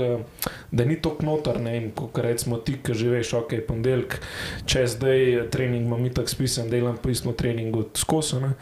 da 0.70 0.84
ni 0.84 0.96
tok 1.00 1.22
noter, 1.22 1.60
ne 1.60 1.72
vem, 1.72 1.90
kot 1.96 2.18
recimo 2.18 2.58
ti, 2.58 2.76
ki 2.84 2.94
že 2.94 3.12
veš, 3.14 3.34
ok, 3.40 3.54
ponedeljek, 3.68 4.18
če 4.66 4.86
zdaj 4.86 5.24
trening 5.54 5.86
imam 5.86 6.04
itak 6.06 6.28
spisan, 6.28 6.70
delam 6.70 7.00
po 7.00 7.10
istem 7.10 7.32
treningu 7.34 7.86
skozi. 7.94 8.42
ne. 8.42 8.52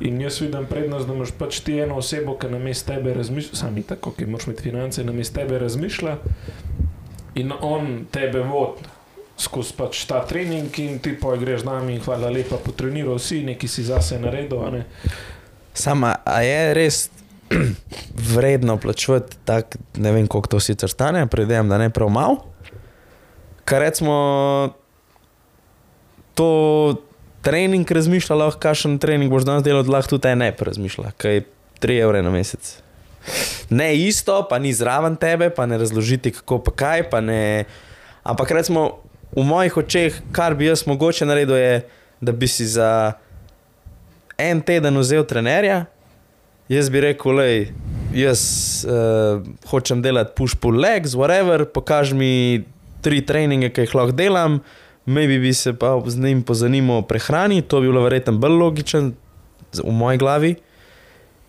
In 0.00 0.20
jaz 0.20 0.42
vidim 0.42 0.66
prednost, 0.68 1.08
da 1.08 1.14
imaš 1.14 1.30
pač 1.38 1.60
ti 1.64 1.78
eno 1.80 1.96
osebo, 2.02 2.34
ki 2.36 2.50
na 2.52 2.58
mestu 2.60 2.92
tebe 2.92 3.14
razmišlja, 3.16 3.56
sami 3.56 3.82
tako, 3.82 4.12
ki 4.12 4.26
moraš 4.26 4.46
imeti 4.46 4.68
finance, 4.68 5.04
na 5.04 5.12
mestu 5.12 5.40
tebe 5.40 5.58
razmišlja 5.58 6.18
in 7.36 7.52
on 7.60 8.04
tebe 8.12 8.42
vodi 8.44 8.95
skozi 9.36 9.76
pač 9.76 10.04
ta 10.08 10.22
trening 10.24 10.72
in 10.80 10.98
ti 11.04 11.12
pa 11.20 11.36
greš 11.36 11.62
z 11.62 11.68
nami 11.68 11.96
in 11.96 12.00
hvala 12.00 12.32
lepa, 12.32 12.56
potreniral 12.56 13.20
si, 13.20 13.42
nekaj 13.44 13.68
si 13.68 13.84
zase 13.84 14.16
naredil. 14.20 14.64
Ne? 14.72 14.82
Sama, 15.76 16.16
a 16.24 16.40
je 16.40 16.60
res 16.76 16.96
vredno 18.34 18.78
plačevati 18.80 19.36
tako, 19.44 19.78
ne 20.00 20.12
vem, 20.12 20.26
koliko 20.26 20.56
to 20.56 20.60
sicer 20.60 20.90
stane, 20.90 21.26
predvidevam, 21.28 21.68
da 21.68 21.78
ne 21.78 21.90
prav 21.92 22.08
malo. 22.08 22.46
Kar 23.66 23.82
recimo, 23.84 24.16
to 26.34 26.48
trening 27.44 27.90
razmišlja, 27.90 28.36
lahko 28.36 28.60
kakšen 28.62 28.98
trening 29.02 29.30
boš 29.30 29.46
danes 29.46 29.66
delal, 29.66 29.84
lahko 29.84 30.16
tudi 30.16 30.32
ne 30.38 30.50
razmišlja, 30.50 31.12
kaj 31.20 31.34
je 31.34 31.46
3 31.84 32.02
evre 32.02 32.22
na 32.24 32.32
mesec. 32.32 32.78
Ne 33.70 33.90
isto, 33.98 34.46
pa 34.48 34.58
ni 34.62 34.72
zraven 34.72 35.16
tebe, 35.18 35.50
pa 35.50 35.66
ne 35.66 35.78
razložiti 35.78 36.30
kako 36.30 36.62
pa 36.62 36.72
kaj, 36.72 37.10
pa 37.10 37.20
ne. 37.20 37.66
Ampak 38.22 38.50
recimo 38.50 39.05
v 39.34 39.44
mojih 39.44 39.76
očeh, 39.76 40.20
kar 40.32 40.54
bi 40.54 40.68
jaz 40.68 40.86
mogoče 40.86 41.26
naredil, 41.26 41.56
je, 41.56 41.82
da 42.20 42.32
bi 42.32 42.48
si 42.48 42.66
za 42.66 43.16
en 44.38 44.60
teden 44.60 44.98
vzel 44.98 45.24
trenerja, 45.26 45.84
jaz 46.68 46.90
bi 46.90 47.02
rekel, 47.04 47.36
lej, 47.40 47.68
jaz 48.16 48.40
uh, 48.86 49.42
hočem 49.70 50.02
delati 50.02 50.34
push-pull 50.36 50.80
legs, 50.80 51.16
whatever, 51.18 51.64
pokaži 51.64 52.14
mi 52.14 52.32
tri 53.04 53.22
treninge, 53.26 53.70
ki 53.70 53.86
jih 53.86 53.94
lahko 53.98 54.16
delam, 54.16 54.60
maybe 55.06 55.38
bi 55.42 55.52
se 55.54 55.72
pa 55.78 55.94
z 56.06 56.18
njim 56.18 56.42
pozanimal 56.42 57.04
o 57.04 57.06
prehrani, 57.06 57.62
to 57.62 57.80
bi 57.80 57.90
bilo 57.90 58.02
verjetno 58.02 58.38
bolj 58.42 58.58
logičen 58.58 59.12
v 59.76 59.92
moji 59.92 60.18
glavi. 60.18 60.54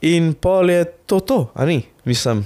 In 0.06 0.34
pol 0.38 0.70
je 0.70 0.86
to, 1.10 1.20
to 1.20 1.40
a 1.56 1.66
ni, 1.66 1.82
mislim. 2.06 2.46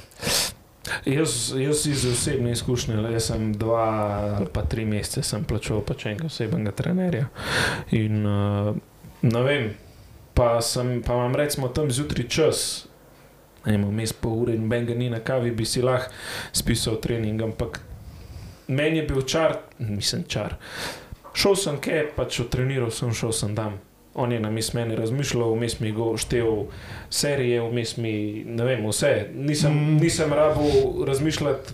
Jaz, 1.05 1.53
jaz 1.57 1.85
iz 1.87 2.05
osebne 2.05 2.51
izkušnje, 2.51 2.95
le, 2.97 3.19
sem 3.19 3.51
dva 3.53 3.89
ali 4.37 4.47
pa 4.53 4.63
tri 4.65 4.85
mesece 4.85 5.21
sem 5.23 5.43
plačal 5.45 5.83
pač 5.85 6.07
enega 6.09 6.25
osebnega 6.25 6.71
trenerja. 6.73 7.27
In 7.93 8.25
uh, 8.25 8.71
ne 9.21 9.43
vem, 9.45 9.67
pa, 10.33 10.55
sem, 10.65 11.01
pa 11.05 11.13
imam 11.19 11.37
recimo 11.37 11.69
tam 11.69 11.91
zjutraj 11.91 12.27
čas. 12.27 12.63
Vem, 13.65 13.85
vmes 13.85 14.13
pol 14.17 14.39
ure 14.41 14.57
in 14.57 14.65
benga 14.69 14.95
ni 14.97 15.11
na 15.13 15.19
kavi, 15.21 15.51
bi 15.53 15.65
si 15.69 15.85
lahko 15.85 16.09
spisal 16.57 16.97
trening, 17.01 17.41
ampak 17.45 17.77
meni 18.67 19.03
je 19.03 19.05
bil 19.11 19.21
čar, 19.21 19.59
mislim 19.77 20.25
čar. 20.25 20.57
Šel 21.37 21.55
sem 21.55 21.77
kje, 21.77 22.07
pač 22.17 22.41
otreniral 22.41 22.89
sem, 22.91 23.13
šel 23.13 23.35
sem 23.37 23.53
tam. 23.55 23.77
On 24.13 24.31
je 24.31 24.39
na 24.39 24.49
mis 24.49 24.73
meni 24.73 24.95
razmišljal, 24.95 25.53
vmes 25.53 25.79
mi 25.79 25.87
je 25.87 25.93
štev 26.17 26.47
serije, 27.09 27.61
vmes 27.61 27.97
mi 27.97 28.11
ne 28.45 28.65
vem, 28.65 28.85
vse. 28.85 29.27
Nisem, 29.33 29.73
Mm. 29.73 29.97
nisem 29.97 30.33
rabil 30.33 30.71
razmišljati 31.05 31.73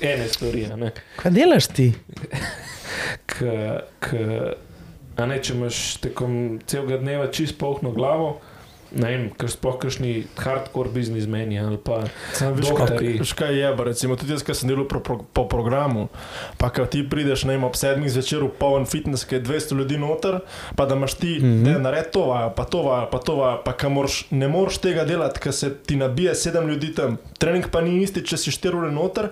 ene 0.00 0.28
stvari. 0.28 0.66
ne. 0.76 0.92
Kaj 1.16 1.30
delaš 1.30 1.66
ti? 1.66 1.92
K, 3.26 3.34
k, 4.00 4.08
ne, 5.18 5.38
če 5.38 5.54
imaš 5.54 5.96
tekom 5.96 6.60
celega 6.66 6.96
dneva 6.96 7.26
čist 7.26 7.58
polno 7.58 7.90
glavo, 7.90 8.40
ne 8.94 9.08
vem, 9.08 9.24
ker 9.38 9.50
sploh 9.50 9.76
kakšni 9.80 10.26
hardcore 10.36 10.92
biznismeni 10.92 11.58
ali 11.60 11.78
pa 11.80 12.02
Sam 12.36 12.54
veš, 12.56 12.68
Doktorji. 12.68 12.98
kaj, 12.98 13.18
veš, 13.22 13.32
kaj 13.38 13.54
je, 13.58 13.70
ba, 13.76 13.86
recimo 13.88 14.16
tudi 14.20 14.34
jaz, 14.34 14.44
ki 14.44 14.56
sem 14.56 14.70
delal 14.70 14.86
pro, 14.88 15.00
pro, 15.04 15.18
po 15.24 15.46
programu, 15.48 16.08
pa 16.60 16.70
ko 16.74 16.86
ti 16.86 17.02
prideš 17.08 17.46
ne 17.48 17.56
vem, 17.56 17.66
ob 17.68 17.76
sedmih 17.78 18.12
zvečer 18.12 18.44
v 18.44 18.52
poln 18.58 18.86
fitness, 18.88 19.26
ki 19.28 19.38
je 19.38 19.44
200 19.48 19.78
ljudi 19.80 20.00
noter, 20.00 20.40
pa 20.76 20.86
da 20.86 20.96
imaš 20.98 21.14
ti, 21.20 21.38
mm. 21.40 21.64
-hmm. 21.64 21.82
naredi 21.82 22.12
to 22.12 22.26
vajo, 22.28 22.50
pa 22.56 22.64
to 22.64 22.82
vajo, 22.82 23.10
pa 23.10 23.18
to 23.18 23.36
vajo, 23.36 23.62
pa 23.64 23.72
ka 23.72 23.88
moraš, 23.88 24.24
ne 24.30 24.48
moreš 24.48 24.78
tega 24.78 25.04
delati, 25.04 25.40
ker 25.40 25.52
se 25.52 25.74
ti 25.74 25.96
nabije 25.96 26.34
sedem 26.34 26.68
ljudi 26.68 26.94
tam. 26.94 27.16
Trening 27.38 27.68
pa 27.70 27.80
ni 27.80 28.02
isti, 28.02 28.24
če 28.24 28.36
si 28.36 28.50
4 28.50 28.76
ure 28.76 28.92
noter, 28.92 29.28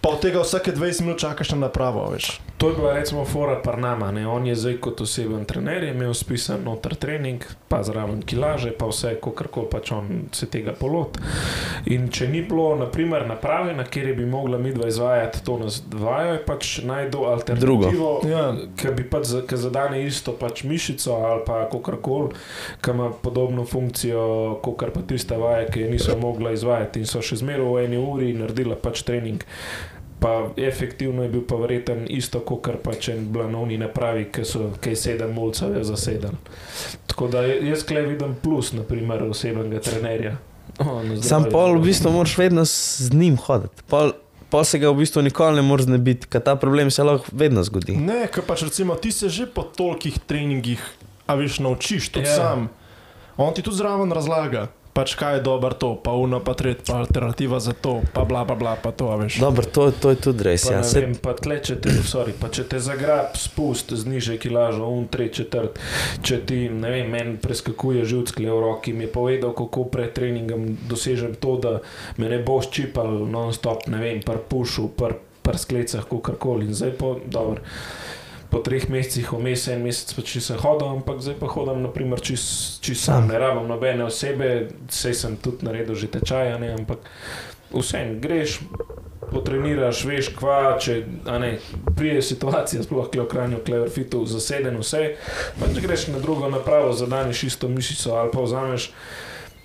pa 0.00 0.08
od 0.08 0.20
tega 0.20 0.40
vsake 0.40 0.72
20 0.72 1.00
minut 1.00 1.18
čakaš 1.20 1.50
na 1.50 1.56
napravo, 1.68 2.10
veš. 2.10 2.40
To 2.60 2.68
je 2.68 2.74
bila 2.76 2.92
recimo 2.92 3.24
fora 3.24 3.56
Parnama. 3.64 4.10
Ne? 4.12 4.26
On 4.28 4.46
je 4.46 4.54
zdaj 4.54 4.74
kot 4.84 5.00
oseben 5.00 5.44
trener, 5.48 5.82
je 5.82 5.90
imel 5.94 6.14
spisan 6.14 6.60
noter 6.64 6.92
trening, 6.94 7.40
pa 7.68 7.78
zraven 7.82 8.20
kilaže, 8.22 8.74
pa 8.76 8.84
vse, 8.90 9.14
kako 9.24 9.62
pač 9.72 9.92
on 9.96 10.26
se 10.36 10.44
tega 10.46 10.74
polot. 10.76 11.16
In 11.88 12.10
če 12.12 12.28
ni 12.28 12.42
bilo, 12.44 12.74
naprimer, 12.76 13.24
naprave, 13.24 13.72
na 13.72 13.86
kjer 13.88 14.10
bi 14.18 14.26
mogla 14.28 14.58
midva 14.60 14.90
izvajati 14.92 15.40
to 15.46 15.56
nas 15.58 15.78
vajo, 15.92 16.34
je 16.34 16.42
pač 16.44 16.72
najdo 16.84 17.22
alternativo, 17.30 18.10
Ja. 18.28 18.42
ki 18.76 18.92
bi 18.96 19.06
pač 19.08 19.24
za, 19.32 19.40
ki 19.48 19.56
zadane 19.56 20.02
isto 20.04 20.36
pač 20.36 20.60
mišico 20.68 21.14
ali 21.16 21.40
pa 21.46 21.62
kakorkoli, 21.72 22.34
ki 22.84 22.90
ima 22.92 23.08
podobno 23.22 23.64
funkcijo, 23.64 24.58
kot 24.62 24.84
pa 24.92 25.00
tista 25.00 25.40
vaja, 25.40 25.64
ki 25.64 25.80
je 25.80 25.90
niso 25.96 26.18
mogla 26.20 26.52
izvajati 26.52 27.00
in 27.00 27.08
so 27.08 27.24
še 27.24 27.40
zmeraj 27.40 27.64
v 27.72 27.86
eni 27.86 27.96
uri 28.04 28.34
naredila 28.36 28.76
pač 28.76 29.00
trening. 29.08 29.40
Pa 30.20 30.50
efektivno 30.56 31.22
je 31.22 31.30
bil 31.32 31.42
pa 31.48 31.56
verjeten 31.56 32.04
isto, 32.12 32.42
kot 32.44 32.68
pa 32.84 32.92
če 32.92 33.14
blanovni 33.32 33.78
napravi, 33.80 34.26
ki 34.28 34.44
so 34.44 34.66
kaj 34.80 34.96
sedem 35.00 35.32
mulcev 35.32 35.78
zasedali. 35.82 36.36
Tako 37.08 37.28
da 37.32 37.44
jaz 37.48 37.86
klej 37.88 38.10
vidim 38.12 38.34
plus, 38.42 38.74
naprimer, 38.76 39.24
osebnega 39.24 39.80
trenerja. 39.80 40.36
O, 40.78 41.00
na 41.02 41.16
Sam 41.24 41.48
pol 41.50 41.78
v 41.78 41.88
bistvu 41.88 42.12
moraš 42.12 42.36
vedno 42.38 42.64
z 42.68 43.08
njim 43.16 43.38
hoditi. 43.40 43.82
Pol, 43.88 44.12
pol 44.52 44.64
se 44.68 44.78
ga 44.78 44.92
v 44.92 45.00
bistvu 45.00 45.24
nikoli 45.24 45.56
ne 45.56 45.64
moreš 45.64 45.88
znebiti, 45.88 46.28
ker 46.28 46.44
ta 46.44 46.54
problem 46.56 46.92
se 46.92 47.04
lahko 47.04 47.32
vedno 47.32 47.64
zgodi. 47.64 47.96
Ne, 47.96 48.26
ker 48.28 48.44
pač 48.44 48.68
recimo 48.68 49.00
ti 49.00 49.12
se 49.12 49.32
že 49.32 49.48
po 49.48 49.64
tolikih 49.64 50.20
treningih 50.28 50.84
a 51.30 51.34
veš, 51.38 51.58
naučiš 51.62 52.10
Ja. 52.16 52.22
yeah. 52.22 52.36
sam. 52.36 52.68
On 53.36 53.54
ti 53.54 53.62
tudi 53.62 53.76
zraven 53.76 54.12
razlaga, 54.12 54.66
pač 54.92 55.14
kaj 55.14 55.38
je 55.38 55.42
dobro 55.46 55.74
to, 55.74 55.94
pa 55.94 56.12
uno, 56.12 56.40
pa 56.40 56.54
tret, 56.54 56.82
pa 56.86 57.00
alternativa 57.04 57.60
za 57.60 57.72
to, 57.72 58.00
pa 58.12 58.24
bla 58.24 58.44
bla 58.44 58.56
bla, 58.56 58.74
pa 58.76 58.90
to, 58.90 59.08
veš. 59.16 59.38
Dobro, 59.38 59.66
to, 59.66 59.90
to 59.90 60.10
je 60.10 60.18
tudi 60.18 60.44
res. 60.44 60.66
Pa, 60.66 60.80
Ja. 60.80 60.82
Se, 60.86 61.00
vem, 61.00 61.14
pa, 61.18 61.34
tle, 61.34 61.58
če 61.62 61.76
te, 61.82 61.92
sorry, 62.06 62.34
pa 62.36 62.50
če 62.52 62.64
te 62.70 62.78
zagrab, 62.82 63.34
spust, 63.38 63.94
znižaj 63.94 64.38
kilažo, 64.42 64.86
un, 64.86 65.08
tri 65.10 65.30
četrt. 65.34 65.80
Če 66.22 66.40
ti, 66.46 66.60
ne 66.70 66.92
vem, 66.92 67.10
meni 67.10 67.34
preskakuje 67.42 68.04
živčki 68.06 68.46
v 68.46 68.60
roki, 68.60 68.94
mi 68.94 69.08
je 69.08 69.12
povedal, 69.14 69.54
kako 69.56 69.88
pred 69.90 70.14
treningom 70.14 70.76
dosežem 70.90 71.34
to, 71.40 71.56
da 71.62 71.72
me 72.18 72.30
ne 72.30 72.38
boš 72.42 72.70
čipal 72.74 73.26
non-stop, 73.30 73.88
ne 73.90 74.02
vem, 74.02 74.22
par 74.26 74.42
pušu, 74.46 74.90
par, 74.96 75.18
par 75.42 75.58
sklecah, 75.58 76.06
kakorkoli. 76.06 76.70
In 76.70 76.76
zdaj 76.76 76.96
pa, 77.00 77.16
dobro. 77.26 77.62
Po 78.50 78.58
treh 78.66 78.88
mesecih, 78.90 79.28
vmes 79.30 79.68
en 79.70 79.84
mesec 79.84 80.10
pač 80.16 80.34
nisem 80.38 80.58
hodil, 80.58 80.88
ampak 80.98 81.20
zdaj 81.22 81.36
pa 81.38 81.50
hodim, 81.52 81.84
naprimer, 81.86 82.18
čist 82.18 82.80
čis 82.82 83.04
sam, 83.06 83.28
ne 83.30 83.38
rabim 83.38 83.68
nobene 83.70 84.08
osebe, 84.08 84.70
vse 84.90 85.14
sem 85.14 85.36
tudi 85.38 85.68
naredil 85.68 85.94
že 85.94 86.10
tečaja, 86.10 86.58
ne, 86.58 86.72
ampak 86.74 87.06
vsem 87.70 88.18
greš, 88.18 88.58
potreniraš, 89.30 90.02
veš, 90.08 90.32
kva, 90.34 90.74
če 90.82 90.98
ne, 91.30 91.52
prije 91.94 92.22
situacija, 92.32 92.82
sploh 92.82 93.06
kle 93.12 93.24
v 93.24 93.30
kranju, 93.30 93.62
kleverfitu, 93.66 94.24
zaseden 94.26 94.80
vse, 94.82 95.14
pač 95.60 95.78
greš 95.78 96.08
na 96.10 96.18
drugo 96.18 96.50
napravo, 96.50 96.90
zadaneš 96.96 97.44
isto 97.52 97.70
mišico 97.70 98.18
ali 98.18 98.34
pa 98.34 98.42
vzameš 98.42 98.90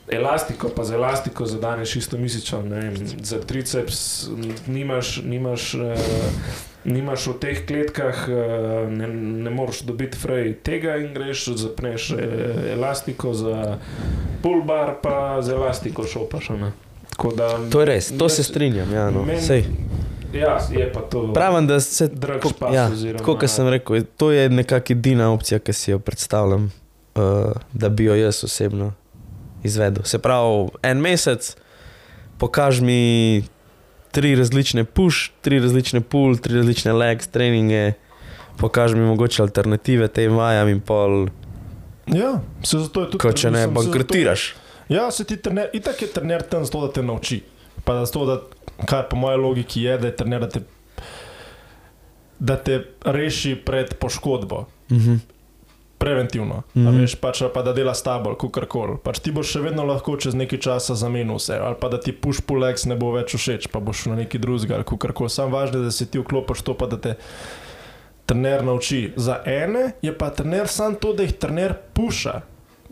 elastiko, 0.10 0.70
pa 0.70 0.84
z 0.84 0.92
elastiko 0.92 1.46
zadaneš 1.46 1.96
isto 1.96 2.18
mišico, 2.18 2.62
ne 2.62 2.80
vem, 2.80 2.94
za 3.22 3.40
triceps 3.40 4.28
nimaš, 4.68 5.22
nimaš 5.24 5.74
uh, 5.74 5.82
Nimaš 6.86 7.28
v 7.28 7.34
teh 7.34 7.66
kletkah, 7.66 8.28
eh, 8.28 8.34
ne, 8.88 9.08
ne 9.42 9.50
moreš 9.50 9.80
dobiti 9.82 10.18
frej 10.18 10.54
tega, 10.56 10.98
in 10.98 11.14
greš, 11.14 11.48
zapneš 11.58 12.12
eh, 12.12 12.20
elastiko 12.70 13.34
za 13.34 13.78
pulbar, 14.44 15.02
pa 15.02 15.42
z 15.42 15.50
elastiko 15.50 16.04
šopaš. 16.04 16.50
ne. 16.52 16.72
Da, 17.36 17.58
to 17.72 17.80
je 17.80 17.86
res, 17.86 18.12
to 18.14 18.30
se 18.30 18.42
jaz- 18.42 18.50
strinjam. 18.50 18.94
Ja, 18.94 19.10
no. 19.10 19.24
meni- 19.24 19.42
Sej. 19.42 19.66
Ja, 20.34 20.60
je 20.72 20.94
pa 20.94 21.02
to. 21.02 21.34
Pravim, 21.34 21.68
da 21.68 21.80
se 21.80 22.08
Drag 22.08 22.38
tako- 22.38 22.50
špas 22.50 22.74
ja, 22.76 22.86
oziroma- 22.86 23.18
Tako 23.18 23.36
kot 23.36 23.50
sem 23.50 23.68
rekel, 23.68 24.04
to 24.18 24.32
je 24.32 24.50
nekakšna 24.50 24.94
edina 24.94 25.32
opcija, 25.34 25.60
ki 25.60 25.74
si 25.74 25.92
jo 25.92 26.00
predstavljam, 26.00 26.70
uh, 27.16 27.22
da 27.74 27.90
bi 27.90 28.04
jo 28.04 28.16
jaz 28.16 28.44
osebno 28.44 28.94
izvedel. 29.66 30.04
Se 30.04 30.20
pravi, 30.20 30.70
en 30.84 30.98
mesec, 31.00 31.56
pokaž 32.38 32.80
mi 32.80 33.44
tri 34.12 34.36
različne 34.36 34.84
push, 34.86 35.32
tri 35.42 35.60
različne 35.60 36.02
pull, 36.02 36.38
tri 36.38 36.56
različne 36.56 36.94
legs, 36.94 37.28
treninge, 37.28 37.94
pokaž 38.56 38.94
mi 38.94 39.02
mogoče 39.02 39.42
alternative 39.42 40.08
tem 40.10 40.32
vajam 40.34 40.70
in 40.70 40.80
pol, 40.82 41.26
Ja, 42.08 42.36
se 42.62 42.78
zato 42.80 43.02
je 43.02 43.08
tudi. 43.08 43.18
ko 43.18 43.32
če 43.34 43.48
ne 43.48 43.52
mislim, 43.58 43.66
se 43.66 43.74
zato- 43.74 43.74
bankrotiraš. 43.84 44.42
Ja, 44.90 45.12
se 45.12 45.24
ti 45.24 45.38
trener, 45.38 45.70
itak 45.74 45.98
je 46.00 46.08
trener 46.10 46.44
tam 46.44 46.62
zato, 46.62 46.82
da 46.82 46.94
te 46.94 47.02
nauči. 47.02 47.42
Pa 47.84 47.94
da 47.94 48.06
zato, 48.06 48.26
da, 48.26 48.36
kar 48.86 49.08
po 49.10 49.16
moji 49.16 49.38
logiki 49.38 49.82
je, 49.82 49.98
da 49.98 50.08
je 50.08 50.16
trener, 50.16 50.42
da 50.42 50.50
te, 50.50 50.60
da 52.40 52.56
te 52.58 52.76
reši 53.04 53.56
pred 53.58 53.96
poškodbo. 53.96 54.66
Mhm. 54.92 55.16
Preventivno, 55.98 56.64
mm. 56.74 56.82
-hmm. 56.88 57.00
veš, 57.02 57.16
pač, 57.16 57.44
pa 57.54 57.62
da 57.62 57.74
dela 57.74 57.94
s 57.94 58.04
tabo, 58.04 58.36
kako 58.36 58.66
koli. 58.68 58.98
Pač 59.04 59.20
ti 59.20 59.32
boš 59.32 59.48
še 59.48 59.60
vedno 59.60 59.84
lahko 59.84 60.18
čez 60.18 60.36
nekaj 60.36 60.60
časa 60.60 60.96
zamenil 60.96 61.36
vse, 61.36 61.56
ali 61.56 61.76
pa 61.80 61.90
da 61.90 62.00
ti 62.00 62.12
push 62.12 62.42
pulex 62.42 62.86
ne 62.86 62.96
bo 62.96 63.12
več 63.12 63.36
všeč, 63.36 63.68
pa 63.72 63.80
boš 63.80 64.06
na 64.06 64.16
neki 64.16 64.38
drugi, 64.38 64.74
ali 64.74 64.84
kako 64.84 65.14
koli. 65.14 65.30
Sam 65.30 65.52
važno 65.52 65.80
je, 65.80 65.86
da 65.86 65.92
se 65.92 66.06
ti 66.06 66.20
vklopiš 66.20 66.62
to, 66.62 66.74
pa 66.74 66.86
da 66.86 66.98
te 66.98 67.16
trener 68.26 68.64
nauči. 68.64 69.14
Za 69.16 69.42
ene 69.46 69.92
je 70.02 70.18
pa 70.18 70.30
trener 70.30 70.68
sam 70.68 70.96
to, 70.96 71.14
da 71.14 71.24
jih 71.24 71.34
trener 71.34 71.74
puša, 71.94 72.42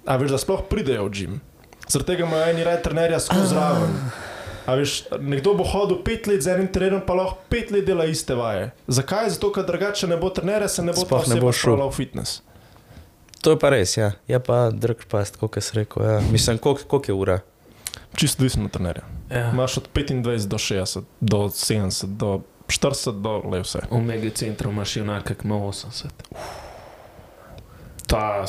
a 0.05 0.15
veš, 0.15 0.31
da 0.31 0.37
sploh 0.37 0.63
pridejo 0.69 1.05
v 1.05 1.09
gim. 1.09 1.41
Zaradi 1.87 2.07
tega 2.07 2.25
imajo 2.25 2.51
eni 2.51 2.63
raj 2.63 2.81
trenerja 2.81 3.19
skozi 3.19 3.47
zraven. 3.47 3.97
A 4.65 4.75
veš, 4.79 5.03
nekdo 5.19 5.53
bo 5.59 5.65
hodil 5.67 5.99
pet 6.03 6.27
let 6.27 6.43
z 6.43 6.53
enim 6.55 6.69
trenerom, 6.71 7.01
pa 7.03 7.13
lahko 7.13 7.41
pet 7.51 7.71
let 7.71 7.83
dela 7.85 8.05
iste 8.07 8.35
vaje. 8.35 8.71
Zakaj? 8.87 9.33
Zato, 9.35 9.51
ker 9.51 9.67
drugače 9.67 10.07
ne 10.07 10.17
bo 10.17 10.29
trenerja, 10.31 10.67
se 10.71 10.85
ne 10.85 10.95
bo 10.95 11.03
Sploh 11.03 11.27
ne 11.27 11.39
bo 11.41 11.51
šel. 11.51 11.75
spravila 11.75 11.89
v 11.91 11.95
fitness. 11.97 12.39
To 13.43 13.51
je 13.51 13.59
pa 13.59 13.69
res, 13.69 13.97
ja. 13.97 14.11
Je 14.23 14.39
pa 14.39 14.71
drug 14.71 15.03
past, 15.05 15.35
kot 15.35 15.59
si 15.59 15.75
rekel. 15.75 16.03
Ja. 16.03 16.21
Mislim, 16.31 16.57
koliko 16.57 17.01
je 17.07 17.13
ura? 17.13 17.39
Čisto 18.15 18.39
odvisno 18.39 18.65
od 18.65 18.71
trenerja. 18.71 19.03
Ja. 19.29 19.49
Imaš 19.51 19.77
od 19.77 19.89
25 19.93 20.47
do 20.47 20.57
60, 20.57 21.01
do 21.19 21.37
70, 21.49 22.05
do 22.07 22.41
40, 22.67 23.21
do 23.21 23.41
le 23.43 23.59
vse. 23.59 23.79
V 23.91 23.99
megacentru 23.99 24.71
imaš 24.71 24.97
junaka, 24.97 25.33
ki 25.33 25.43
ima 25.43 25.55
80. 25.57 26.05
Ta, 28.07 28.45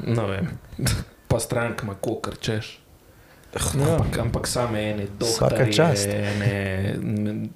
ne 0.00 0.26
vem, 0.26 0.48
pa 1.28 1.40
strank 1.40 1.82
ima 1.82 1.94
kokr 1.94 2.36
češ. 2.36 2.78
Ja. 3.74 3.96
Ampak, 3.96 4.18
ampak 4.18 4.46
same 4.46 4.90
ene 4.90 5.06
Vsaka 5.16 5.48
doktorje, 5.48 5.72
čast. 5.72 6.06
ene 6.06 6.94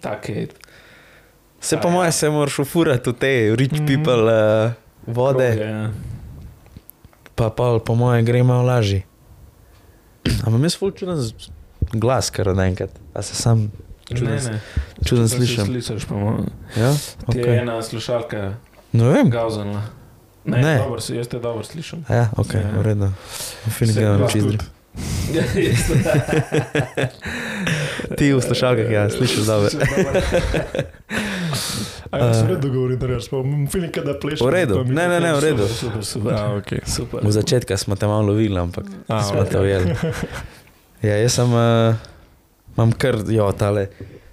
take 0.00 0.46
Se 1.60 1.76
A 1.76 1.80
po 1.80 1.88
ja. 1.88 1.92
mojem 1.92 2.12
se 2.12 2.30
moraš 2.30 2.58
ufurati 2.58 3.10
v 3.10 3.12
te 3.12 3.32
rich 3.56 3.72
Mhm. 3.72 3.86
people 3.86 4.22
uh, 4.24 4.72
vode, 5.06 5.50
kroge, 5.50 5.60
ja. 5.62 5.90
Pa 7.40 7.50
pa 7.50 7.80
po 7.80 7.94
mojem 7.94 8.22
gre 8.22 8.42
malo 8.42 8.62
lažje. 8.62 9.02
Ampak 10.44 10.62
jaz 10.62 10.76
ful 10.76 10.90
čuden 10.90 11.16
z- 11.16 11.48
glas, 11.92 12.30
kar 12.30 12.46
od 12.46 12.60
enkrat. 12.60 12.90
A 13.14 13.22
se 13.22 13.34
sam 13.34 13.72
čuden, 14.08 14.36
Ne, 14.36 14.42
ne. 14.42 14.60
čuden 15.00 15.24
se 15.24 15.36
slišim. 15.36 15.66
Slišiš, 15.66 16.04
pa 16.04 16.14
mo- 16.14 16.44
Ja? 16.76 16.92
ti 17.26 17.38
je 17.38 17.40
Okay. 17.40 17.58
ena 17.58 17.80
slušalka 17.80 18.54
Ne 18.92 19.06
vem. 19.06 19.30
gauzana. 19.30 19.82
Ne, 20.44 20.52
Ne. 20.52 20.64
ne. 20.64 20.78
Dobro, 20.78 21.00
jaz 21.08 21.28
te 21.28 21.38
dobro 21.38 21.62
slišim. 21.62 22.04
Ja, 22.06 22.30
ok, 22.36 22.54
Ja. 22.54 22.60
v 22.72 22.82
redu. 22.82 23.12
Finik, 23.68 23.94
Se 23.94 23.96
da 23.96 24.06
imam 24.06 24.26
isto. 24.26 24.64
Ti 28.16 28.24
v 28.30 28.38
slušalkah, 28.38 28.86
ja, 28.86 29.08
slišiš 29.08 29.40
dobro. 29.40 29.70
A 32.10 32.18
ja, 32.18 32.34
se 32.34 32.40
Eh. 32.40 32.44
v 32.44 32.48
redu 32.48 32.72
govori, 32.72 32.96
da 32.96 33.06
rečeš, 33.06 33.28
feeling, 33.70 33.94
da 34.04 34.14
plešeš. 34.18 34.46
V 34.46 34.50
redu. 34.50 34.84
Ne, 34.84 35.08
ne, 35.08 35.20
ne, 35.20 35.34
v 35.34 35.40
redu. 35.40 35.68
Super, 35.68 36.04
super. 36.04 36.34
A, 36.34 36.56
ok. 36.56 36.72
super. 36.96 37.20
V 37.22 37.30
začetku 37.32 37.76
smo 37.76 37.96
te 37.96 38.06
malo 38.06 38.26
lovili, 38.26 38.58
ampak 38.58 38.84
A, 39.08 39.22
smo 39.22 39.40
ok. 39.40 39.48
te 39.48 39.60
ujeli. 39.60 39.94
Ja, 41.02 41.16
jaz 41.16 41.32
sem, 41.32 41.48
uh, 41.48 41.96
imam 42.76 42.92
kar, 42.92 43.16
jo, 43.28 43.46
tale 43.56 43.86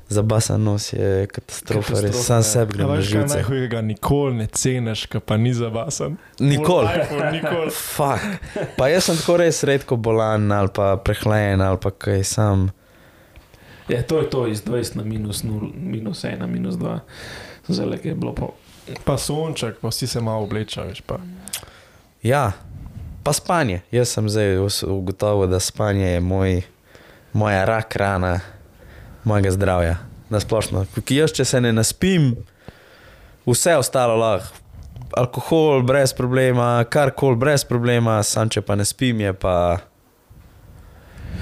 zabasan 0.10 0.64
nos 0.64 0.94
je 0.94 1.28
katastrofa, 1.32 1.94
res 1.94 2.02
Katastrofa, 2.02 2.24
sam 2.24 2.38
ja. 2.38 2.44
sebi 2.44 2.78
na 2.78 2.86
veš, 2.86 3.12
kaj 3.14 3.26
najhujega, 3.28 3.82
nikoli 3.82 4.36
ne 4.36 4.48
ceniš, 4.48 5.06
ka 5.12 5.20
pa 5.20 5.38
ni 5.38 5.54
zabasen. 5.54 6.18
Nikoli. 6.40 6.88
Nikoli. 7.32 7.72
Fak. 7.96 8.20
Pa 8.78 8.88
jaz 8.88 9.08
sem 9.08 9.20
tako 9.20 9.38
res 9.44 9.64
redko 9.64 9.96
bolan 9.96 10.52
ali 10.52 10.72
pa 10.76 10.96
prehlajen 11.00 11.62
ali 11.62 11.80
pa 11.80 11.92
kaj 11.92 12.24
sam. 12.24 12.70
Ja, 13.88 14.04
to 14.04 14.20
je 14.20 14.30
to 14.30 14.48
iz 14.48 14.64
20 14.64 14.96
na 15.00 15.04
minus 15.04 15.44
0, 15.44 15.72
minus 15.76 16.24
1, 16.24 16.48
minus 16.48 16.76
2. 16.76 17.00
Zelo 17.68 17.98
je 18.04 18.16
bilo 18.16 18.34
pa. 18.34 18.48
Pa 19.04 19.18
sonček, 19.18 19.80
pa 19.82 19.88
vsi 19.88 20.08
se 20.08 20.22
malo 20.22 20.50
pa. 21.06 21.18
Ja, 22.24 22.52
pa 23.24 23.34
spanje. 23.34 23.82
Jaz 23.92 24.10
sem 24.10 24.30
zdaj 24.30 24.58
ugotovil, 24.88 25.48
da 25.48 25.60
spanje 25.60 26.06
je 26.06 26.20
moj, 26.20 26.62
moja 27.34 27.66
rak 27.66 27.96
rana 27.96 28.40
mojega 29.24 29.52
zdravja. 29.52 29.98
Na 30.30 30.40
splošno. 30.40 30.86
Ki 31.06 31.22
jaz, 31.22 31.32
če 31.36 31.46
se 31.46 31.62
ne 31.62 31.74
naspim, 31.74 32.34
vse 33.48 33.78
ostalo 33.80 34.16
lahko. 34.20 34.64
Alkohol 35.18 35.86
brez 35.88 36.12
problema, 36.14 36.84
karkoli 36.90 37.38
brez 37.40 37.64
problema, 37.64 38.18
sam 38.24 38.50
če 38.52 38.62
pa 38.62 38.76
ne 38.76 38.86
spim, 38.86 39.22
je 39.24 39.32
pa. 39.34 39.54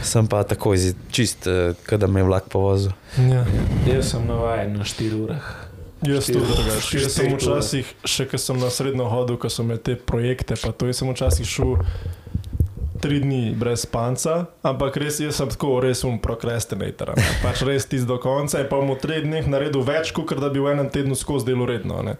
Sem 0.05 0.27
pa 0.29 0.43
tako 0.43 0.75
čist, 1.11 1.47
eh, 1.47 1.97
da 1.97 2.07
me 2.07 2.19
je 2.19 2.27
vlak 2.27 2.49
povozil. 2.51 2.91
Ja. 3.17 3.45
Jaz 3.87 4.11
sem 4.11 4.27
navaden 4.27 4.77
na 4.77 4.85
4 4.85 5.21
urah. 5.23 5.65
Jaz 6.01 6.27
tudi 6.27 6.45
drugače. 6.45 6.99
Jaz 6.99 7.15
sem 7.15 7.31
včasih, 7.31 7.93
še 8.03 8.27
ko 8.29 8.39
sem 8.41 8.59
na 8.59 8.69
srednjo 8.73 9.07
hodil, 9.09 9.39
ko 9.39 9.49
so 9.49 9.63
me 9.63 9.77
te 9.77 9.95
projekte, 9.95 10.57
pa 10.59 10.73
to 10.75 10.89
jaz 10.89 10.99
sem 11.01 11.11
včasih 11.11 11.47
šel 11.47 11.75
tri 13.01 13.19
dni 13.19 13.53
brez 13.59 13.83
spanca, 13.85 14.47
ampak 14.65 14.97
res 14.99 15.19
jaz 15.21 15.39
sem 15.39 15.51
tako 15.51 15.79
res 15.83 16.03
um 16.07 16.17
prokrastinator. 16.21 17.13
Pač 17.43 17.63
res 17.67 17.87
tisti 17.87 18.07
do 18.09 18.17
konca 18.21 18.63
in 18.63 18.69
pa 18.71 18.79
bom 18.81 18.95
v 18.95 18.99
treh 19.01 19.23
dneh 19.23 19.47
naredil 19.51 19.85
več, 19.87 20.11
kot 20.15 20.35
da 20.41 20.51
bi 20.51 20.63
v 20.63 20.75
enem 20.75 20.91
tednu 20.91 21.17
skozi 21.17 21.51
delo 21.51 21.67
redno. 21.69 22.01
Ne. 22.05 22.17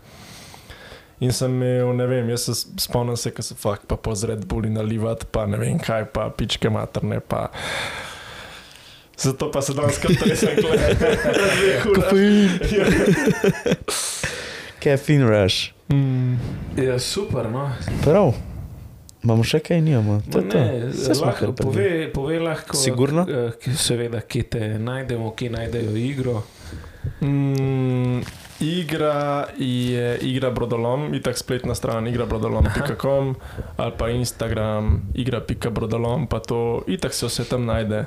In 1.24 1.32
sem 1.32 1.52
imel, 1.52 1.94
ne 1.96 2.06
vem, 2.12 2.28
jaz 2.34 2.50
se 2.50 2.56
spomnim 2.84 3.16
se, 3.20 3.32
ko 3.32 3.44
sem 3.46 3.58
fakt 3.60 3.88
pa 3.88 3.96
pozred 3.96 4.44
boli 4.48 4.70
nalivati, 4.72 5.28
pa 5.32 5.46
ne 5.48 5.60
vem 5.62 5.80
kaj, 5.80 6.10
pa 6.16 6.28
pičke 6.30 6.72
materne, 6.72 7.22
pa... 7.24 7.48
Zato 9.18 9.48
pa 9.50 9.62
se 9.62 9.74
danes 9.74 9.98
kar 9.98 10.12
tresem, 10.14 10.50
Kofein. 11.86 12.50
Caffeine 14.80 15.26
rush. 15.26 15.72
Mm. 15.88 16.34
Ja, 16.78 17.00
super, 17.00 17.48
no. 17.48 17.70
Prav. 18.04 18.34
Imamo 19.24 19.44
še 19.44 19.60
kaj, 19.60 19.80
nimamo. 19.82 20.20
To 20.28 20.38
je 20.38 20.50
to. 20.50 20.60
Ne, 20.60 20.90
smo 20.94 21.26
lahko, 21.26 21.54
pove, 21.54 21.86
pove 22.14 22.40
lahko. 22.40 22.78
Sigurno? 22.78 23.24
eh, 23.24 23.56
ki- 23.56 23.74
Seveda, 23.76 24.20
kje 24.22 24.44
te 24.46 24.60
najdemo, 24.80 25.32
kje 25.32 25.50
najdejo 25.52 25.96
igro. 25.98 26.44
Mm, 27.22 28.22
igra 28.60 29.16
je 29.58 30.06
igra 30.24 30.50
brodolom, 30.52 31.14
itak 31.14 31.38
spletna 31.38 31.74
stran 31.74 32.08
igrabrodolom.com 32.08 33.36
ali 33.78 33.94
pa 33.98 34.10
Instagram 34.12 34.88
igra.brodolom, 35.16 36.28
pa 36.28 36.40
to 36.42 36.60
itak 36.88 37.14
se 37.14 37.26
vse 37.26 37.44
tam 37.46 37.66
najde. 37.66 38.06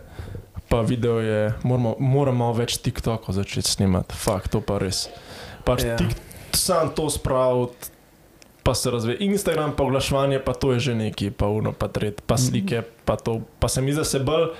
Pa 0.69 0.81
video 0.85 1.21
je, 1.21 1.53
moramo, 1.65 1.97
moramo 1.99 2.53
več 2.53 2.77
TikTokov 2.85 3.35
začeti 3.35 3.71
snimati, 3.71 4.17
fakt, 4.17 4.53
to 4.53 4.61
pa 4.61 4.77
res. 4.79 5.09
Pač 5.65 5.85
Ja. 5.85 5.89
ja. 5.89 5.97
tik, 5.97 6.13
sam 6.53 6.93
to 6.93 7.09
spraviti, 7.11 7.89
pa 8.63 8.75
se 8.75 8.91
razvije. 8.91 9.17
Instagram, 9.25 9.73
pa 9.77 9.85
oglaševanje, 9.85 10.39
pa 10.45 10.53
to 10.53 10.73
je 10.77 10.81
že 10.81 10.95
neki, 10.95 11.31
pa 11.31 11.49
uno, 11.49 11.73
pa 11.73 11.89
tret, 11.89 12.21
pa 12.27 12.37
slike, 12.37 12.83
pa 13.05 13.17
to. 13.17 13.41
Pa 13.59 13.69
se 13.69 13.81
mi 13.81 13.93
zdi, 13.93 14.01
da 14.01 14.05
se 14.05 14.21
bolj, 14.21 14.53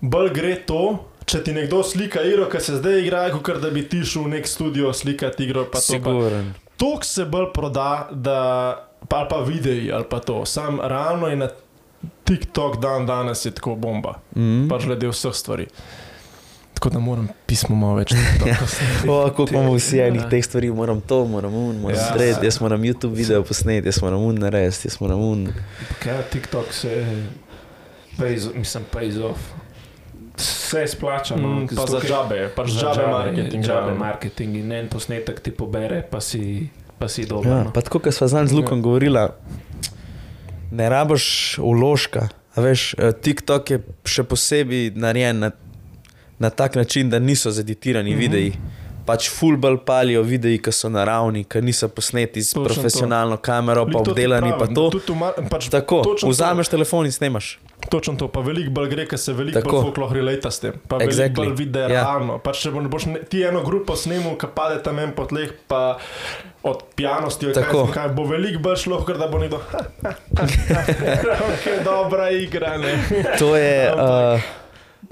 bolj 0.00 0.30
gre 0.30 0.54
to, 0.66 1.02
če 1.26 1.42
ti 1.44 1.52
nekdo 1.52 1.82
slika 1.82 2.22
igro, 2.22 2.46
ki 2.46 2.60
se 2.62 2.78
zdaj 2.78 3.00
igra, 3.02 3.24
kot 3.34 3.58
da 3.58 3.70
bi 3.74 3.82
ti 3.88 4.04
šel 4.06 4.28
v 4.28 4.38
nek 4.38 4.46
studio 4.46 4.92
slikati 4.92 5.48
igro. 5.48 5.66
Pa 5.66 5.82
to, 5.82 5.98
pa, 5.98 6.12
Siguren. 6.12 6.54
to 6.76 6.98
se 7.02 7.24
bolj 7.26 7.50
proda, 7.54 8.06
da, 8.12 8.38
pa, 9.08 9.24
ali 9.24 9.28
pa 9.34 9.42
videi 9.42 9.90
ali 9.92 10.06
pa 10.06 10.22
to. 10.22 10.44
Sam 10.46 10.78
ravno 10.78 11.26
je 11.26 11.36
na 11.42 11.50
TikTok 12.24 12.76
dan 12.76 13.06
danes 13.06 13.44
je 13.44 13.50
tako 13.50 13.74
bomba, 13.76 14.14
Mm. 14.34 14.68
pač 14.68 14.84
glede 14.84 15.08
vseh 15.08 15.34
stvari. 15.34 15.66
Tako 16.74 16.90
da 16.90 16.98
moram 16.98 17.28
pismo 17.46 17.76
malo 17.76 17.94
več. 17.94 18.12
Kako 19.26 19.46
imamo 19.50 19.74
vsi 19.74 19.96
Ja. 19.96 20.06
enih 20.06 20.22
teh 20.30 20.44
stvari, 20.44 20.70
moram 20.70 21.00
to, 21.00 21.24
moram 21.24 21.54
un, 21.54 21.76
moram 21.76 21.96
Ja. 21.96 22.02
ja. 22.02 22.12
tret, 22.12 22.42
jaz 22.42 22.60
moram 22.60 22.82
YouTube 22.82 23.14
video 23.14 23.42
posneti, 23.42 23.88
jaz 23.88 24.02
moram 24.02 24.20
un 24.20 24.34
narediti, 24.34 24.88
jaz 24.88 25.00
moram 25.00 25.20
un. 25.20 25.48
Kaj 26.02 26.22
TikTok 26.30 26.72
se, 26.72 26.90
pays, 28.18 28.48
mislim, 28.54 28.84
pays 28.92 29.16
off. 29.18 29.40
Vse 30.36 30.86
splača, 30.88 31.36
no, 31.36 31.48
Mm, 31.48 31.66
pa 31.76 31.86
za 31.86 32.00
džabe, 32.00 32.48
pač 32.56 32.68
za 32.70 32.80
džabe 32.80 33.06
marketing. 33.06 33.64
Džabe 33.64 33.92
ja. 33.92 33.98
marketing 33.98 34.56
in 34.56 34.72
en 34.72 34.88
posnetek 34.88 35.40
ti 35.40 35.50
pobere, 35.50 36.02
pa 36.02 36.20
si, 36.20 36.68
pa 36.98 37.08
si 37.08 37.24
dober. 37.24 37.46
Ja, 37.48 37.62
no. 37.64 37.72
pa 37.72 37.80
tako, 37.80 37.98
kot 37.98 38.14
sva 38.14 38.26
z 38.28 38.52
Lukom 38.52 38.82
govorila, 38.82 39.28
ne 40.74 40.88
rabiš 40.88 41.58
uložka. 41.58 42.28
Veš, 42.56 42.94
eh, 42.98 43.12
TikTok 43.12 43.70
je 43.70 43.78
še 44.06 44.24
posebej 44.26 44.92
narejen 44.94 45.38
na, 45.38 45.50
na 46.38 46.50
tak 46.50 46.74
način, 46.74 47.10
da 47.10 47.18
niso 47.18 47.50
zeditirani 47.50 48.10
mm 48.10 48.16
-hmm. 48.16 48.20
videi. 48.20 48.52
Pač 49.04 49.26
fullball 49.28 49.76
palijo 49.78 50.22
videi, 50.22 50.56
ki 50.56 50.72
so 50.72 50.88
naravni, 50.88 51.42
ki 51.44 51.60
niso 51.60 51.88
posneti 51.88 52.40
s 52.40 52.50
Točno 52.50 52.64
to. 52.64 52.74
profesionalno 52.74 53.36
kamero, 53.36 53.84
pa 53.84 53.90
Glih 53.90 53.98
to 53.98 54.04
ti 54.04 54.10
obdelani, 54.10 54.52
pa 54.52 54.66
to. 54.66 54.84
Pač 55.50 55.68
Tako, 55.68 55.98
točno 56.02 56.26
to. 56.26 56.30
vzameš 56.30 56.68
telefon 56.68 57.04
in 57.04 57.12
snemaš. 57.12 57.58
Točno 57.84 58.16
to, 58.16 58.28
pa 58.28 58.40
veliko 58.40 58.70
bolj 58.70 58.88
gre, 58.88 59.04
ker 59.04 59.18
se 59.18 59.32
veliko 59.32 59.60
bolj 59.60 59.82
folk 59.82 59.98
lahko 59.98 60.14
relata 60.14 60.48
s 60.48 60.58
tem. 60.58 60.72
Pa 60.88 60.96
veliko 60.96 61.12
Exactly. 61.12 61.36
bolj 61.36 61.52
vidi, 61.52 61.70
da 61.70 61.80
je 61.80 61.84
Ja. 61.84 62.00
realno. 62.00 62.38
Pač 62.38 62.62
če 62.62 62.70
boš 62.70 63.06
ne, 63.06 63.20
ti 63.22 63.42
eno 63.42 63.60
grupo 63.60 63.92
snemal, 63.94 64.36
ki 64.36 64.46
pade 64.48 64.80
tam 64.80 64.98
en 64.98 65.12
po 65.12 65.26
tleh, 65.26 65.52
pa 65.68 65.98
od 66.62 66.82
pijanosti, 66.96 67.46
ali 67.46 67.54
kaj, 67.54 67.92
kaj, 67.92 68.08
bo 68.10 68.24
veliko 68.24 68.62
bolj 68.62 68.76
šlo, 68.78 69.04
ker 69.04 69.18
da 69.18 69.28
bo 69.28 69.36
nekdo. 69.36 69.60
okay, 71.44 71.84
dobra 71.84 72.30
igra, 72.30 72.78
ne. 72.78 73.04
To 73.38 73.52
je. 73.54 73.90
Ampak- 73.90 74.34
Uh, 74.34 74.62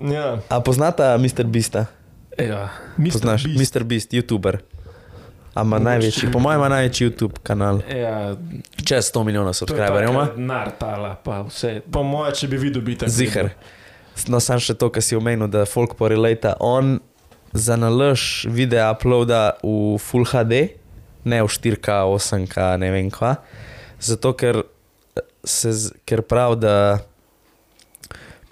Ja, 0.02 0.38
a 0.48 0.58
poznata 0.58 1.14
Mr. 1.14 1.44
Beasta? 1.44 1.86
Ja. 2.38 2.68
Poznaš, 3.12 3.44
Beast. 3.44 3.74
Mr. 3.74 3.84
Beast, 3.84 4.12
YouTuber. 4.12 4.58
Ama 5.54 5.78
največji, 5.78 6.30
po 6.32 6.40
mojem, 6.40 6.60
največji 6.60 7.10
YouTube 7.10 7.42
kanal. 7.44 7.82
Ja, 7.92 8.36
Čez 8.84 9.12
100 9.12 9.24
milijonov 9.24 9.52
subscriberjev 9.52 10.10
ima. 10.10 10.28
Nartala, 10.36 11.14
pa 11.24 11.42
vse. 11.44 11.82
Po 11.92 12.02
moje, 12.02 12.32
če 12.40 12.48
bi 12.48 12.56
videl, 12.56 12.82
bi 12.82 12.96
tako. 12.96 13.12
Ziher. 13.12 13.52
No, 14.32 14.40
sam 14.40 14.60
še 14.60 14.74
to, 14.80 14.88
kar 14.92 15.04
si 15.04 15.16
omenil, 15.16 15.50
da 15.52 15.66
folk 15.68 15.92
porelata. 16.00 16.54
On 16.60 16.96
za 17.52 17.76
nalož 17.76 18.46
videa 18.48 18.88
uploada 18.96 19.58
v 19.60 20.00
Full 20.00 20.24
HD, 20.32 20.62
ne 21.28 21.42
v 21.44 21.52
4K, 21.52 22.00
8K, 22.16 22.72
ne 22.80 22.88
vem 22.94 23.12
kva. 23.12 23.36
Zato, 24.00 24.32
ker, 24.32 24.62
se, 25.44 25.72
ker 26.08 26.24
prav, 26.24 26.56
da 26.56 26.74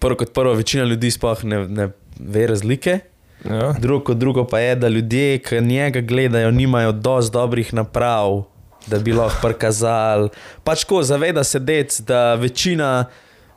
prvo 0.01 0.20
kot 0.20 0.36
prvo, 0.36 0.52
večina 0.61 0.85
ljudi 0.85 1.11
sploh 1.16 1.48
ne, 1.48 1.65
ne 1.69 1.89
ve 2.20 2.44
razlike. 2.52 3.01
Ja. 3.45 3.73
Drugo 3.79 4.15
drugo 4.15 4.45
pa 4.45 4.59
je, 4.59 4.75
da 4.77 4.89
ljudje, 4.89 5.39
ki 5.39 5.61
njega 5.61 6.01
gledajo, 6.01 6.51
nimajo 6.51 6.93
dosti 6.93 7.33
dobrih 7.33 7.75
naprav, 7.75 8.43
da 8.87 8.99
bi 8.99 9.12
lahko 9.12 9.49
prikazali. 9.49 10.29
Pač 10.65 10.85
ko 10.85 11.03
zaveda 11.03 11.45
se 11.45 11.59
dec, 11.59 12.01
da 12.01 12.35
večina 12.35 13.05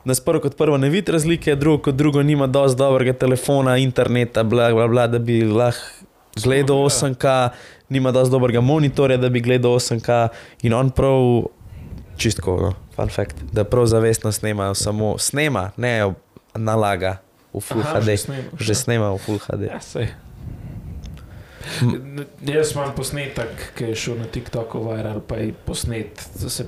nas 0.04 0.20
prvo 0.20 0.40
kot 0.40 0.56
prvo 0.56 0.78
ne 0.78 0.88
vidi 0.88 1.12
razlike, 1.12 1.56
drugo 1.56 1.82
kot 1.82 1.94
drugo 1.94 2.22
nima 2.22 2.46
dosti 2.46 2.78
dobrega 2.78 3.12
telefona, 3.12 3.76
interneta, 3.76 4.42
bla, 4.42 4.72
bla, 4.72 4.88
bla, 4.88 5.06
da 5.06 5.18
bi 5.18 5.42
lahko 5.44 6.04
gledal 6.44 6.76
Ja. 6.76 6.84
8K, 6.84 7.48
nima 7.88 8.12
dosti 8.12 8.32
dobrega 8.32 8.60
monitorja, 8.60 9.16
da 9.16 9.28
bi 9.28 9.40
gledal 9.40 9.72
8K 9.72 10.28
in 10.62 10.74
on 10.74 10.90
prav. 10.90 11.44
Čistko, 12.16 12.56
no, 12.60 12.72
fun 12.96 13.08
fact, 13.08 13.36
da 13.52 13.64
prav 13.64 13.86
zavestno 13.86 14.32
snema, 14.32 14.74
samo 14.74 15.18
snema, 15.18 15.70
ne 15.76 16.12
nalaga 16.54 17.23
v 17.54 17.60
Full 17.60 17.80
Aha, 17.80 17.96
HD. 17.96 18.04
že 18.04 18.16
snemaš, 18.18 18.58
Že 18.58 18.72
ja. 18.72 18.76
snema 18.76 19.06
v 19.08 19.18
Full 19.18 19.38
HD. 19.40 19.62
Ja, 19.64 19.78
sej. 19.80 20.06
Jaz 22.42 22.72
imam 22.72 22.92
posnetek, 22.92 23.48
ki 23.72 23.84
je 23.84 23.94
šel 23.96 24.16
na 24.16 24.26
TikToku 24.26 24.78
viral, 24.80 25.20
pa 25.20 25.36
je 25.36 25.54
posnet. 25.56 26.12
Se, 26.36 26.66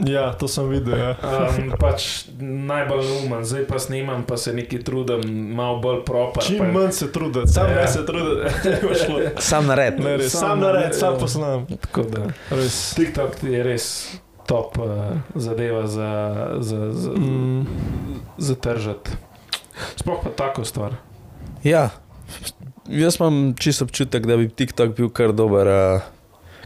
ja, 0.00 0.32
to 0.32 0.48
sem 0.48 0.64
videl. 0.66 0.96
Ja. 0.96 1.10
um, 1.20 1.74
pač 1.76 2.24
najbolj 2.40 3.04
neumen, 3.04 3.44
zdaj 3.44 3.66
pa 3.66 3.76
snimam, 3.76 4.22
pa 4.22 4.36
se 4.36 4.52
nekaj 4.52 4.80
trudim, 4.80 5.20
malo 5.52 5.76
bolj 5.78 6.00
proper. 6.04 6.40
Čim 6.42 6.58
pa, 6.58 6.70
manj 6.72 6.92
se 6.94 7.10
trudi, 7.10 7.44
sam 7.46 7.68
Ja. 7.68 7.76
ne 7.76 7.88
se 7.88 8.00
trudi, 8.02 8.32
da 8.64 8.76
bo 8.80 8.94
šlo. 8.96 9.18
Sam 9.38 9.66
nared. 9.66 10.00
Ne, 10.00 10.16
res, 10.16 10.32
Sam 10.32 10.40
sam 10.40 10.60
nared, 10.60 10.94
sam 10.94 11.12
ja. 11.12 11.18
poslam. 11.18 11.66
Tako 11.68 12.02
da 12.04 12.24
Res. 12.50 12.94
TikTok 12.94 13.42
je 13.44 13.62
res 13.62 13.86
top 14.46 14.78
uh, 14.78 14.88
zadeva 15.36 15.84
za, 15.86 16.10
za, 16.58 16.90
za, 16.90 17.10
Mm. 17.10 17.66
za 18.38 18.54
tržati. 18.56 19.10
Sploh 20.00 20.22
pa 20.24 20.32
tako 20.36 20.64
stvar. 20.64 20.96
Ja, 21.64 21.90
jaz 22.88 23.20
imam 23.20 23.54
čisto 23.58 23.84
občutek, 23.84 24.26
da 24.26 24.36
bi 24.40 24.48
TikTok 24.48 24.96
bil 24.96 25.10
kar 25.14 25.34
dober. 25.36 25.68
Uh, 25.68 26.08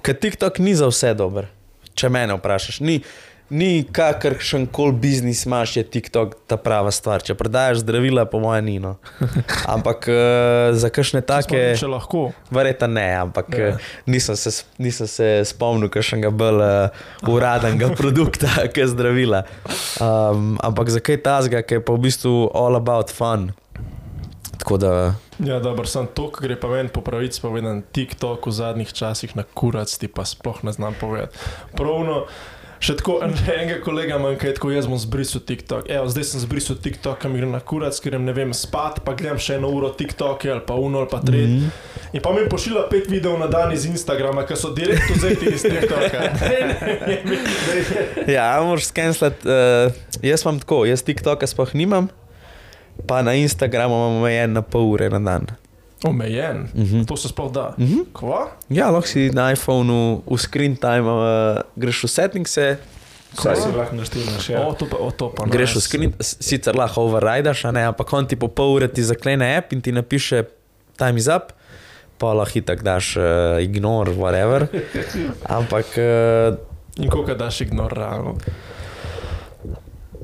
ker 0.05 0.19
TikTok 0.19 0.59
ni 0.62 0.74
za 0.78 0.89
vse 0.91 1.15
dober, 1.19 1.49
če 1.95 2.11
mene 2.12 2.36
vprašaš. 2.39 2.81
Ni, 2.85 3.01
ni 3.51 3.85
kakršen 3.93 4.66
koli 4.66 4.93
biznis 4.93 5.45
imaš, 5.47 5.77
je 5.77 5.83
TikTok 5.85 6.35
ta 6.47 6.57
prava 6.57 6.91
stvar. 6.91 7.23
Če 7.23 7.35
prodajaš 7.35 7.83
zdravila, 7.85 8.25
po 8.25 8.41
mojem, 8.41 8.65
ni. 8.65 8.79
No. 8.83 8.97
Ampak 9.75 10.09
uh, 10.09 10.73
za 10.77 10.89
kakšne 10.89 11.21
take, 11.27 11.75
Če 11.79 11.91
lahko. 11.91 12.31
verjetno 12.51 12.87
ne, 12.87 13.09
ampak 13.15 13.53
Ja. 13.55 13.66
ja. 13.66 13.77
nisem, 14.07 14.37
se, 14.37 14.65
nisem 14.79 15.07
se 15.07 15.29
spomnil 15.45 15.89
kakšnega 15.93 16.31
bolj 16.31 16.62
uh, 16.65 17.29
uradnega 17.29 17.93
produkta, 18.01 18.49
kot 18.75 18.91
zdravila. 18.91 19.45
Um, 20.01 20.57
ampak 20.65 20.91
za 20.91 21.01
kaj 21.05 21.21
tasga, 21.23 21.62
ki 21.62 21.79
je 21.79 21.85
pa 21.85 21.93
v 21.93 22.09
bistvu 22.09 22.49
all 22.55 22.77
about 22.77 23.12
fun. 23.12 23.53
Tako 24.59 24.77
da. 24.81 25.15
Ja, 25.45 25.59
dobro, 25.61 25.85
sem 25.87 26.07
to, 26.15 26.31
kar 26.33 26.47
gre 26.47 26.57
pa 26.57 26.71
meni 26.71 26.89
po 26.89 27.03
pravici 27.05 27.43
povedan, 27.43 27.83
TikTok 27.93 28.47
v 28.47 28.53
zadnjih 28.55 28.93
časih 28.95 29.35
na 29.37 29.43
kurac 29.45 29.91
ti 29.91 30.09
pa 30.09 30.25
sploh 30.25 30.62
ne 30.65 30.73
znam 30.73 30.95
povedati. 31.01 31.37
Pravno, 31.77 32.25
še 32.80 32.96
tako 33.01 33.18
en, 33.24 33.34
enega 33.55 33.80
kolega 33.84 34.18
manjka, 34.18 34.48
je 34.48 34.55
tako 34.59 34.70
jaz 34.74 34.88
bom 34.90 34.98
zbrisal 34.98 35.42
TikTok. 35.46 35.88
Evo, 35.90 36.09
zdaj 36.09 36.24
sem 36.30 36.42
zbrisal 36.42 36.78
TikTok, 36.82 37.18
kam 37.22 37.36
grem 37.36 37.52
na 37.55 37.60
kurac, 37.60 37.98
ker 38.01 38.14
grem, 38.14 38.24
ne 38.26 38.34
vem, 38.36 38.55
spat, 38.56 39.02
pa 39.05 39.14
gledam 39.18 39.40
še 39.40 39.59
eno 39.59 39.70
uro 39.74 39.90
TikTok 39.94 40.46
ali 40.51 40.64
pa 40.66 40.78
uno 40.78 41.02
ali 41.05 41.10
pa 41.10 41.20
tret. 41.24 41.48
Mm. 41.51 41.60
-hmm. 41.60 42.14
In 42.14 42.22
pa 42.22 42.32
mi 42.32 42.48
pošilja 42.48 42.86
pet 42.90 43.10
videov 43.10 43.38
na 43.38 43.46
dan 43.46 43.72
iz 43.72 43.86
Instagrama, 43.86 44.46
ki 44.46 44.56
so 44.56 44.70
direktno 44.70 45.16
vzeti 45.16 45.55
iz 45.55 45.62
TikToka. 45.62 46.20
Ja, 48.34 48.60
moraš 48.62 48.84
skenslati. 48.84 49.48
Uh, 49.48 49.92
jaz 50.22 50.42
imam 50.42 50.60
tako, 50.60 50.84
jaz 50.86 51.02
TikToka 51.02 51.46
sploh 51.46 51.74
nimam, 51.74 52.09
pa 53.06 53.22
na 53.22 53.34
Instagramu 53.34 53.94
imam 53.94 54.16
omejen 54.16 54.52
na 54.52 54.62
pol 54.62 54.92
ure 54.92 55.10
na 55.10 55.18
dan. 55.18 55.46
Omejen, 56.05 56.69
Uh 56.75 56.81
-huh. 56.83 57.07
to 57.07 57.16
se 57.16 57.29
sploh 57.29 57.53
da. 57.53 57.75
Uh 57.79 57.85
-huh. 57.85 58.05
Kva? 58.12 58.49
Ja, 58.69 58.91
lahko 58.91 59.09
si 59.09 59.31
na 59.31 59.53
iPhonu 59.53 60.23
v 60.27 60.39
screen 60.39 60.77
time 60.77 61.01
uh, 61.01 61.61
greš 61.77 62.05
v 62.05 62.09
settingse, 62.09 62.77
Vse 63.35 63.57
si 63.57 63.69
lahko 63.77 63.97
naštemaš. 63.97 64.51
Ja. 64.51 64.61
O, 64.66 64.75
to 64.75 64.87
pa, 64.87 64.97
o, 64.97 65.11
to 65.11 65.33
pa 65.35 65.47
greš 65.47 65.75
v 65.77 65.81
screen, 65.81 66.12
sicer 66.21 66.77
lahko 66.77 67.01
overridaš, 67.01 67.65
a 67.65 67.71
ne, 67.71 67.83
ampak 67.87 68.12
on 68.12 68.27
ti 68.27 68.37
po 68.37 68.49
pol 68.49 68.77
ure 68.77 68.89
ti 68.89 69.03
zaklene 69.03 69.57
app 69.57 69.73
in 69.73 69.83
ti 69.83 69.93
napiše 69.93 70.45
time 70.97 71.19
is 71.19 71.27
up. 71.27 71.53
Pa 72.19 72.31
lahko 72.33 72.59
itak 72.59 72.83
daš 72.83 73.16
uh, 73.16 73.59
ignore, 73.62 74.15
whatever. 74.15 74.69
Ampak 75.59 75.87
uh, 75.99 76.57
In 76.97 77.11
koliko 77.11 77.35
daš 77.35 77.61
ignoralno. 77.61 78.37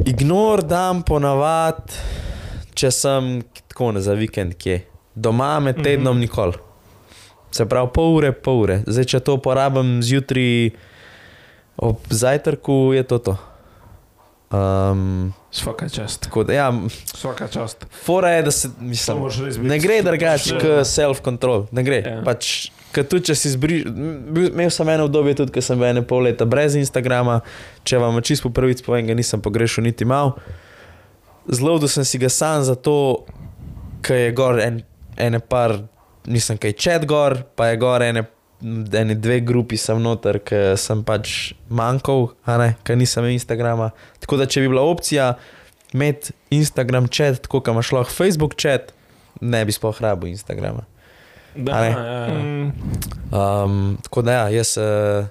Ignor 0.06 0.62
dam 0.62 1.02
ponavadi, 1.02 1.92
če 2.74 2.90
sem 2.90 3.42
tako 3.68 3.92
ne 3.92 4.00
za 4.00 4.14
vikend 4.14 4.54
kje. 4.54 4.84
Doma 5.20 5.60
med 5.60 5.76
tednom 5.76 6.14
Mhm. 6.14 6.20
nikoli. 6.20 6.56
Se 7.50 7.66
pravi, 7.66 7.90
pol 7.92 8.16
ure, 8.16 8.32
pol 8.34 8.60
ure. 8.60 8.82
Zdaj, 8.86 9.04
če 9.06 9.20
to 9.20 9.34
uporabim 9.34 10.00
zjutraj 10.00 10.70
ob 11.78 11.98
zajtrku, 12.10 12.92
je 12.94 13.02
to 13.04 13.18
to. 13.20 13.36
Um, 14.50 15.32
Svaka 15.50 15.88
čast. 15.88 16.22
tako 16.22 16.44
da, 16.44 16.52
ja, 16.52 16.72
Svaka 17.06 17.48
čast. 17.48 17.86
fora 17.96 18.30
je, 18.30 18.42
da 18.42 18.50
se, 18.50 18.68
mislim, 18.80 19.18
ne 19.62 19.78
gre 19.78 20.02
drugače 20.02 20.58
kot 20.58 20.86
self-control, 20.86 21.66
ne 21.70 21.82
gre. 21.82 22.02
Ja. 22.02 22.22
Pač 22.24 22.70
Ker 22.90 23.04
tudi, 23.06 23.22
če 23.22 23.34
si 23.36 23.50
zbriš, 23.50 23.84
imel 24.48 24.66
sem 24.68 24.88
eno 24.88 25.04
obdobje, 25.04 25.36
tudi 25.36 25.52
ko 25.52 25.62
sem 25.62 25.78
bil 25.78 25.86
ene 25.86 26.02
pol 26.02 26.24
leta 26.24 26.42
brez 26.44 26.74
Instagrama, 26.74 27.36
če 27.84 27.98
vam 27.98 28.18
čisto 28.18 28.48
po 28.48 28.52
prvič 28.52 28.82
povem, 28.82 29.06
ga 29.06 29.14
nisem 29.14 29.38
pogrešal 29.38 29.84
niti 29.84 30.02
mal. 30.04 30.32
Zelo 31.46 31.78
sem 31.86 32.02
si 32.02 32.18
ga 32.18 32.26
sam 32.28 32.64
zato, 32.64 33.26
ker 34.02 34.16
je 34.16 34.32
gor 34.32 34.58
en, 34.58 34.80
ene 35.20 35.40
par, 35.40 35.76
nisem 36.26 36.58
kaj 36.60 36.76
čet 36.80 37.06
gor, 37.08 37.40
pa 37.56 37.70
je 37.70 37.80
gor 37.80 38.04
ene, 38.04 38.24
ene 38.60 39.16
dve 39.16 39.40
grupi 39.44 39.78
sem 39.80 40.00
noter, 40.02 40.40
ker 40.44 40.76
sem 40.80 41.04
pač 41.06 41.52
manjkal, 41.68 42.30
a 42.44 42.58
ne, 42.60 42.70
ker 42.84 42.98
nisem 42.98 43.24
imel 43.24 43.38
Instagrama. 43.38 43.90
Tako 44.24 44.40
da, 44.40 44.48
če 44.50 44.64
bi 44.64 44.72
bila 44.72 44.84
opcija 44.88 45.34
imeti 45.94 46.34
Instagram 46.54 47.08
čet, 47.10 47.44
tako 47.46 47.60
kot 47.60 47.72
imaš 47.74 47.92
lahko 47.96 48.14
Facebook 48.14 48.56
čet, 48.60 48.94
ne 49.40 49.64
bi 49.66 49.74
sploh 49.74 50.00
rabil 50.02 50.32
Instagrama. 50.34 50.86
Da, 51.54 51.84
ja, 51.84 51.94
ja. 51.98 52.34
Mm, 52.38 53.10
Um, 53.30 53.98
tako 54.02 54.22
da, 54.22 54.32
ja, 54.32 54.48
jaz 54.48 54.76
uh, 54.78 55.26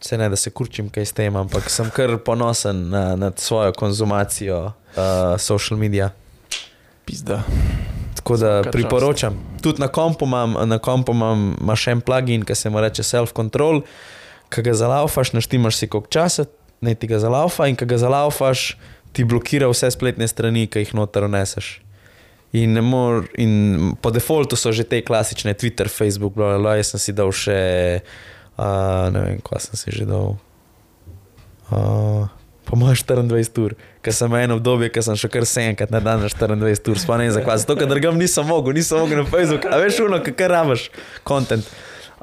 se 0.00 0.18
ne 0.18 0.28
da 0.28 0.36
se 0.36 0.50
kurčim 0.50 0.88
kaj 0.88 1.04
s 1.04 1.12
tem, 1.12 1.36
ampak 1.36 1.68
sem 1.70 1.90
kar 1.92 2.16
ponosen 2.24 2.88
na, 2.88 3.16
nad 3.16 3.38
svojo 3.38 3.72
konzumacijo 3.72 4.64
uh, 4.64 4.72
social 5.38 5.78
medija. 5.78 6.10
pizda. 7.04 7.42
Tako 8.14 8.36
da 8.36 8.60
Vsaka 8.60 8.70
priporočam. 8.70 9.38
Tudi 9.62 9.82
na 9.82 9.88
kompu 9.88 10.24
imam, 10.24 10.56
na 10.68 10.78
kompu 10.78 11.12
imam 11.12 11.54
ima 11.60 11.76
še 11.76 11.96
en 11.96 12.02
plugin, 12.04 12.44
ki 12.46 12.54
se 12.54 12.70
mu 12.70 12.82
reče 12.82 13.02
self-control, 13.02 13.82
ki 14.54 14.62
ga 14.62 14.74
zalaufaš, 14.78 15.32
naštimaš 15.34 15.80
si 15.80 15.88
koliko 15.90 16.12
časa, 16.14 16.46
ne 16.84 16.94
ti 16.94 17.10
ga 17.10 17.18
zalaufa 17.18 17.66
in 17.70 17.78
ki 17.78 17.88
ga 17.90 17.98
zalaufaš, 17.98 18.74
ti 19.14 19.24
blokira 19.24 19.70
vse 19.70 19.90
spletne 19.94 20.28
strani, 20.30 20.66
ki 20.70 20.84
jih 20.84 20.94
noter 20.98 21.26
uneseš. 21.26 21.78
In, 22.54 22.78
mor, 22.86 23.24
in 23.34 23.94
po 23.98 24.12
defaultu 24.14 24.54
so 24.54 24.70
že 24.70 24.86
te 24.86 25.00
klasične 25.02 25.56
Twitter, 25.58 25.90
Facebook, 25.90 26.36
bla, 26.38 26.54
bla, 26.54 26.58
bla. 26.62 26.76
jaz 26.78 26.94
sem 26.94 27.02
si 27.02 27.14
dal 27.16 27.34
še, 27.34 27.58
uh, 28.54 29.10
ne 29.10 29.24
vem, 29.24 29.40
kaj 29.42 29.66
sem 29.66 29.80
si 29.80 29.94
že 29.96 30.06
dal. 30.06 30.36
Uh, 31.74 32.30
po 32.62 32.78
mojem 32.78 32.94
24 32.94 33.64
ur, 33.64 33.74
ker 34.04 34.14
sem 34.14 34.28
imel 34.28 34.44
eno 34.44 34.58
obdobje, 34.60 34.90
ker 34.92 35.04
sem 35.06 35.16
še 35.18 35.30
kar 35.32 35.46
7 35.48 35.78
krat 35.80 35.92
na 35.94 36.00
dan 36.04 36.20
na 36.20 36.28
24 36.28 36.92
ur, 36.92 37.00
spomnim 37.00 37.30
se 37.32 37.38
zakaj. 37.38 37.62
Zato, 37.64 37.76
ker 37.80 37.88
drugam 37.88 38.20
nisem 38.20 38.46
mogel, 38.48 38.76
nisem 38.76 39.00
mogel 39.00 39.22
na 39.22 39.26
Facebook, 39.28 39.64
a 39.64 39.80
veš, 39.80 40.02
uno, 40.04 40.20
kaj 40.24 40.50
rabiš, 40.52 40.88
kontent. 41.24 41.70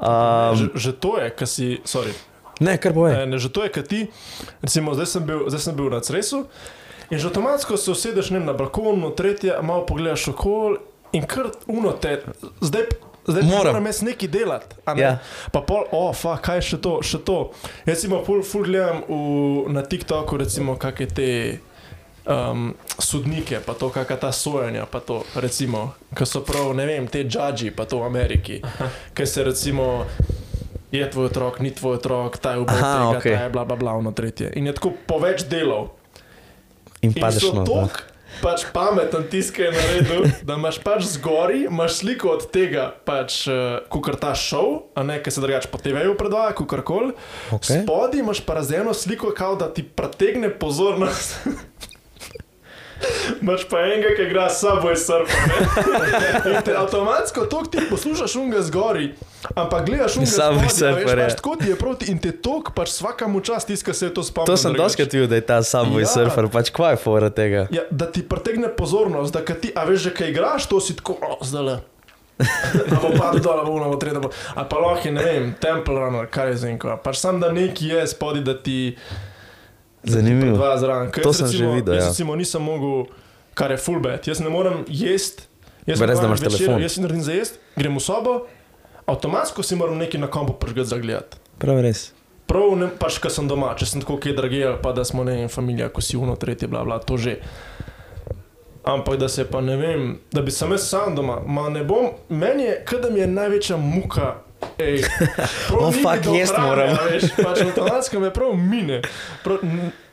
Um, 0.02 0.56
Že, 0.58 0.66
že 0.74 0.92
to 0.98 1.10
je, 1.20 1.26
kar 1.30 1.48
si, 1.48 1.66
sorry. 1.86 2.14
ne, 2.60 2.78
kar 2.78 2.94
bo 2.94 3.06
je. 3.06 3.18
Ne, 3.18 3.26
ne, 3.34 3.38
že 3.38 3.50
to 3.54 3.62
je, 3.62 3.70
kar 3.70 3.86
ti, 3.86 4.06
recimo, 4.62 4.94
zdaj 4.98 5.06
sem 5.06 5.26
bil, 5.26 5.44
zdaj 5.50 5.62
sem 5.62 5.76
bil 5.78 5.90
na 5.90 6.00
Cresu 6.02 6.46
in 7.12 7.18
že 7.20 7.28
avtomatsko 7.28 7.76
se 7.76 7.90
usedeš 7.90 8.30
ne, 8.32 8.40
na 8.40 8.52
balkonu, 8.56 9.10
tretje, 9.14 9.52
malo 9.62 9.86
pogledaš 9.86 10.28
okol 10.32 10.80
in 11.12 11.26
kar 11.28 11.52
uno 11.66 11.92
te, 11.92 12.22
zdaj. 12.60 12.82
Zdaj 13.22 13.42
Moram. 13.46 13.66
moram 13.70 13.86
jaz 13.86 14.00
nekaj 14.02 14.28
delati. 14.28 14.76
ne? 14.96 15.02
Ja. 15.02 15.18
Pa 15.54 15.60
pol, 15.62 15.84
o, 15.94 16.08
oh, 16.10 16.38
kaj 16.42 16.58
še 16.66 16.80
to, 16.82 16.96
še 17.06 17.20
to. 17.22 17.52
Jaz 17.86 18.02
si 18.02 18.08
pa 18.10 18.18
ful, 18.26 18.40
ful 18.42 18.66
gledam 18.66 19.04
v, 19.06 19.70
na 19.70 19.84
TikToku, 19.86 20.40
recimo, 20.42 20.74
kakšne 20.74 21.06
te 21.06 21.28
um, 22.26 22.74
sodnike, 22.98 23.60
pa 23.66 23.74
to, 23.74 23.90
kakšna 23.90 24.16
ta 24.16 24.32
sojanja, 24.32 24.86
pa 24.86 25.00
to, 25.00 25.22
recimo, 25.34 25.94
ki 26.16 26.26
so 26.26 26.44
prav, 26.46 26.74
ne 26.76 26.86
vem, 26.86 27.08
te 27.10 27.24
judži, 27.24 27.72
pa 27.74 27.86
to 27.88 28.02
v 28.02 28.06
Ameriki, 28.06 28.62
ki 29.14 29.26
se 29.26 29.44
recimo. 29.44 30.06
Je 30.92 31.00
tvoj 31.08 31.32
otrok, 31.32 31.64
ni 31.64 31.70
tvoj 31.72 31.96
otrok, 31.96 32.36
ta 32.36 32.52
je 32.52 32.66
ubil, 32.66 32.76
Aha, 32.76 32.92
tega, 32.92 33.16
okej. 33.16 33.32
ta 33.32 33.42
je 33.48 33.50
bla 33.50 33.64
bla 33.64 33.76
bla, 33.80 33.96
ono 33.96 34.12
tretje. 34.12 34.52
In 34.60 34.68
je 34.68 34.76
tako 34.76 34.92
po 35.08 35.16
več 35.24 35.48
delov. 35.48 35.96
In 37.00 37.16
In 37.16 37.16
padeš 37.16 37.48
so 37.48 37.56
not. 37.56 37.64
no. 37.64 37.88
tako 37.88 38.12
pač 38.40 38.64
pameten 38.72 39.26
tiskaj 39.28 39.72
naredil, 39.74 40.28
da 40.46 40.56
imaš 40.56 40.78
pač 40.84 41.04
zgori, 41.16 41.66
imaš 41.68 42.00
sliko 42.00 42.32
od 42.36 42.46
tega, 42.54 42.88
pač, 43.06 43.42
uh, 43.50 43.82
kukar 43.92 44.16
ta 44.20 44.32
šov, 44.38 44.94
a 44.96 45.04
ne, 45.06 45.18
ki 45.22 45.34
se 45.34 45.42
drugače 45.42 45.68
po 45.72 45.80
TV-ju 45.82 46.14
predvaja, 46.18 46.54
kukar 46.56 46.84
koli. 46.86 47.12
Okay. 47.52 47.82
Spodaj 47.82 48.22
imaš 48.22 48.42
pa 48.46 48.56
razdeljeno 48.60 48.94
sliko, 48.96 49.34
kao 49.36 49.56
da 49.60 49.68
ti 49.74 49.84
pretegne 49.84 50.52
pozornost. 50.54 51.36
Imaš 53.42 53.64
pa 53.70 53.80
enega, 53.86 54.12
ki 54.16 54.22
igra 54.28 54.46
ne. 54.48 55.24
In 56.52 56.62
te 56.64 56.74
avtomatsko 56.76 57.46
to 57.50 57.62
ti 57.70 57.78
poslušaš 57.90 58.36
unga 58.36 58.62
zgori, 58.62 59.12
ampak 59.54 59.86
gledaš 59.86 60.16
veš, 60.16 60.68
Surfer, 60.70 61.18
ja. 61.18 61.26
pač 61.26 61.38
Tako 61.40 61.56
ti 61.56 61.68
je 61.68 61.76
proti 61.76 62.10
in 62.12 62.18
te 62.22 62.32
tok, 62.32 62.72
pač 62.76 62.94
svakamu 62.94 63.40
čast 63.40 63.66
tiska 63.66 63.94
se 63.94 64.10
to 64.14 64.22
spomnil. 64.22 64.52
To 64.52 64.56
sem 64.56 64.74
doskrat 64.74 65.12
videl, 65.12 65.28
da 65.28 65.40
je 65.40 65.46
ta 65.46 65.58
Subway 65.62 66.06
Ja. 66.06 66.10
surfer, 66.10 66.48
pač 66.52 66.70
kva 66.70 66.94
je 66.94 67.00
fora 67.02 67.30
tega. 67.30 67.66
Ja, 67.70 67.82
da 67.90 68.06
ti 68.06 68.22
pretegne 68.22 68.68
pozornost, 68.68 69.32
da 69.34 69.42
ti, 69.42 69.72
a 69.74 69.84
veš, 69.88 70.08
že 70.08 70.14
kaj 70.14 70.30
igraš, 70.30 70.66
to 70.66 70.80
si 70.80 70.96
tako, 70.98 71.18
oh, 71.22 71.40
zdaj 71.42 71.62
le. 71.62 71.76
A 72.90 72.96
bo 72.98 73.12
pa 73.14 73.30
dol, 73.38 73.60
a 73.60 73.64
bo 73.64 73.76
ono, 73.76 73.90
bo 73.92 73.96
treba. 74.00 74.30
A 74.56 74.64
pa 74.66 74.78
lahko 74.82 75.08
je, 75.08 75.12
ne 75.14 75.22
vem, 75.22 75.52
Temple 75.60 75.94
Runner, 75.94 76.26
kaj 76.26 76.48
je 76.50 76.56
zinko. 76.66 76.96
Pač 77.04 77.20
sam 77.20 77.38
da 77.40 77.52
neki 77.52 77.92
je 77.92 78.06
spodaj, 78.06 78.42
da 78.42 78.54
ti 78.58 78.96
Zanimivo. 80.04 80.58
Ker 81.10 81.22
To 81.22 81.32
sem 81.32 81.46
že 81.46 81.52
recimo- 81.58 81.74
videl, 81.74 81.94
Jaz 81.94 82.04
ja. 82.04 82.08
recimo 82.08 82.36
nisem 82.36 82.62
mogel, 82.62 83.06
kar 83.54 83.70
je 83.70 83.76
full 83.76 84.00
bad. 84.00 84.26
Jaz 84.26 84.40
ne 84.40 84.48
morem 84.48 84.84
jesti. 84.88 85.42
Jaz 85.86 85.98
Brez, 85.98 86.20
da 86.20 86.26
imaš 86.26 86.40
večeru, 86.40 86.58
telefon. 86.58 86.82
Jaz 86.82 86.92
si 86.92 87.00
naredim 87.00 87.22
za 87.22 87.32
jesti, 87.32 87.58
grem 87.76 87.96
v 87.96 88.00
sobo, 88.00 88.46
avtomatsko 89.06 89.62
si 89.62 89.76
moram 89.76 89.98
nekaj 89.98 90.20
na 90.20 90.26
kompu 90.26 90.52
prižgati 90.52 90.88
za 90.88 90.98
gledati. 90.98 91.36
Prav 91.58 91.80
res. 91.80 92.12
Prav, 92.46 92.76
ne, 92.76 92.88
pač, 92.90 93.18
ko 93.18 93.30
sem 93.30 93.48
doma, 93.48 93.74
če 93.74 93.86
sem 93.86 94.00
tako 94.00 94.16
kaj 94.18 94.32
dragi, 94.32 94.64
ali 94.64 94.78
pa 94.82 94.92
da 94.92 95.04
smo 95.04 95.24
ne 95.24 95.32
vem, 95.34 95.48
familija, 95.48 95.88
ko 95.88 96.00
si 96.00 96.16
uno, 96.16 96.36
tretje, 96.36 96.68
bla, 96.68 96.84
bla, 96.84 96.98
to 96.98 97.16
že. 97.16 97.38
Ampak 98.84 99.16
da 99.16 99.28
se 99.28 99.44
pa 99.44 99.60
ne 99.60 99.76
vem, 99.76 100.18
da 100.32 100.42
bi 100.42 100.50
sem 100.50 100.70
jaz 100.70 100.88
sam 100.88 101.14
doma, 101.14 101.40
ma 101.40 101.68
ne 101.68 101.84
bom, 101.84 102.10
meni 102.28 102.62
je, 102.62 102.82
kaj 102.84 103.00
da 103.00 103.10
mi 103.10 103.20
je 103.20 103.26
največja 103.26 103.76
muka. 103.76 104.42
Ej, 104.78 105.02
prav 105.68 105.82
O, 105.82 105.90
ni 105.90 105.96
mi 105.96 106.02
fuck, 106.02 106.26
jest 106.34 106.52
hrane, 106.54 106.66
moram. 106.68 106.96
a 106.96 107.08
Veš, 107.10 107.24
pač 107.36 107.60
avtomatsko 107.64 108.20
me 108.20 108.30
prav 108.34 108.54
mine. 108.58 109.00
Prav, 109.44 109.62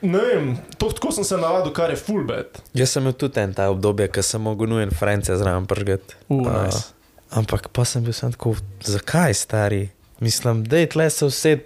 ne 0.01 0.21
vem, 0.25 0.51
to, 0.77 0.89
tako 0.95 1.11
sem 1.15 1.23
se 1.23 1.37
navadil, 1.37 1.73
kar 1.73 1.89
je 1.93 1.97
full 2.01 2.25
bed. 2.27 2.59
Jaz 2.77 2.93
sem 2.95 3.03
imel 3.03 3.15
tudi 3.17 3.41
en 3.41 3.53
ta 3.53 3.69
obdobje, 3.73 4.09
ko 4.13 4.23
sem 4.25 4.41
mogel 4.41 4.69
nujen 4.71 4.91
frence 4.95 5.35
zraven 5.37 5.65
pržgati. 5.69 6.19
Uh, 6.29 6.47
A, 6.47 6.65
nice. 6.67 6.83
Ampak 7.29 7.69
pa 7.73 7.85
sem 7.85 8.03
bil 8.03 8.13
sam 8.13 8.33
tako, 8.33 8.55
zakaj 8.83 9.33
stari? 9.37 9.89
Mislim, 10.19 10.63
da 10.65 10.77
je 10.81 10.89
tle 10.89 11.09
se 11.09 11.25
vse. 11.29 11.57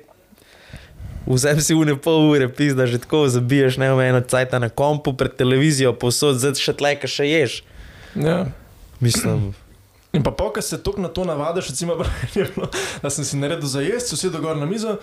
Vzem 1.26 1.62
si 1.64 1.74
une 1.74 1.96
pol 1.96 2.34
ure, 2.34 2.50
pizda, 2.52 2.84
že 2.86 3.00
tako 3.00 3.30
zabiješ 3.32 3.78
neomejeno 3.80 4.22
cajt 4.28 4.58
na 4.60 4.68
kompu, 4.70 5.14
pred 5.16 5.32
televizijo, 5.40 5.94
posod, 5.96 6.36
zdaj 6.36 6.60
še 6.60 6.74
tle, 6.76 6.92
kaj 7.00 7.10
še 7.10 7.28
ješ. 7.30 7.54
Ja. 8.20 8.42
Mislim, 9.00 9.54
In 10.14 10.23
pa 10.23 10.31
ko 10.31 10.61
se 10.61 10.77
tok 10.77 10.98
na 10.98 11.07
to 11.07 11.26
navadiš, 11.26 11.69
recimo, 11.69 11.95
bilo, 12.35 12.68
da 13.02 13.10
sem 13.10 13.26
si 13.26 13.38
naredil 13.38 13.68
za 13.68 13.81
jesti, 13.81 14.15
vsi 14.15 14.30
dogor 14.30 14.57
na 14.57 14.65
mizo. 14.65 14.98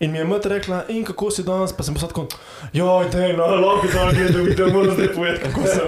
In 0.00 0.10
mi 0.10 0.18
je 0.18 0.24
mati 0.24 0.48
rekla, 0.48 0.84
in 0.88 1.04
kako 1.04 1.30
si 1.30 1.42
danes, 1.42 1.72
pa 1.72 1.82
sem 1.82 1.94
pa 1.94 2.00
tako, 2.00 2.26
joj, 2.72 3.06
je 3.12 3.36
no, 3.36 3.46
lahko 3.46 3.86
da 3.86 4.10
gledam, 4.12 4.46
da 4.56 4.66
moram 4.68 4.94
zdaj 4.94 5.12
povedati, 5.14 5.42
kako 5.42 5.60
sem. 5.62 5.80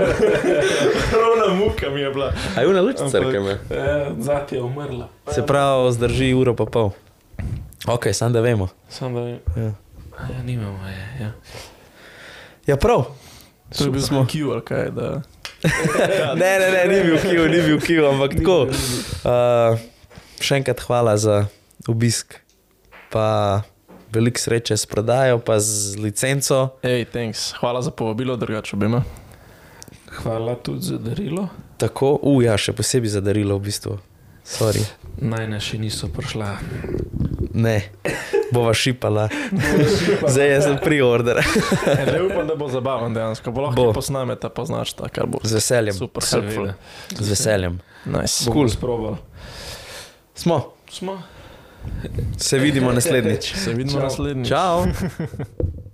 Ravna 1.14 1.54
muka 1.56 1.90
mi 1.90 2.00
je 2.00 2.10
bila. 2.10 2.32
a 2.56 2.60
je 2.60 2.68
una 2.68 2.80
luč 2.80 2.96
Ampak- 2.96 3.10
crkve. 3.12 3.58
Eh, 3.70 4.10
Zati 4.18 4.54
je 4.54 4.62
umrla. 4.62 5.08
Se 5.28 5.46
pravi, 5.46 5.92
zdrži 5.92 6.34
uro 6.34 6.54
pa 6.54 6.64
pol. 6.64 6.90
Ok, 7.86 8.06
sam 8.12 8.32
da 8.32 8.40
vemo. 8.40 8.68
Sam 8.88 9.14
da 9.14 9.20
vem. 9.20 9.38
Ja. 9.56 9.72
A 10.18 10.22
Ja, 10.32 10.42
nimamo, 10.44 10.86
je, 10.86 11.24
ja. 11.24 11.32
Ja, 12.66 12.76
prav. 12.76 13.04
To 13.78 13.84
je 13.84 13.90
bil 13.90 14.00
Smo. 14.00 14.16
smo 14.18 14.26
Q, 14.26 14.52
ali 14.52 14.62
kaj, 14.62 14.90
da. 14.90 15.22
Ne, 16.40 16.58
ne, 16.58 16.68
ne, 16.70 16.82
ni 16.88 16.98
bil 17.02 17.18
kiv, 17.20 17.44
ni 17.50 17.60
bil 17.64 17.80
kiv, 17.80 18.02
ampak 18.08 18.36
tako. 18.38 18.58
Uh, 19.24 19.78
še 20.42 20.60
enkrat 20.60 20.82
hvala 20.86 21.16
za 21.20 21.46
obisk, 21.88 22.38
pa 23.12 23.62
veliko 24.12 24.40
sreče 24.40 24.76
s 24.76 24.86
prodajo, 24.86 25.38
pa 25.38 25.58
z 25.60 25.96
licenco. 26.00 26.76
Hej, 26.84 27.08
thanks, 27.12 27.52
hvala 27.60 27.82
za 27.82 27.90
povabilo, 27.90 28.36
drugače 28.36 28.76
obima. 28.76 29.02
Hvala 30.22 30.54
tudi 30.54 30.92
za 30.92 30.98
darilo. 30.98 31.48
Tako, 31.76 32.16
uja, 32.22 32.56
še 32.56 32.72
posebej 32.72 33.16
za 33.18 33.20
darilo 33.20 33.58
v 33.58 33.68
bistvu. 33.68 33.98
Sorry. 34.46 34.84
Najna 35.20 35.60
še 35.60 35.80
niso 35.82 36.08
prišla. 36.12 36.56
Ne, 37.56 37.78
bova 38.52 38.74
šipala. 38.74 39.28
Zdaj 40.28 40.48
je 40.48 40.62
sem 40.62 40.76
priorder. 40.78 41.40
Zdaj 42.02 42.20
upam, 42.22 42.46
da 42.46 42.54
bo 42.54 42.68
zabaven 42.68 43.14
dejansko, 43.14 43.50
bo 43.50 43.60
lahko 43.62 43.76
Bo. 43.76 43.92
posnamete, 43.92 44.48
pa 44.48 44.64
znaš 44.64 44.92
ta, 44.92 45.08
kar 45.08 45.26
bo. 45.26 45.40
Z 45.42 45.54
veseljem. 45.54 45.94
Super. 45.94 46.22
Seveda. 46.22 46.74
Z 47.10 47.28
veseljem. 47.28 47.80
Nice. 48.04 48.44
Bomo 48.46 48.68
sprobali. 48.68 49.16
Smo, 50.34 50.60
Smo. 50.90 51.22
se 52.36 52.58
vidimo 52.58 52.92
naslednjič. 52.92 53.54
Se 53.54 53.72
vidimo 53.72 53.98
Čau. 53.98 54.02
naslednjič. 54.02 54.48
Čau. 54.48 54.84